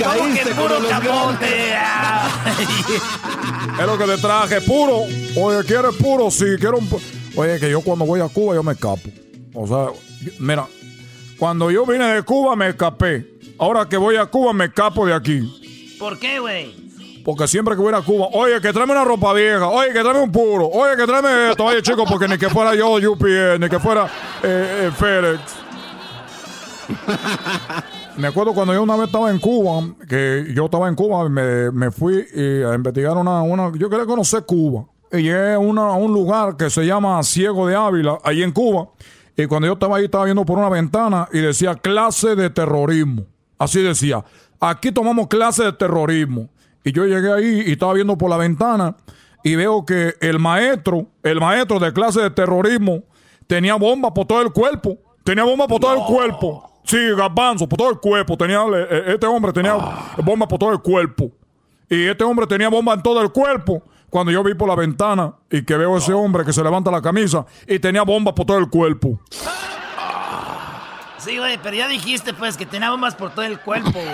¿Cómo 0.04 0.34
que 0.34 0.46
puro 0.52 0.76
camote? 0.90 1.76
es 3.80 3.86
lo 3.86 3.98
que 3.98 4.06
te 4.06 4.18
traje, 4.18 4.62
puro. 4.62 5.04
Oye, 5.38 5.64
¿quieres 5.66 5.96
puro? 5.96 6.30
Sí, 6.30 6.46
quiero 6.60 6.78
un... 6.78 6.88
Oye, 7.36 7.60
que 7.60 7.72
yo 7.72 7.82
cuando 7.82 8.06
voy 8.06 8.22
a 8.22 8.28
Cuba 8.28 8.56
yo 8.56 8.64
me 8.64 8.74
escapo. 8.74 9.10
O 9.54 9.68
sea, 9.68 9.88
mira, 10.40 10.68
cuando 11.40 11.72
yo 11.72 11.86
vine 11.86 12.06
de 12.14 12.24
Cuba 12.24 12.56
me 12.56 12.70
escapé. 12.70 13.34
Ahora 13.58 13.88
que 13.88 13.98
voy 13.98 14.18
a 14.18 14.26
Cuba 14.26 14.54
me 14.54 14.66
escapo 14.66 15.06
de 15.06 15.14
aquí. 15.14 15.96
¿Por 15.98 16.20
qué, 16.20 16.40
güey? 16.40 16.85
Porque 17.26 17.48
siempre 17.48 17.76
que 17.76 17.82
voy 17.82 17.92
a 17.92 18.02
Cuba, 18.04 18.28
oye, 18.34 18.62
que 18.62 18.72
tráeme 18.72 18.92
una 18.92 19.04
ropa 19.04 19.34
vieja, 19.34 19.68
oye, 19.68 19.92
que 19.92 20.00
tráeme 20.02 20.20
un 20.20 20.32
puro, 20.32 20.68
oye, 20.68 20.96
que 20.96 21.08
tráeme 21.08 21.50
esto, 21.50 21.66
oye, 21.66 21.82
chicos, 21.82 22.08
porque 22.08 22.28
ni 22.28 22.38
que 22.38 22.52
fuera 22.52 22.76
yo 22.76 22.94
UPN, 22.94 23.60
ni 23.60 23.68
que 23.68 23.80
fuera 23.80 24.06
eh, 24.44 24.88
eh, 24.88 24.92
FedEx. 24.96 25.40
Me 28.18 28.28
acuerdo 28.28 28.54
cuando 28.54 28.76
yo 28.76 28.84
una 28.84 28.96
vez 28.96 29.08
estaba 29.08 29.32
en 29.32 29.40
Cuba, 29.40 29.84
que 30.08 30.54
yo 30.56 30.66
estaba 30.66 30.88
en 30.88 30.94
Cuba, 30.94 31.28
me, 31.28 31.72
me 31.72 31.92
fui 31.92 32.26
a 32.64 32.76
investigar 32.76 33.18
una, 33.18 33.42
una, 33.42 33.72
yo 33.76 33.90
quería 33.90 34.06
conocer 34.06 34.46
Cuba. 34.46 34.86
Y 35.12 35.24
llegué 35.24 35.54
a, 35.54 35.60
un 35.60 36.14
lugar 36.14 36.56
que 36.56 36.70
se 36.70 36.86
llama 36.86 37.22
Ciego 37.24 37.68
de 37.68 37.76
Ávila, 37.76 38.20
ahí 38.24 38.44
en 38.44 38.52
Cuba. 38.52 38.90
Y 39.36 39.48
cuando 39.48 39.68
yo 39.68 39.74
estaba 39.74 39.98
ahí, 39.98 40.06
estaba 40.06 40.24
viendo 40.26 40.46
por 40.46 40.58
una 40.58 40.70
ventana 40.70 41.28
y 41.34 41.40
decía 41.40 41.76
clase 41.76 42.36
de 42.36 42.50
terrorismo. 42.52 43.26
Así 43.58 43.82
decía, 43.82 44.24
aquí 44.60 44.92
tomamos 44.92 45.28
clase 45.28 45.64
de 45.64 45.74
terrorismo. 45.74 46.50
Y 46.86 46.92
yo 46.94 47.06
llegué 47.06 47.34
ahí 47.34 47.64
y 47.66 47.72
estaba 47.72 47.94
viendo 47.94 48.18
por 48.18 48.30
la 48.30 48.38
ventana 48.38 48.96
y 49.44 49.56
veo 49.56 49.86
que 49.86 50.14
el 50.22 50.40
maestro, 50.40 51.08
el 51.24 51.42
maestro 51.42 51.80
de 51.80 51.92
clase 51.92 52.22
de 52.22 52.30
terrorismo, 52.30 53.04
tenía 53.48 53.76
bomba 53.76 54.14
por 54.14 54.28
todo 54.28 54.42
el 54.42 54.52
cuerpo. 54.52 54.98
Tenía 55.24 55.44
bomba 55.44 55.68
por 55.68 55.82
todo 55.82 55.96
el 55.96 56.04
cuerpo. 56.04 56.72
Sí, 56.84 56.98
garbanzo, 57.18 57.68
por 57.68 57.78
todo 57.78 57.90
el 57.90 58.00
cuerpo. 58.00 58.38
Tenía, 58.38 58.62
eh, 58.62 58.88
eh, 58.90 59.04
este 59.16 59.26
hombre 59.26 59.52
tenía 59.52 59.76
bomba 60.24 60.48
por 60.48 60.60
todo 60.60 60.72
el 60.72 60.80
cuerpo. 60.80 61.32
Y 61.90 62.06
este 62.06 62.24
hombre 62.24 62.46
tenía 62.46 62.70
bomba 62.70 62.94
en 62.94 63.02
todo 63.02 63.20
el 63.22 63.32
cuerpo. 63.32 63.82
Cuando 64.12 64.32
yo 64.32 64.44
vi 64.44 64.54
por 64.54 64.70
la 64.70 64.76
ventana 64.76 65.34
y 65.50 65.64
que 65.64 65.76
veo 65.76 65.96
a 65.96 65.98
ese 65.98 66.14
hombre 66.14 66.46
que 66.46 66.54
se 66.54 66.64
levanta 66.64 66.92
la 66.92 67.02
camisa 67.02 67.46
y 67.68 67.80
tenía 67.80 68.04
bomba 68.04 68.34
por 68.36 68.46
todo 68.46 68.60
el 68.60 68.70
cuerpo. 68.70 69.20
Sí, 71.26 71.40
güey, 71.40 71.58
pero 71.62 71.76
ya 71.76 71.88
dijiste, 71.88 72.36
pues, 72.36 72.56
que 72.56 72.68
tenía 72.68 72.92
bombas 72.92 73.16
por 73.16 73.32
todo 73.32 73.44
el 73.44 73.60
cuerpo, 73.60 73.92
güey. 73.94 74.06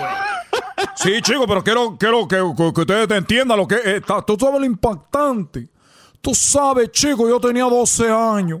Sí, 0.96 1.20
chico, 1.20 1.46
pero 1.46 1.62
quiero, 1.62 1.96
quiero 1.98 2.26
que, 2.26 2.36
que, 2.36 2.80
ustedes 2.80 3.10
entiendan 3.10 3.58
lo 3.58 3.68
que 3.68 3.76
es. 3.84 4.02
Tú 4.26 4.36
sabes 4.40 4.60
lo 4.60 4.64
impactante. 4.64 5.68
Tú 6.22 6.34
sabes, 6.34 6.90
chico, 6.90 7.28
yo 7.28 7.38
tenía 7.38 7.64
12 7.64 8.10
años. 8.10 8.60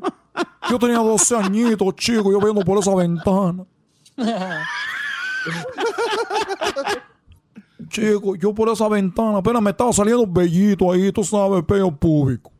Yo 0.68 0.78
tenía 0.78 0.98
12 0.98 1.36
añitos, 1.36 1.94
chico, 1.96 2.30
yo 2.30 2.38
viendo 2.40 2.62
por 2.62 2.78
esa 2.78 2.94
ventana. 2.94 3.64
Chico, 7.88 8.36
yo 8.36 8.54
por 8.54 8.68
esa 8.68 8.88
ventana 8.88 9.38
apenas 9.38 9.60
me 9.62 9.70
estaba 9.70 9.92
saliendo 9.92 10.26
bellito 10.26 10.92
ahí, 10.92 11.10
tú 11.10 11.24
sabes, 11.24 11.64
peo 11.64 11.90
público. 11.94 12.51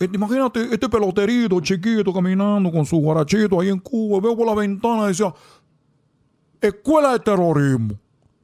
Eh, 0.00 0.08
imagínate 0.14 0.62
este 0.72 0.88
peloterito 0.88 1.60
chiquito 1.60 2.10
caminando 2.10 2.72
con 2.72 2.86
su 2.86 2.96
guarachito 2.96 3.60
ahí 3.60 3.68
en 3.68 3.78
Cuba. 3.78 4.18
Veo 4.20 4.34
por 4.34 4.46
la 4.46 4.54
ventana 4.54 5.04
y 5.04 5.08
decía, 5.08 5.32
escuela 6.60 7.12
de 7.12 7.18
terrorismo. 7.20 8.00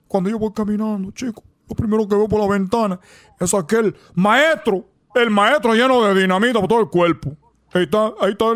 Cuando 0.06 0.28
yo 0.28 0.38
voy 0.38 0.52
caminando, 0.52 1.10
chico, 1.12 1.42
lo 1.66 1.74
primero 1.74 2.06
que 2.06 2.14
veo 2.14 2.28
por 2.28 2.40
la 2.40 2.46
ventana 2.46 3.00
es 3.40 3.54
aquel 3.54 3.96
maestro, 4.14 4.84
el 5.14 5.30
maestro 5.30 5.74
lleno 5.74 6.04
de 6.04 6.20
dinamita 6.20 6.60
por 6.60 6.68
todo 6.68 6.80
el 6.80 6.90
cuerpo. 6.90 7.34
Ahí 7.72 7.84
está, 7.84 8.12
ahí 8.20 8.32
está, 8.32 8.46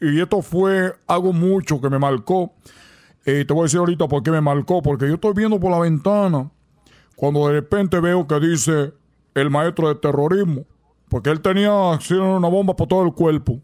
y, 0.00 0.20
esto 0.20 0.42
fue 0.42 0.94
algo 1.08 1.32
mucho 1.32 1.80
que 1.80 1.90
me 1.90 1.98
marcó. 1.98 2.54
Y 3.26 3.44
te 3.44 3.52
voy 3.52 3.60
a 3.60 3.64
decir 3.64 3.80
ahorita 3.80 4.08
por 4.08 4.22
qué 4.22 4.30
me 4.30 4.40
marcó, 4.40 4.80
porque 4.80 5.08
yo 5.08 5.14
estoy 5.14 5.34
viendo 5.34 5.58
por 5.58 5.70
la 5.72 5.80
ventana, 5.80 6.50
cuando 7.16 7.48
de 7.48 7.54
repente 7.54 8.00
veo 8.00 8.26
que 8.26 8.40
dice 8.40 8.94
el 9.34 9.50
maestro 9.50 9.88
de 9.88 9.96
terrorismo, 9.96 10.64
porque 11.10 11.30
él 11.30 11.40
tenía 11.40 11.72
una 11.72 12.48
bomba 12.48 12.74
por 12.74 12.86
todo 12.86 13.04
el 13.04 13.12
cuerpo. 13.12 13.60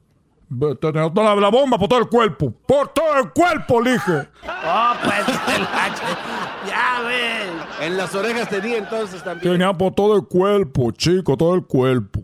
Tenía 0.81 1.11
la 1.15 1.49
bomba 1.49 1.79
por 1.79 1.89
todo 1.89 2.01
el 2.01 2.09
cuerpo. 2.09 2.53
Por 2.67 2.89
todo 2.89 3.19
el 3.19 3.33
cuerpo, 3.33 3.83
dije. 3.83 4.29
Oh, 4.69 4.95
pues, 5.05 5.27
ya, 6.67 7.01
güey. 7.03 7.87
En 7.87 7.97
las 7.97 8.13
orejas 8.17 8.49
tenía 8.49 8.79
entonces 8.79 9.23
también. 9.23 9.53
Tenía 9.53 9.73
por 9.73 9.95
todo 9.95 10.17
el 10.17 10.27
cuerpo, 10.27 10.91
chico, 10.91 11.37
todo 11.37 11.55
el 11.55 11.65
cuerpo. 11.65 12.21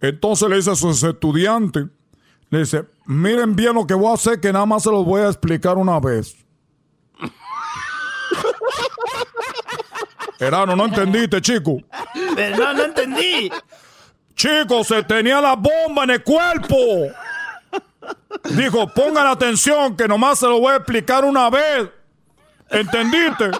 Entonces 0.00 0.48
le 0.48 0.56
dice 0.56 0.70
a 0.70 0.74
sus 0.74 1.02
estudiantes, 1.02 1.86
le 2.48 2.60
dice, 2.60 2.86
miren 3.04 3.54
bien 3.54 3.74
lo 3.74 3.86
que 3.86 3.92
voy 3.92 4.10
a 4.10 4.14
hacer, 4.14 4.40
que 4.40 4.50
nada 4.52 4.64
más 4.64 4.84
se 4.84 4.90
los 4.90 5.04
voy 5.04 5.20
a 5.20 5.26
explicar 5.26 5.76
una 5.76 6.00
vez. 6.00 6.34
Erano, 10.40 10.76
no 10.76 10.86
entendiste, 10.86 11.42
chico. 11.42 11.76
Pero 12.34 12.56
no, 12.56 12.72
no 12.72 12.84
entendí. 12.84 13.50
Chico, 14.36 14.84
se 14.84 15.02
tenía 15.02 15.40
la 15.40 15.56
bomba 15.56 16.04
en 16.04 16.10
el 16.10 16.22
cuerpo. 16.22 16.76
Dijo, 18.50 18.86
pongan 18.92 19.26
atención, 19.26 19.96
que 19.96 20.06
nomás 20.06 20.38
se 20.38 20.46
lo 20.46 20.60
voy 20.60 20.74
a 20.74 20.76
explicar 20.76 21.24
una 21.24 21.48
vez. 21.48 21.88
¿Entendiste? 22.70 23.50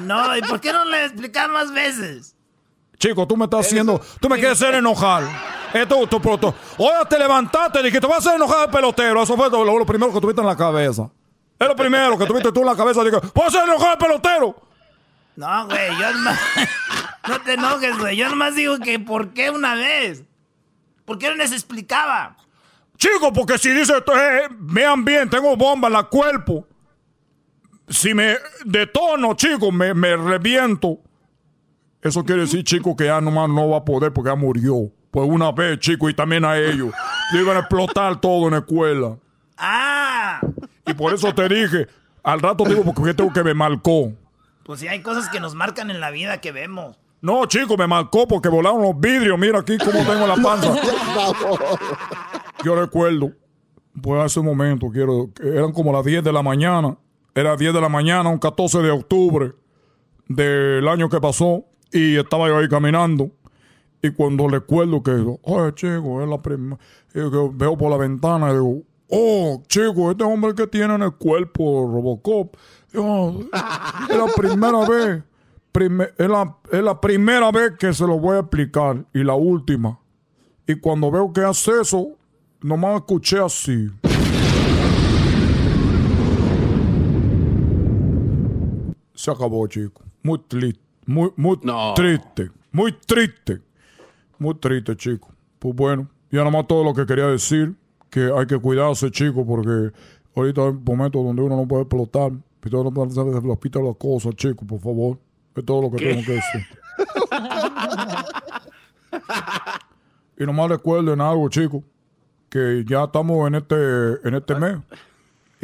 No, 0.00 0.36
¿y 0.36 0.42
por 0.42 0.60
qué 0.60 0.72
no 0.72 0.84
le 0.84 1.04
explicar 1.04 1.50
más 1.50 1.72
veces? 1.72 2.34
Chico, 2.98 3.26
tú 3.26 3.36
me 3.36 3.44
estás 3.44 3.66
haciendo. 3.66 4.00
Tú 4.20 4.28
me 4.28 4.36
quieres 4.38 4.60
hacer 4.60 4.74
enojar. 4.74 5.22
Esto 5.72 6.06
tu 6.08 6.20
pronto. 6.20 6.54
Oye, 6.76 6.92
te 7.08 7.18
levantaste 7.18 7.80
y 7.80 7.84
dijiste, 7.84 8.06
vas 8.06 8.16
a 8.16 8.18
hacer 8.18 8.34
enojar 8.34 8.62
al 8.62 8.70
pelotero. 8.70 9.22
Eso 9.22 9.36
fue 9.36 9.50
lo, 9.50 9.86
primero 9.86 10.12
que 10.12 10.20
tuviste 10.20 10.40
en 10.40 10.48
la 10.48 10.56
cabeza. 10.56 11.08
Es 11.58 11.68
lo 11.68 11.76
primero 11.76 12.18
que 12.18 12.26
tuviste 12.26 12.50
tú 12.50 12.60
en 12.60 12.66
la 12.66 12.76
cabeza. 12.76 13.04
Dije, 13.04 13.18
¿vas 13.34 13.44
a 13.44 13.46
hacer 13.46 13.62
enojar 13.68 13.92
al 13.92 13.98
pelotero? 13.98 14.56
No, 15.36 15.66
güey, 15.66 15.98
yo 15.98 16.12
nomás. 16.12 16.40
no 17.28 17.40
te 17.40 17.54
enojes, 17.54 17.98
güey. 17.98 18.16
Yo 18.16 18.28
nomás 18.28 18.54
digo 18.54 18.78
que 18.78 18.98
¿por 18.98 19.32
qué 19.32 19.50
una 19.50 19.74
vez? 19.74 20.24
¿Por 21.04 21.18
qué 21.18 21.28
no 21.28 21.36
les 21.36 21.52
explicaba? 21.52 22.36
Chico, 22.96 23.32
porque 23.32 23.58
si 23.58 23.70
dice, 23.72 23.94
eh, 23.96 24.48
vean 24.50 25.04
bien, 25.04 25.28
tengo 25.28 25.56
bomba 25.56 25.88
en 25.88 25.94
la 25.94 26.04
cuerpo. 26.04 26.66
Si 27.88 28.14
me 28.14 28.36
detono, 28.64 29.34
chico, 29.34 29.70
me, 29.70 29.92
me 29.92 30.16
reviento. 30.16 31.00
Eso 32.00 32.24
quiere 32.24 32.42
decir, 32.42 32.64
chico, 32.64 32.96
que 32.96 33.06
ya 33.06 33.20
nomás 33.20 33.48
no 33.48 33.70
va 33.70 33.78
a 33.78 33.84
poder 33.84 34.12
porque 34.12 34.30
ya 34.30 34.36
murió. 34.36 34.90
Pues 35.10 35.28
una 35.28 35.52
vez, 35.52 35.78
chico, 35.78 36.08
y 36.08 36.14
también 36.14 36.44
a 36.44 36.56
ellos. 36.58 36.92
Le 37.32 37.40
iban 37.40 37.56
a 37.56 37.60
explotar 37.60 38.20
todo 38.20 38.46
en 38.46 38.52
la 38.52 38.58
escuela. 38.58 39.16
¡Ah! 39.56 40.40
Y 40.86 40.94
por 40.94 41.14
eso 41.14 41.34
te 41.34 41.48
dije, 41.48 41.86
al 42.22 42.40
rato 42.40 42.64
digo 42.64 42.84
porque 42.84 43.14
tengo 43.14 43.32
que 43.32 43.42
me 43.42 43.54
marcó. 43.54 44.12
Pues 44.64 44.80
sí, 44.80 44.88
hay 44.88 45.02
cosas 45.02 45.28
que 45.28 45.40
nos 45.40 45.54
marcan 45.54 45.90
en 45.90 46.00
la 46.00 46.10
vida 46.10 46.40
que 46.40 46.52
vemos. 46.52 46.98
No, 47.24 47.46
chico, 47.46 47.74
me 47.78 47.86
marcó 47.86 48.28
porque 48.28 48.50
volaron 48.50 48.82
los 48.82 49.00
vidrios. 49.00 49.38
Mira 49.38 49.60
aquí 49.60 49.78
cómo 49.78 49.98
tengo 50.04 50.26
la 50.26 50.36
panza. 50.36 50.74
Yo 52.62 52.74
recuerdo, 52.74 53.32
pues 54.02 54.20
hace 54.22 54.40
un 54.40 54.46
momento, 54.46 54.90
quiero, 54.90 55.30
eran 55.42 55.72
como 55.72 55.90
las 55.90 56.04
10 56.04 56.22
de 56.22 56.30
la 56.34 56.42
mañana. 56.42 56.98
Era 57.34 57.56
10 57.56 57.72
de 57.72 57.80
la 57.80 57.88
mañana, 57.88 58.28
un 58.28 58.36
14 58.36 58.80
de 58.80 58.90
octubre 58.90 59.54
del 60.28 60.86
año 60.86 61.08
que 61.08 61.18
pasó. 61.18 61.64
Y 61.90 62.18
estaba 62.18 62.48
yo 62.48 62.58
ahí 62.58 62.68
caminando. 62.68 63.30
Y 64.02 64.10
cuando 64.10 64.46
recuerdo 64.46 65.02
que, 65.02 65.12
oye, 65.12 65.74
chico, 65.76 66.20
es 66.20 66.28
la 66.28 66.42
primera. 66.42 66.78
Veo 67.14 67.78
por 67.78 67.90
la 67.90 67.96
ventana 67.96 68.50
y 68.50 68.52
digo, 68.52 68.82
oh, 69.08 69.62
chico, 69.66 70.10
este 70.10 70.24
hombre 70.24 70.54
que 70.54 70.66
tiene 70.66 70.96
en 70.96 71.02
el 71.04 71.12
cuerpo 71.12 71.90
Robocop. 71.90 72.54
es 72.92 73.02
la 74.14 74.26
primera 74.36 74.86
vez. 74.86 75.22
Es, 75.74 76.28
la, 76.28 76.56
es 76.70 76.82
la 76.82 77.00
primera 77.00 77.50
vez 77.50 77.72
que 77.78 77.92
se 77.92 78.06
lo 78.06 78.18
voy 78.18 78.36
a 78.36 78.40
explicar. 78.40 79.04
Y 79.12 79.24
la 79.24 79.34
última. 79.34 79.98
Y 80.66 80.76
cuando 80.76 81.10
veo 81.10 81.32
que 81.32 81.42
hace 81.42 81.80
eso, 81.80 82.16
nomás 82.60 82.96
escuché 82.96 83.38
así. 83.38 83.90
Se 89.14 89.30
acabó, 89.30 89.66
chico. 89.66 90.02
Muy 90.22 90.38
triste. 90.38 90.80
Muy, 91.06 91.32
muy 91.36 91.58
triste. 91.94 92.50
Muy 92.72 92.92
triste. 92.92 93.60
Muy 94.38 94.54
triste, 94.54 94.96
chico. 94.96 95.28
Pues 95.58 95.74
bueno, 95.74 96.08
ya 96.30 96.44
nomás 96.44 96.66
todo 96.66 96.84
lo 96.84 96.94
que 96.94 97.06
quería 97.06 97.26
decir, 97.26 97.74
que 98.10 98.30
hay 98.34 98.46
que 98.46 98.58
cuidarse, 98.58 99.10
chico, 99.10 99.44
porque 99.46 99.92
ahorita 100.34 100.62
hay 100.62 100.72
momentos 100.72 101.24
donde 101.24 101.42
uno 101.42 101.56
no 101.56 101.68
puede 101.68 101.82
explotar. 101.82 102.32
Y 102.64 102.70
todo 102.70 102.84
no 102.84 102.92
puede 102.92 103.10
hacer 103.10 103.82
las 103.82 103.96
cosas, 103.96 104.34
chico, 104.36 104.66
por 104.66 104.80
favor. 104.80 105.18
Es 105.56 105.64
todo 105.64 105.82
lo 105.82 105.90
que 105.90 105.98
tengo 105.98 106.22
que 106.24 106.32
decir. 106.32 106.66
y 110.38 110.44
nomás 110.46 110.68
recuerden 110.70 111.20
algo, 111.20 111.48
chico, 111.48 111.82
que 112.48 112.84
ya 112.86 113.04
estamos 113.04 113.46
en 113.48 113.54
este, 113.56 114.28
en 114.28 114.34
este 114.34 114.54
mes 114.56 114.78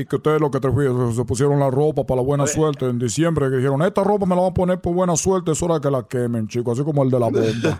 y 0.01 0.06
que 0.06 0.16
ustedes 0.16 0.40
lo 0.40 0.51
que 0.51 0.60
te 0.60 0.68
se 1.14 1.24
pusieron 1.24 1.60
la 1.60 1.70
ropa 1.70 2.05
para 2.05 2.20
la 2.20 2.27
buena 2.27 2.47
suerte 2.47 2.86
en 2.86 2.98
diciembre, 2.98 3.51
que 3.51 3.56
dijeron, 3.56 3.82
esta 3.82 4.02
ropa 4.02 4.24
me 4.27 4.35
la 4.35 4.43
van 4.43 4.51
a 4.51 4.55
poner 4.55 4.81
por 4.81 4.94
buena 4.94 5.16
suerte, 5.16 5.52
es 5.52 5.62
hora 5.62 5.81
que 5.81 5.90
la 5.90 6.02
quemen, 6.05 6.48
chicos, 6.48 6.78
así 6.78 6.85
como 6.85 7.02
el 7.02 7.10
de 7.10 7.20
la 7.20 7.27
bomba. 7.27 7.78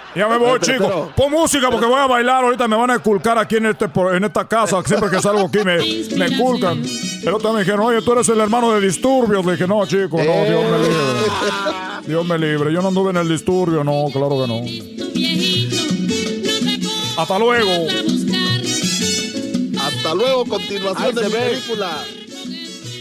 ya 0.16 0.28
me 0.28 0.38
voy, 0.38 0.58
chicos. 0.60 1.10
Pon 1.16 1.30
música 1.30 1.70
porque 1.70 1.86
voy 1.86 2.00
a 2.00 2.06
bailar 2.06 2.44
ahorita, 2.44 2.66
me 2.66 2.76
van 2.76 2.90
a 2.90 2.94
esculcar 2.94 3.38
aquí 3.38 3.56
en, 3.56 3.66
este, 3.66 3.86
en 4.14 4.24
esta 4.24 4.48
casa, 4.48 4.82
siempre 4.84 5.10
que 5.10 5.20
salgo 5.20 5.46
aquí 5.46 5.58
me, 5.58 5.78
me 6.16 6.26
esculcan. 6.26 6.82
Pero 7.22 7.36
también 7.38 7.54
me 7.54 7.60
dijeron, 7.60 7.80
oye, 7.80 8.02
tú 8.02 8.12
eres 8.12 8.28
el 8.28 8.40
hermano 8.40 8.72
de 8.72 8.80
disturbios. 8.80 9.44
Le 9.44 9.52
dije, 9.52 9.66
no, 9.66 9.84
chico, 9.86 10.16
no, 10.16 10.44
Dios 10.44 10.64
me 10.64 10.78
libre. 10.78 12.06
Dios 12.06 12.26
me 12.26 12.38
libre. 12.38 12.72
Yo 12.72 12.82
no 12.82 12.88
anduve 12.88 13.10
en 13.10 13.16
el 13.18 13.28
disturbio, 13.28 13.84
no, 13.84 14.06
claro 14.12 14.40
que 14.40 14.46
no. 14.46 14.60
Hasta 17.20 17.38
luego. 17.38 17.70
Hasta 20.10 20.24
luego, 20.24 20.44
continuación 20.44 21.14
de 21.14 21.22
mi 21.22 21.30
película. 21.30 22.04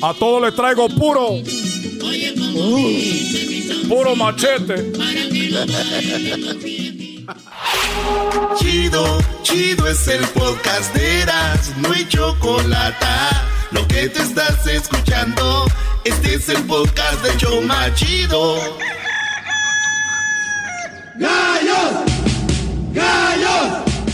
A 0.04 0.14
todos 0.14 0.44
les 0.44 0.54
traigo 0.54 0.88
puro. 0.90 1.42
puro 3.88 4.16
machete. 4.16 4.92
Chido, 8.60 9.18
chido 9.42 9.88
es 9.88 10.08
el 10.08 10.24
podcast 10.28 10.94
de 10.94 11.22
Eras, 11.22 11.76
no 11.78 11.92
hay 11.94 12.08
chocolate. 12.08 13.08
Lo 13.72 13.88
que 13.88 14.08
te 14.10 14.22
estás 14.22 14.68
escuchando, 14.68 15.66
este 16.04 16.36
es 16.36 16.48
el 16.50 16.64
podcast 16.66 17.24
de 17.24 17.36
Choma 17.38 17.92
Chido. 17.96 18.60
¡Gallos! 21.16 22.29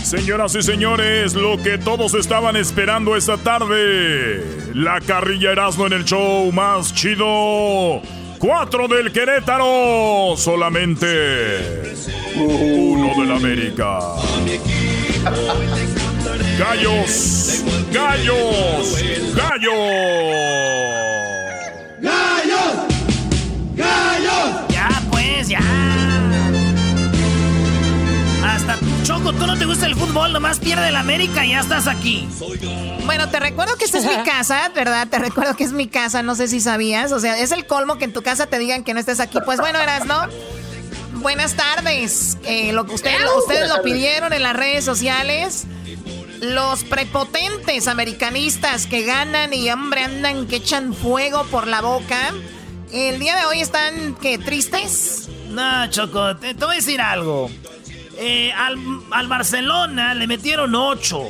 Señoras 0.06 0.54
y 0.54 0.62
señores, 0.62 1.34
lo 1.34 1.60
que 1.60 1.78
todos 1.78 2.14
estaban 2.14 2.54
esperando 2.54 3.16
esta 3.16 3.36
tarde. 3.38 4.40
La 4.72 5.00
carrilla 5.00 5.50
Erasmo 5.50 5.88
en 5.88 5.94
el 5.94 6.04
show 6.04 6.52
más 6.52 6.94
chido. 6.94 8.00
Cuatro 8.38 8.86
del 8.86 9.10
Querétaro. 9.10 10.36
Solamente 10.36 11.96
uno 12.36 13.20
del 13.20 13.32
América. 13.32 13.98
Gallos, 16.56 17.64
gallos. 17.92 19.02
¡Gallos! 19.34 20.95
Choco, 29.06 29.32
tú 29.32 29.46
no 29.46 29.56
te 29.56 29.66
gusta 29.66 29.86
el 29.86 29.94
fútbol, 29.94 30.32
nomás 30.32 30.58
pierde 30.58 30.88
el 30.88 30.96
América 30.96 31.46
y 31.46 31.50
ya 31.50 31.60
estás 31.60 31.86
aquí. 31.86 32.28
Bueno, 33.04 33.28
te 33.28 33.38
recuerdo 33.38 33.76
que 33.76 33.84
esta 33.84 33.98
es 33.98 34.04
mi 34.04 34.24
casa, 34.24 34.68
¿verdad? 34.74 35.06
Te 35.06 35.20
recuerdo 35.20 35.54
que 35.54 35.62
es 35.62 35.70
mi 35.70 35.86
casa, 35.86 36.24
no 36.24 36.34
sé 36.34 36.48
si 36.48 36.60
sabías. 36.60 37.12
O 37.12 37.20
sea, 37.20 37.38
es 37.38 37.52
el 37.52 37.66
colmo 37.66 37.98
que 37.98 38.04
en 38.04 38.12
tu 38.12 38.22
casa 38.22 38.46
te 38.46 38.58
digan 38.58 38.82
que 38.82 38.94
no 38.94 38.98
estés 38.98 39.20
aquí. 39.20 39.38
Pues 39.44 39.60
bueno, 39.60 39.78
eras, 39.78 40.06
¿no? 40.06 40.22
Buenas 41.20 41.54
tardes. 41.54 42.36
Eh, 42.46 42.72
lo 42.72 42.84
que 42.84 42.94
ustedes, 42.94 43.20
ustedes 43.38 43.68
lo 43.68 43.80
pidieron 43.82 44.32
en 44.32 44.42
las 44.42 44.56
redes 44.56 44.84
sociales. 44.84 45.66
Los 46.40 46.82
prepotentes 46.82 47.86
americanistas 47.86 48.88
que 48.88 49.04
ganan 49.04 49.54
y 49.54 49.70
hombre 49.70 50.02
andan 50.02 50.48
que 50.48 50.56
echan 50.56 50.92
fuego 50.94 51.44
por 51.44 51.68
la 51.68 51.80
boca. 51.80 52.34
El 52.92 53.20
día 53.20 53.36
de 53.36 53.46
hoy 53.46 53.60
están 53.60 54.16
que 54.16 54.36
tristes. 54.38 55.28
No, 55.50 55.88
Choco, 55.90 56.36
te, 56.38 56.54
te 56.54 56.64
voy 56.64 56.74
a 56.74 56.78
decir 56.78 57.00
algo. 57.00 57.48
Eh, 58.18 58.52
al, 58.52 58.76
al 59.10 59.28
Barcelona 59.28 60.14
le 60.14 60.26
metieron 60.26 60.74
8. 60.74 61.22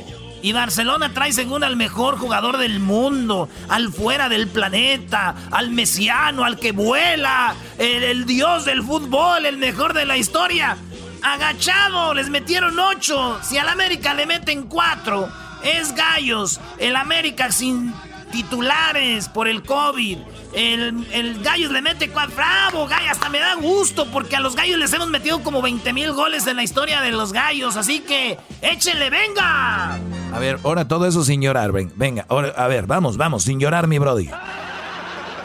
Y 0.42 0.52
Barcelona 0.52 1.12
trae 1.12 1.32
según 1.32 1.64
al 1.64 1.76
mejor 1.76 2.18
jugador 2.18 2.58
del 2.58 2.78
mundo, 2.78 3.48
al 3.68 3.92
fuera 3.92 4.28
del 4.28 4.46
planeta, 4.46 5.34
al 5.50 5.70
mesiano, 5.70 6.44
al 6.44 6.58
que 6.58 6.72
vuela, 6.72 7.54
el, 7.78 8.04
el 8.04 8.26
dios 8.26 8.64
del 8.64 8.82
fútbol, 8.82 9.46
el 9.46 9.56
mejor 9.56 9.92
de 9.92 10.06
la 10.06 10.16
historia. 10.16 10.76
Agachado, 11.22 12.14
les 12.14 12.30
metieron 12.30 12.78
8. 12.78 13.40
Si 13.42 13.58
al 13.58 13.68
América 13.68 14.14
le 14.14 14.26
meten 14.26 14.64
4, 14.64 15.28
es 15.64 15.92
gallos. 15.94 16.60
El 16.78 16.94
América 16.94 17.50
sin 17.50 17.92
titulares 18.30 19.28
por 19.28 19.48
el 19.48 19.62
COVID. 19.62 20.18
El, 20.52 21.06
el 21.12 21.42
Gallos 21.42 21.70
le 21.70 21.82
mete 21.82 22.08
cuatro. 22.08 22.36
¡Bravo, 22.36 22.86
Gallo! 22.86 23.10
Hasta 23.10 23.28
me 23.28 23.38
da 23.38 23.54
gusto 23.54 24.06
porque 24.10 24.36
a 24.36 24.40
los 24.40 24.56
Gallos 24.56 24.78
les 24.78 24.92
hemos 24.92 25.08
metido 25.08 25.42
como 25.42 25.62
20 25.62 25.92
mil 25.92 26.12
goles 26.12 26.46
en 26.46 26.56
la 26.56 26.62
historia 26.62 27.00
de 27.00 27.12
los 27.12 27.32
Gallos. 27.32 27.76
Así 27.76 28.00
que, 28.00 28.38
échenle, 28.62 29.10
venga. 29.10 29.94
A 30.32 30.38
ver, 30.38 30.58
ahora 30.64 30.88
todo 30.88 31.06
eso 31.06 31.24
sin 31.24 31.40
llorar, 31.42 31.72
ven, 31.72 31.92
venga. 31.96 32.26
Ahora, 32.28 32.48
a 32.56 32.66
ver, 32.68 32.86
vamos, 32.86 33.16
vamos, 33.16 33.44
sin 33.44 33.60
llorar, 33.60 33.86
mi 33.86 33.98
brody. 33.98 34.30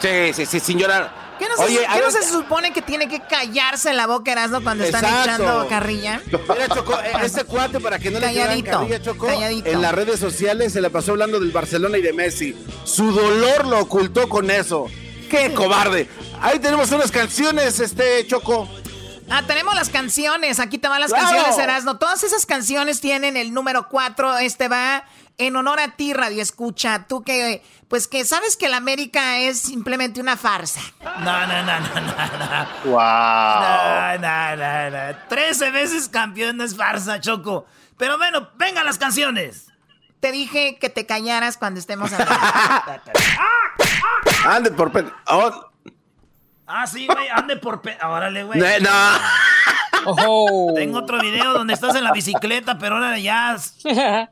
Sí, 0.00 0.32
sí, 0.32 0.46
sí, 0.46 0.60
sin 0.60 0.78
llorar. 0.78 1.21
¿Qué 1.42 1.48
no, 1.48 1.56
se, 1.56 1.62
Oye, 1.64 1.80
qué 1.92 2.00
no 2.00 2.10
se 2.12 2.22
supone 2.22 2.72
que 2.72 2.82
tiene 2.82 3.08
que 3.08 3.20
callarse 3.20 3.92
la 3.92 4.06
boca, 4.06 4.30
Erasmo, 4.30 4.62
cuando 4.62 4.84
están 4.84 5.04
echando 5.04 5.66
carrilla? 5.68 6.22
Mira, 6.26 6.68
Choco, 6.68 6.96
eh, 7.00 7.12
ese 7.24 7.42
cuate, 7.42 7.80
para 7.80 7.98
que 7.98 8.12
no 8.12 8.20
le 8.20 8.32
carrilla, 8.62 9.02
Choco, 9.02 9.26
calladito. 9.26 9.68
en 9.68 9.82
las 9.82 9.92
redes 9.92 10.20
sociales 10.20 10.72
se 10.72 10.80
la 10.80 10.90
pasó 10.90 11.10
hablando 11.10 11.40
del 11.40 11.50
Barcelona 11.50 11.98
y 11.98 12.02
de 12.02 12.12
Messi. 12.12 12.54
Su 12.84 13.10
dolor 13.10 13.66
lo 13.66 13.80
ocultó 13.80 14.28
con 14.28 14.52
eso. 14.52 14.86
¡Qué 15.28 15.52
cobarde! 15.52 16.08
Ahí 16.40 16.60
tenemos 16.60 16.92
unas 16.92 17.10
canciones, 17.10 17.80
este, 17.80 18.24
Choco. 18.28 18.68
Ah, 19.28 19.42
tenemos 19.44 19.74
las 19.74 19.88
canciones. 19.88 20.60
Aquí 20.60 20.78
te 20.78 20.86
van 20.86 21.00
las 21.00 21.10
¡Claro! 21.10 21.26
canciones, 21.26 21.58
Erasmo. 21.58 21.96
Todas 21.96 22.22
esas 22.22 22.46
canciones 22.46 23.00
tienen 23.00 23.36
el 23.36 23.52
número 23.52 23.88
4. 23.88 24.38
Este 24.38 24.68
va 24.68 25.04
en 25.46 25.56
honor 25.56 25.80
a 25.80 25.96
ti, 25.96 26.12
Radio 26.12 26.42
Escucha. 26.42 27.06
Tú 27.08 27.22
que, 27.22 27.62
pues 27.88 28.08
que 28.08 28.24
sabes 28.24 28.56
que 28.56 28.68
la 28.68 28.76
América 28.78 29.38
es 29.38 29.60
simplemente 29.60 30.20
una 30.20 30.36
farsa. 30.36 30.80
No, 31.02 31.46
no, 31.46 31.62
no, 31.62 31.80
no, 31.80 32.00
no, 32.00 32.02
no. 32.38 32.90
¡Wow! 32.90 34.18
No, 34.20 34.56
no, 34.56 34.56
no, 34.56 34.90
no. 35.12 35.18
13 35.28 35.70
veces 35.70 36.08
campeón 36.08 36.56
no 36.56 36.64
es 36.64 36.76
farsa, 36.76 37.20
Choco. 37.20 37.66
Pero 37.98 38.18
bueno, 38.18 38.48
vengan 38.56 38.84
las 38.86 38.98
canciones. 38.98 39.66
Te 40.20 40.30
dije 40.32 40.78
que 40.78 40.88
te 40.88 41.04
callaras 41.06 41.56
cuando 41.56 41.80
estemos 41.80 42.12
hablando. 42.12 42.34
Ande 44.44 44.70
por... 44.70 44.92
pe- 44.92 45.04
oh, 45.28 45.68
Ah, 46.66 46.86
sí, 46.86 47.06
güey, 47.06 47.28
ande 47.28 47.56
por... 47.56 47.82
Pe... 47.82 47.98
Órale, 48.02 48.44
güey. 48.44 48.58
no, 48.60 48.66
no. 48.80 50.74
Tengo 50.74 50.98
otro 51.00 51.20
video 51.20 51.52
donde 51.52 51.74
estás 51.74 51.94
en 51.96 52.04
la 52.04 52.12
bicicleta, 52.12 52.78
pero 52.78 52.94
ahora 52.96 53.18
ya... 53.18 53.56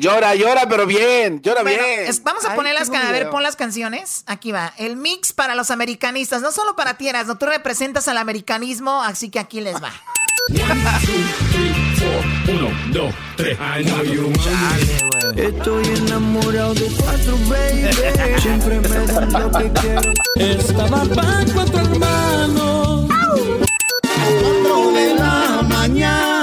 Llora, 0.00 0.34
llora, 0.34 0.68
pero 0.68 0.86
bien, 0.86 1.40
llora 1.42 1.62
Bueno, 1.62 1.82
bien. 1.82 2.00
es- 2.06 2.22
vamos 2.22 2.44
a 2.44 2.50
Ay, 2.50 2.56
poner 2.56 2.74
las 2.74 2.88
a 2.90 3.10
ver, 3.12 3.30
pon 3.30 3.42
las 3.42 3.56
canciones. 3.56 4.22
Aquí 4.26 4.52
va. 4.52 4.72
El 4.78 4.96
mix 4.96 5.32
para 5.32 5.54
los 5.54 5.70
americanistas, 5.70 6.42
no 6.42 6.52
solo 6.52 6.76
para 6.76 6.94
ti, 6.94 7.08
Erasmo. 7.08 7.36
Tú 7.36 7.46
representas 7.46 8.08
al 8.08 8.18
americanismo, 8.18 9.02
así 9.02 9.30
que 9.30 9.38
aquí 9.38 9.60
les 9.60 9.76
va. 9.82 9.92
Uno, 12.48 12.70
dos, 12.92 13.14
tres. 13.36 13.58
Estoy 15.36 15.84
enamorado 15.98 16.74
de 16.74 16.90
cuatro, 16.98 17.36
baby. 17.48 18.40
Siempre 18.40 18.80
me 18.80 18.88
dan 18.88 19.32
lo 19.32 19.50
que 19.50 19.72
quiero. 19.80 20.12
Estaba 20.36 21.04
pan 21.14 21.46
cuatro 21.52 21.78
hermanos. 21.80 23.08
Cuatro 24.02 24.92
de 24.92 25.14
la 25.14 25.62
mañana. 25.68 26.37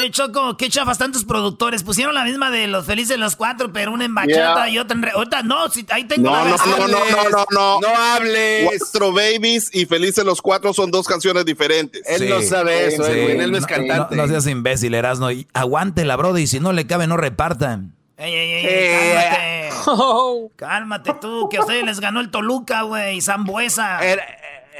Oye, 0.00 0.10
Choco, 0.10 0.56
qué 0.56 0.68
chafas 0.68 0.98
tantos 0.98 1.24
productores. 1.24 1.82
Pusieron 1.82 2.14
la 2.14 2.24
misma 2.24 2.50
de 2.50 2.66
los 2.66 2.86
felices 2.86 3.18
los 3.18 3.36
cuatro, 3.36 3.72
pero 3.72 3.92
una 3.92 4.04
en 4.04 4.14
bachata 4.14 4.66
Yeah. 4.66 4.68
y 4.70 4.78
otra 4.78 4.96
en... 4.96 5.02
re- 5.02 5.10
Ahorita, 5.14 5.42
no, 5.42 5.68
si, 5.68 5.84
ahí 5.90 6.04
tengo 6.04 6.30
No, 6.30 6.36
la 6.44 6.50
no, 6.50 6.56
no, 6.56 6.76
no, 6.76 6.88
no, 6.88 7.30
no, 7.30 7.46
no. 7.50 7.80
No 7.80 7.88
hables. 7.88 8.66
Cuatro 8.66 9.12
Babies 9.12 9.70
y 9.74 9.86
Felices 9.86 10.24
los 10.24 10.40
Cuatro 10.42 10.72
son 10.72 10.90
dos 10.90 11.06
canciones 11.06 11.44
diferentes. 11.44 12.02
Él 12.06 12.28
no 12.28 12.40
sabe 12.42 12.86
eso, 12.86 13.04
Sí. 13.04 13.12
Edwin, 13.12 13.40
él 13.42 13.52
no 13.52 13.58
es 13.58 13.66
cantante. 13.66 14.16
No, 14.16 14.22
no 14.22 14.28
seas 14.28 14.46
imbécil, 14.46 14.94
Erasno. 14.94 15.30
Y 15.30 15.46
Aguante 15.52 16.04
la 16.04 16.16
brody, 16.16 16.46
si 16.46 16.60
no 16.60 16.72
le 16.72 16.86
cabe, 16.86 17.06
no 17.06 17.16
repartan. 17.16 17.94
Ey, 18.16 18.32
ey, 18.34 18.52
ey, 18.52 18.66
Eh. 18.66 19.70
cálmate. 19.70 20.50
Cálmate 20.56 21.14
tú, 21.20 21.48
que 21.48 21.56
a 21.56 21.60
ustedes 21.60 21.84
les 21.84 22.00
ganó 22.00 22.20
el 22.20 22.30
Toluca, 22.30 22.82
güey, 22.82 23.20
Zambuesa. 23.20 23.98
Er- 24.04 24.20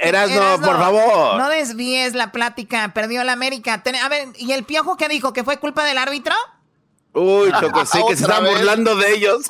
Erasno, 0.01 0.35
Erasmo, 0.35 0.65
por 0.65 0.77
favor. 0.77 1.37
No 1.37 1.49
desvíes 1.49 2.13
la 2.13 2.31
plática. 2.31 2.93
Perdió 2.93 3.23
la 3.23 3.33
América. 3.33 3.83
Ten- 3.83 3.95
a 3.95 4.09
ver, 4.09 4.29
¿y 4.37 4.51
el 4.51 4.63
piojo 4.63 4.97
qué 4.97 5.07
dijo? 5.07 5.33
¿Que 5.33 5.43
fue 5.43 5.57
culpa 5.57 5.83
del 5.85 5.97
árbitro? 5.97 6.35
Uy, 7.13 7.51
Choco, 7.59 7.85
sí, 7.85 7.99
que 8.07 8.15
se 8.15 8.23
están 8.23 8.43
vez. 8.43 8.53
burlando 8.57 8.95
de 8.95 9.13
ellos. 9.13 9.45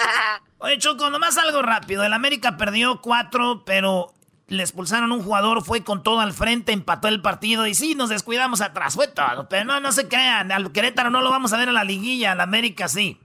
Oye, 0.58 0.78
Choco, 0.78 1.10
nomás 1.10 1.36
algo 1.38 1.62
rápido. 1.62 2.04
El 2.04 2.12
América 2.12 2.56
perdió 2.56 3.00
cuatro, 3.00 3.62
pero 3.64 4.12
le 4.46 4.62
expulsaron 4.62 5.10
un 5.12 5.22
jugador, 5.22 5.64
fue 5.64 5.84
con 5.84 6.02
todo 6.02 6.20
al 6.20 6.32
frente, 6.32 6.72
empató 6.72 7.08
el 7.08 7.22
partido 7.22 7.66
y 7.66 7.74
sí, 7.74 7.94
nos 7.94 8.08
descuidamos 8.10 8.60
atrás, 8.60 8.94
fue 8.94 9.06
todo. 9.08 9.48
Pero 9.48 9.64
no, 9.64 9.78
no 9.80 9.92
se 9.92 10.08
crean, 10.08 10.50
al 10.52 10.72
Querétaro 10.72 11.08
no 11.10 11.20
lo 11.22 11.30
vamos 11.30 11.52
a 11.52 11.56
ver 11.56 11.68
en 11.68 11.74
la 11.74 11.84
liguilla, 11.84 12.32
al 12.32 12.40
América 12.40 12.88
sí. 12.88 13.20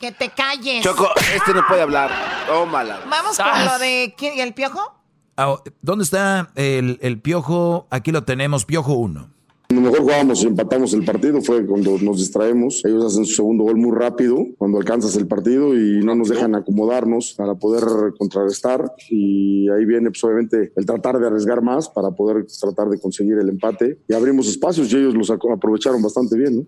Que 0.00 0.12
te 0.12 0.30
calles. 0.30 0.82
Choco, 0.82 1.08
este 1.34 1.52
no 1.54 1.64
puede 1.66 1.82
hablar. 1.82 2.10
Tómala. 2.46 3.00
Vamos 3.06 3.36
con 3.36 3.64
lo 3.64 3.78
de 3.78 4.14
¿quién- 4.18 4.34
¿y 4.36 4.40
el 4.40 4.52
piojo. 4.54 4.99
Ah, 5.42 5.56
¿Dónde 5.80 6.04
está 6.04 6.50
el, 6.54 6.98
el 7.00 7.18
piojo? 7.18 7.86
Aquí 7.88 8.12
lo 8.12 8.24
tenemos, 8.24 8.66
piojo 8.66 8.92
1. 8.92 9.30
Cuando 9.70 9.88
mejor 9.88 10.02
jugábamos 10.02 10.42
y 10.42 10.48
empatamos 10.48 10.92
el 10.92 11.02
partido 11.02 11.40
fue 11.40 11.64
cuando 11.64 11.96
nos 11.96 12.18
distraemos. 12.18 12.84
Ellos 12.84 13.06
hacen 13.06 13.24
su 13.24 13.36
segundo 13.36 13.64
gol 13.64 13.78
muy 13.78 13.96
rápido, 13.96 14.36
cuando 14.58 14.76
alcanzas 14.76 15.16
el 15.16 15.26
partido 15.26 15.74
y 15.74 16.04
no 16.04 16.14
nos 16.14 16.28
dejan 16.28 16.54
acomodarnos 16.54 17.32
para 17.38 17.54
poder 17.54 17.84
contrarrestar. 18.18 18.92
Y 19.08 19.70
ahí 19.70 19.86
viene, 19.86 20.10
pues, 20.10 20.22
obviamente, 20.24 20.72
el 20.76 20.84
tratar 20.84 21.18
de 21.18 21.28
arriesgar 21.28 21.62
más 21.62 21.88
para 21.88 22.10
poder 22.10 22.44
tratar 22.60 22.90
de 22.90 23.00
conseguir 23.00 23.38
el 23.38 23.48
empate. 23.48 23.98
Y 24.08 24.12
abrimos 24.12 24.46
espacios 24.46 24.92
y 24.92 24.96
ellos 24.98 25.14
los 25.14 25.30
aprovecharon 25.30 26.02
bastante 26.02 26.36
bien, 26.36 26.56
¿no? 26.56 26.66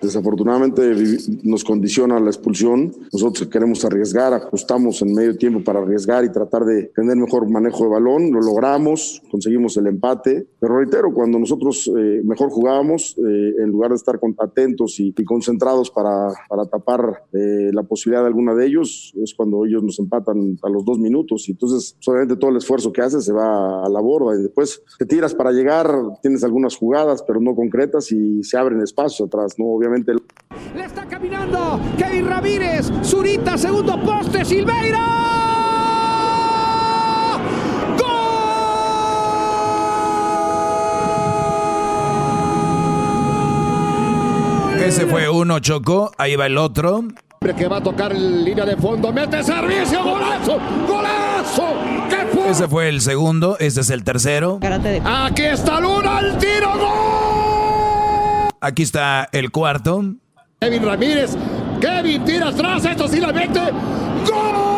Desafortunadamente 0.00 0.94
nos 1.42 1.62
condiciona 1.62 2.18
la 2.18 2.30
expulsión. 2.30 2.92
Nosotros 3.12 3.48
queremos 3.48 3.84
arriesgar, 3.84 4.32
ajustamos 4.32 5.02
en 5.02 5.14
medio 5.14 5.36
tiempo 5.36 5.62
para 5.62 5.80
arriesgar 5.80 6.24
y 6.24 6.32
tratar 6.32 6.64
de 6.64 6.84
tener 6.94 7.16
mejor 7.16 7.48
manejo 7.50 7.84
de 7.84 7.90
balón. 7.90 8.30
Lo 8.30 8.40
logramos, 8.40 9.22
conseguimos 9.30 9.76
el 9.76 9.88
empate. 9.88 10.46
Pero 10.58 10.78
reitero, 10.78 11.12
cuando 11.12 11.38
nosotros 11.38 11.90
eh, 11.94 12.22
mejor 12.24 12.48
jugábamos, 12.48 13.16
eh, 13.18 13.54
en 13.62 13.70
lugar 13.70 13.90
de 13.90 13.96
estar 13.96 14.18
atentos 14.38 14.98
y, 15.00 15.12
y 15.16 15.24
concentrados 15.24 15.90
para, 15.90 16.32
para 16.48 16.64
tapar 16.64 17.24
eh, 17.32 17.70
la 17.72 17.82
posibilidad 17.82 18.22
de 18.22 18.28
alguna 18.28 18.54
de 18.54 18.66
ellos, 18.66 19.12
es 19.22 19.34
cuando 19.34 19.66
ellos 19.66 19.82
nos 19.82 19.98
empatan 19.98 20.58
a 20.62 20.70
los 20.70 20.84
dos 20.84 20.98
minutos. 20.98 21.46
Y 21.48 21.52
entonces, 21.52 21.96
obviamente, 22.06 22.36
todo 22.36 22.50
el 22.50 22.56
esfuerzo 22.56 22.90
que 22.90 23.02
haces 23.02 23.24
se 23.26 23.32
va 23.32 23.84
a 23.84 23.88
la 23.90 24.00
borda 24.00 24.38
y 24.38 24.42
después 24.42 24.82
te 24.98 25.04
tiras 25.04 25.34
para 25.34 25.52
llegar, 25.52 25.92
tienes 26.22 26.42
algunas 26.42 26.74
jugadas, 26.76 27.22
pero 27.22 27.38
no 27.38 27.54
concretas 27.54 28.10
y 28.12 28.42
se 28.42 28.56
abren 28.56 28.80
espacios 28.80 29.28
atrás, 29.28 29.58
¿no? 29.58 29.66
Obviamente 29.66 29.89
simplemente... 29.90 30.12
Le 30.74 30.84
está 30.84 31.06
caminando 31.06 31.80
Kevin 31.96 32.28
Ramírez, 32.28 32.90
Zurita, 33.02 33.56
segundo 33.58 34.00
poste, 34.00 34.44
Silveira. 34.44 35.06
Ese 44.84 45.06
fue 45.06 45.28
uno, 45.28 45.60
Chocó. 45.60 46.10
Ahí 46.18 46.34
va 46.34 46.46
el 46.46 46.58
otro. 46.58 47.04
Que 47.56 47.68
va 47.68 47.78
a 47.78 47.82
tocar 47.82 48.14
línea 48.14 48.64
de 48.64 48.76
fondo. 48.76 49.12
Mete 49.12 49.42
servicio. 49.42 50.02
Golazo. 50.02 50.58
Golazo. 50.86 51.74
¿Qué 52.08 52.26
fue? 52.36 52.50
Ese 52.50 52.68
fue 52.68 52.88
el 52.88 53.00
segundo. 53.00 53.56
Este 53.60 53.82
es 53.82 53.90
el 53.90 54.02
tercero. 54.02 54.58
Aquí 55.04 55.42
está 55.42 55.80
Luna. 55.80 56.20
El 56.20 56.38
tiro. 56.38 56.72
¡Gol! 56.76 57.29
Aquí 58.60 58.82
está 58.82 59.28
el 59.32 59.50
cuarto. 59.50 60.04
Kevin 60.60 60.84
Ramírez. 60.84 61.36
Kevin 61.80 62.24
tira 62.24 62.48
atrás. 62.48 62.84
Esto 62.84 63.08
sí 63.08 63.20
la 63.20 63.32
mete. 63.32 63.60
¡Gol! 64.28 64.70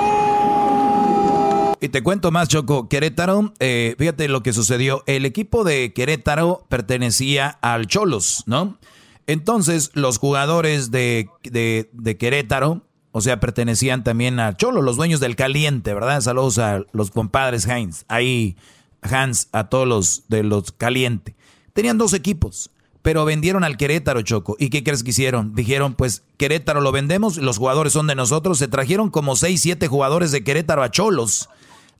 Y 1.82 1.88
te 1.88 2.04
cuento 2.04 2.30
más, 2.30 2.48
Choco. 2.48 2.88
Querétaro, 2.88 3.52
eh, 3.58 3.96
fíjate 3.98 4.28
lo 4.28 4.44
que 4.44 4.52
sucedió. 4.52 5.02
El 5.06 5.26
equipo 5.26 5.64
de 5.64 5.92
Querétaro 5.92 6.64
pertenecía 6.68 7.58
al 7.60 7.88
Cholos, 7.88 8.44
¿no? 8.46 8.78
Entonces, 9.26 9.90
los 9.94 10.18
jugadores 10.18 10.92
de, 10.92 11.28
de, 11.42 12.16
Querétaro, 12.18 12.82
o 13.10 13.20
sea, 13.20 13.40
pertenecían 13.40 14.04
también 14.04 14.38
al 14.38 14.56
Cholo, 14.56 14.80
los 14.80 14.96
dueños 14.96 15.18
del 15.18 15.34
caliente, 15.34 15.92
¿verdad? 15.92 16.20
Saludos 16.20 16.58
a 16.58 16.84
los 16.92 17.10
compadres 17.10 17.66
Heinz. 17.66 18.04
Ahí, 18.06 18.56
Hans, 19.00 19.48
a 19.50 19.68
todos 19.68 19.88
los 19.88 20.22
de 20.28 20.44
los 20.44 20.70
caliente. 20.70 21.34
Tenían 21.72 21.98
dos 21.98 22.12
equipos, 22.12 22.70
pero 23.02 23.24
vendieron 23.24 23.64
al 23.64 23.76
Querétaro, 23.76 24.22
Choco. 24.22 24.56
¿Y 24.58 24.70
qué 24.70 24.84
crees 24.84 25.02
que 25.02 25.10
hicieron? 25.10 25.54
Dijeron, 25.54 25.94
pues 25.94 26.22
Querétaro 26.36 26.80
lo 26.80 26.92
vendemos, 26.92 27.36
los 27.36 27.58
jugadores 27.58 27.92
son 27.92 28.06
de 28.06 28.14
nosotros. 28.14 28.58
Se 28.58 28.68
trajeron 28.68 29.10
como 29.10 29.34
seis, 29.34 29.60
siete 29.60 29.88
jugadores 29.88 30.30
de 30.30 30.44
Querétaro 30.44 30.82
a 30.82 30.90
Cholos. 30.90 31.48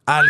Al, 0.07 0.27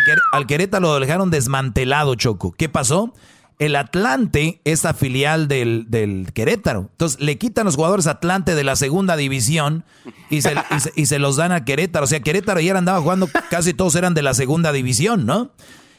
Querétaro 0.47 0.81
lo 0.81 0.99
dejaron 0.99 1.29
desmantelado, 1.29 2.15
Choco. 2.15 2.51
¿Qué 2.51 2.69
pasó? 2.69 3.13
El 3.59 3.75
Atlante 3.75 4.61
es 4.65 4.83
filial 4.97 5.47
del, 5.47 6.31
Querétaro. 6.33 6.89
Entonces 6.91 7.19
le 7.19 7.37
quitan 7.37 7.65
los 7.65 7.75
jugadores 7.75 8.07
Atlante 8.07 8.55
de 8.55 8.63
la 8.63 8.75
segunda 8.75 9.15
división 9.15 9.85
y 10.31 10.41
se, 10.41 10.55
y 10.95 11.05
se, 11.05 11.19
los 11.19 11.35
dan 11.35 11.51
a 11.51 11.65
Querétaro. 11.65 12.05
O 12.05 12.07
sea, 12.07 12.19
Querétaro 12.19 12.59
ya 12.59 12.75
andaba 12.75 12.99
jugando, 12.99 13.29
casi 13.51 13.75
todos 13.75 13.95
eran 13.95 14.15
de 14.15 14.23
la 14.23 14.33
segunda 14.33 14.71
división, 14.71 15.27
¿no? 15.27 15.51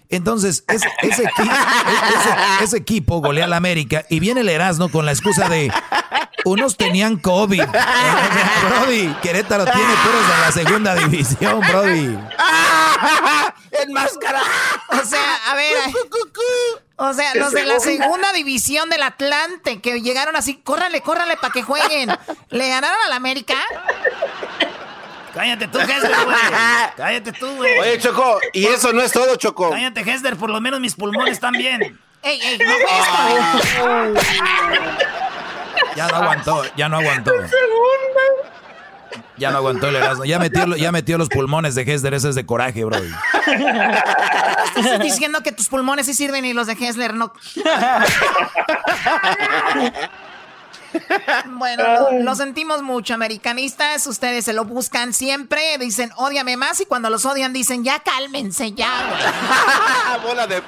Entonces, 0.09 0.65
ese, 0.69 0.89
ese, 1.03 1.25
ese, 2.63 2.77
equipo 2.77 3.21
golea 3.21 3.47
al 3.47 3.53
América 3.53 4.05
y 4.11 4.21
viene 4.21 4.43
el 4.43 4.49
Erasmo 4.49 4.89
con 4.91 5.07
la 5.07 5.13
excusa 5.13 5.49
de 5.49 5.73
unos 6.45 6.77
tenían 6.77 7.17
COVID. 7.17 7.63
Brody, 8.69 9.15
Querétaro 9.23 9.65
tiene 9.65 9.95
puros 10.05 10.29
de 10.29 10.41
la 10.41 10.53
segunda 10.53 10.95
división, 10.95 11.61
Brody. 11.61 12.19
máscara. 13.89 14.43
O 14.89 15.05
sea, 15.05 15.51
a 15.51 15.55
ver. 15.55 15.77
O 16.97 17.13
sea, 17.13 17.35
los 17.35 17.53
de 17.53 17.65
la 17.65 17.81
segunda 17.81 18.33
división 18.33 18.89
del 18.89 19.03
Atlante 19.03 19.81
que 19.81 20.01
llegaron 20.01 20.37
así, 20.37 20.57
córrale, 20.57 21.01
córrale 21.01 21.37
para 21.37 21.53
que 21.53 21.63
jueguen. 21.63 22.11
¿Le 22.51 22.69
ganaron 22.69 22.99
al 23.07 23.13
América? 23.13 23.57
Cállate 25.35 25.69
tú, 25.69 25.79
Hester, 25.81 26.11
güey. 26.25 26.37
Cállate 26.97 27.33
tú, 27.33 27.57
güey. 27.57 27.79
Oye, 27.81 27.99
Choco, 27.99 28.39
y 28.53 28.67
eso 28.67 28.93
no 28.93 29.03
es 29.03 29.13
todo, 29.13 29.35
Choco. 29.37 29.71
Cállate, 29.71 30.01
Hester, 30.01 30.37
por 30.37 30.51
lo 30.51 30.61
menos 30.61 30.81
mis 30.81 30.95
pulmones 30.95 31.35
están 31.35 31.53
bien. 31.53 31.99
¡Ey, 32.23 32.41
ey! 32.41 32.59
No, 32.59 34.15
ya 35.97 36.09
no 36.09 36.17
aguantó, 36.17 36.63
ya 36.77 36.89
no 36.89 36.99
aguantó. 36.99 37.33
Ya 39.37 39.51
no 39.51 39.59
aguantó 39.59 39.89
el 39.89 39.97
Erasmo. 39.97 40.25
Ya 40.25 40.39
metió, 40.39 40.77
ya 40.77 40.93
metió 40.93 41.19
los 41.19 41.29
pulmones 41.29 41.75
de 41.75 41.83
Hessler. 41.83 42.15
Ese 42.15 42.29
es 42.29 42.37
de 42.37 42.47
coraje, 42.47 42.85
bro. 42.85 42.97
Estás 44.77 45.01
diciendo 45.01 45.43
que 45.43 45.51
tus 45.53 45.69
pulmones 45.69 46.07
sí 46.07 46.15
sirven 46.15 46.45
y 46.45 46.53
los 46.53 46.67
de 46.69 46.75
Hessler 46.75 47.15
no. 47.15 47.33
Bueno, 51.47 51.85
lo, 52.21 52.35
sentimos 52.35 52.83
mucho, 52.83 53.15
americanistas. 53.15 54.07
Ustedes 54.07 54.45
se 54.45 54.53
lo 54.53 54.65
buscan 54.65 55.13
siempre. 55.13 55.79
Dicen, 55.79 56.11
ódiame 56.17 56.57
más. 56.57 56.81
Y 56.81 56.87
cuando 56.87 57.11
los 57.11 57.25
odian, 57.25 57.53
dicen, 57.53 57.85
ya 57.85 58.01
cálmense, 58.01 58.73
ya, 58.73 60.21
Bola 60.23 60.47
de 60.47 60.63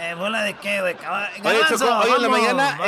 eh, 0.00 0.14
¿Bola 0.14 0.42
de 0.42 0.54
qué, 0.54 0.80
güey? 0.80 0.96
Oye, 1.44 1.60
Choco, 1.68 1.84
hoy 1.98 2.10
en 2.16 2.22
la 2.22 2.28
mañana, 2.28 2.78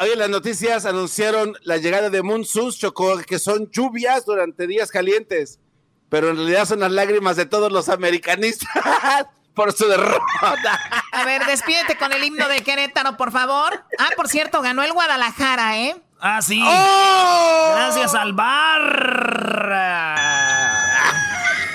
hoy 0.00 0.10
en 0.10 0.18
las 0.18 0.28
noticias 0.28 0.86
anunciaron 0.86 1.56
la 1.62 1.76
llegada 1.76 2.10
de 2.10 2.22
Monsus, 2.22 2.78
Choco, 2.78 3.16
que 3.18 3.38
son 3.38 3.70
lluvias 3.70 4.26
durante 4.26 4.66
días 4.66 4.90
calientes, 4.90 5.60
pero 6.08 6.30
en 6.30 6.36
realidad 6.36 6.64
son 6.64 6.80
las 6.80 6.90
lágrimas 6.90 7.36
de 7.36 7.46
todos 7.46 7.70
los 7.70 7.88
americanistas 7.88 8.68
por 9.54 9.72
su 9.72 9.86
derrota. 9.86 10.80
A 11.12 11.24
ver, 11.24 11.46
despídete 11.46 11.96
con 11.96 12.12
el 12.12 12.24
himno 12.24 12.48
de 12.48 12.62
Querétaro, 12.62 13.16
por 13.16 13.30
favor. 13.30 13.84
Ah, 13.98 14.10
por 14.16 14.28
cierto, 14.28 14.60
ganó 14.60 14.82
el 14.82 14.92
Guadalajara, 14.92 15.78
¿eh? 15.78 15.96
Ah, 16.20 16.40
sí. 16.42 16.60
¡Oh! 16.64 17.72
Gracias 17.76 18.12
al 18.14 18.32
bar. 18.32 18.82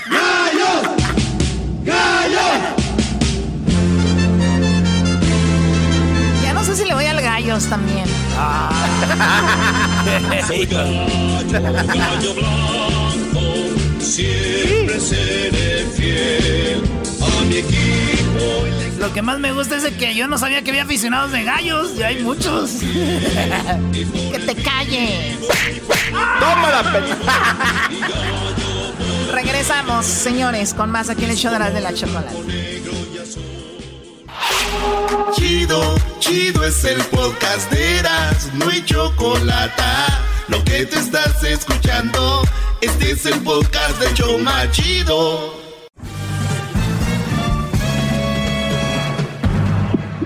¡Gallos! 0.10 0.84
¡Gallos! 1.86 2.84
no 6.53 6.64
sé 6.64 6.76
si 6.76 6.86
le 6.86 6.94
voy 6.94 7.06
al 7.06 7.22
gallos 7.22 7.65
también. 7.68 8.06
Soy 10.48 10.65
gallo, 10.65 11.06
gallo 11.52 12.34
blanco, 12.36 13.41
siempre 13.99 14.99
seré 14.99 15.86
fiel 15.95 16.84
a 17.22 17.45
mi 17.45 17.57
equipo. 17.57 18.73
Lo 19.04 19.12
que 19.12 19.22
más 19.22 19.38
me 19.38 19.52
gusta 19.52 19.76
es 19.76 19.84
que 19.96 20.16
yo 20.16 20.30
no 20.30 20.38
sabía 20.38 20.64
que 20.64 20.70
había 20.70 20.84
aficionados 20.84 21.34
de 21.34 21.44
gallos, 21.44 21.92
y 21.98 22.04
hay 22.04 22.24
muchos. 22.24 22.72
que 22.80 24.40
te 24.40 24.56
calles. 24.56 25.40
Toma 26.40 26.72
la 26.72 26.84
Regresamos, 29.34 30.06
señores, 30.06 30.74
con 30.74 30.90
más 30.90 31.10
aquí 31.10 31.26
en 31.26 31.32
el 31.32 31.36
show 31.36 31.52
de 31.52 31.60
la, 31.60 31.70
de 31.70 31.82
la 31.82 31.94
chocolate. 31.94 32.34
Chido, 35.36 35.96
chido 36.20 36.64
es 36.64 36.86
el 36.86 37.04
podcast 37.08 37.70
de 37.74 38.00
Eras, 38.00 38.54
no 38.54 38.70
hay 38.70 38.86
chocolate. 38.86 39.84
Lo 40.48 40.64
que 40.64 40.86
te 40.86 40.98
estás 40.98 41.44
escuchando, 41.44 42.42
este 42.80 43.12
es 43.12 43.26
el 43.26 43.42
podcast 43.42 44.00
de 44.00 44.14
Choma 44.14 44.72
Chido. 44.72 45.53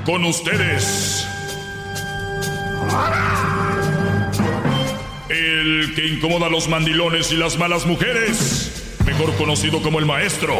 Con 0.08 0.24
ustedes. 0.24 1.28
El 5.28 5.94
que 5.96 6.08
incomoda 6.08 6.46
a 6.46 6.50
los 6.50 6.70
mandilones 6.70 7.34
y 7.34 7.36
las 7.36 7.58
malas 7.58 7.86
mujeres, 7.86 8.96
mejor 9.06 9.36
conocido 9.36 9.82
como 9.82 10.00
el 10.00 10.06
maestro. 10.06 10.56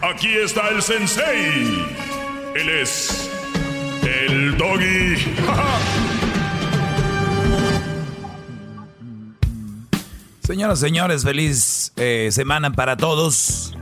Aquí 0.00 0.28
está 0.42 0.70
el 0.70 0.80
sensei. 0.80 1.84
Él 2.54 2.70
es 2.70 3.30
el 4.02 4.56
doggy. 4.56 5.16
Señoras, 10.40 10.80
señores, 10.80 11.24
feliz 11.24 11.92
eh, 11.96 12.30
semana 12.32 12.72
para 12.72 12.96
todos. 12.96 13.76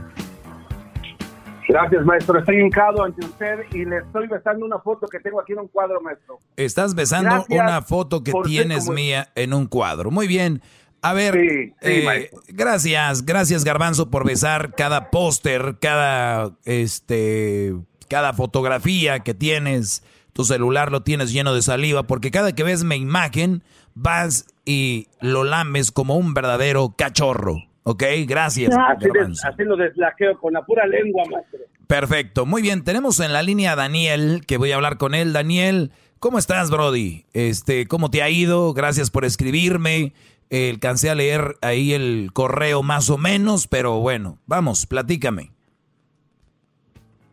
Gracias, 1.71 2.05
maestro. 2.05 2.37
Estoy 2.37 2.59
hincado 2.59 3.03
ante 3.03 3.25
usted 3.25 3.59
y 3.71 3.85
le 3.85 3.99
estoy 3.99 4.27
besando 4.27 4.65
una 4.65 4.79
foto 4.79 5.07
que 5.07 5.19
tengo 5.21 5.39
aquí 5.39 5.53
en 5.53 5.59
un 5.59 5.67
cuadro, 5.69 6.01
maestro. 6.01 6.39
Estás 6.57 6.93
besando 6.95 7.45
una 7.49 7.81
foto 7.81 8.23
que 8.23 8.33
tienes 8.43 8.89
mía 8.89 9.29
en 9.35 9.53
un 9.53 9.67
cuadro. 9.67 10.11
Muy 10.11 10.27
bien. 10.27 10.61
A 11.01 11.13
ver, 11.13 11.35
eh, 11.81 12.29
gracias, 12.49 13.25
gracias 13.25 13.63
Garbanzo 13.63 14.11
por 14.11 14.23
besar 14.23 14.75
cada 14.75 15.09
póster, 15.09 15.77
cada 15.81 16.51
este, 16.63 17.73
cada 18.07 18.33
fotografía 18.33 19.21
que 19.21 19.33
tienes, 19.33 20.03
tu 20.31 20.43
celular 20.43 20.91
lo 20.91 21.01
tienes 21.01 21.33
lleno 21.33 21.55
de 21.55 21.63
saliva, 21.63 22.03
porque 22.03 22.29
cada 22.29 22.53
que 22.53 22.63
ves 22.63 22.83
mi 22.83 22.97
imagen 22.97 23.63
vas 23.95 24.45
y 24.63 25.07
lo 25.21 25.43
lames 25.43 25.91
como 25.91 26.17
un 26.17 26.35
verdadero 26.35 26.93
cachorro, 26.95 27.63
¿ok? 27.83 28.03
Gracias. 28.27 28.75
así, 28.75 29.07
así 29.43 29.63
lo 29.63 29.75
deslaqueo 29.75 30.37
con 30.39 30.53
la 30.53 30.63
pura 30.63 30.85
lengua, 30.85 31.23
maestro. 31.31 31.59
Perfecto, 31.87 32.45
muy 32.45 32.61
bien. 32.61 32.83
Tenemos 32.83 33.19
en 33.19 33.33
la 33.33 33.43
línea 33.43 33.73
a 33.73 33.75
Daniel, 33.75 34.43
que 34.47 34.57
voy 34.57 34.71
a 34.71 34.75
hablar 34.75 34.97
con 34.97 35.13
él. 35.13 35.33
Daniel, 35.33 35.91
¿cómo 36.19 36.37
estás, 36.37 36.71
Brody? 36.71 37.25
Este, 37.33 37.85
¿cómo 37.87 38.09
te 38.09 38.23
ha 38.23 38.29
ido? 38.29 38.73
Gracias 38.73 39.11
por 39.11 39.25
escribirme. 39.25 40.13
Eh, 40.49 40.69
alcancé 40.69 41.09
a 41.09 41.15
leer 41.15 41.55
ahí 41.61 41.93
el 41.93 42.31
correo 42.33 42.83
más 42.83 43.09
o 43.09 43.17
menos, 43.17 43.67
pero 43.67 43.99
bueno, 43.99 44.37
vamos, 44.45 44.85
platícame. 44.85 45.51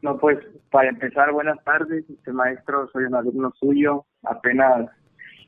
No, 0.02 0.18
pues 0.18 0.38
para 0.70 0.88
empezar, 0.88 1.32
buenas 1.32 1.62
tardes, 1.64 2.04
este 2.08 2.32
maestro, 2.32 2.88
soy 2.92 3.04
un 3.04 3.14
alumno 3.14 3.52
suyo, 3.58 4.04
apenas 4.22 4.90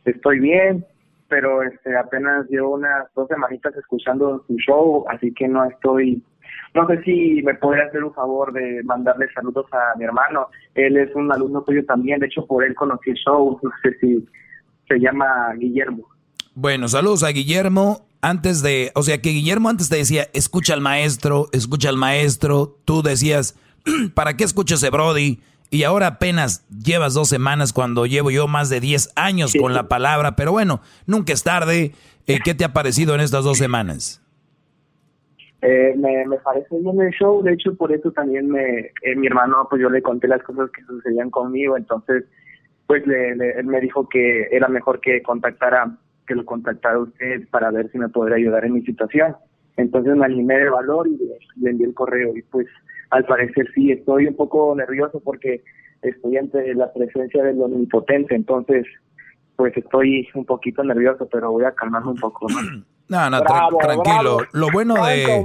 estoy 0.04 0.40
bien, 0.40 0.84
pero 1.30 1.62
este 1.62 1.96
apenas 1.96 2.46
llevo 2.50 2.74
unas 2.74 3.06
dos 3.14 3.28
semanitas 3.28 3.74
escuchando 3.76 4.44
su 4.46 4.56
show, 4.56 5.06
así 5.08 5.32
que 5.32 5.48
no 5.48 5.64
estoy, 5.64 6.22
no 6.74 6.86
sé 6.88 7.02
si 7.04 7.42
me 7.42 7.54
podría 7.54 7.84
hacer 7.84 8.04
un 8.04 8.12
favor 8.12 8.52
de 8.52 8.82
mandarle 8.82 9.32
saludos 9.32 9.66
a 9.72 9.96
mi 9.96 10.04
hermano, 10.04 10.48
él 10.74 10.96
es 10.96 11.14
un 11.14 11.32
alumno 11.32 11.62
tuyo 11.62 11.84
también, 11.86 12.20
de 12.20 12.26
hecho 12.26 12.44
por 12.46 12.64
él 12.64 12.74
conocí 12.74 13.10
el 13.10 13.16
show, 13.16 13.58
no 13.62 13.70
sé 13.82 13.96
si 14.00 14.28
Se 14.88 14.98
llama 14.98 15.54
Guillermo. 15.56 16.04
Bueno, 16.54 16.88
saludos 16.88 17.22
a 17.22 17.28
Guillermo. 17.28 18.04
Antes 18.22 18.60
de, 18.62 18.90
o 18.94 19.02
sea 19.02 19.22
que 19.22 19.30
Guillermo 19.30 19.70
antes 19.70 19.88
te 19.88 19.96
decía, 19.96 20.26
escucha 20.34 20.74
al 20.74 20.80
maestro, 20.82 21.46
escucha 21.52 21.88
al 21.88 21.96
maestro. 21.96 22.76
Tú 22.84 23.02
decías, 23.02 23.56
¿para 24.14 24.36
qué 24.36 24.44
escucho 24.44 24.74
ese 24.74 24.90
Brody? 24.90 25.40
Y 25.70 25.84
ahora 25.84 26.08
apenas 26.08 26.66
llevas 26.68 27.14
dos 27.14 27.28
semanas 27.28 27.72
cuando 27.72 28.04
llevo 28.06 28.30
yo 28.32 28.48
más 28.48 28.68
de 28.70 28.80
10 28.80 29.12
años 29.14 29.54
con 29.58 29.72
la 29.72 29.86
palabra. 29.88 30.34
Pero 30.34 30.50
bueno, 30.52 30.80
nunca 31.06 31.32
es 31.32 31.44
tarde. 31.44 31.92
Eh, 32.26 32.38
¿Qué 32.44 32.54
te 32.54 32.64
ha 32.64 32.72
parecido 32.72 33.14
en 33.14 33.20
estas 33.20 33.44
dos 33.44 33.56
semanas? 33.58 34.20
Eh, 35.62 35.94
me, 35.96 36.26
me 36.26 36.38
parece 36.38 36.74
bien 36.80 36.98
el 37.02 37.10
show, 37.12 37.42
de 37.42 37.52
hecho 37.52 37.74
por 37.76 37.92
eso 37.92 38.10
también 38.12 38.48
me, 38.48 38.78
eh, 39.02 39.14
mi 39.14 39.26
hermano, 39.26 39.66
pues 39.68 39.82
yo 39.82 39.90
le 39.90 40.00
conté 40.00 40.26
las 40.26 40.42
cosas 40.42 40.70
que 40.70 40.82
sucedían 40.84 41.28
conmigo, 41.30 41.76
entonces 41.76 42.24
pues 42.86 43.06
le, 43.06 43.36
le- 43.36 43.58
él 43.60 43.66
me 43.66 43.78
dijo 43.80 44.08
que 44.08 44.48
era 44.50 44.68
mejor 44.68 45.00
que 45.00 45.22
contactara, 45.22 45.98
que 46.26 46.34
lo 46.34 46.46
contactara 46.46 46.98
usted 46.98 47.46
para 47.50 47.70
ver 47.70 47.90
si 47.92 47.98
me 47.98 48.08
podría 48.08 48.36
ayudar 48.36 48.64
en 48.64 48.72
mi 48.72 48.82
situación. 48.86 49.36
Entonces 49.76 50.16
me 50.16 50.24
animé 50.24 50.58
de 50.58 50.70
valor 50.70 51.06
y 51.08 51.18
le, 51.18 51.38
le 51.56 51.70
envié 51.70 51.86
el 51.88 51.94
correo 51.94 52.34
y 52.34 52.40
pues 52.42 52.66
al 53.10 53.24
parecer 53.24 53.66
sí, 53.74 53.92
estoy 53.92 54.26
un 54.26 54.36
poco 54.36 54.74
nervioso 54.76 55.20
porque 55.20 55.62
estoy 56.02 56.36
ante 56.38 56.74
la 56.74 56.92
presencia 56.92 57.42
del 57.44 57.60
omnipotente, 57.60 58.34
entonces 58.34 58.86
pues 59.56 59.76
estoy 59.76 60.26
un 60.34 60.46
poquito 60.46 60.82
nervioso, 60.82 61.28
pero 61.30 61.50
voy 61.52 61.64
a 61.64 61.72
calmarme 61.72 62.10
un 62.12 62.16
poco. 62.18 62.46
¿no? 62.48 62.56
No, 63.10 63.28
no, 63.28 63.40
tra- 63.40 63.76
tranquilo. 63.80 64.36
bravo. 64.36 64.42
Lo 64.52 64.68
bueno 64.70 64.94
de 65.04 65.24
este 65.24 65.44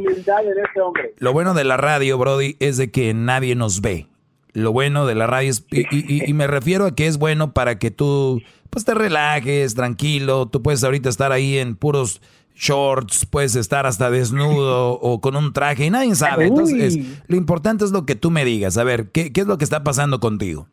lo 1.18 1.34
bueno 1.34 1.56
de 1.56 1.64
la 1.64 1.78
radio, 1.78 2.16
Brody, 2.20 2.58
es 2.60 2.78
de 2.78 2.92
que 2.92 3.12
nadie 3.16 3.56
nos 3.56 3.82
ve. 3.82 4.06
Lo 4.54 4.72
bueno 4.72 5.08
de 5.08 5.16
la 5.16 5.26
radio 5.26 5.50
es, 5.50 5.66
y, 5.72 5.80
y- 5.90 6.30
y 6.30 6.34
me 6.34 6.46
refiero 6.46 6.86
a 6.86 6.94
que 6.94 7.08
es 7.08 7.18
bueno 7.18 7.54
para 7.54 7.80
que 7.80 7.90
tú 7.90 8.40
pues 8.70 8.86
te 8.86 8.94
relajes, 8.94 9.74
tranquilo. 9.74 10.46
Tú 10.48 10.62
puedes 10.62 10.84
ahorita 10.84 11.10
estar 11.10 11.32
ahí 11.32 11.58
en 11.58 11.76
puros 11.76 12.22
shorts, 12.56 13.26
puedes 13.26 13.56
estar 13.56 13.86
hasta 13.86 14.10
desnudo 14.10 14.94
o 14.94 15.22
con 15.22 15.36
un 15.36 15.54
traje 15.54 15.86
y 15.86 15.90
nadie 15.90 16.16
sabe. 16.16 16.48
Entonces, 16.48 16.96
Uy. 16.96 17.08
lo 17.28 17.36
importante 17.36 17.84
es 17.86 17.92
lo 17.92 18.06
que 18.06 18.16
tú 18.16 18.32
me 18.32 18.46
digas. 18.46 18.78
A 18.78 18.84
ver, 18.84 19.12
¿qué, 19.12 19.32
qué 19.34 19.42
es 19.42 19.48
lo 19.48 19.58
que 19.58 19.64
está 19.66 19.84
pasando 19.84 20.20
contigo? 20.20 20.68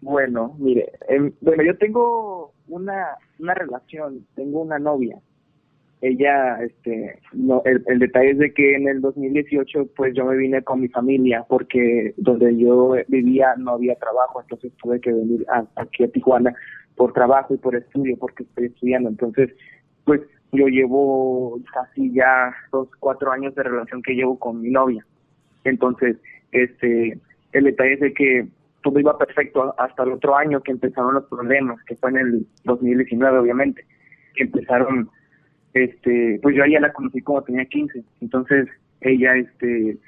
Bueno, 0.00 0.54
mire, 0.58 0.92
em, 1.08 1.32
bueno, 1.40 1.62
yo 1.62 1.76
tengo 1.78 2.52
una, 2.68 3.06
una 3.38 3.54
relación, 3.54 4.26
tengo 4.34 4.60
una 4.60 4.78
novia. 4.78 5.18
Ella, 6.02 6.58
este, 6.62 7.18
no, 7.32 7.62
el, 7.64 7.82
el 7.86 7.98
detalle 7.98 8.32
es 8.32 8.38
de 8.38 8.52
que 8.52 8.76
en 8.76 8.86
el 8.86 9.00
2018, 9.00 9.88
pues 9.96 10.14
yo 10.14 10.26
me 10.26 10.36
vine 10.36 10.62
con 10.62 10.80
mi 10.80 10.88
familia 10.88 11.44
porque 11.48 12.12
donde 12.18 12.56
yo 12.56 12.94
vivía 13.08 13.54
no 13.56 13.72
había 13.72 13.94
trabajo, 13.96 14.42
entonces 14.42 14.72
tuve 14.80 15.00
que 15.00 15.12
venir 15.12 15.46
a- 15.48 15.64
aquí 15.80 16.04
a 16.04 16.08
Tijuana 16.08 16.54
por 16.96 17.12
trabajo 17.14 17.54
y 17.54 17.56
por 17.56 17.74
estudio, 17.74 18.16
porque 18.18 18.42
estoy 18.42 18.66
estudiando. 18.66 19.08
Entonces, 19.08 19.50
pues 20.04 20.20
yo 20.52 20.66
llevo 20.66 21.60
casi 21.72 22.12
ya 22.12 22.54
dos, 22.72 22.88
cuatro 23.00 23.32
años 23.32 23.54
de 23.54 23.62
relación 23.62 24.02
que 24.02 24.14
llevo 24.14 24.38
con 24.38 24.62
mi 24.62 24.70
novia. 24.70 25.04
Entonces, 25.64 26.16
este, 26.52 27.18
el 27.52 27.64
detalle 27.64 27.94
es 27.94 28.00
de 28.00 28.14
que 28.14 28.48
todo 28.82 29.00
iba 29.00 29.18
perfecto 29.18 29.74
hasta 29.78 30.04
el 30.04 30.12
otro 30.12 30.36
año 30.36 30.62
que 30.62 30.72
empezaron 30.72 31.14
los 31.14 31.24
problemas, 31.24 31.82
que 31.84 31.96
fue 31.96 32.10
en 32.10 32.18
el 32.18 32.46
2019, 32.64 33.38
obviamente, 33.38 33.84
que 34.34 34.44
empezaron, 34.44 35.10
este, 35.74 36.38
pues 36.42 36.54
yo 36.54 36.62
a 36.62 36.66
ella 36.66 36.80
la 36.80 36.92
conocí 36.92 37.20
como 37.20 37.42
tenía 37.42 37.64
15, 37.64 38.04
entonces 38.20 38.68
ella, 39.00 39.36
este, 39.36 39.98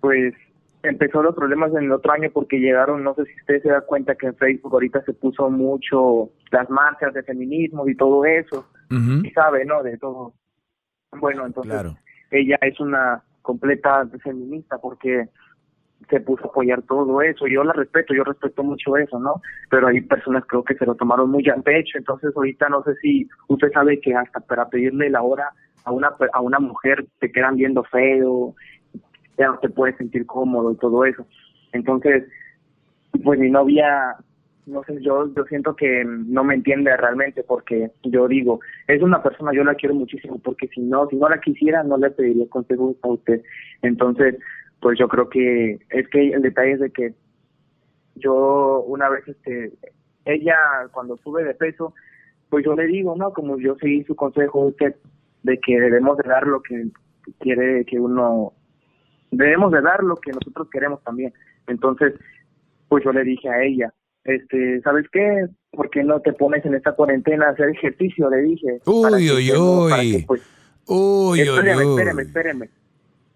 pues 0.00 0.34
empezó 0.82 1.22
los 1.22 1.34
problemas 1.34 1.72
en 1.72 1.84
el 1.84 1.92
otro 1.92 2.12
año 2.12 2.30
porque 2.32 2.58
llegaron, 2.58 3.02
no 3.04 3.14
sé 3.14 3.24
si 3.24 3.34
usted 3.40 3.62
se 3.62 3.68
da 3.68 3.80
cuenta 3.82 4.14
que 4.14 4.26
en 4.26 4.36
Facebook 4.36 4.72
ahorita 4.72 5.02
se 5.04 5.12
puso 5.12 5.48
mucho 5.48 6.30
las 6.50 6.68
marchas 6.68 7.14
de 7.14 7.22
feminismo 7.22 7.88
y 7.88 7.94
todo 7.94 8.24
eso, 8.24 8.66
y 9.24 9.30
sabe, 9.30 9.64
¿no? 9.64 9.82
De 9.82 9.96
todo. 9.98 10.34
Bueno, 11.18 11.46
entonces 11.46 11.92
ella 12.30 12.58
es 12.60 12.80
una 12.80 13.22
completa 13.42 14.06
feminista 14.22 14.78
porque 14.78 15.28
se 16.08 16.20
puso 16.20 16.44
a 16.44 16.48
apoyar 16.48 16.82
todo 16.82 17.22
eso. 17.22 17.46
Yo 17.46 17.64
la 17.64 17.72
respeto, 17.72 18.14
yo 18.14 18.24
respeto 18.24 18.62
mucho 18.62 18.96
eso, 18.96 19.18
¿no? 19.18 19.40
Pero 19.70 19.88
hay 19.88 20.00
personas 20.00 20.44
creo 20.46 20.64
que 20.64 20.74
se 20.74 20.86
lo 20.86 20.94
tomaron 20.94 21.30
muy 21.30 21.48
al 21.48 21.62
pecho. 21.62 21.98
Entonces 21.98 22.32
ahorita 22.34 22.68
no 22.68 22.82
sé 22.82 22.94
si 22.96 23.28
usted 23.48 23.70
sabe 23.72 24.00
que 24.00 24.14
hasta 24.14 24.40
para 24.40 24.68
pedirle 24.68 25.10
la 25.10 25.22
hora 25.22 25.50
a 25.84 25.92
una 25.92 26.12
a 26.32 26.40
una 26.40 26.58
mujer 26.58 27.06
te 27.18 27.30
quedan 27.30 27.56
viendo 27.56 27.82
feo, 27.84 28.54
ya 29.38 29.48
no 29.48 29.58
te 29.58 29.68
puedes 29.68 29.96
sentir 29.96 30.26
cómodo 30.26 30.72
y 30.72 30.76
todo 30.76 31.04
eso. 31.04 31.26
Entonces, 31.72 32.24
pues 33.22 33.38
mi 33.38 33.50
novia, 33.50 34.16
no 34.66 34.82
sé, 34.84 35.00
yo, 35.00 35.32
yo 35.34 35.44
siento 35.44 35.74
que 35.74 36.04
no 36.04 36.44
me 36.44 36.54
entiende 36.54 36.96
realmente 36.96 37.42
porque 37.42 37.90
yo 38.04 38.28
digo, 38.28 38.60
es 38.86 39.02
una 39.02 39.22
persona, 39.22 39.52
yo 39.52 39.64
la 39.64 39.74
quiero 39.74 39.94
muchísimo 39.94 40.38
porque 40.38 40.68
si 40.68 40.80
no, 40.80 41.08
si 41.08 41.16
no 41.16 41.28
la 41.28 41.40
quisiera, 41.40 41.82
no 41.82 41.96
le 41.96 42.10
pediría 42.10 42.48
consejos 42.48 42.96
a 43.02 43.08
usted. 43.08 43.42
Entonces, 43.82 44.36
pues 44.80 44.98
yo 44.98 45.08
creo 45.08 45.28
que 45.28 45.78
es 45.90 46.08
que 46.08 46.30
el 46.30 46.42
detalle 46.42 46.72
es 46.72 46.80
de 46.80 46.90
que 46.90 47.14
yo 48.16 48.84
una 48.86 49.08
vez, 49.08 49.26
este, 49.26 49.72
ella 50.24 50.56
cuando 50.92 51.16
sube 51.18 51.44
de 51.44 51.54
peso, 51.54 51.94
pues 52.48 52.64
yo 52.64 52.74
le 52.74 52.86
digo, 52.86 53.16
¿no? 53.16 53.32
Como 53.32 53.58
yo 53.58 53.76
seguí 53.76 54.04
su 54.04 54.14
consejo 54.14 54.60
usted 54.60 54.94
de 55.42 55.58
que 55.58 55.80
debemos 55.80 56.16
de 56.18 56.28
dar 56.28 56.46
lo 56.46 56.62
que 56.62 56.86
quiere 57.40 57.84
que 57.84 57.98
uno, 57.98 58.52
debemos 59.30 59.72
de 59.72 59.80
dar 59.80 60.04
lo 60.04 60.16
que 60.16 60.32
nosotros 60.32 60.68
queremos 60.70 61.02
también. 61.02 61.32
Entonces, 61.66 62.14
pues 62.88 63.04
yo 63.04 63.12
le 63.12 63.24
dije 63.24 63.48
a 63.48 63.62
ella, 63.62 63.92
este, 64.24 64.80
¿sabes 64.82 65.06
qué? 65.12 65.46
¿Por 65.70 65.90
qué 65.90 66.02
no 66.04 66.20
te 66.20 66.32
pones 66.32 66.64
en 66.64 66.74
esta 66.74 66.92
cuarentena 66.92 67.46
a 67.46 67.50
hacer 67.50 67.68
ejercicio? 67.70 68.28
Le 68.30 68.42
dije. 68.42 68.78
Uy, 68.86 69.26
que 69.26 69.32
uy, 69.32 69.46
estemos- 69.48 69.90
para 69.90 70.02
que, 70.02 70.16
uy. 70.16 70.24
pues, 70.26 70.42
Uy, 70.88 71.40
uy, 71.42 71.48
espéreme, 71.48 71.84
uy. 71.86 71.90
espéreme, 72.00 72.22
espéreme. 72.22 72.68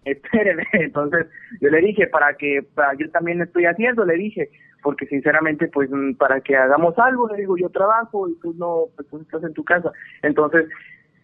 Espéreme. 0.05 0.63
Entonces, 0.73 1.27
yo 1.61 1.69
le 1.69 1.79
dije, 1.81 2.07
para 2.07 2.33
que, 2.35 2.61
para, 2.75 2.93
yo 2.95 3.09
también 3.11 3.41
estoy 3.41 3.65
haciendo, 3.65 4.05
le 4.05 4.15
dije, 4.15 4.49
porque 4.83 5.05
sinceramente, 5.07 5.67
pues, 5.67 5.89
mm, 5.91 6.13
para 6.13 6.39
que 6.41 6.55
hagamos 6.55 6.97
algo, 6.99 7.27
le 7.27 7.37
digo, 7.37 7.57
yo 7.57 7.69
trabajo 7.69 8.29
y 8.29 8.35
tú 8.39 8.53
no, 8.57 8.85
pues 8.95 9.07
tú 9.09 9.19
estás 9.21 9.43
en 9.43 9.53
tu 9.53 9.63
casa. 9.63 9.91
Entonces, 10.21 10.65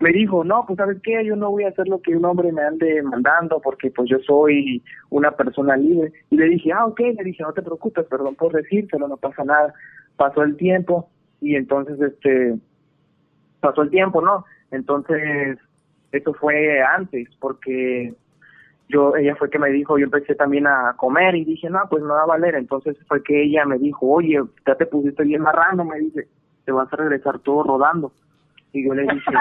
me 0.03 0.11
dijo, 0.11 0.43
no, 0.43 0.65
pues, 0.67 0.75
¿sabes 0.75 0.97
qué? 1.01 1.23
Yo 1.23 1.37
no 1.37 1.49
voy 1.49 1.63
a 1.63 1.69
hacer 1.69 1.87
lo 1.87 2.01
que 2.01 2.13
un 2.13 2.25
hombre 2.25 2.51
me 2.51 2.61
ande 2.61 3.01
mandando 3.03 3.61
porque, 3.61 3.89
pues, 3.89 4.09
yo 4.09 4.19
soy 4.19 4.83
una 5.09 5.31
persona 5.31 5.77
libre. 5.77 6.11
Y 6.29 6.35
le 6.35 6.49
dije, 6.49 6.73
ah, 6.73 6.85
ok, 6.85 6.99
le 6.99 7.23
dije, 7.23 7.41
no 7.41 7.53
te 7.53 7.61
preocupes, 7.61 8.05
perdón 8.07 8.35
por 8.35 8.51
decírselo, 8.51 9.07
no 9.07 9.15
pasa 9.15 9.45
nada. 9.45 9.73
Pasó 10.17 10.43
el 10.43 10.57
tiempo 10.57 11.09
y 11.39 11.55
entonces, 11.55 12.01
este, 12.01 12.55
pasó 13.61 13.83
el 13.83 13.91
tiempo, 13.91 14.21
¿no? 14.21 14.43
Entonces, 14.71 15.57
eso 16.11 16.33
fue 16.33 16.81
antes, 16.81 17.29
porque 17.39 18.13
yo, 18.89 19.15
ella 19.15 19.37
fue 19.37 19.49
que 19.49 19.57
me 19.57 19.69
dijo, 19.69 19.97
yo 19.97 20.03
empecé 20.03 20.35
también 20.35 20.67
a 20.67 20.95
comer 20.97 21.33
y 21.35 21.45
dije, 21.45 21.69
no, 21.69 21.79
pues 21.89 22.03
no 22.03 22.09
va 22.09 22.23
a 22.23 22.25
valer. 22.25 22.55
Entonces 22.55 22.97
fue 23.07 23.23
que 23.23 23.41
ella 23.41 23.63
me 23.65 23.79
dijo, 23.79 24.05
oye, 24.05 24.41
ya 24.67 24.75
te 24.75 24.85
pusiste 24.85 25.23
bien 25.23 25.43
marrano, 25.43 25.85
me 25.85 25.97
dice, 25.99 26.27
te 26.65 26.73
vas 26.73 26.91
a 26.91 26.97
regresar 26.97 27.39
todo 27.39 27.63
rodando. 27.63 28.11
Y 28.73 28.85
yo 28.85 28.93
le 28.93 29.03
dije, 29.03 29.31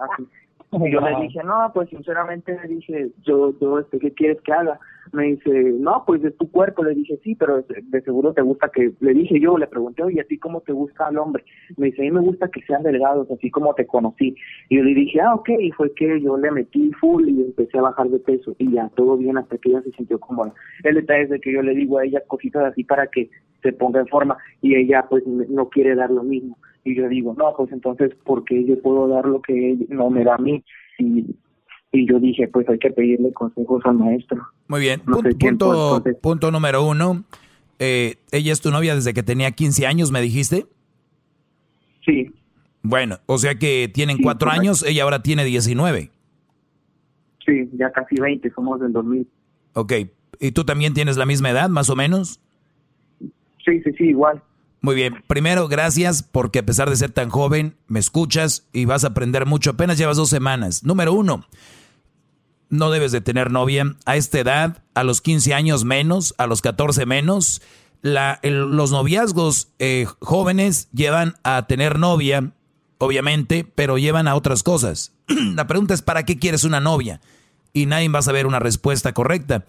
así. 0.00 0.28
Y 0.72 0.90
yo 0.90 1.00
le 1.00 1.16
dije, 1.22 1.42
no, 1.44 1.70
pues 1.72 1.88
sinceramente 1.88 2.58
le 2.60 2.68
dije, 2.68 3.10
yo, 3.22 3.54
yo, 3.60 3.78
este, 3.78 3.98
¿qué 3.98 4.12
quieres 4.12 4.40
que 4.42 4.52
haga? 4.52 4.78
Me 5.12 5.24
dice, 5.24 5.50
no, 5.78 6.02
pues 6.04 6.24
es 6.24 6.36
tu 6.36 6.50
cuerpo. 6.50 6.82
Le 6.82 6.94
dije, 6.94 7.18
sí, 7.22 7.36
pero 7.36 7.62
de, 7.62 7.82
de 7.82 8.02
seguro 8.02 8.32
te 8.34 8.42
gusta 8.42 8.68
que, 8.68 8.92
le 8.98 9.14
dije 9.14 9.38
yo, 9.40 9.56
le 9.56 9.68
pregunté, 9.68 10.02
oye, 10.02 10.20
¿a 10.20 10.24
ti 10.24 10.38
cómo 10.38 10.60
te 10.62 10.72
gusta 10.72 11.06
al 11.06 11.18
hombre? 11.18 11.44
Me 11.76 11.86
dice, 11.86 12.02
a 12.02 12.04
mí 12.04 12.10
me 12.10 12.20
gusta 12.20 12.48
que 12.48 12.62
sean 12.62 12.82
delgados, 12.82 13.30
así 13.30 13.50
como 13.50 13.74
te 13.74 13.86
conocí. 13.86 14.34
Y 14.68 14.76
yo 14.76 14.82
le 14.82 14.94
dije, 14.94 15.20
ah, 15.20 15.34
ok, 15.34 15.50
y 15.60 15.70
fue 15.70 15.94
que 15.94 16.20
yo 16.20 16.36
le 16.36 16.50
metí 16.50 16.90
full 17.00 17.28
y 17.28 17.42
empecé 17.42 17.78
a 17.78 17.82
bajar 17.82 18.08
de 18.08 18.18
peso 18.18 18.56
y 18.58 18.72
ya, 18.72 18.90
todo 18.96 19.16
bien 19.16 19.38
hasta 19.38 19.56
que 19.58 19.70
ella 19.70 19.82
se 19.82 19.92
sintió 19.92 20.18
cómoda. 20.18 20.52
El 20.82 20.96
detalle 20.96 21.22
es 21.22 21.30
de 21.30 21.40
que 21.40 21.52
yo 21.52 21.62
le 21.62 21.74
digo 21.74 21.98
a 21.98 22.04
ella 22.04 22.22
cositas 22.26 22.64
así 22.64 22.82
para 22.82 23.06
que 23.06 23.30
se 23.62 23.72
ponga 23.72 24.00
en 24.00 24.08
forma 24.08 24.36
y 24.60 24.74
ella 24.74 25.06
pues 25.08 25.24
no 25.26 25.68
quiere 25.68 25.94
dar 25.94 26.10
lo 26.10 26.24
mismo. 26.24 26.58
Y 26.86 26.94
yo 26.94 27.08
digo, 27.08 27.34
no, 27.36 27.52
pues 27.56 27.72
entonces, 27.72 28.12
¿por 28.24 28.44
qué 28.44 28.64
yo 28.64 28.80
puedo 28.80 29.08
dar 29.08 29.26
lo 29.26 29.42
que 29.42 29.76
no 29.88 30.08
me 30.08 30.22
da 30.22 30.36
a 30.36 30.38
mí? 30.38 30.62
Y, 30.98 31.26
y 31.90 32.08
yo 32.08 32.20
dije, 32.20 32.46
pues 32.46 32.68
hay 32.68 32.78
que 32.78 32.92
pedirle 32.92 33.32
consejos 33.32 33.82
al 33.84 33.94
maestro. 33.94 34.40
Muy 34.68 34.82
bien. 34.82 35.02
No 35.04 35.14
Punto, 35.14 35.36
quién, 35.36 35.58
punto, 36.22 36.50
número 36.52 36.86
uno. 36.86 37.24
Eh, 37.80 38.18
ella 38.30 38.52
es 38.52 38.60
tu 38.60 38.70
novia 38.70 38.94
desde 38.94 39.14
que 39.14 39.24
tenía 39.24 39.50
15 39.50 39.84
años, 39.84 40.12
me 40.12 40.20
dijiste. 40.20 40.66
Sí. 42.04 42.32
Bueno, 42.82 43.16
o 43.26 43.36
sea 43.38 43.56
que 43.56 43.90
tienen 43.92 44.18
cuatro 44.18 44.46
correcto. 44.46 44.60
años, 44.60 44.84
ella 44.86 45.02
ahora 45.02 45.24
tiene 45.24 45.44
19. 45.44 46.08
Sí, 47.44 47.68
ya 47.72 47.90
casi 47.90 48.14
20, 48.14 48.48
somos 48.52 48.78
del 48.78 48.92
2000. 48.92 49.26
Ok. 49.72 49.92
¿Y 50.38 50.52
tú 50.52 50.62
también 50.62 50.94
tienes 50.94 51.16
la 51.16 51.26
misma 51.26 51.50
edad, 51.50 51.68
más 51.68 51.90
o 51.90 51.96
menos? 51.96 52.38
Sí, 53.64 53.82
sí, 53.82 53.90
sí, 53.98 54.04
igual. 54.04 54.40
Muy 54.80 54.94
bien. 54.94 55.24
Primero, 55.26 55.68
gracias 55.68 56.22
porque 56.22 56.60
a 56.60 56.66
pesar 56.66 56.90
de 56.90 56.96
ser 56.96 57.10
tan 57.10 57.30
joven, 57.30 57.76
me 57.88 57.98
escuchas 57.98 58.66
y 58.72 58.84
vas 58.84 59.04
a 59.04 59.08
aprender 59.08 59.46
mucho. 59.46 59.70
Apenas 59.70 59.98
llevas 59.98 60.16
dos 60.16 60.28
semanas. 60.28 60.84
Número 60.84 61.12
uno, 61.12 61.46
no 62.68 62.90
debes 62.90 63.12
de 63.12 63.20
tener 63.20 63.50
novia 63.50 63.96
a 64.04 64.16
esta 64.16 64.40
edad, 64.40 64.82
a 64.94 65.04
los 65.04 65.20
15 65.20 65.54
años 65.54 65.84
menos, 65.84 66.34
a 66.38 66.46
los 66.46 66.62
14 66.62 67.06
menos. 67.06 67.62
La, 68.02 68.38
los 68.42 68.90
noviazgos 68.90 69.68
eh, 69.78 70.06
jóvenes 70.20 70.88
llevan 70.92 71.34
a 71.42 71.66
tener 71.66 71.98
novia, 71.98 72.52
obviamente, 72.98 73.66
pero 73.74 73.98
llevan 73.98 74.28
a 74.28 74.34
otras 74.34 74.62
cosas. 74.62 75.12
la 75.26 75.66
pregunta 75.66 75.94
es, 75.94 76.02
¿para 76.02 76.24
qué 76.24 76.38
quieres 76.38 76.64
una 76.64 76.80
novia? 76.80 77.20
Y 77.72 77.86
nadie 77.86 78.08
va 78.08 78.20
a 78.20 78.22
saber 78.22 78.46
una 78.46 78.58
respuesta 78.58 79.12
correcta. 79.12 79.64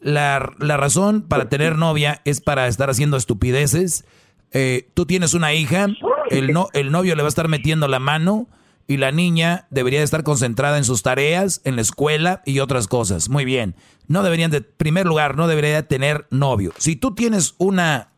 La 0.00 0.38
razón 0.58 1.22
para 1.22 1.50
tener 1.50 1.76
novia 1.76 2.22
es 2.24 2.40
para 2.40 2.68
estar 2.68 2.88
haciendo 2.88 3.18
estupideces. 3.18 4.04
Eh, 4.52 4.88
tú 4.94 5.06
tienes 5.06 5.34
una 5.34 5.52
hija, 5.54 5.86
el, 6.30 6.52
no, 6.52 6.68
el 6.72 6.90
novio 6.90 7.14
le 7.14 7.22
va 7.22 7.28
a 7.28 7.30
estar 7.30 7.48
metiendo 7.48 7.88
la 7.88 7.98
mano 7.98 8.48
y 8.86 8.96
la 8.96 9.12
niña 9.12 9.68
debería 9.70 10.02
estar 10.02 10.24
concentrada 10.24 10.76
en 10.76 10.84
sus 10.84 11.02
tareas, 11.02 11.60
en 11.64 11.76
la 11.76 11.82
escuela 11.82 12.42
y 12.44 12.58
otras 12.58 12.88
cosas. 12.88 13.28
Muy 13.28 13.44
bien. 13.44 13.76
No 14.08 14.24
deberían, 14.24 14.50
de 14.50 14.62
primer 14.62 15.06
lugar, 15.06 15.36
no 15.36 15.46
debería 15.46 15.86
tener 15.86 16.26
novio. 16.30 16.72
Si 16.78 16.96
tú 16.96 17.14
tienes 17.14 17.54
una 17.58 18.08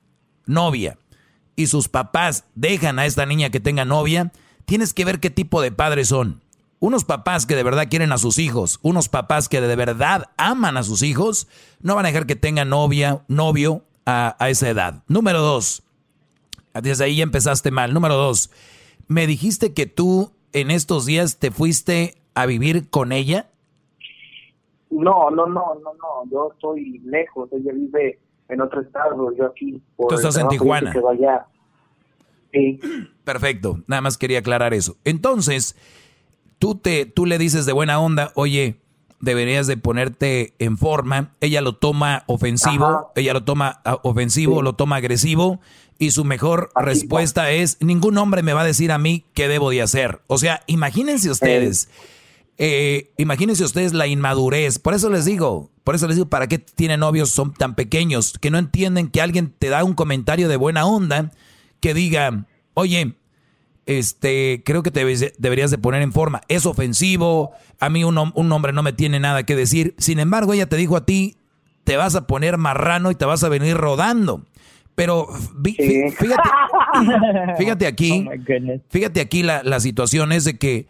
novia 0.47 0.97
y 1.57 1.67
sus 1.67 1.89
papás 1.89 2.45
dejan 2.55 2.99
a 2.99 3.05
esta 3.05 3.27
niña 3.27 3.51
que 3.51 3.61
tenga 3.61 3.85
novia, 3.85 4.33
tienes 4.65 4.95
que 4.95 5.05
ver 5.05 5.21
qué 5.21 5.29
tipo 5.29 5.61
de 5.61 5.73
padres 5.73 6.09
son. 6.09 6.41
Unos 6.81 7.05
papás 7.05 7.45
que 7.45 7.55
de 7.55 7.63
verdad 7.63 7.89
quieren 7.91 8.11
a 8.11 8.19
sus 8.19 8.39
hijos, 8.39 8.81
unos 8.83 9.11
papás 9.11 9.51
que 9.51 9.61
de 9.61 9.77
verdad 9.77 10.31
aman 10.39 10.79
a 10.79 10.83
sus 10.83 11.03
hijos, 11.03 11.47
no 11.81 11.95
van 11.95 12.07
a 12.07 12.09
dejar 12.09 12.27
que 12.27 12.35
tenga 12.35 12.65
novia, 12.65 13.23
novio 13.29 13.85
a, 14.07 14.35
a 14.39 14.49
esa 14.49 14.71
edad. 14.71 15.05
Número 15.07 15.43
dos, 15.43 15.83
desde 16.81 17.05
ahí 17.05 17.17
ya 17.17 17.23
empezaste 17.23 17.71
mal. 17.71 17.93
Número 17.93 18.15
dos, 18.15 18.51
me 19.09 19.27
dijiste 19.27 19.75
que 19.75 19.87
tú 19.87 20.33
en 20.53 20.71
estos 20.71 21.07
días 21.07 21.39
te 21.39 21.51
fuiste 21.51 22.23
a 22.35 22.47
vivir 22.47 22.89
con 22.91 23.13
ella? 23.13 23.51
No, 24.91 25.31
no, 25.31 25.47
no, 25.47 25.75
no, 25.83 25.95
no. 25.95 26.31
Yo 26.31 26.53
estoy 26.53 26.99
lejos. 27.01 27.51
Ella 27.53 27.73
vive 27.73 28.19
en 28.49 28.61
otro 28.61 28.83
estado. 28.83 29.35
Yo 29.37 29.47
aquí. 29.47 29.83
Tú 29.97 30.15
estás 30.15 30.37
en 30.37 30.49
Tijuana. 30.49 30.93
Sí. 32.53 32.79
Perfecto. 33.25 33.79
Nada 33.87 34.03
más 34.03 34.19
quería 34.19 34.41
aclarar 34.41 34.75
eso. 34.75 34.97
Entonces, 35.05 35.77
tú 36.59 36.75
te, 36.75 37.07
tú 37.07 37.25
le 37.25 37.39
dices 37.39 37.65
de 37.65 37.73
buena 37.73 37.99
onda, 37.99 38.33
oye, 38.35 38.82
deberías 39.23 39.67
de 39.67 39.79
ponerte 39.79 40.53
en 40.59 40.77
forma. 40.77 41.35
Ella 41.41 41.63
lo 41.63 41.77
toma 41.77 42.25
ofensivo, 42.27 43.13
ella 43.17 43.33
lo 43.33 43.45
toma 43.45 43.81
ah, 43.87 43.99
ofensivo, 44.03 44.61
lo 44.61 44.75
toma 44.75 44.97
agresivo 44.97 45.61
y 46.03 46.11
su 46.11 46.25
mejor 46.25 46.71
respuesta 46.75 47.53
es, 47.53 47.79
ningún 47.81 48.19
hombre 48.19 48.43
me 48.43 48.53
va 48.53 48.63
a 48.63 48.65
decir 48.65 48.91
a 48.91 48.99
mí 48.99 49.25
qué 49.35 49.47
debo 49.47 49.71
de 49.71 49.83
hacer. 49.83 50.21
O 50.27 50.37
sea, 50.37 50.63
imagínense 50.67 51.31
ustedes, 51.31 51.89
eh, 52.59 53.13
imagínense 53.19 53.63
ustedes 53.63 53.93
la 53.93 54.09
inmadurez. 54.09 54.81
Por 54.81 54.95
eso 54.95 55.11
les 55.11 55.25
digo, 55.25 55.71
por 55.85 55.95
eso 55.95 56.09
les 56.09 56.17
digo, 56.17 56.29
¿para 56.29 56.49
qué 56.49 56.59
tienen 56.59 57.01
novios 57.01 57.31
son 57.31 57.55
tan 57.55 57.77
pequeños? 57.77 58.37
Que 58.41 58.51
no 58.51 58.59
entienden 58.59 59.09
que 59.09 59.21
alguien 59.21 59.55
te 59.57 59.69
da 59.69 59.85
un 59.85 59.95
comentario 59.95 60.49
de 60.49 60.57
buena 60.57 60.87
onda 60.87 61.31
que 61.79 61.95
diga, 61.95 62.47
oye, 62.75 63.15
este, 63.87 64.63
creo 64.65 64.83
que 64.83 64.91
te 64.91 65.05
deberías 65.39 65.71
de 65.71 65.79
poner 65.79 66.03
en 66.03 66.13
forma. 66.13 66.43
Es 66.49 66.67
ofensivo, 66.67 67.53
a 67.81 67.89
mí 67.89 68.05
un, 68.05 68.19
un 68.19 68.53
hombre 68.53 68.73
no 68.73 68.83
me 68.83 68.93
tiene 68.93 69.21
nada 69.21 69.45
que 69.45 69.57
decir. 69.57 69.95
Sin 69.99 70.19
embargo, 70.19 70.53
ella 70.53 70.69
te 70.69 70.77
dijo 70.77 70.97
a 70.97 71.05
ti, 71.05 71.37
te 71.85 71.97
vas 71.97 72.15
a 72.15 72.27
poner 72.27 72.59
marrano 72.59 73.11
y 73.11 73.15
te 73.15 73.25
vas 73.25 73.43
a 73.45 73.49
venir 73.49 73.77
rodando. 73.77 74.45
Pero 74.95 75.29
fíjate, 75.65 76.51
fíjate 77.59 77.87
aquí, 77.87 78.27
oh 78.29 78.81
fíjate 78.91 79.21
aquí 79.21 79.43
la, 79.43 79.63
la 79.63 79.81
situación 79.81 80.33
es 80.33 80.45
de 80.45 80.59
que 80.59 80.87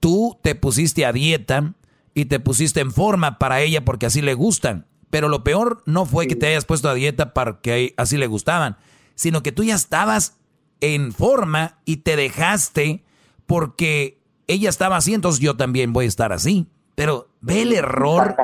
tú 0.00 0.38
te 0.42 0.54
pusiste 0.54 1.04
a 1.04 1.12
dieta 1.12 1.74
y 2.14 2.24
te 2.24 2.40
pusiste 2.40 2.80
en 2.80 2.90
forma 2.90 3.38
para 3.38 3.60
ella 3.60 3.84
porque 3.84 4.06
así 4.06 4.22
le 4.22 4.34
gustan. 4.34 4.86
Pero 5.10 5.28
lo 5.28 5.44
peor 5.44 5.82
no 5.86 6.04
fue 6.06 6.26
que 6.26 6.36
te 6.36 6.46
hayas 6.46 6.64
puesto 6.64 6.88
a 6.88 6.94
dieta 6.94 7.32
porque 7.32 7.94
así 7.96 8.16
le 8.16 8.26
gustaban, 8.26 8.76
sino 9.14 9.42
que 9.42 9.52
tú 9.52 9.62
ya 9.62 9.74
estabas 9.74 10.38
en 10.80 11.12
forma 11.12 11.78
y 11.84 11.98
te 11.98 12.16
dejaste 12.16 13.02
porque 13.46 14.18
ella 14.46 14.70
estaba 14.70 14.96
así, 14.96 15.14
entonces 15.14 15.40
yo 15.40 15.56
también 15.56 15.92
voy 15.92 16.06
a 16.06 16.08
estar 16.08 16.32
así. 16.32 16.66
Pero 16.94 17.28
ve 17.40 17.62
el 17.62 17.72
error, 17.72 18.36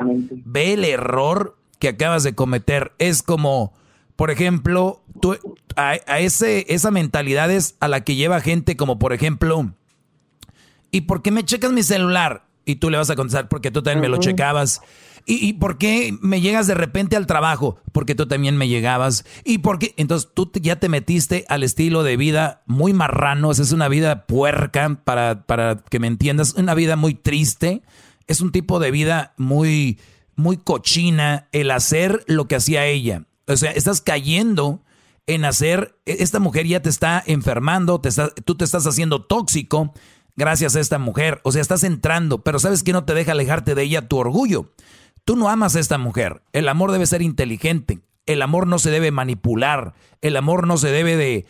ve 0.45 0.73
el 0.73 0.85
error 0.85 1.57
que 1.79 1.89
acabas 1.89 2.23
de 2.23 2.35
cometer. 2.35 2.93
Es 2.99 3.21
como 3.21 3.73
por 4.15 4.31
ejemplo, 4.31 5.01
tú, 5.19 5.37
a, 5.75 5.95
ese, 5.95 6.65
esa 6.73 6.89
mentalidad 6.89 7.51
es 7.51 7.75
a 7.79 7.87
la 7.87 8.03
que 8.03 8.15
lleva 8.15 8.39
gente 8.39 8.77
como, 8.77 8.97
por 8.97 9.11
ejemplo, 9.11 9.73
¿y 10.91 11.01
por 11.01 11.21
qué 11.21 11.31
me 11.31 11.43
checas 11.43 11.71
mi 11.71 11.83
celular? 11.83 12.45
Y 12.63 12.77
tú 12.77 12.89
le 12.89 12.97
vas 12.97 13.09
a 13.09 13.15
contestar, 13.15 13.49
porque 13.49 13.71
tú 13.71 13.83
también 13.83 14.01
me 14.01 14.07
lo 14.09 14.17
checabas. 14.17 14.81
¿Y, 15.27 15.53
por 15.53 15.79
qué 15.79 16.15
me 16.21 16.39
llegas 16.39 16.67
de 16.67 16.75
repente 16.75 17.15
al 17.15 17.25
trabajo? 17.25 17.77
Porque 17.91 18.13
tú 18.13 18.27
también 18.27 18.57
me 18.57 18.67
llegabas. 18.67 19.25
¿Y 19.43 19.57
por 19.57 19.79
qué? 19.79 19.95
Entonces 19.97 20.29
tú 20.31 20.51
ya 20.53 20.75
te 20.75 20.87
metiste 20.87 21.45
al 21.49 21.63
estilo 21.63 22.03
de 22.03 22.15
vida 22.15 22.61
muy 22.67 22.93
marrano. 22.93 23.51
es 23.51 23.71
una 23.71 23.87
vida 23.87 24.27
puerca, 24.27 25.01
para, 25.03 25.47
para 25.47 25.77
que 25.89 25.99
me 25.99 26.05
entiendas. 26.05 26.53
Una 26.53 26.75
vida 26.75 26.95
muy 26.95 27.15
triste. 27.15 27.81
Es 28.27 28.41
un 28.41 28.51
tipo 28.51 28.79
de 28.79 28.91
vida 28.91 29.33
muy, 29.37 29.99
muy 30.35 30.57
cochina 30.57 31.47
el 31.51 31.71
hacer 31.71 32.23
lo 32.27 32.47
que 32.47 32.57
hacía 32.57 32.85
ella. 32.85 33.23
O 33.47 33.57
sea, 33.57 33.71
estás 33.71 34.01
cayendo 34.01 34.83
en 35.25 35.45
hacer, 35.45 35.97
e, 36.05 36.17
esta 36.19 36.39
mujer 36.39 36.67
ya 36.67 36.81
te 36.81 36.89
está 36.89 37.23
enfermando, 37.25 37.99
te 37.99 38.09
tú 38.43 38.55
te 38.55 38.65
estás 38.65 38.85
haciendo 38.85 39.23
tóxico 39.23 39.93
gracias 40.35 40.75
a 40.75 40.79
esta 40.79 40.99
mujer. 40.99 41.41
O 41.43 41.51
sea, 41.51 41.61
estás 41.61 41.83
entrando, 41.83 42.43
pero 42.43 42.59
¿sabes 42.59 42.83
que 42.83 42.93
no 42.93 43.05
te 43.05 43.13
deja 43.13 43.31
alejarte 43.31 43.75
de 43.75 43.83
ella 43.83 44.07
tu 44.07 44.17
orgullo? 44.17 44.71
Tú 45.25 45.35
no 45.35 45.49
amas 45.49 45.75
a 45.75 45.79
esta 45.79 45.97
mujer. 45.97 46.43
El 46.53 46.69
amor 46.69 46.91
debe 46.91 47.07
ser 47.07 47.23
inteligente. 47.23 47.99
El 48.27 48.43
amor 48.43 48.67
no 48.67 48.77
se 48.77 48.91
debe 48.91 49.11
manipular. 49.11 49.93
El 50.21 50.37
amor 50.37 50.67
no 50.67 50.77
se 50.77 50.91
debe 50.91 51.15
de, 51.17 51.45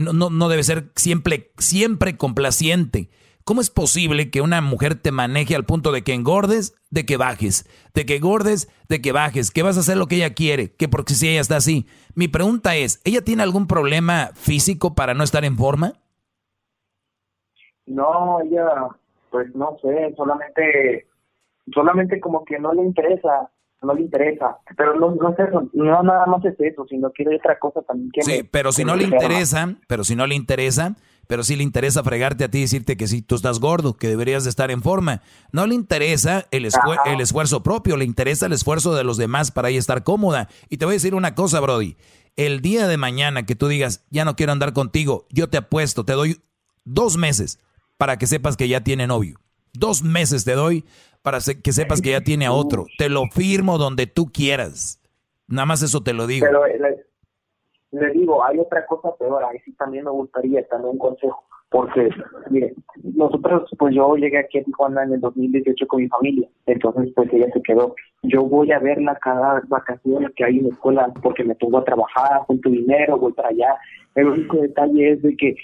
no, 0.00 0.30
no, 0.30 0.48
debe 0.48 0.64
ser 0.64 0.90
siempre, 0.96 1.52
siempre 1.58 2.16
complaciente. 2.16 3.08
¿Cómo 3.44 3.60
es 3.60 3.70
posible 3.70 4.30
que 4.30 4.42
una 4.42 4.60
mujer 4.60 4.96
te 4.96 5.12
maneje 5.12 5.54
al 5.56 5.64
punto 5.64 5.92
de 5.92 6.02
que 6.02 6.12
engordes, 6.12 6.74
de 6.90 7.06
que 7.06 7.16
bajes, 7.16 7.68
de 7.94 8.04
que 8.04 8.16
engordes, 8.16 8.68
de 8.88 9.00
que 9.00 9.12
bajes, 9.12 9.50
que 9.50 9.62
vas 9.62 9.76
a 9.76 9.80
hacer 9.80 9.96
lo 9.96 10.06
que 10.06 10.16
ella 10.16 10.34
quiere, 10.34 10.74
que 10.74 10.88
porque 10.88 11.14
si 11.14 11.28
ella 11.28 11.40
está 11.40 11.56
así? 11.56 11.86
Mi 12.14 12.28
pregunta 12.28 12.76
es, 12.76 13.00
¿ella 13.04 13.22
tiene 13.22 13.42
algún 13.42 13.66
problema 13.66 14.30
físico 14.34 14.94
para 14.94 15.14
no 15.14 15.24
estar 15.24 15.44
en 15.44 15.56
forma? 15.56 15.94
No, 17.86 18.40
ella, 18.42 18.88
pues 19.30 19.52
no 19.54 19.76
sé, 19.82 20.14
solamente, 20.16 21.06
solamente 21.74 22.20
como 22.20 22.44
que 22.44 22.58
no 22.58 22.72
le 22.72 22.82
interesa, 22.82 23.50
no 23.82 23.94
le 23.94 24.02
interesa, 24.02 24.58
pero 24.76 24.98
no, 24.98 25.14
no 25.14 25.30
es 25.30 25.38
eso, 25.38 25.68
no 25.72 26.02
nada 26.02 26.26
más 26.26 26.44
es 26.44 26.58
eso, 26.58 26.84
sino 26.88 27.10
quiere 27.10 27.36
otra 27.36 27.58
cosa 27.58 27.82
también. 27.82 28.10
Que 28.12 28.22
sí, 28.22 28.42
pero 28.50 28.72
si 28.72 28.84
no 28.84 28.96
le 28.96 29.04
interesa, 29.04 29.74
pero 29.86 30.04
si 30.04 30.16
no 30.16 30.26
le 30.26 30.34
interesa, 30.34 30.96
pero 31.30 31.44
sí 31.44 31.54
le 31.54 31.62
interesa 31.62 32.02
fregarte 32.02 32.42
a 32.44 32.50
ti 32.50 32.58
y 32.58 32.62
decirte 32.62 32.96
que 32.96 33.06
sí, 33.06 33.22
tú 33.22 33.36
estás 33.36 33.60
gordo, 33.60 33.94
que 33.94 34.08
deberías 34.08 34.42
de 34.42 34.50
estar 34.50 34.70
en 34.72 34.82
forma. 34.82 35.22
No 35.52 35.64
le 35.66 35.76
interesa 35.76 36.46
el, 36.50 36.68
el 37.06 37.20
esfuerzo 37.20 37.62
propio, 37.62 37.96
le 37.96 38.04
interesa 38.04 38.46
el 38.46 38.52
esfuerzo 38.52 38.96
de 38.96 39.04
los 39.04 39.16
demás 39.16 39.52
para 39.52 39.68
ella 39.68 39.78
estar 39.78 40.02
cómoda. 40.02 40.48
Y 40.68 40.78
te 40.78 40.86
voy 40.86 40.94
a 40.94 40.96
decir 40.96 41.14
una 41.14 41.36
cosa, 41.36 41.60
Brody. 41.60 41.96
El 42.34 42.60
día 42.60 42.88
de 42.88 42.96
mañana 42.96 43.46
que 43.46 43.54
tú 43.54 43.68
digas, 43.68 44.04
ya 44.10 44.24
no 44.24 44.34
quiero 44.34 44.50
andar 44.50 44.72
contigo, 44.72 45.26
yo 45.30 45.48
te 45.48 45.58
apuesto, 45.58 46.04
te 46.04 46.14
doy 46.14 46.40
dos 46.84 47.16
meses 47.16 47.60
para 47.96 48.16
que 48.18 48.26
sepas 48.26 48.56
que 48.56 48.66
ya 48.66 48.82
tiene 48.82 49.06
novio. 49.06 49.38
Dos 49.72 50.02
meses 50.02 50.44
te 50.44 50.54
doy 50.54 50.84
para 51.22 51.38
que 51.38 51.72
sepas 51.72 52.00
que 52.00 52.10
ya 52.10 52.20
tiene 52.20 52.46
a 52.46 52.52
otro. 52.52 52.86
Te 52.98 53.08
lo 53.08 53.26
firmo 53.26 53.78
donde 53.78 54.06
tú 54.06 54.30
quieras. 54.32 55.00
Nada 55.48 55.66
más 55.66 55.82
eso 55.82 56.02
te 56.02 56.12
lo 56.12 56.26
digo. 56.26 56.46
Pero 56.46 56.64
le 57.92 58.10
digo, 58.12 58.44
hay 58.44 58.58
otra 58.58 58.86
cosa 58.86 59.14
peor, 59.16 59.44
ahí 59.44 59.58
sí 59.64 59.72
también 59.72 60.04
me 60.04 60.10
gustaría 60.10 60.66
también 60.68 60.92
un 60.92 60.98
consejo, 60.98 61.42
porque, 61.70 62.08
mire, 62.48 62.74
nosotros, 63.02 63.68
pues 63.78 63.94
yo 63.94 64.14
llegué 64.14 64.38
aquí 64.38 64.58
a 64.58 64.64
Tijuana 64.64 65.02
en 65.02 65.14
el 65.14 65.20
2018 65.20 65.86
con 65.88 66.02
mi 66.02 66.08
familia, 66.08 66.48
entonces 66.66 67.12
pues 67.14 67.32
ella 67.32 67.48
se 67.52 67.62
quedó. 67.62 67.94
Yo 68.22 68.44
voy 68.44 68.70
a 68.70 68.78
verla 68.78 69.18
cada 69.20 69.62
vacaciones 69.66 70.30
que 70.36 70.44
hay 70.44 70.58
en 70.58 70.64
la 70.64 70.70
escuela, 70.70 71.12
porque 71.20 71.42
me 71.42 71.56
pongo 71.56 71.78
a 71.78 71.84
trabajar, 71.84 72.42
junto 72.46 72.70
dinero, 72.70 73.18
voy 73.18 73.32
para 73.32 73.48
allá. 73.48 73.76
El 74.14 74.26
único 74.28 74.58
detalle 74.58 75.12
es 75.12 75.22
de 75.22 75.36
que 75.36 75.56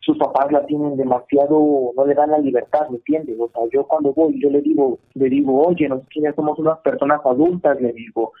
sus 0.00 0.16
papás 0.16 0.50
la 0.52 0.64
tienen 0.66 0.96
demasiado, 0.96 1.92
no 1.96 2.06
le 2.06 2.14
dan 2.14 2.30
la 2.30 2.38
libertad, 2.38 2.88
¿me 2.88 2.96
entiendes? 2.96 3.36
O 3.38 3.48
sea, 3.48 3.62
yo 3.72 3.86
cuando 3.86 4.12
voy, 4.14 4.40
yo 4.40 4.48
le 4.50 4.62
digo, 4.62 4.98
le 5.14 5.28
digo, 5.28 5.66
oye, 5.66 5.88
nosotros 5.88 6.22
ya 6.22 6.32
somos 6.34 6.58
unas 6.58 6.78
personas 6.78 7.20
adultas, 7.24 7.80
le 7.80 7.92
digo, 7.92 8.32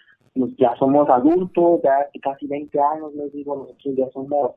ya 0.56 0.74
somos 0.78 1.08
adultos, 1.08 1.80
ya 1.82 2.08
casi 2.22 2.46
20 2.46 2.78
años, 2.80 3.14
les 3.14 3.32
digo, 3.32 3.56
nosotros 3.56 3.96
ya 3.96 4.08
somos, 4.10 4.52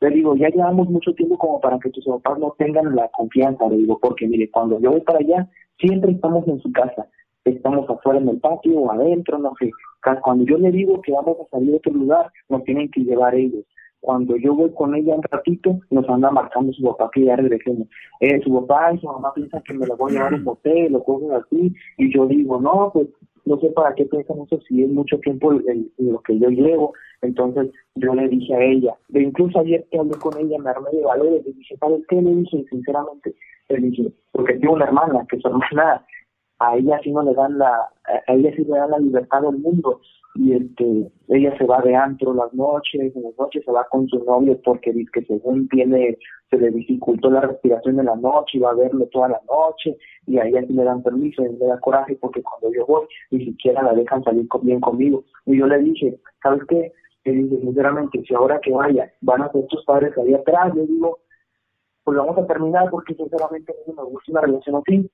les 0.00 0.14
digo, 0.14 0.34
ya 0.36 0.48
llevamos 0.48 0.88
mucho 0.88 1.12
tiempo 1.14 1.36
como 1.36 1.60
para 1.60 1.78
que 1.78 1.90
tus 1.90 2.04
papás 2.04 2.38
no 2.38 2.54
tengan 2.58 2.96
la 2.96 3.08
confianza, 3.08 3.68
le 3.68 3.76
digo, 3.76 3.98
porque 4.00 4.26
mire, 4.26 4.50
cuando 4.50 4.80
yo 4.80 4.90
voy 4.90 5.00
para 5.02 5.18
allá, 5.18 5.48
siempre 5.78 6.12
estamos 6.12 6.48
en 6.48 6.60
su 6.60 6.72
casa, 6.72 7.06
estamos 7.44 7.88
afuera 7.90 8.20
en 8.20 8.28
el 8.28 8.40
patio 8.40 8.78
o 8.78 8.90
adentro, 8.90 9.38
no 9.38 9.52
sé, 9.58 9.70
cuando 10.22 10.44
yo 10.44 10.58
le 10.58 10.70
digo 10.70 11.00
que 11.02 11.12
vamos 11.12 11.36
a 11.40 11.48
salir 11.50 11.70
de 11.70 11.76
otro 11.76 11.92
lugar, 11.92 12.32
nos 12.48 12.64
tienen 12.64 12.90
que 12.90 13.02
llevar 13.02 13.34
ellos. 13.34 13.64
Cuando 14.02 14.36
yo 14.36 14.52
voy 14.52 14.74
con 14.74 14.96
ella 14.96 15.14
un 15.14 15.22
ratito, 15.22 15.78
nos 15.90 16.08
anda 16.08 16.28
marcando 16.32 16.72
su 16.72 16.82
papá 16.82 17.08
que 17.14 17.24
ya 17.24 17.36
regresemos. 17.36 17.86
Eh, 18.18 18.40
su 18.42 18.52
papá 18.52 18.92
y 18.92 18.98
su 18.98 19.06
mamá 19.06 19.32
piensan 19.32 19.62
que 19.62 19.74
me 19.74 19.86
lo 19.86 19.96
voy 19.96 20.10
a 20.10 20.14
llevar 20.14 20.32
a 20.32 20.36
un 20.38 20.42
motel, 20.42 20.92
lo 20.92 21.04
cogen 21.04 21.30
así, 21.30 21.72
y 21.98 22.12
yo 22.12 22.26
digo, 22.26 22.60
no, 22.60 22.90
pues 22.92 23.06
no 23.44 23.60
sé 23.60 23.68
para 23.68 23.94
qué 23.94 24.04
piensan 24.06 24.40
eso 24.40 24.60
si 24.66 24.82
es 24.82 24.90
mucho 24.90 25.20
tiempo 25.20 25.52
lo 25.52 26.22
que 26.22 26.36
yo 26.36 26.48
llevo. 26.48 26.94
Entonces 27.20 27.70
yo 27.94 28.12
le 28.12 28.28
dije 28.28 28.52
a 28.52 28.64
ella, 28.64 28.96
incluso 29.14 29.60
ayer 29.60 29.86
que 29.92 30.00
hablé 30.00 30.16
con 30.16 30.36
ella 30.36 30.58
me 30.58 30.70
armé 30.70 30.90
de 30.90 31.04
valores, 31.04 31.46
le 31.46 31.52
dije, 31.52 31.76
¿sabes 31.76 32.02
qué? 32.08 32.20
Le 32.20 32.34
dije, 32.34 32.64
sinceramente, 32.70 33.36
le 33.68 33.76
dije, 33.78 34.12
porque 34.32 34.54
tengo 34.54 34.74
una 34.74 34.86
hermana, 34.86 35.24
que 35.28 35.38
su 35.38 35.46
hermana, 35.46 36.04
a 36.58 36.76
ella 36.76 36.98
sí 37.04 37.12
no 37.12 37.22
le 37.22 37.34
dan 37.34 37.56
la, 37.56 37.88
a 38.26 38.32
ella 38.34 38.50
sí 38.56 38.64
le 38.64 38.76
dan 38.76 38.90
la 38.90 38.98
libertad 38.98 39.42
del 39.42 39.58
mundo 39.58 40.00
y 40.34 40.54
este 40.54 41.10
ella 41.28 41.56
se 41.58 41.64
va 41.64 41.80
de 41.82 41.94
antro 41.94 42.34
las 42.34 42.52
noches, 42.54 43.14
en 43.14 43.22
las 43.22 43.38
noches 43.38 43.64
se 43.64 43.72
va 43.72 43.86
con 43.90 44.08
su 44.08 44.22
novio 44.24 44.58
porque 44.64 44.92
dice 44.92 45.10
que 45.12 45.24
según 45.24 45.68
tiene, 45.68 46.18
se 46.50 46.58
le 46.58 46.70
dificultó 46.70 47.30
la 47.30 47.42
respiración 47.42 47.98
en 48.00 48.06
la 48.06 48.16
noche 48.16 48.58
y 48.58 48.60
va 48.60 48.70
a 48.70 48.74
verlo 48.74 49.06
toda 49.06 49.28
la 49.28 49.40
noche 49.48 49.96
y 50.26 50.38
a 50.38 50.46
ella 50.46 50.62
sí 50.66 50.72
le 50.72 50.84
dan 50.84 51.02
permiso 51.02 51.44
y 51.44 51.50
me 51.50 51.66
da 51.66 51.78
coraje 51.80 52.16
porque 52.20 52.42
cuando 52.42 52.72
yo 52.76 52.86
voy 52.86 53.06
ni 53.30 53.44
siquiera 53.44 53.82
la 53.82 53.92
dejan 53.92 54.22
salir 54.24 54.46
bien 54.62 54.80
conmigo 54.80 55.24
y 55.46 55.58
yo 55.58 55.66
le 55.66 55.78
dije, 55.78 56.18
¿sabes 56.42 56.62
qué? 56.68 56.92
Le 57.24 57.32
dije 57.32 57.60
sinceramente, 57.60 58.22
si 58.26 58.34
ahora 58.34 58.60
que 58.60 58.72
vaya 58.72 59.12
van 59.20 59.42
a 59.42 59.52
ser 59.52 59.66
tus 59.66 59.84
padres 59.84 60.16
ahí 60.18 60.34
atrás, 60.34 60.74
le 60.74 60.86
digo, 60.86 61.18
pues 62.04 62.16
vamos 62.16 62.36
a 62.38 62.46
terminar 62.46 62.90
porque 62.90 63.14
sinceramente 63.14 63.72
a 63.72 63.90
mí 63.90 63.94
me 63.96 64.04
gusta 64.04 64.32
una 64.32 64.40
relación 64.40 64.76
así 64.76 65.10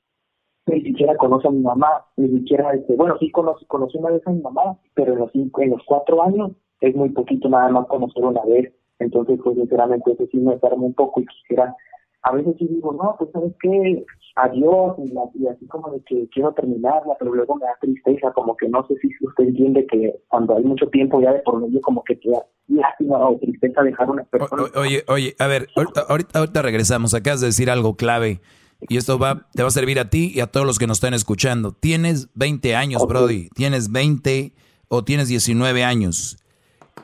ni 0.69 0.83
siquiera 0.83 1.17
conoce 1.17 1.49
a 1.49 1.51
mi 1.51 1.61
mamá, 1.61 2.05
ni 2.17 2.29
siquiera, 2.29 2.73
este, 2.73 2.95
bueno, 2.97 3.17
sí 3.19 3.31
conoce, 3.31 3.67
conoce 3.67 3.99
una 3.99 4.11
vez 4.11 4.27
a 4.27 4.31
mi 4.31 4.41
mamá, 4.41 4.79
pero 4.95 5.13
en 5.13 5.21
los, 5.21 5.33
cinco, 5.33 5.63
en 5.63 5.71
los 5.71 5.83
cuatro 5.85 6.23
años 6.23 6.53
es 6.81 6.95
muy 6.95 7.11
poquito 7.11 7.49
nada 7.49 7.69
más 7.69 7.87
conocer 7.87 8.25
una 8.25 8.45
vez. 8.45 8.73
Entonces, 8.99 9.39
pues 9.43 9.57
sinceramente, 9.57 10.13
eso 10.13 10.27
sí 10.31 10.39
me 10.39 10.55
enferma 10.55 10.83
un 10.83 10.95
poco 10.95 11.21
y 11.21 11.27
quisiera, 11.27 11.75
a 12.23 12.33
veces 12.33 12.57
sí 12.59 12.67
digo, 12.69 12.93
no, 12.93 13.15
pues 13.19 13.31
sabes 13.33 13.53
qué, 13.61 14.05
adiós, 14.37 14.97
y, 14.99 15.47
así 15.47 15.67
como 15.67 15.91
de 15.91 16.01
que 16.01 16.29
quiero 16.31 16.53
terminarla, 16.53 17.15
pero 17.19 17.35
luego 17.35 17.57
me 17.57 17.67
da 17.67 17.77
tristeza, 17.81 18.33
como 18.33 18.57
que 18.57 18.69
no 18.69 18.87
sé 18.87 18.95
si 18.97 19.09
usted 19.25 19.45
entiende 19.45 19.87
que 19.87 20.21
cuando 20.29 20.57
hay 20.57 20.65
mucho 20.65 20.89
tiempo 20.89 21.21
ya 21.21 21.33
de 21.33 21.41
por 21.41 21.61
medio, 21.61 21.81
como 21.81 22.03
que 22.03 22.19
queda 22.19 22.45
lástima 22.67 23.19
o 23.19 23.39
tristeza 23.39 23.83
dejar 23.83 24.11
una 24.11 24.25
persona. 24.25 24.65
oye, 24.77 25.03
oye, 25.09 25.35
a 25.39 25.47
ver, 25.47 25.69
ahorita, 25.77 26.03
ahorita 26.35 26.63
regresamos, 26.63 27.15
acabas 27.15 27.41
de 27.41 27.47
decir 27.47 27.71
algo 27.71 27.97
clave 27.97 28.41
y 28.81 28.97
esto 28.97 29.19
va, 29.19 29.49
te 29.53 29.63
va 29.63 29.69
a 29.69 29.73
servir 29.73 29.99
a 29.99 30.09
ti 30.11 30.31
y 30.35 30.41
a 30.41 30.47
todos 30.47 30.67
los 30.67 30.79
que 30.79 30.87
nos 30.87 30.99
están 30.99 31.15
escuchando. 31.15 31.73
Tienes 31.73 32.29
20 32.35 32.77
años, 32.77 33.07
Brody. 33.07 33.49
Tienes 33.55 33.91
20 33.91 34.53
o 34.89 35.05
tienes 35.05 35.29
19 35.29 35.85
años. 35.85 36.39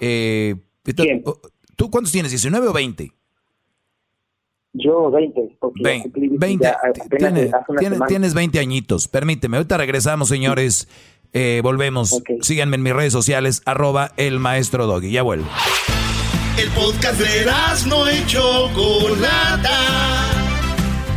Eh, 0.01 0.57
¿Tú 1.77 1.91
cuántos 1.91 2.13
tienes? 2.13 2.33
¿19 2.33 2.69
o 2.69 2.73
20? 2.73 3.13
Yo 4.75 5.11
20. 5.11 5.41
20. 6.39 6.73
tienes, 8.09 8.35
20 8.35 8.59
añitos. 8.59 9.09
Permíteme. 9.09 9.57
Ahorita 9.57 9.77
regresamos, 9.77 10.29
señores. 10.29 10.89
Eh, 11.33 11.61
volvemos. 11.63 12.23
Síganme 12.41 12.77
en 12.77 12.83
mis 12.83 12.93
redes 12.93 13.13
sociales, 13.13 13.63
arroba 13.67 14.13
el 14.17 14.39
maestro 14.39 14.87
Doggy. 14.87 15.11
Ya 15.11 15.23
vuelvo. 15.23 15.47
El 16.57 16.69
podcast 16.71 17.21
de 17.21 17.47
no 17.89 18.07
hecho 18.07 18.71
Chocolata 18.73 20.34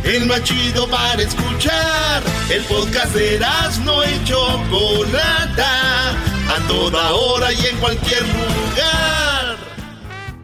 el 0.08 0.26
más 0.26 0.42
chido 0.42 0.88
para 0.88 1.22
escuchar. 1.22 2.22
El 2.50 2.64
podcast 2.64 3.14
de 3.14 3.38
no 3.84 4.02
y 4.04 4.24
Chocolata, 4.24 6.10
a 6.12 6.66
toda 6.66 7.12
hora 7.14 7.52
y 7.52 7.66
en 7.66 7.76
cualquier 7.76 8.22
lugar. 8.22 9.56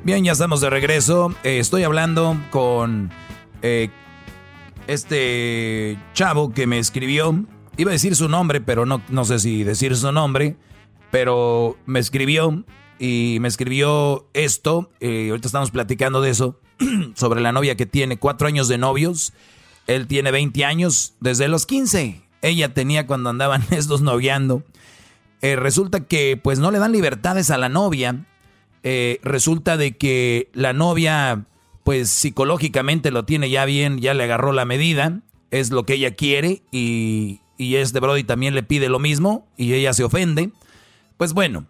Bien, 0.02 0.22
ya 0.22 0.32
estamos 0.32 0.60
de 0.60 0.68
regreso. 0.68 1.34
Eh, 1.42 1.58
estoy 1.58 1.82
hablando 1.82 2.36
con 2.50 3.10
eh, 3.62 3.88
este 4.86 5.98
chavo 6.12 6.52
que 6.52 6.66
me 6.66 6.78
escribió. 6.78 7.44
Iba 7.78 7.90
a 7.90 7.92
decir 7.92 8.14
su 8.16 8.28
nombre, 8.28 8.60
pero 8.60 8.84
no, 8.84 9.00
no 9.08 9.24
sé 9.24 9.38
si 9.38 9.64
decir 9.64 9.96
su 9.96 10.12
nombre. 10.12 10.56
Pero 11.10 11.78
me 11.86 12.00
escribió 12.00 12.64
y 12.98 13.38
me 13.40 13.48
escribió 13.48 14.28
esto. 14.34 14.90
Eh, 15.00 15.28
ahorita 15.30 15.48
estamos 15.48 15.70
platicando 15.70 16.20
de 16.20 16.30
eso. 16.30 16.60
sobre 17.14 17.40
la 17.40 17.52
novia 17.52 17.76
que 17.76 17.86
tiene 17.86 18.18
cuatro 18.18 18.46
años 18.46 18.68
de 18.68 18.78
novios 18.78 19.32
él 19.86 20.06
tiene 20.06 20.30
20 20.30 20.64
años 20.64 21.14
desde 21.20 21.48
los 21.48 21.66
15. 21.66 22.22
Ella 22.42 22.74
tenía 22.74 23.06
cuando 23.06 23.30
andaban 23.30 23.64
estos 23.70 24.02
noviando. 24.02 24.62
Eh, 25.42 25.56
resulta 25.56 26.00
que 26.00 26.38
pues 26.42 26.58
no 26.58 26.70
le 26.70 26.78
dan 26.78 26.92
libertades 26.92 27.50
a 27.50 27.58
la 27.58 27.68
novia. 27.68 28.24
Eh, 28.82 29.20
resulta 29.22 29.76
de 29.76 29.96
que 29.96 30.50
la 30.52 30.72
novia 30.72 31.44
pues 31.84 32.10
psicológicamente 32.10 33.10
lo 33.10 33.26
tiene 33.26 33.50
ya 33.50 33.66
bien, 33.66 34.00
ya 34.00 34.14
le 34.14 34.24
agarró 34.24 34.52
la 34.52 34.64
medida. 34.64 35.20
Es 35.50 35.70
lo 35.70 35.84
que 35.84 35.94
ella 35.94 36.14
quiere 36.14 36.62
y, 36.72 37.40
y 37.58 37.76
este 37.76 38.00
Brody 38.00 38.24
también 38.24 38.54
le 38.54 38.62
pide 38.62 38.88
lo 38.88 38.98
mismo 38.98 39.46
y 39.56 39.74
ella 39.74 39.92
se 39.92 40.04
ofende. 40.04 40.50
Pues 41.18 41.34
bueno, 41.34 41.66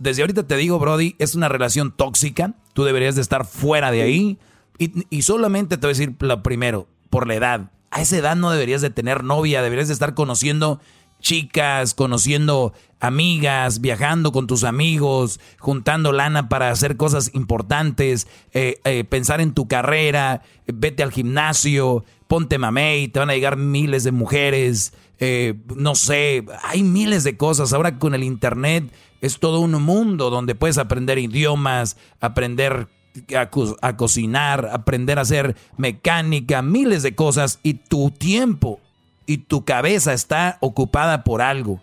desde 0.00 0.22
ahorita 0.22 0.46
te 0.46 0.56
digo 0.56 0.78
Brody, 0.78 1.14
es 1.18 1.34
una 1.34 1.48
relación 1.48 1.92
tóxica. 1.92 2.54
Tú 2.72 2.84
deberías 2.84 3.14
de 3.14 3.20
estar 3.20 3.44
fuera 3.46 3.92
de 3.92 4.02
ahí. 4.02 4.38
Y, 4.78 5.06
y 5.10 5.22
solamente 5.22 5.76
te 5.76 5.86
voy 5.86 5.90
a 5.90 5.96
decir 5.96 6.16
lo 6.18 6.42
primero, 6.42 6.88
por 7.10 7.28
la 7.28 7.34
edad. 7.34 7.70
A 7.90 8.00
esa 8.00 8.16
edad 8.16 8.34
no 8.34 8.50
deberías 8.50 8.80
de 8.80 8.90
tener 8.90 9.22
novia, 9.24 9.62
deberías 9.62 9.88
de 9.88 9.94
estar 9.94 10.14
conociendo 10.14 10.80
chicas, 11.20 11.94
conociendo 11.94 12.72
amigas, 12.98 13.80
viajando 13.80 14.32
con 14.32 14.46
tus 14.46 14.64
amigos, 14.64 15.38
juntando 15.58 16.12
lana 16.12 16.48
para 16.48 16.70
hacer 16.70 16.96
cosas 16.96 17.30
importantes, 17.34 18.26
eh, 18.52 18.80
eh, 18.84 19.04
pensar 19.04 19.40
en 19.40 19.54
tu 19.54 19.68
carrera, 19.68 20.42
vete 20.66 21.02
al 21.02 21.12
gimnasio, 21.12 22.04
ponte 22.26 22.58
mamey, 22.58 23.08
te 23.08 23.18
van 23.18 23.30
a 23.30 23.34
llegar 23.34 23.56
miles 23.56 24.04
de 24.04 24.12
mujeres, 24.12 24.92
eh, 25.18 25.54
no 25.76 25.94
sé, 25.94 26.44
hay 26.62 26.82
miles 26.82 27.24
de 27.24 27.36
cosas. 27.36 27.72
Ahora 27.72 27.98
con 27.98 28.14
el 28.14 28.22
internet 28.22 28.90
es 29.20 29.38
todo 29.38 29.60
un 29.60 29.72
mundo 29.82 30.30
donde 30.30 30.54
puedes 30.54 30.78
aprender 30.78 31.18
idiomas, 31.18 31.96
aprender 32.20 32.88
a, 33.36 33.96
cocinar, 33.96 34.70
aprender 34.72 35.18
a 35.18 35.22
hacer 35.22 35.56
mecánica, 35.76 36.62
miles 36.62 37.02
de 37.02 37.14
cosas 37.14 37.58
y 37.62 37.74
tu 37.74 38.10
tiempo 38.10 38.80
y 39.26 39.38
tu 39.38 39.64
cabeza 39.64 40.12
está 40.12 40.58
ocupada 40.60 41.24
por 41.24 41.42
algo. 41.42 41.80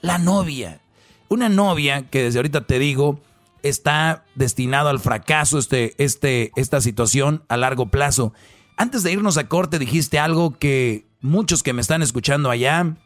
La 0.00 0.18
novia. 0.18 0.80
Una 1.28 1.48
novia 1.48 2.08
que 2.08 2.22
desde 2.22 2.38
ahorita 2.38 2.66
te 2.66 2.78
digo 2.78 3.20
está 3.62 4.24
destinado 4.34 4.88
al 4.88 5.00
fracaso 5.00 5.58
este, 5.58 5.94
este, 6.02 6.52
esta 6.56 6.80
situación 6.80 7.42
a 7.48 7.56
largo 7.56 7.86
plazo. 7.86 8.32
Antes 8.76 9.02
de 9.02 9.12
irnos 9.12 9.38
a 9.38 9.48
corte 9.48 9.78
dijiste 9.78 10.18
algo 10.18 10.58
que 10.58 11.06
muchos 11.20 11.62
que 11.62 11.72
me 11.72 11.80
están 11.80 12.02
escuchando 12.02 12.50
allá 12.50 12.96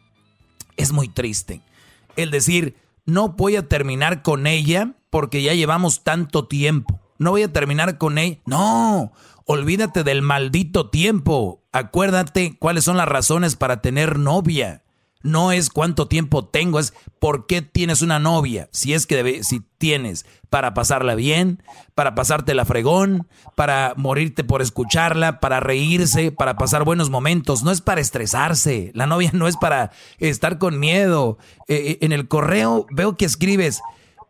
es 0.77 0.91
muy 0.91 1.07
triste. 1.07 1.61
El 2.15 2.29
decir, 2.29 2.75
no 3.05 3.29
voy 3.29 3.55
a 3.55 3.67
terminar 3.67 4.21
con 4.21 4.47
ella 4.47 4.93
porque 5.09 5.41
ya 5.41 5.53
llevamos 5.53 6.03
tanto 6.03 6.47
tiempo 6.47 7.01
no 7.21 7.29
voy 7.29 7.43
a 7.43 7.53
terminar 7.53 7.99
con 7.99 8.17
ella. 8.17 8.39
No, 8.47 9.13
olvídate 9.45 10.03
del 10.03 10.23
maldito 10.23 10.89
tiempo. 10.89 11.63
Acuérdate 11.71 12.57
cuáles 12.57 12.83
son 12.83 12.97
las 12.97 13.07
razones 13.07 13.55
para 13.55 13.79
tener 13.79 14.17
novia. 14.17 14.81
No 15.23 15.51
es 15.51 15.69
cuánto 15.69 16.07
tiempo 16.07 16.45
tengo, 16.45 16.79
es 16.79 16.93
por 17.19 17.45
qué 17.45 17.61
tienes 17.61 18.01
una 18.01 18.19
novia. 18.19 18.69
Si 18.71 18.93
es 18.93 19.05
que 19.05 19.15
debe, 19.15 19.43
si 19.43 19.61
tienes 19.77 20.25
para 20.49 20.73
pasarla 20.73 21.15
bien, 21.15 21.63
para 21.95 22.15
pasarte 22.15 22.53
la 22.53 22.65
fregón, 22.65 23.27
para 23.55 23.93
morirte 23.95 24.43
por 24.43 24.61
escucharla, 24.61 25.39
para 25.39 25.59
reírse, 25.59 26.31
para 26.31 26.57
pasar 26.57 26.83
buenos 26.83 27.09
momentos. 27.09 27.63
No 27.63 27.71
es 27.71 27.81
para 27.81 28.01
estresarse. 28.01 28.91
La 28.93 29.07
novia 29.07 29.31
no 29.33 29.47
es 29.47 29.57
para 29.57 29.91
estar 30.19 30.57
con 30.57 30.79
miedo. 30.79 31.37
Eh, 31.67 31.75
eh, 31.75 31.97
en 32.01 32.11
el 32.11 32.27
correo 32.27 32.85
veo 32.91 33.15
que 33.15 33.25
escribes, 33.25 33.81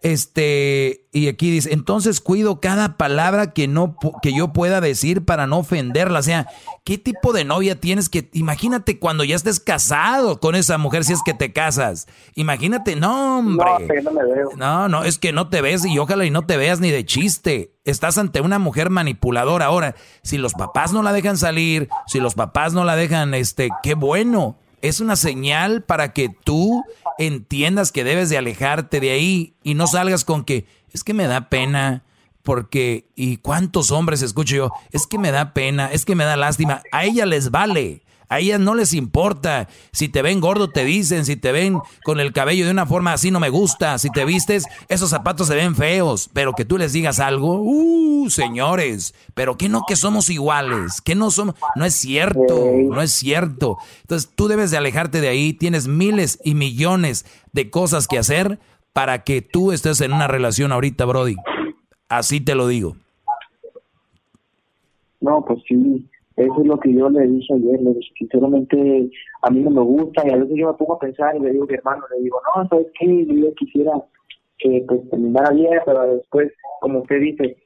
este, 0.03 1.06
y 1.11 1.28
aquí 1.28 1.52
dice, 1.52 1.72
entonces 1.73 2.22
cuido 2.22 2.60
cada 2.60 2.98
palabra 2.98 3.53
que 3.53 3.68
no 3.68 3.95
que 4.23 4.34
yo 4.34 4.52
pueda 4.52 4.82
decir 4.82 5.26
para 5.26 5.45
no 5.45 5.60
ofenderla. 5.60 6.19
O 6.19 6.23
sea, 6.23 6.48
¿qué 6.84 6.98
tipo 6.98 7.34
de 7.34 7.45
novia 7.45 7.80
tienes 7.80 8.10
que 8.10 8.28
imagínate 8.34 8.98
cuando 8.98 9.23
ya 9.23 9.36
estés 9.36 9.60
casado 9.60 10.40
con 10.40 10.56
esa 10.56 10.80
mujer 10.80 11.03
si 11.03 11.14
es 11.14 11.22
que 11.23 11.36
te 11.36 11.53
casas? 11.53 12.07
Imagínate, 12.34 12.95
no, 12.95 13.38
hombre. 13.38 13.64
No, 14.02 14.02
no, 14.02 14.11
me 14.11 14.22
no, 14.57 14.90
no, 14.90 15.03
es 15.03 15.19
que 15.19 15.34
no 15.34 15.49
te 15.49 15.61
ves 15.61 15.86
y 15.86 15.99
ojalá 15.99 16.26
y 16.26 16.32
no 16.32 16.48
te 16.48 16.57
veas 16.57 16.80
ni 16.80 16.90
de 16.90 17.06
chiste. 17.06 17.76
Estás 17.84 18.18
ante 18.18 18.41
una 18.41 18.57
mujer 18.57 18.90
manipuladora 18.90 19.65
ahora. 19.65 19.94
Si 20.23 20.40
los 20.40 20.53
papás 20.53 20.94
no 20.94 21.03
la 21.03 21.14
dejan 21.14 21.38
salir, 21.38 21.90
si 22.07 22.19
los 22.19 22.34
papás 22.34 22.73
no 22.73 22.86
la 22.86 22.95
dejan 22.95 23.36
este, 23.36 23.69
qué 23.84 23.94
bueno 23.94 24.57
es 24.82 24.99
una 24.99 25.16
señal 25.16 25.84
para 25.84 26.14
que 26.14 26.30
tú 26.30 26.84
entiendas 27.18 27.91
que 27.91 28.03
debes 28.03 28.30
de 28.30 28.38
alejarte 28.38 28.99
de 28.99 29.12
ahí 29.12 29.53
y 29.64 29.74
no 29.74 29.88
salgas 29.88 30.26
con 30.26 30.44
que 30.44 30.66
es 30.91 31.03
que 31.03 31.14
me 31.14 31.28
da 31.28 31.49
pena 31.49 32.03
porque 32.44 33.06
y 33.16 33.38
cuántos 33.38 33.91
hombres 33.91 34.22
escucho 34.22 34.56
yo, 34.56 34.72
es 34.91 35.08
que 35.08 35.18
me 35.18 35.32
da 35.32 35.53
pena, 35.53 35.91
es 35.91 36.06
que 36.06 36.16
me 36.16 36.24
da 36.24 36.36
lástima, 36.36 36.82
a 36.91 37.06
ella 37.06 37.26
les 37.26 37.52
vale. 37.52 38.02
A 38.32 38.40
ellas 38.40 38.62
no 38.62 38.76
les 38.76 38.94
importa. 38.94 39.68
Si 39.91 40.08
te 40.08 40.22
ven 40.22 40.40
gordo, 40.40 40.70
te 40.70 40.86
dicen. 40.86 41.26
Si 41.26 41.36
te 41.36 41.52
ven 41.52 41.80
con 42.06 42.22
el 42.22 42.32
cabello 42.32 42.64
de 42.64 42.72
una 42.72 42.86
forma 42.86 43.12
así, 43.12 43.30
no 43.30 43.41
me 43.41 43.49
gusta. 43.49 43.98
Si 43.98 44.10
te 44.10 44.24
vistes, 44.24 44.68
esos 44.88 45.10
zapatos 45.10 45.49
se 45.49 45.56
ven 45.56 45.76
feos. 45.76 46.30
Pero 46.32 46.53
que 46.53 46.64
tú 46.64 46.78
les 46.78 46.94
digas 46.94 47.20
algo, 47.20 47.60
uh, 47.62 48.30
señores. 48.30 49.14
Pero 49.34 49.58
que 49.58 49.68
no 49.68 49.84
que 49.86 49.98
somos 49.98 50.30
iguales. 50.30 51.02
Que 51.02 51.14
no 51.14 51.30
somos. 51.30 51.56
No 51.76 51.84
es 51.84 51.94
cierto. 51.94 52.72
No 52.90 53.02
es 53.02 53.12
cierto. 53.12 53.78
Entonces 54.03 54.32
tú 54.34 54.48
debes 54.48 54.72
de 54.72 54.78
alejarte 54.78 55.20
de 55.20 55.28
ahí. 55.28 55.52
Tienes 55.52 55.90
miles 55.90 56.40
y 56.41 56.56
millones 56.56 57.26
de 57.52 57.70
cosas 57.70 58.08
que 58.08 58.18
hacer 58.18 58.60
para 58.94 59.26
que 59.26 59.41
tú 59.41 59.74
estés 59.74 59.99
en 59.99 60.14
una 60.14 60.30
relación 60.30 60.72
ahorita, 60.72 61.03
Brody. 61.03 61.36
Así 62.08 62.40
te 62.40 62.56
lo 62.56 62.70
digo. 62.70 62.95
No, 65.20 65.44
pues 65.45 65.60
sí, 65.68 66.10
eso 66.43 66.61
es 66.61 66.68
lo 66.68 66.80
que 66.80 66.93
yo 66.93 67.09
le 67.09 67.27
dije 67.27 67.53
ayer, 67.53 67.81
le 67.81 67.93
dije, 67.93 68.13
sinceramente 68.18 69.09
a 69.41 69.49
mí 69.49 69.61
no 69.61 69.72
me 69.72 69.81
gusta 69.81 70.23
y 70.26 70.31
a 70.31 70.38
veces 70.38 70.55
yo 70.55 70.68
me 70.68 70.73
pongo 70.73 70.93
a 70.95 70.99
pensar 70.99 71.35
y 71.35 71.39
le 71.39 71.51
digo 71.51 71.63
a 71.63 71.68
mi 71.68 71.73
hermano, 71.73 72.03
le 72.15 72.23
digo, 72.23 72.38
no, 72.55 72.68
¿sabes 72.68 72.88
qué? 72.99 73.26
Yo 73.26 73.53
quisiera 73.55 73.91
que 74.57 74.84
pues 74.88 75.09
terminara 75.09 75.51
bien, 75.51 75.80
pero 75.85 76.15
después, 76.15 76.51
como 76.80 76.99
usted 76.99 77.19
dice, 77.19 77.57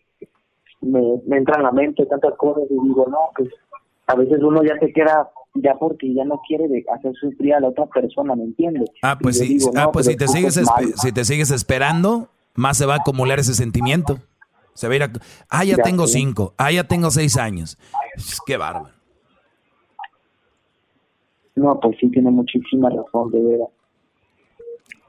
me, 0.81 1.01
me 1.27 1.37
entra 1.37 1.57
en 1.57 1.63
la 1.63 1.71
mente 1.71 2.05
tantas 2.05 2.35
cosas 2.37 2.63
y 2.69 2.73
digo, 2.73 3.05
no, 3.09 3.19
pues 3.35 3.49
a 4.07 4.15
veces 4.15 4.41
uno 4.41 4.63
ya 4.63 4.77
se 4.79 4.91
queda 4.93 5.29
ya 5.55 5.75
porque 5.75 6.13
ya 6.13 6.25
no 6.25 6.41
quiere 6.47 6.65
hacer 6.93 7.13
sufrir 7.15 7.53
a 7.53 7.59
la 7.59 7.69
otra 7.69 7.85
persona, 7.87 8.35
¿me 8.35 8.43
entiendes? 8.43 8.89
Ah, 9.01 9.17
pues 9.19 9.39
sí, 9.39 9.57
ah, 9.75 9.91
pues 9.91 10.05
si 10.05 10.15
te, 10.15 10.27
sigues 10.27 10.59
si 10.95 11.11
te 11.11 11.23
sigues 11.23 11.51
esperando, 11.51 12.29
más 12.55 12.77
se 12.77 12.85
va 12.85 12.95
a 12.95 12.97
acumular 12.97 13.39
ese 13.39 13.53
sentimiento. 13.53 14.19
Se 14.73 14.87
va 14.87 14.93
a 14.93 14.95
ir 14.97 15.03
a... 15.03 15.11
Ah, 15.49 15.63
ya, 15.63 15.77
tengo 15.77 16.05
cinco. 16.05 16.53
Ah, 16.57 16.69
ya 16.69 16.83
tengo 16.83 17.09
seis 17.09 17.37
años. 17.37 17.77
Qué 18.45 18.57
bárbaro. 18.57 18.95
No, 21.55 21.79
pues 21.79 21.97
sí, 21.99 22.09
tiene 22.11 22.31
muchísima 22.31 22.89
razón, 22.89 23.31
de 23.31 23.41
verdad. 23.41 23.67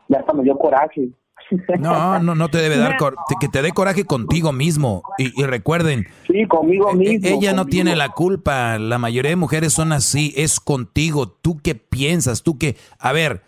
Ya 0.08 0.18
hasta 0.20 0.32
me 0.32 0.44
dio 0.44 0.56
coraje. 0.56 1.08
No, 1.78 2.18
no, 2.18 2.34
no 2.34 2.48
te 2.48 2.58
debe 2.58 2.76
dar 2.76 2.96
que 3.40 3.48
te 3.48 3.62
dé 3.62 3.70
coraje 3.70 4.04
contigo 4.04 4.52
mismo. 4.52 5.02
Y, 5.16 5.30
recuerden, 5.44 6.06
sí, 6.26 6.44
conmigo 6.48 6.88
e, 6.90 6.92
e, 6.92 6.96
mismo. 6.96 7.28
Ella 7.28 7.52
no 7.52 7.66
tiene 7.66 7.94
la 7.94 8.08
culpa. 8.08 8.80
La 8.80 8.98
mayoría 8.98 9.30
de 9.30 9.36
mujeres 9.36 9.72
son 9.72 9.92
así. 9.92 10.32
Es 10.36 10.58
contigo. 10.58 11.28
¿Tú 11.28 11.60
qué 11.62 11.76
piensas? 11.76 12.42
Tú 12.42 12.58
qué. 12.58 12.76
A 12.98 13.12
ver, 13.12 13.42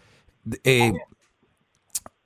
eh, 0.62 0.92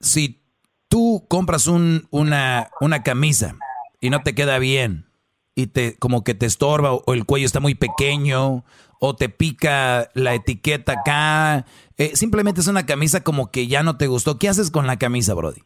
si 0.01 0.43
tú 0.89 1.25
compras 1.27 1.67
un, 1.69 2.07
una, 2.11 2.69
una 2.83 3.03
camisa 3.03 3.57
y 3.99 4.11
no 4.11 4.23
te 4.23 4.35
queda 4.35 4.59
bien 4.59 5.07
y 5.55 5.67
te 5.67 5.97
como 5.99 6.25
que 6.25 6.35
te 6.35 6.47
estorba 6.47 6.95
o 6.95 7.15
el 7.15 7.27
cuello 7.27 7.47
está 7.47 7.61
muy 7.61 7.75
pequeño 7.75 8.65
o 9.01 9.17
te 9.17 9.29
pica 9.29 10.11
la 10.15 10.35
etiqueta 10.35 10.93
acá, 10.93 11.67
eh, 11.99 12.15
simplemente 12.15 12.61
es 12.61 12.69
una 12.69 12.87
camisa 12.87 13.25
como 13.25 13.51
que 13.51 13.67
ya 13.67 13.83
no 13.83 13.97
te 13.97 14.07
gustó. 14.07 14.39
¿Qué 14.39 14.49
haces 14.49 14.71
con 14.71 14.87
la 14.87 14.97
camisa, 14.97 15.35
Brody? 15.35 15.61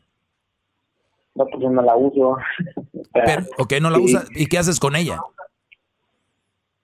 No, 1.35 1.45
pues 1.45 1.63
yo 1.63 1.69
no 1.69 1.83
la 1.83 1.97
uso. 1.97 2.39
Pero, 3.13 3.45
ok, 3.59 3.75
no 3.83 3.91
la 3.91 3.99
usas. 3.99 4.27
¿Y 4.35 4.47
qué 4.47 4.57
haces 4.57 4.81
con 4.81 4.97
ella? 4.97 5.21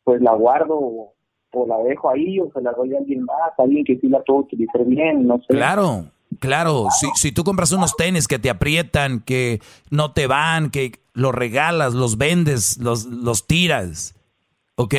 Pues 0.05 0.20
la 0.20 0.35
guardo 0.35 0.79
o 0.79 1.66
la 1.66 1.79
dejo 1.79 2.11
ahí 2.11 2.39
o 2.39 2.51
se 2.53 2.61
la 2.61 2.73
doy 2.73 2.95
a 2.95 2.99
alguien 2.99 3.24
más, 3.24 3.53
alguien 3.57 3.85
que 3.85 3.97
sí 3.99 4.09
la 4.09 4.23
puedo 4.23 4.41
utilizar 4.41 4.85
bien, 4.85 5.27
no 5.27 5.39
sé. 5.39 5.55
Claro, 5.55 6.05
Claro, 6.39 6.89
si, 6.99 7.09
si 7.15 7.33
tú 7.33 7.45
compras 7.45 7.73
unos 7.73 7.95
tenis 7.97 8.27
que 8.27 8.39
te 8.39 8.51
aprietan, 8.51 9.20
que 9.20 9.61
no 9.91 10.12
te 10.12 10.27
van, 10.27 10.70
que 10.70 11.02
los 11.15 11.35
regalas, 11.35 11.95
los 11.95 12.17
vendes, 12.17 12.79
los, 12.79 13.05
los 13.05 13.47
tiras, 13.47 14.15
¿ok? 14.77 14.95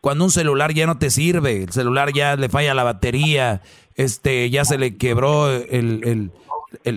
Cuando 0.00 0.24
un 0.24 0.30
celular 0.30 0.72
ya 0.72 0.86
no 0.86 0.98
te 0.98 1.10
sirve, 1.10 1.64
el 1.64 1.72
celular 1.72 2.12
ya 2.12 2.36
le 2.36 2.48
falla 2.48 2.74
la 2.74 2.84
batería, 2.84 3.62
este, 3.94 4.50
ya 4.50 4.64
se 4.64 4.78
le 4.78 4.96
quebró 4.96 5.50
el, 5.50 6.30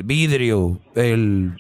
vidrio, 0.04 0.80
el, 0.96 1.56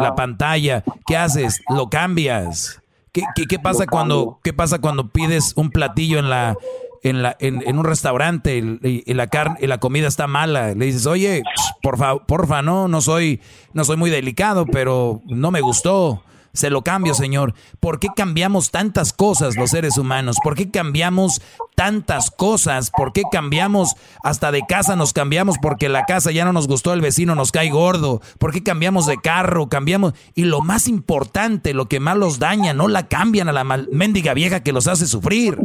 la 0.00 0.14
pantalla, 0.14 0.84
¿qué 1.06 1.16
haces? 1.16 1.60
Lo 1.68 1.88
cambias. 1.88 2.80
¿Qué, 3.12 3.22
qué, 3.34 3.46
qué 3.46 3.58
pasa 3.58 3.86
cuando, 3.86 4.38
qué 4.44 4.52
pasa 4.52 4.78
cuando 4.78 5.08
pides 5.08 5.54
un 5.56 5.70
platillo 5.70 6.18
en 6.18 6.30
la 6.30 6.56
en, 7.02 7.22
la, 7.22 7.36
en, 7.40 7.78
un 7.78 7.84
restaurante 7.84 8.58
y, 8.58 9.14
la 9.14 9.28
carne 9.28 9.58
y 9.60 9.66
la 9.66 9.78
comida 9.78 10.08
está 10.08 10.26
mala, 10.26 10.74
le 10.74 10.86
dices, 10.86 11.06
oye, 11.06 11.42
porfa, 11.82 12.16
porfa, 12.26 12.62
no, 12.62 12.88
no 12.88 13.00
soy, 13.00 13.40
no 13.72 13.84
soy 13.84 13.96
muy 13.96 14.10
delicado, 14.10 14.66
pero 14.66 15.22
no 15.26 15.50
me 15.50 15.60
gustó. 15.60 16.22
Se 16.52 16.70
lo 16.70 16.82
cambio, 16.82 17.14
Señor. 17.14 17.54
¿Por 17.80 18.00
qué 18.00 18.08
cambiamos 18.14 18.70
tantas 18.70 19.12
cosas 19.12 19.56
los 19.56 19.70
seres 19.70 19.98
humanos? 19.98 20.36
¿Por 20.42 20.54
qué 20.54 20.70
cambiamos 20.70 21.40
tantas 21.74 22.30
cosas? 22.30 22.90
¿Por 22.90 23.12
qué 23.12 23.22
cambiamos 23.30 23.94
hasta 24.22 24.50
de 24.50 24.62
casa 24.66 24.96
nos 24.96 25.12
cambiamos 25.12 25.56
porque 25.60 25.88
la 25.88 26.04
casa 26.04 26.30
ya 26.30 26.44
no 26.44 26.52
nos 26.52 26.68
gustó, 26.68 26.92
el 26.92 27.00
vecino 27.00 27.34
nos 27.34 27.52
cae 27.52 27.70
gordo? 27.70 28.20
¿Por 28.38 28.52
qué 28.52 28.62
cambiamos 28.62 29.06
de 29.06 29.18
carro? 29.18 29.68
Cambiamos 29.68 30.14
y 30.34 30.44
lo 30.44 30.60
más 30.60 30.88
importante, 30.88 31.74
lo 31.74 31.86
que 31.86 32.00
más 32.00 32.16
los 32.16 32.38
daña, 32.38 32.74
no 32.74 32.88
la 32.88 33.08
cambian 33.08 33.48
a 33.48 33.52
la 33.52 33.64
mendiga 33.64 34.34
vieja 34.34 34.62
que 34.62 34.72
los 34.72 34.88
hace 34.88 35.06
sufrir. 35.06 35.58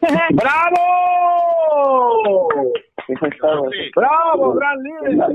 ¡Bravo! 0.00 0.76
¡Bravo, 3.94 4.54
gran 4.54 4.82
líder! 4.82 5.26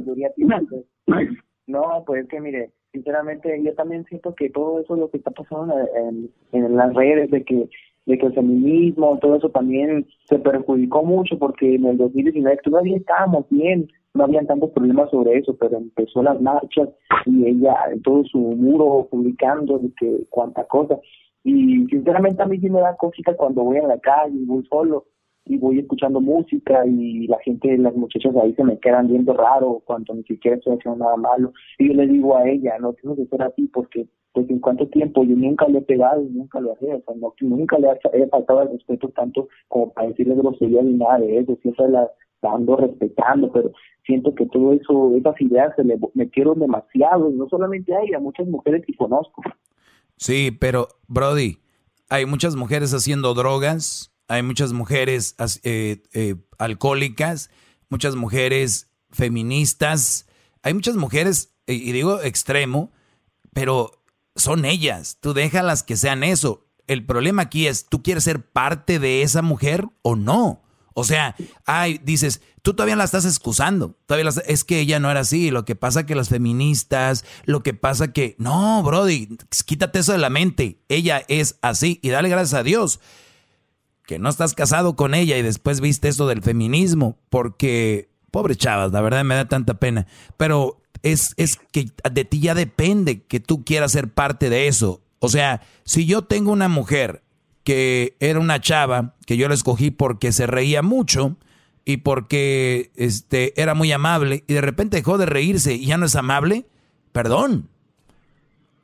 No, 1.67 2.03
pues 2.05 2.23
es 2.23 2.29
que 2.29 2.39
mire, 2.41 2.71
sinceramente 2.91 3.61
yo 3.63 3.73
también 3.75 4.05
siento 4.05 4.35
que 4.35 4.49
todo 4.49 4.79
eso 4.79 4.95
lo 4.95 5.09
que 5.09 5.17
está 5.17 5.31
pasando 5.31 5.75
en, 5.95 6.29
en, 6.51 6.75
las 6.75 6.93
redes 6.93 7.31
de 7.31 7.43
que 7.43 7.69
de 8.05 8.17
que 8.17 8.25
el 8.25 8.33
feminismo, 8.33 9.19
todo 9.21 9.35
eso 9.35 9.49
también 9.49 10.07
se 10.25 10.39
perjudicó 10.39 11.03
mucho 11.03 11.37
porque 11.37 11.75
en 11.75 11.85
el 11.85 11.97
2019 11.97 12.57
todavía 12.63 12.97
estábamos 12.97 13.45
bien, 13.49 13.87
no 14.15 14.23
habían 14.23 14.47
tantos 14.47 14.71
problemas 14.71 15.11
sobre 15.11 15.37
eso, 15.37 15.55
pero 15.55 15.77
empezó 15.77 16.23
las 16.23 16.41
marchas 16.41 16.89
y 17.25 17.45
ella 17.45 17.75
en 17.91 18.01
todo 18.01 18.23
su 18.25 18.39
muro 18.39 19.07
publicando 19.09 19.77
de 19.77 19.91
que 19.99 20.25
cuánta 20.29 20.63
cosa. 20.65 20.99
Y 21.43 21.85
sinceramente 21.87 22.41
a 22.41 22.47
mí 22.47 22.59
sí 22.59 22.69
me 22.69 22.81
da 22.81 22.97
cosita 22.97 23.35
cuando 23.35 23.63
voy 23.63 23.77
a 23.77 23.87
la 23.87 23.99
calle 23.99 24.35
y 24.35 24.45
voy 24.45 24.65
solo 24.65 25.05
y 25.51 25.57
voy 25.57 25.79
escuchando 25.79 26.21
música 26.21 26.85
y 26.85 27.27
la 27.27 27.37
gente, 27.39 27.77
las 27.77 27.95
muchachas 27.95 28.35
ahí 28.37 28.53
se 28.55 28.63
me 28.63 28.79
quedan 28.79 29.07
viendo 29.07 29.33
raro 29.33 29.81
cuando 29.85 30.13
ni 30.13 30.23
siquiera 30.23 30.57
estoy 30.57 30.77
haciendo 30.77 31.03
nada 31.03 31.17
malo. 31.17 31.53
Y 31.77 31.89
yo 31.89 31.93
le 31.93 32.07
digo 32.07 32.37
a 32.37 32.47
ella, 32.47 32.77
no 32.79 32.93
tienes 32.93 33.17
que 33.19 33.25
ser 33.25 33.41
así 33.43 33.67
porque 33.67 34.07
pues 34.33 34.49
en 34.49 34.59
cuánto 34.59 34.87
tiempo 34.87 35.23
yo 35.23 35.35
nunca 35.35 35.67
le 35.67 35.79
he 35.79 35.81
pegado, 35.81 36.21
nunca 36.29 36.59
lo 36.59 36.75
he 36.79 36.93
o 36.93 37.01
sea, 37.01 37.31
nunca 37.41 37.77
le 37.77 37.89
he 38.13 38.27
faltado 38.27 38.61
el 38.61 38.71
respeto 38.71 39.09
tanto 39.09 39.49
como 39.67 39.91
para 39.91 40.07
decirle 40.07 40.35
grosería 40.35 40.81
ni 40.81 40.93
nada 40.93 41.19
de 41.19 41.39
eso, 41.39 41.57
siempre 41.61 41.89
la, 41.89 42.09
la 42.41 42.53
ando 42.53 42.77
respetando, 42.77 43.51
pero 43.51 43.71
siento 44.05 44.33
que 44.33 44.45
todo 44.45 44.73
eso, 44.73 45.15
esas 45.15 45.39
ideas 45.41 45.75
se 45.75 45.83
le 45.83 45.99
metieron 46.13 46.59
demasiado, 46.59 47.29
no 47.29 47.47
solamente 47.49 47.93
a 47.93 48.01
ella, 48.01 48.17
a 48.17 48.21
muchas 48.21 48.47
mujeres 48.47 48.85
que 48.85 48.95
conozco. 48.95 49.41
Sí, 50.15 50.55
pero 50.57 50.87
Brody, 51.07 51.57
hay 52.09 52.25
muchas 52.25 52.55
mujeres 52.55 52.93
haciendo 52.93 53.33
drogas, 53.33 54.13
hay 54.31 54.43
muchas 54.43 54.71
mujeres 54.71 55.35
eh, 55.63 56.03
eh, 56.13 56.35
alcohólicas, 56.57 57.49
muchas 57.89 58.15
mujeres 58.15 58.87
feministas, 59.11 60.25
hay 60.63 60.73
muchas 60.73 60.95
mujeres, 60.95 61.53
y 61.67 61.91
digo 61.91 62.21
extremo, 62.21 62.91
pero 63.53 63.91
son 64.37 64.63
ellas, 64.63 65.17
tú 65.19 65.33
déjalas 65.33 65.83
que 65.83 65.97
sean 65.97 66.23
eso. 66.23 66.65
El 66.87 67.05
problema 67.05 67.41
aquí 67.43 67.67
es, 67.67 67.87
¿tú 67.87 68.01
quieres 68.03 68.23
ser 68.23 68.41
parte 68.41 68.99
de 68.99 69.21
esa 69.21 69.41
mujer 69.41 69.87
o 70.01 70.15
no? 70.15 70.63
O 70.93 71.03
sea, 71.03 71.35
ay, 71.65 71.99
dices, 72.01 72.41
tú 72.61 72.73
todavía 72.73 72.95
la 72.95 73.03
estás 73.03 73.25
excusando. 73.25 73.97
Todavía 74.05 74.29
es 74.45 74.63
que 74.63 74.79
ella 74.79 74.99
no 74.99 75.09
era 75.09 75.21
así. 75.21 75.49
Lo 75.49 75.63
que 75.63 75.75
pasa 75.75 76.05
que 76.05 76.15
las 76.15 76.27
feministas, 76.27 77.23
lo 77.45 77.63
que 77.63 77.73
pasa 77.73 78.11
que. 78.11 78.35
No, 78.39 78.83
Brody, 78.83 79.37
quítate 79.65 79.99
eso 79.99 80.11
de 80.11 80.17
la 80.17 80.29
mente. 80.29 80.81
Ella 80.89 81.23
es 81.29 81.57
así. 81.61 81.99
Y 82.03 82.09
dale 82.09 82.27
gracias 82.27 82.59
a 82.59 82.63
Dios 82.63 82.99
que 84.05 84.19
no 84.19 84.29
estás 84.29 84.53
casado 84.53 84.95
con 84.95 85.13
ella 85.13 85.37
y 85.37 85.41
después 85.41 85.81
viste 85.81 86.07
eso 86.07 86.27
del 86.27 86.41
feminismo. 86.41 87.17
Porque, 87.29 88.09
pobre 88.31 88.55
chavas, 88.55 88.91
la 88.91 89.01
verdad 89.01 89.23
me 89.23 89.35
da 89.35 89.47
tanta 89.47 89.75
pena. 89.75 90.07
Pero 90.37 90.81
es, 91.03 91.33
es 91.37 91.59
que 91.71 91.91
de 92.11 92.25
ti 92.25 92.39
ya 92.39 92.55
depende 92.55 93.23
que 93.23 93.39
tú 93.39 93.63
quieras 93.63 93.91
ser 93.91 94.09
parte 94.09 94.49
de 94.49 94.67
eso. 94.67 95.01
O 95.19 95.29
sea, 95.29 95.61
si 95.83 96.05
yo 96.05 96.23
tengo 96.23 96.51
una 96.51 96.67
mujer 96.67 97.23
que 97.63 98.15
era 98.19 98.39
una 98.39 98.59
chava 98.59 99.15
que 99.25 99.37
yo 99.37 99.47
la 99.47 99.53
escogí 99.53 99.91
porque 99.91 100.31
se 100.31 100.47
reía 100.47 100.81
mucho 100.81 101.37
y 101.85 101.97
porque 101.97 102.91
este, 102.95 103.59
era 103.61 103.73
muy 103.75 103.91
amable 103.91 104.43
y 104.47 104.53
de 104.53 104.61
repente 104.61 104.97
dejó 104.97 105.17
de 105.17 105.25
reírse 105.25 105.75
y 105.75 105.85
ya 105.85 105.97
no 105.97 106.05
es 106.05 106.15
amable, 106.15 106.65
perdón. 107.11 107.69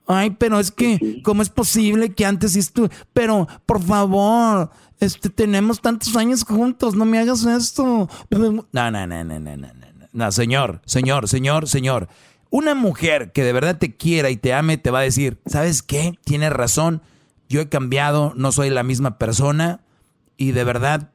Ay, 0.09 0.31
pero 0.39 0.59
es 0.59 0.71
que, 0.71 1.21
¿cómo 1.21 1.41
es 1.41 1.49
posible 1.49 2.13
que 2.13 2.25
antes 2.25 2.55
estuve? 2.55 2.89
Pero, 3.11 3.45
por 3.65 3.83
favor, 3.83 4.71
este, 4.99 5.29
tenemos 5.29 5.81
tantos 5.81 6.15
años 6.15 6.43
juntos, 6.43 6.95
no 6.95 7.05
me 7.05 7.19
hagas 7.19 7.45
esto. 7.45 8.09
No, 8.29 8.65
no, 8.71 8.91
no, 8.91 9.07
no, 9.07 9.23
no, 9.23 9.39
no, 9.39 9.57
no. 9.57 9.67
No, 10.13 10.31
señor, 10.31 10.81
señor, 10.85 11.27
señor, 11.27 11.67
señor. 11.67 12.07
Una 12.49 12.73
mujer 12.73 13.31
que 13.33 13.43
de 13.43 13.53
verdad 13.53 13.77
te 13.77 13.95
quiera 13.95 14.29
y 14.29 14.37
te 14.37 14.53
ame 14.53 14.77
te 14.77 14.89
va 14.89 14.99
a 14.99 15.03
decir, 15.03 15.39
¿sabes 15.45 15.83
qué? 15.83 16.17
Tienes 16.23 16.51
razón 16.51 17.01
yo 17.49 17.61
he 17.61 17.69
cambiado, 17.69 18.33
no 18.35 18.51
soy 18.51 18.69
la 18.69 18.83
misma 18.83 19.17
persona 19.17 19.81
y 20.35 20.51
de 20.51 20.63
verdad 20.63 21.11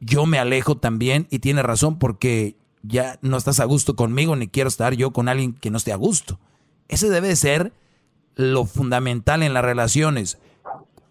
yo 0.00 0.26
me 0.26 0.38
alejo 0.38 0.76
también 0.76 1.26
y 1.30 1.40
tiene 1.40 1.62
razón 1.62 1.98
porque 1.98 2.56
ya 2.82 3.18
no 3.22 3.36
estás 3.36 3.60
a 3.60 3.64
gusto 3.64 3.96
conmigo 3.96 4.36
ni 4.36 4.48
quiero 4.48 4.68
estar 4.68 4.94
yo 4.94 5.12
con 5.12 5.28
alguien 5.28 5.52
que 5.54 5.70
no 5.70 5.78
esté 5.78 5.92
a 5.92 5.96
gusto. 5.96 6.38
Ese 6.86 7.10
debe 7.10 7.34
ser 7.36 7.72
lo 8.36 8.66
fundamental 8.66 9.42
en 9.42 9.52
las 9.52 9.64
relaciones. 9.64 10.38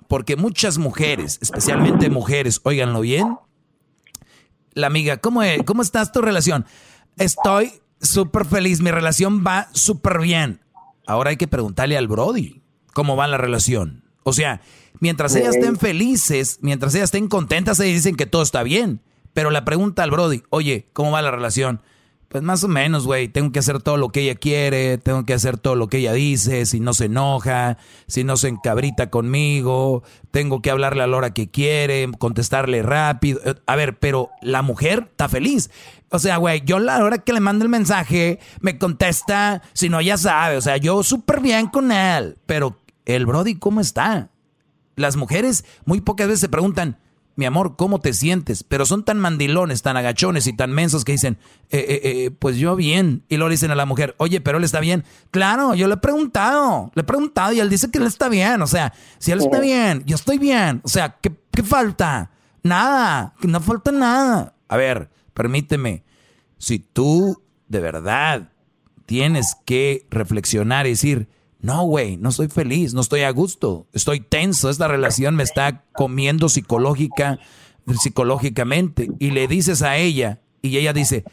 Porque 0.08 0.36
muchas 0.36 0.78
mujeres, 0.78 1.40
especialmente 1.42 2.10
mujeres, 2.10 2.62
óiganlo 2.64 3.02
bien. 3.02 3.38
La 4.74 4.88
amiga, 4.88 5.18
¿cómo, 5.18 5.44
es, 5.44 5.64
cómo 5.64 5.82
estás 5.82 6.12
tu 6.12 6.22
relación? 6.22 6.66
Estoy 7.18 7.74
súper 8.02 8.46
feliz, 8.46 8.82
mi 8.82 8.92
relación 8.92 9.44
va 9.46 9.70
súper 9.74 10.20
bien. 10.20 10.62
Ahora 11.06 11.32
hay 11.32 11.38
que 11.38 11.48
preguntarle 11.48 11.98
al 11.98 12.08
Brody 12.08 12.62
cómo 12.94 13.16
va 13.16 13.28
la 13.28 13.38
relación. 13.38 14.04
O 14.24 14.34
sea, 14.34 14.62
mientras 15.00 15.36
ellas 15.36 15.56
estén 15.56 15.78
felices, 15.78 16.60
mientras 16.62 16.94
ellas 16.96 17.06
estén 17.06 17.28
contentas, 17.28 17.80
ellas 17.80 17.96
dicen 17.96 18.16
que 18.16 18.26
todo 18.26 18.42
está 18.44 18.64
bien. 18.64 19.02
Pero 19.34 19.52
la 19.52 19.66
pregunta 19.66 20.04
al 20.04 20.12
Brody, 20.12 20.44
oye, 20.50 20.88
¿cómo 20.94 21.12
va 21.12 21.22
la 21.22 21.32
relación? 21.32 21.82
Pues 22.30 22.44
más 22.44 22.62
o 22.66 22.68
menos, 22.68 23.06
güey. 23.06 23.30
Tengo 23.30 23.54
que 23.54 23.60
hacer 23.60 23.82
todo 23.82 23.96
lo 23.96 24.10
que 24.10 24.22
ella 24.22 24.36
quiere, 24.36 24.98
tengo 24.98 25.26
que 25.26 25.34
hacer 25.34 25.58
todo 25.58 25.76
lo 25.76 25.88
que 25.88 26.00
ella 26.00 26.12
dice, 26.12 26.66
si 26.66 26.82
no 26.82 26.94
se 26.94 27.06
enoja, 27.06 27.78
si 28.08 28.26
no 28.26 28.36
se 28.36 28.50
encabrita 28.50 29.10
conmigo, 29.10 30.04
tengo 30.32 30.62
que 30.62 30.70
hablarle 30.70 31.04
a 31.04 31.08
la 31.08 31.16
hora 31.16 31.34
que 31.34 31.50
quiere, 31.50 32.10
contestarle 32.20 32.84
rápido. 32.84 33.40
A 33.66 33.76
ver, 33.78 33.98
pero 33.98 34.30
la 34.42 34.62
mujer 34.62 35.08
está 35.10 35.30
feliz. 35.30 35.70
O 36.10 36.20
sea, 36.20 36.36
güey, 36.38 36.64
yo 36.66 36.80
la 36.80 37.02
hora 37.02 37.20
que 37.20 37.32
le 37.32 37.40
mando 37.40 37.64
el 37.64 37.70
mensaje, 37.70 38.40
me 38.60 38.78
contesta, 38.78 39.62
si 39.72 39.88
no, 39.88 40.02
ya 40.02 40.18
sabe. 40.18 40.58
O 40.58 40.62
sea, 40.62 40.76
yo 40.76 41.04
súper 41.04 41.40
bien 41.40 41.68
con 41.68 41.94
él. 41.94 42.38
Pero 42.46 42.78
el 43.06 43.26
Brody, 43.26 43.56
¿cómo 43.56 43.80
está? 43.80 44.32
Las 44.98 45.16
mujeres 45.16 45.64
muy 45.86 46.02
pocas 46.02 46.28
veces 46.28 46.42
se 46.42 46.50
preguntan, 46.50 46.98
mi 47.38 47.46
amor, 47.46 47.76
¿cómo 47.76 48.00
te 48.00 48.14
sientes? 48.14 48.64
Pero 48.64 48.88
son 48.88 49.06
tan 49.06 49.20
mandilones, 49.20 49.84
tan 49.84 49.96
agachones 49.96 50.48
y 50.48 50.54
tan 50.54 50.72
mensos 50.72 51.06
que 51.06 51.12
dicen, 51.12 51.38
eh, 51.70 51.86
eh, 51.88 52.02
eh, 52.04 52.32
pues 52.32 52.58
yo 52.58 52.76
bien. 52.76 53.24
Y 53.30 53.38
luego 53.38 53.50
le 53.50 53.54
dicen 53.54 53.70
a 53.70 53.76
la 53.76 53.86
mujer, 53.86 54.16
oye, 54.18 54.42
pero 54.42 54.58
él 54.58 54.64
está 54.64 54.80
bien. 54.80 55.06
Claro, 55.30 55.76
yo 55.76 55.88
le 55.88 55.94
he 55.94 55.98
preguntado, 55.98 56.92
le 56.96 57.02
he 57.02 57.06
preguntado 57.06 57.54
y 57.54 57.60
él 57.60 57.70
dice 57.70 57.92
que 57.92 58.00
él 58.00 58.08
está 58.08 58.28
bien. 58.28 58.64
O 58.64 58.68
sea, 58.68 58.92
si 59.20 59.32
él 59.32 59.40
está 59.40 59.60
bien, 59.60 60.02
yo 60.08 60.16
estoy 60.16 60.40
bien. 60.40 60.82
O 60.84 60.90
sea, 60.90 61.18
¿qué, 61.22 61.32
qué 61.52 61.62
falta? 61.62 62.32
Nada, 62.64 63.36
no 63.44 63.62
falta 63.62 63.92
nada. 63.92 64.56
A 64.68 64.76
ver, 64.76 65.12
permíteme, 65.36 66.04
si 66.58 66.80
tú 66.80 67.44
de 67.68 67.80
verdad 67.82 68.50
tienes 69.06 69.56
que 69.64 70.08
reflexionar 70.10 70.88
y 70.88 70.92
decir, 70.92 71.30
no, 71.68 71.84
güey, 71.84 72.16
no 72.16 72.30
estoy 72.30 72.48
feliz, 72.48 72.94
no 72.94 73.02
estoy 73.02 73.24
a 73.24 73.30
gusto, 73.30 73.88
estoy 73.92 74.22
tenso, 74.22 74.70
esta 74.70 74.88
relación 74.88 75.36
me 75.36 75.44
está 75.44 75.84
comiendo 75.92 76.48
psicológica, 76.48 77.40
psicológicamente. 78.00 79.10
Y 79.20 79.32
le 79.32 79.50
dices 79.50 79.82
a 79.82 79.98
ella, 79.98 80.40
y 80.62 80.78
ella 80.78 80.94
dice, 80.94 81.26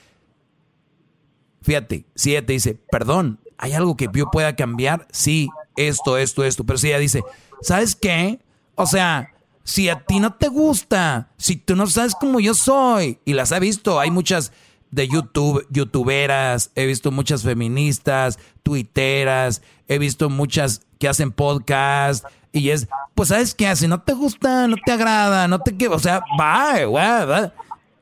fíjate, 1.63 2.07
si 2.17 2.33
ella 2.33 2.45
te 2.45 2.53
dice, 2.53 2.75
perdón, 2.91 3.39
¿hay 3.59 3.75
algo 3.75 3.97
que 3.97 4.09
yo 4.13 4.29
pueda 4.33 4.57
cambiar? 4.57 5.07
Sí, 5.13 5.51
esto, 5.77 6.19
esto, 6.19 6.43
esto. 6.43 6.65
Pero 6.65 6.79
si 6.81 6.89
ella 6.89 6.99
dice, 6.99 7.23
¿sabes 7.63 7.95
qué? 7.95 8.41
O 8.75 8.87
sea, 8.87 9.35
si 9.63 9.89
a 9.89 10.05
ti 10.05 10.19
no 10.19 10.35
te 10.35 10.49
gusta, 10.49 11.31
si 11.37 11.55
tú 11.55 11.77
no 11.77 11.87
sabes 11.87 12.17
cómo 12.19 12.41
yo 12.41 12.55
soy, 12.55 13.21
y 13.25 13.35
las 13.35 13.53
ha 13.53 13.61
visto, 13.61 14.01
hay 14.01 14.11
muchas 14.11 14.51
de 14.95 15.09
YouTube, 15.09 15.67
youtuberas, 15.71 16.71
he 16.77 16.87
visto 16.87 17.11
muchas 17.11 17.43
feministas, 17.43 18.39
tuiteras, 18.63 19.63
he 19.89 19.99
visto 19.99 20.31
muchas 20.31 20.87
que 21.01 21.09
hacen 21.09 21.33
podcast 21.33 22.25
y 22.53 22.71
es, 22.71 22.89
pues 23.15 23.31
sabes 23.31 23.55
qué, 23.55 23.75
si 23.75 23.89
no 23.89 24.03
te 24.03 24.13
gusta, 24.13 24.69
no 24.69 24.77
te 24.85 24.93
agrada, 24.93 25.49
no 25.49 25.59
te 25.59 25.89
o 25.89 25.99
sea, 25.99 26.23
va, 26.41 26.87
va, 26.87 27.53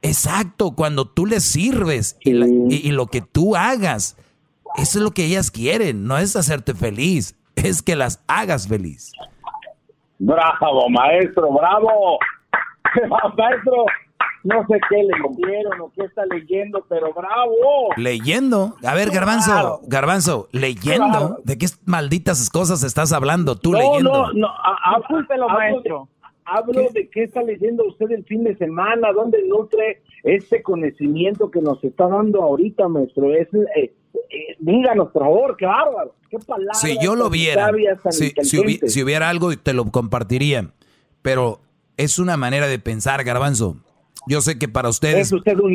Exacto, 0.02 0.73
cuando 0.73 1.06
tú 1.06 1.27
les 1.27 1.44
sirves 1.44 2.19
y, 2.20 2.32
y, 2.32 2.90
lo 2.90 3.06
que 3.06 3.23
tú 3.23 3.56
hagas, 3.56 4.19
eso 4.77 4.98
es 4.98 5.05
lo 5.05 5.12
que 5.12 5.24
ellas 5.24 5.51
quieren, 5.51 6.06
no 6.06 6.19
es 6.19 6.36
hacerte 6.36 6.74
feliz, 6.74 7.39
es 7.56 7.82
que 7.82 7.97
las 7.97 8.23
hagas 8.27 8.69
feliz. 8.69 9.12
Bravo, 10.19 10.90
maestro, 10.90 11.52
bravo. 11.52 12.19
maestro, 13.36 13.86
no 14.44 14.66
sé 14.66 14.81
qué 14.89 14.97
leyeron 14.97 15.81
o 15.81 15.93
qué 15.94 16.05
está 16.05 16.24
leyendo, 16.27 16.85
pero 16.89 17.12
bravo. 17.12 17.55
Leyendo. 17.97 18.77
A 18.85 18.94
ver, 18.94 19.10
Garbanzo, 19.10 19.81
Garbanzo, 19.86 20.48
leyendo. 20.52 21.39
¿De 21.44 21.59
qué 21.59 21.66
malditas 21.85 22.51
cosas 22.51 22.82
estás 22.82 23.12
hablando 23.12 23.56
tú 23.56 23.73
leyendo? 23.73 24.10
No, 24.10 24.32
no, 24.32 24.48
no, 24.48 25.48
maestro. 25.48 26.09
Hablo 26.44 26.89
de 26.93 27.09
qué 27.09 27.23
está 27.24 27.43
leyendo 27.43 27.85
usted 27.85 28.10
el 28.10 28.24
fin 28.24 28.43
de 28.43 28.56
semana, 28.56 29.12
dónde 29.12 29.39
nutre 29.47 30.02
este 30.24 30.60
conocimiento 30.62 31.51
que 31.51 31.60
nos 31.60 31.82
está 31.85 32.09
dando 32.09 32.43
ahorita, 32.43 32.89
maestro. 32.89 33.32
Es, 33.32 33.47
eh, 33.55 33.94
eh, 34.28 34.56
díganos, 34.59 35.10
por 35.10 35.23
favor, 35.23 35.56
qué 35.56 35.66
bárbaro. 35.66 36.14
Qué 36.28 36.39
palabras. 36.40 36.81
Si 36.81 36.98
yo 37.01 37.14
lo 37.14 37.31
viera, 37.31 37.70
si, 38.10 38.32
si 38.40 39.02
hubiera 39.02 39.28
algo, 39.28 39.56
te 39.56 39.73
lo 39.73 39.85
compartiría. 39.85 40.70
Pero 41.23 41.60
es 41.97 42.19
una 42.19 42.36
manera 42.36 42.66
de 42.66 42.81
pensar, 42.81 43.23
Garbanzo. 43.23 43.77
Yo 44.27 44.40
sé 44.40 44.59
que 44.59 44.69
para 44.69 44.89
ustedes, 44.89 45.32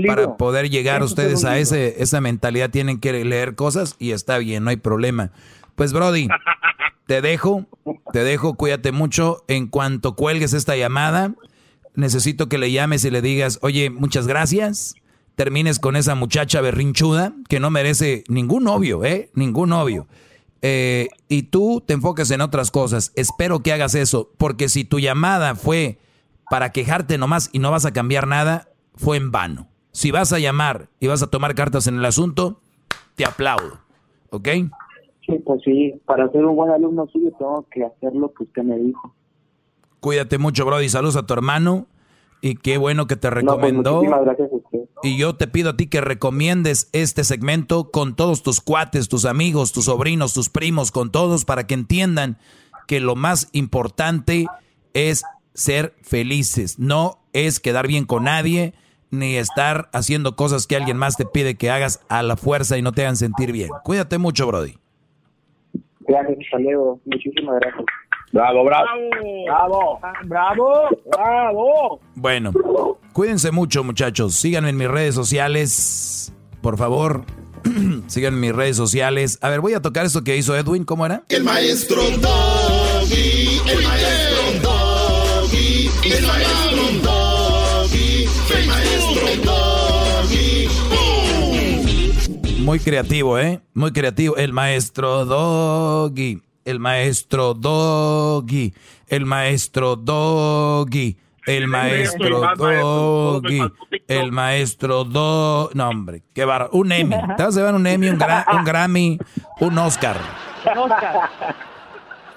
para 0.07 0.37
poder 0.37 0.69
llegar 0.69 1.03
ustedes 1.03 1.43
a 1.43 1.57
ese, 1.57 2.01
esa 2.01 2.21
mentalidad, 2.21 2.69
tienen 2.69 2.99
que 2.99 3.23
leer 3.25 3.55
cosas 3.55 3.95
y 3.99 4.11
está 4.11 4.37
bien, 4.37 4.63
no 4.63 4.69
hay 4.69 4.77
problema. 4.77 5.31
Pues, 5.75 5.93
Brody, 5.93 6.27
te 7.07 7.21
dejo, 7.21 7.65
te 8.13 8.23
dejo, 8.23 8.55
cuídate 8.55 8.91
mucho. 8.91 9.43
En 9.47 9.67
cuanto 9.67 10.15
cuelgues 10.15 10.53
esta 10.53 10.75
llamada, 10.75 11.35
necesito 11.95 12.47
que 12.47 12.57
le 12.57 12.71
llames 12.71 13.03
y 13.03 13.11
le 13.11 13.21
digas, 13.21 13.59
oye, 13.61 13.89
muchas 13.89 14.27
gracias. 14.27 14.95
Termines 15.35 15.79
con 15.79 15.95
esa 15.95 16.15
muchacha 16.15 16.61
berrinchuda 16.61 17.33
que 17.47 17.59
no 17.59 17.69
merece 17.69 18.23
ningún 18.27 18.63
novio, 18.63 19.03
¿eh? 19.03 19.29
Ningún 19.33 19.69
novio. 19.69 20.07
Eh, 20.61 21.09
y 21.27 21.43
tú 21.43 21.83
te 21.85 21.93
enfoques 21.93 22.31
en 22.31 22.41
otras 22.41 22.71
cosas. 22.71 23.11
Espero 23.15 23.61
que 23.61 23.73
hagas 23.73 23.93
eso, 23.93 24.31
porque 24.37 24.69
si 24.69 24.83
tu 24.83 24.99
llamada 24.99 25.55
fue 25.55 25.99
para 26.49 26.71
quejarte 26.71 27.17
nomás 27.17 27.49
y 27.51 27.59
no 27.59 27.71
vas 27.71 27.85
a 27.85 27.93
cambiar 27.93 28.27
nada, 28.27 28.69
fue 28.95 29.17
en 29.17 29.31
vano. 29.31 29.67
Si 29.91 30.11
vas 30.11 30.31
a 30.33 30.39
llamar 30.39 30.89
y 30.99 31.07
vas 31.07 31.23
a 31.23 31.27
tomar 31.27 31.55
cartas 31.55 31.87
en 31.87 31.95
el 31.95 32.05
asunto, 32.05 32.59
te 33.15 33.25
aplaudo. 33.25 33.79
¿Ok? 34.29 34.47
Sí, 35.25 35.39
pues 35.45 35.61
sí, 35.63 35.99
para 36.05 36.31
ser 36.31 36.45
un 36.45 36.55
buen 36.55 36.71
alumno 36.71 37.07
suyo 37.07 37.31
tengo 37.37 37.65
que 37.71 37.83
hacer 37.83 38.13
lo 38.13 38.33
que 38.33 38.43
usted 38.43 38.63
me 38.63 38.77
dijo. 38.77 39.13
Cuídate 39.99 40.37
mucho, 40.37 40.65
Brody. 40.65 40.89
Saludos 40.89 41.15
a 41.15 41.25
tu 41.25 41.33
hermano. 41.33 41.87
Y 42.39 42.55
qué 42.55 42.77
bueno 42.77 43.07
que 43.07 43.15
te 43.15 43.29
pues, 43.29 43.33
recomendó. 43.33 44.01
gracias 44.01 44.51
a 44.51 44.55
usted. 44.55 44.79
Y 45.03 45.17
yo 45.17 45.35
te 45.35 45.47
pido 45.47 45.71
a 45.71 45.77
ti 45.77 45.87
que 45.87 46.01
recomiendes 46.01 46.89
este 46.93 47.23
segmento 47.23 47.91
con 47.91 48.15
todos 48.15 48.43
tus 48.43 48.61
cuates, 48.61 49.09
tus 49.09 49.25
amigos, 49.25 49.71
tus 49.71 49.85
sobrinos, 49.85 50.33
tus 50.33 50.49
primos, 50.49 50.91
con 50.91 51.11
todos, 51.11 51.45
para 51.45 51.65
que 51.65 51.73
entiendan 51.73 52.37
que 52.87 52.99
lo 52.99 53.15
más 53.15 53.49
importante 53.53 54.45
es 54.93 55.23
ser 55.57 55.95
felices. 56.01 56.79
No 56.79 57.19
es 57.33 57.59
quedar 57.59 57.87
bien 57.87 58.05
con 58.05 58.25
nadie, 58.25 58.73
ni 59.09 59.35
estar 59.35 59.89
haciendo 59.91 60.35
cosas 60.35 60.67
que 60.67 60.75
alguien 60.75 60.97
más 60.97 61.17
te 61.17 61.25
pide 61.25 61.55
que 61.55 61.71
hagas 61.71 62.05
a 62.07 62.23
la 62.23 62.37
fuerza 62.37 62.77
y 62.77 62.81
no 62.81 62.91
te 62.91 63.01
hagan 63.01 63.17
sentir 63.17 63.51
bien. 63.51 63.69
Cuídate 63.83 64.17
mucho, 64.17 64.47
Brody. 64.47 64.77
Gracias, 66.01 66.37
Saleo. 66.49 66.99
Muchísimas 67.05 67.59
gracias. 67.59 67.85
Bravo, 68.31 68.63
bravo. 68.63 68.87
Bravo. 69.45 69.99
Bravo. 70.25 70.89
Bravo. 71.11 71.99
Bueno, 72.15 72.51
cuídense 73.13 73.51
mucho, 73.51 73.83
muchachos. 73.83 74.35
Síganme 74.35 74.69
en 74.69 74.77
mis 74.77 74.87
redes 74.87 75.15
sociales, 75.15 76.33
por 76.61 76.77
favor. 76.77 77.23
Síganme 78.07 78.37
en 78.37 78.41
mis 78.41 78.55
redes 78.55 78.77
sociales. 78.77 79.39
A 79.41 79.49
ver, 79.49 79.61
voy 79.61 79.73
a 79.73 79.81
tocar 79.81 80.05
esto 80.05 80.23
que 80.23 80.37
hizo 80.37 80.55
Edwin. 80.55 80.83
¿Cómo 80.83 81.05
era? 81.05 81.23
El 81.29 81.43
maestro. 81.43 82.01
Muy 92.67 92.79
creativo, 92.79 93.39
¿eh? 93.39 93.61
Muy 93.73 93.93
creativo. 93.93 94.35
El 94.35 94.51
maestro 94.51 95.23
Doggy, 95.23 96.43
el 96.65 96.81
maestro 96.81 97.53
Doggy, 97.53 98.73
el 99.07 99.25
maestro 99.25 99.95
Doggy. 99.95 101.17
El 101.45 101.69
maestro 101.69 102.41
Doggy, 102.57 103.61
el 104.09 104.33
maestro 104.33 105.05
Doggy. 105.05 105.77
No, 105.77 105.87
hombre, 105.87 106.23
qué 106.33 106.43
barro. 106.43 106.69
Un 106.73 106.91
Emmy. 106.91 107.15
Te 107.37 107.43
vas 107.43 107.55
a 107.55 107.59
llevar 107.59 107.73
un 107.73 107.87
Emmy, 107.87 108.09
un, 108.09 108.19
un 108.21 108.65
Grammy, 108.65 109.17
un 109.61 109.77
Oscar. 109.77 110.17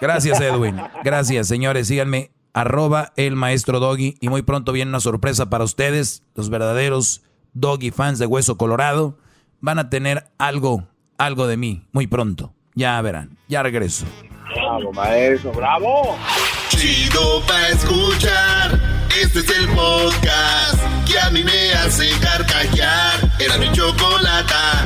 Gracias, 0.00 0.40
Edwin. 0.40 0.80
Gracias, 1.02 1.48
señores. 1.48 1.88
Síganme 1.88 2.30
arroba 2.52 3.12
el 3.16 3.34
maestro 3.34 3.80
Doggy. 3.80 4.14
Y 4.20 4.28
muy 4.28 4.42
pronto 4.42 4.70
viene 4.70 4.90
una 4.90 5.00
sorpresa 5.00 5.50
para 5.50 5.64
ustedes, 5.64 6.22
los 6.36 6.50
verdaderos 6.50 7.22
Doggy 7.52 7.90
fans 7.90 8.20
de 8.20 8.26
Hueso 8.26 8.56
Colorado. 8.56 9.18
Van 9.60 9.78
a 9.78 9.90
tener 9.90 10.24
algo, 10.38 10.88
algo 11.18 11.46
de 11.46 11.56
mí, 11.56 11.84
muy 11.92 12.06
pronto. 12.06 12.54
Ya 12.74 13.00
verán, 13.02 13.36
ya 13.48 13.62
regreso. 13.62 14.06
Bravo, 14.54 14.92
maestro, 14.92 15.52
bravo. 15.52 16.16
Chido 16.70 17.42
pa' 17.46 17.68
escuchar. 17.68 18.80
Este 19.20 19.40
es 19.40 19.50
el 19.50 19.68
podcast 19.68 20.80
que 21.06 21.18
a 21.18 21.30
mí 21.30 21.44
hace 21.84 22.08
carcajear. 22.20 23.20
Era 23.38 23.58
mi 23.58 23.70
chocolata. 23.72 24.84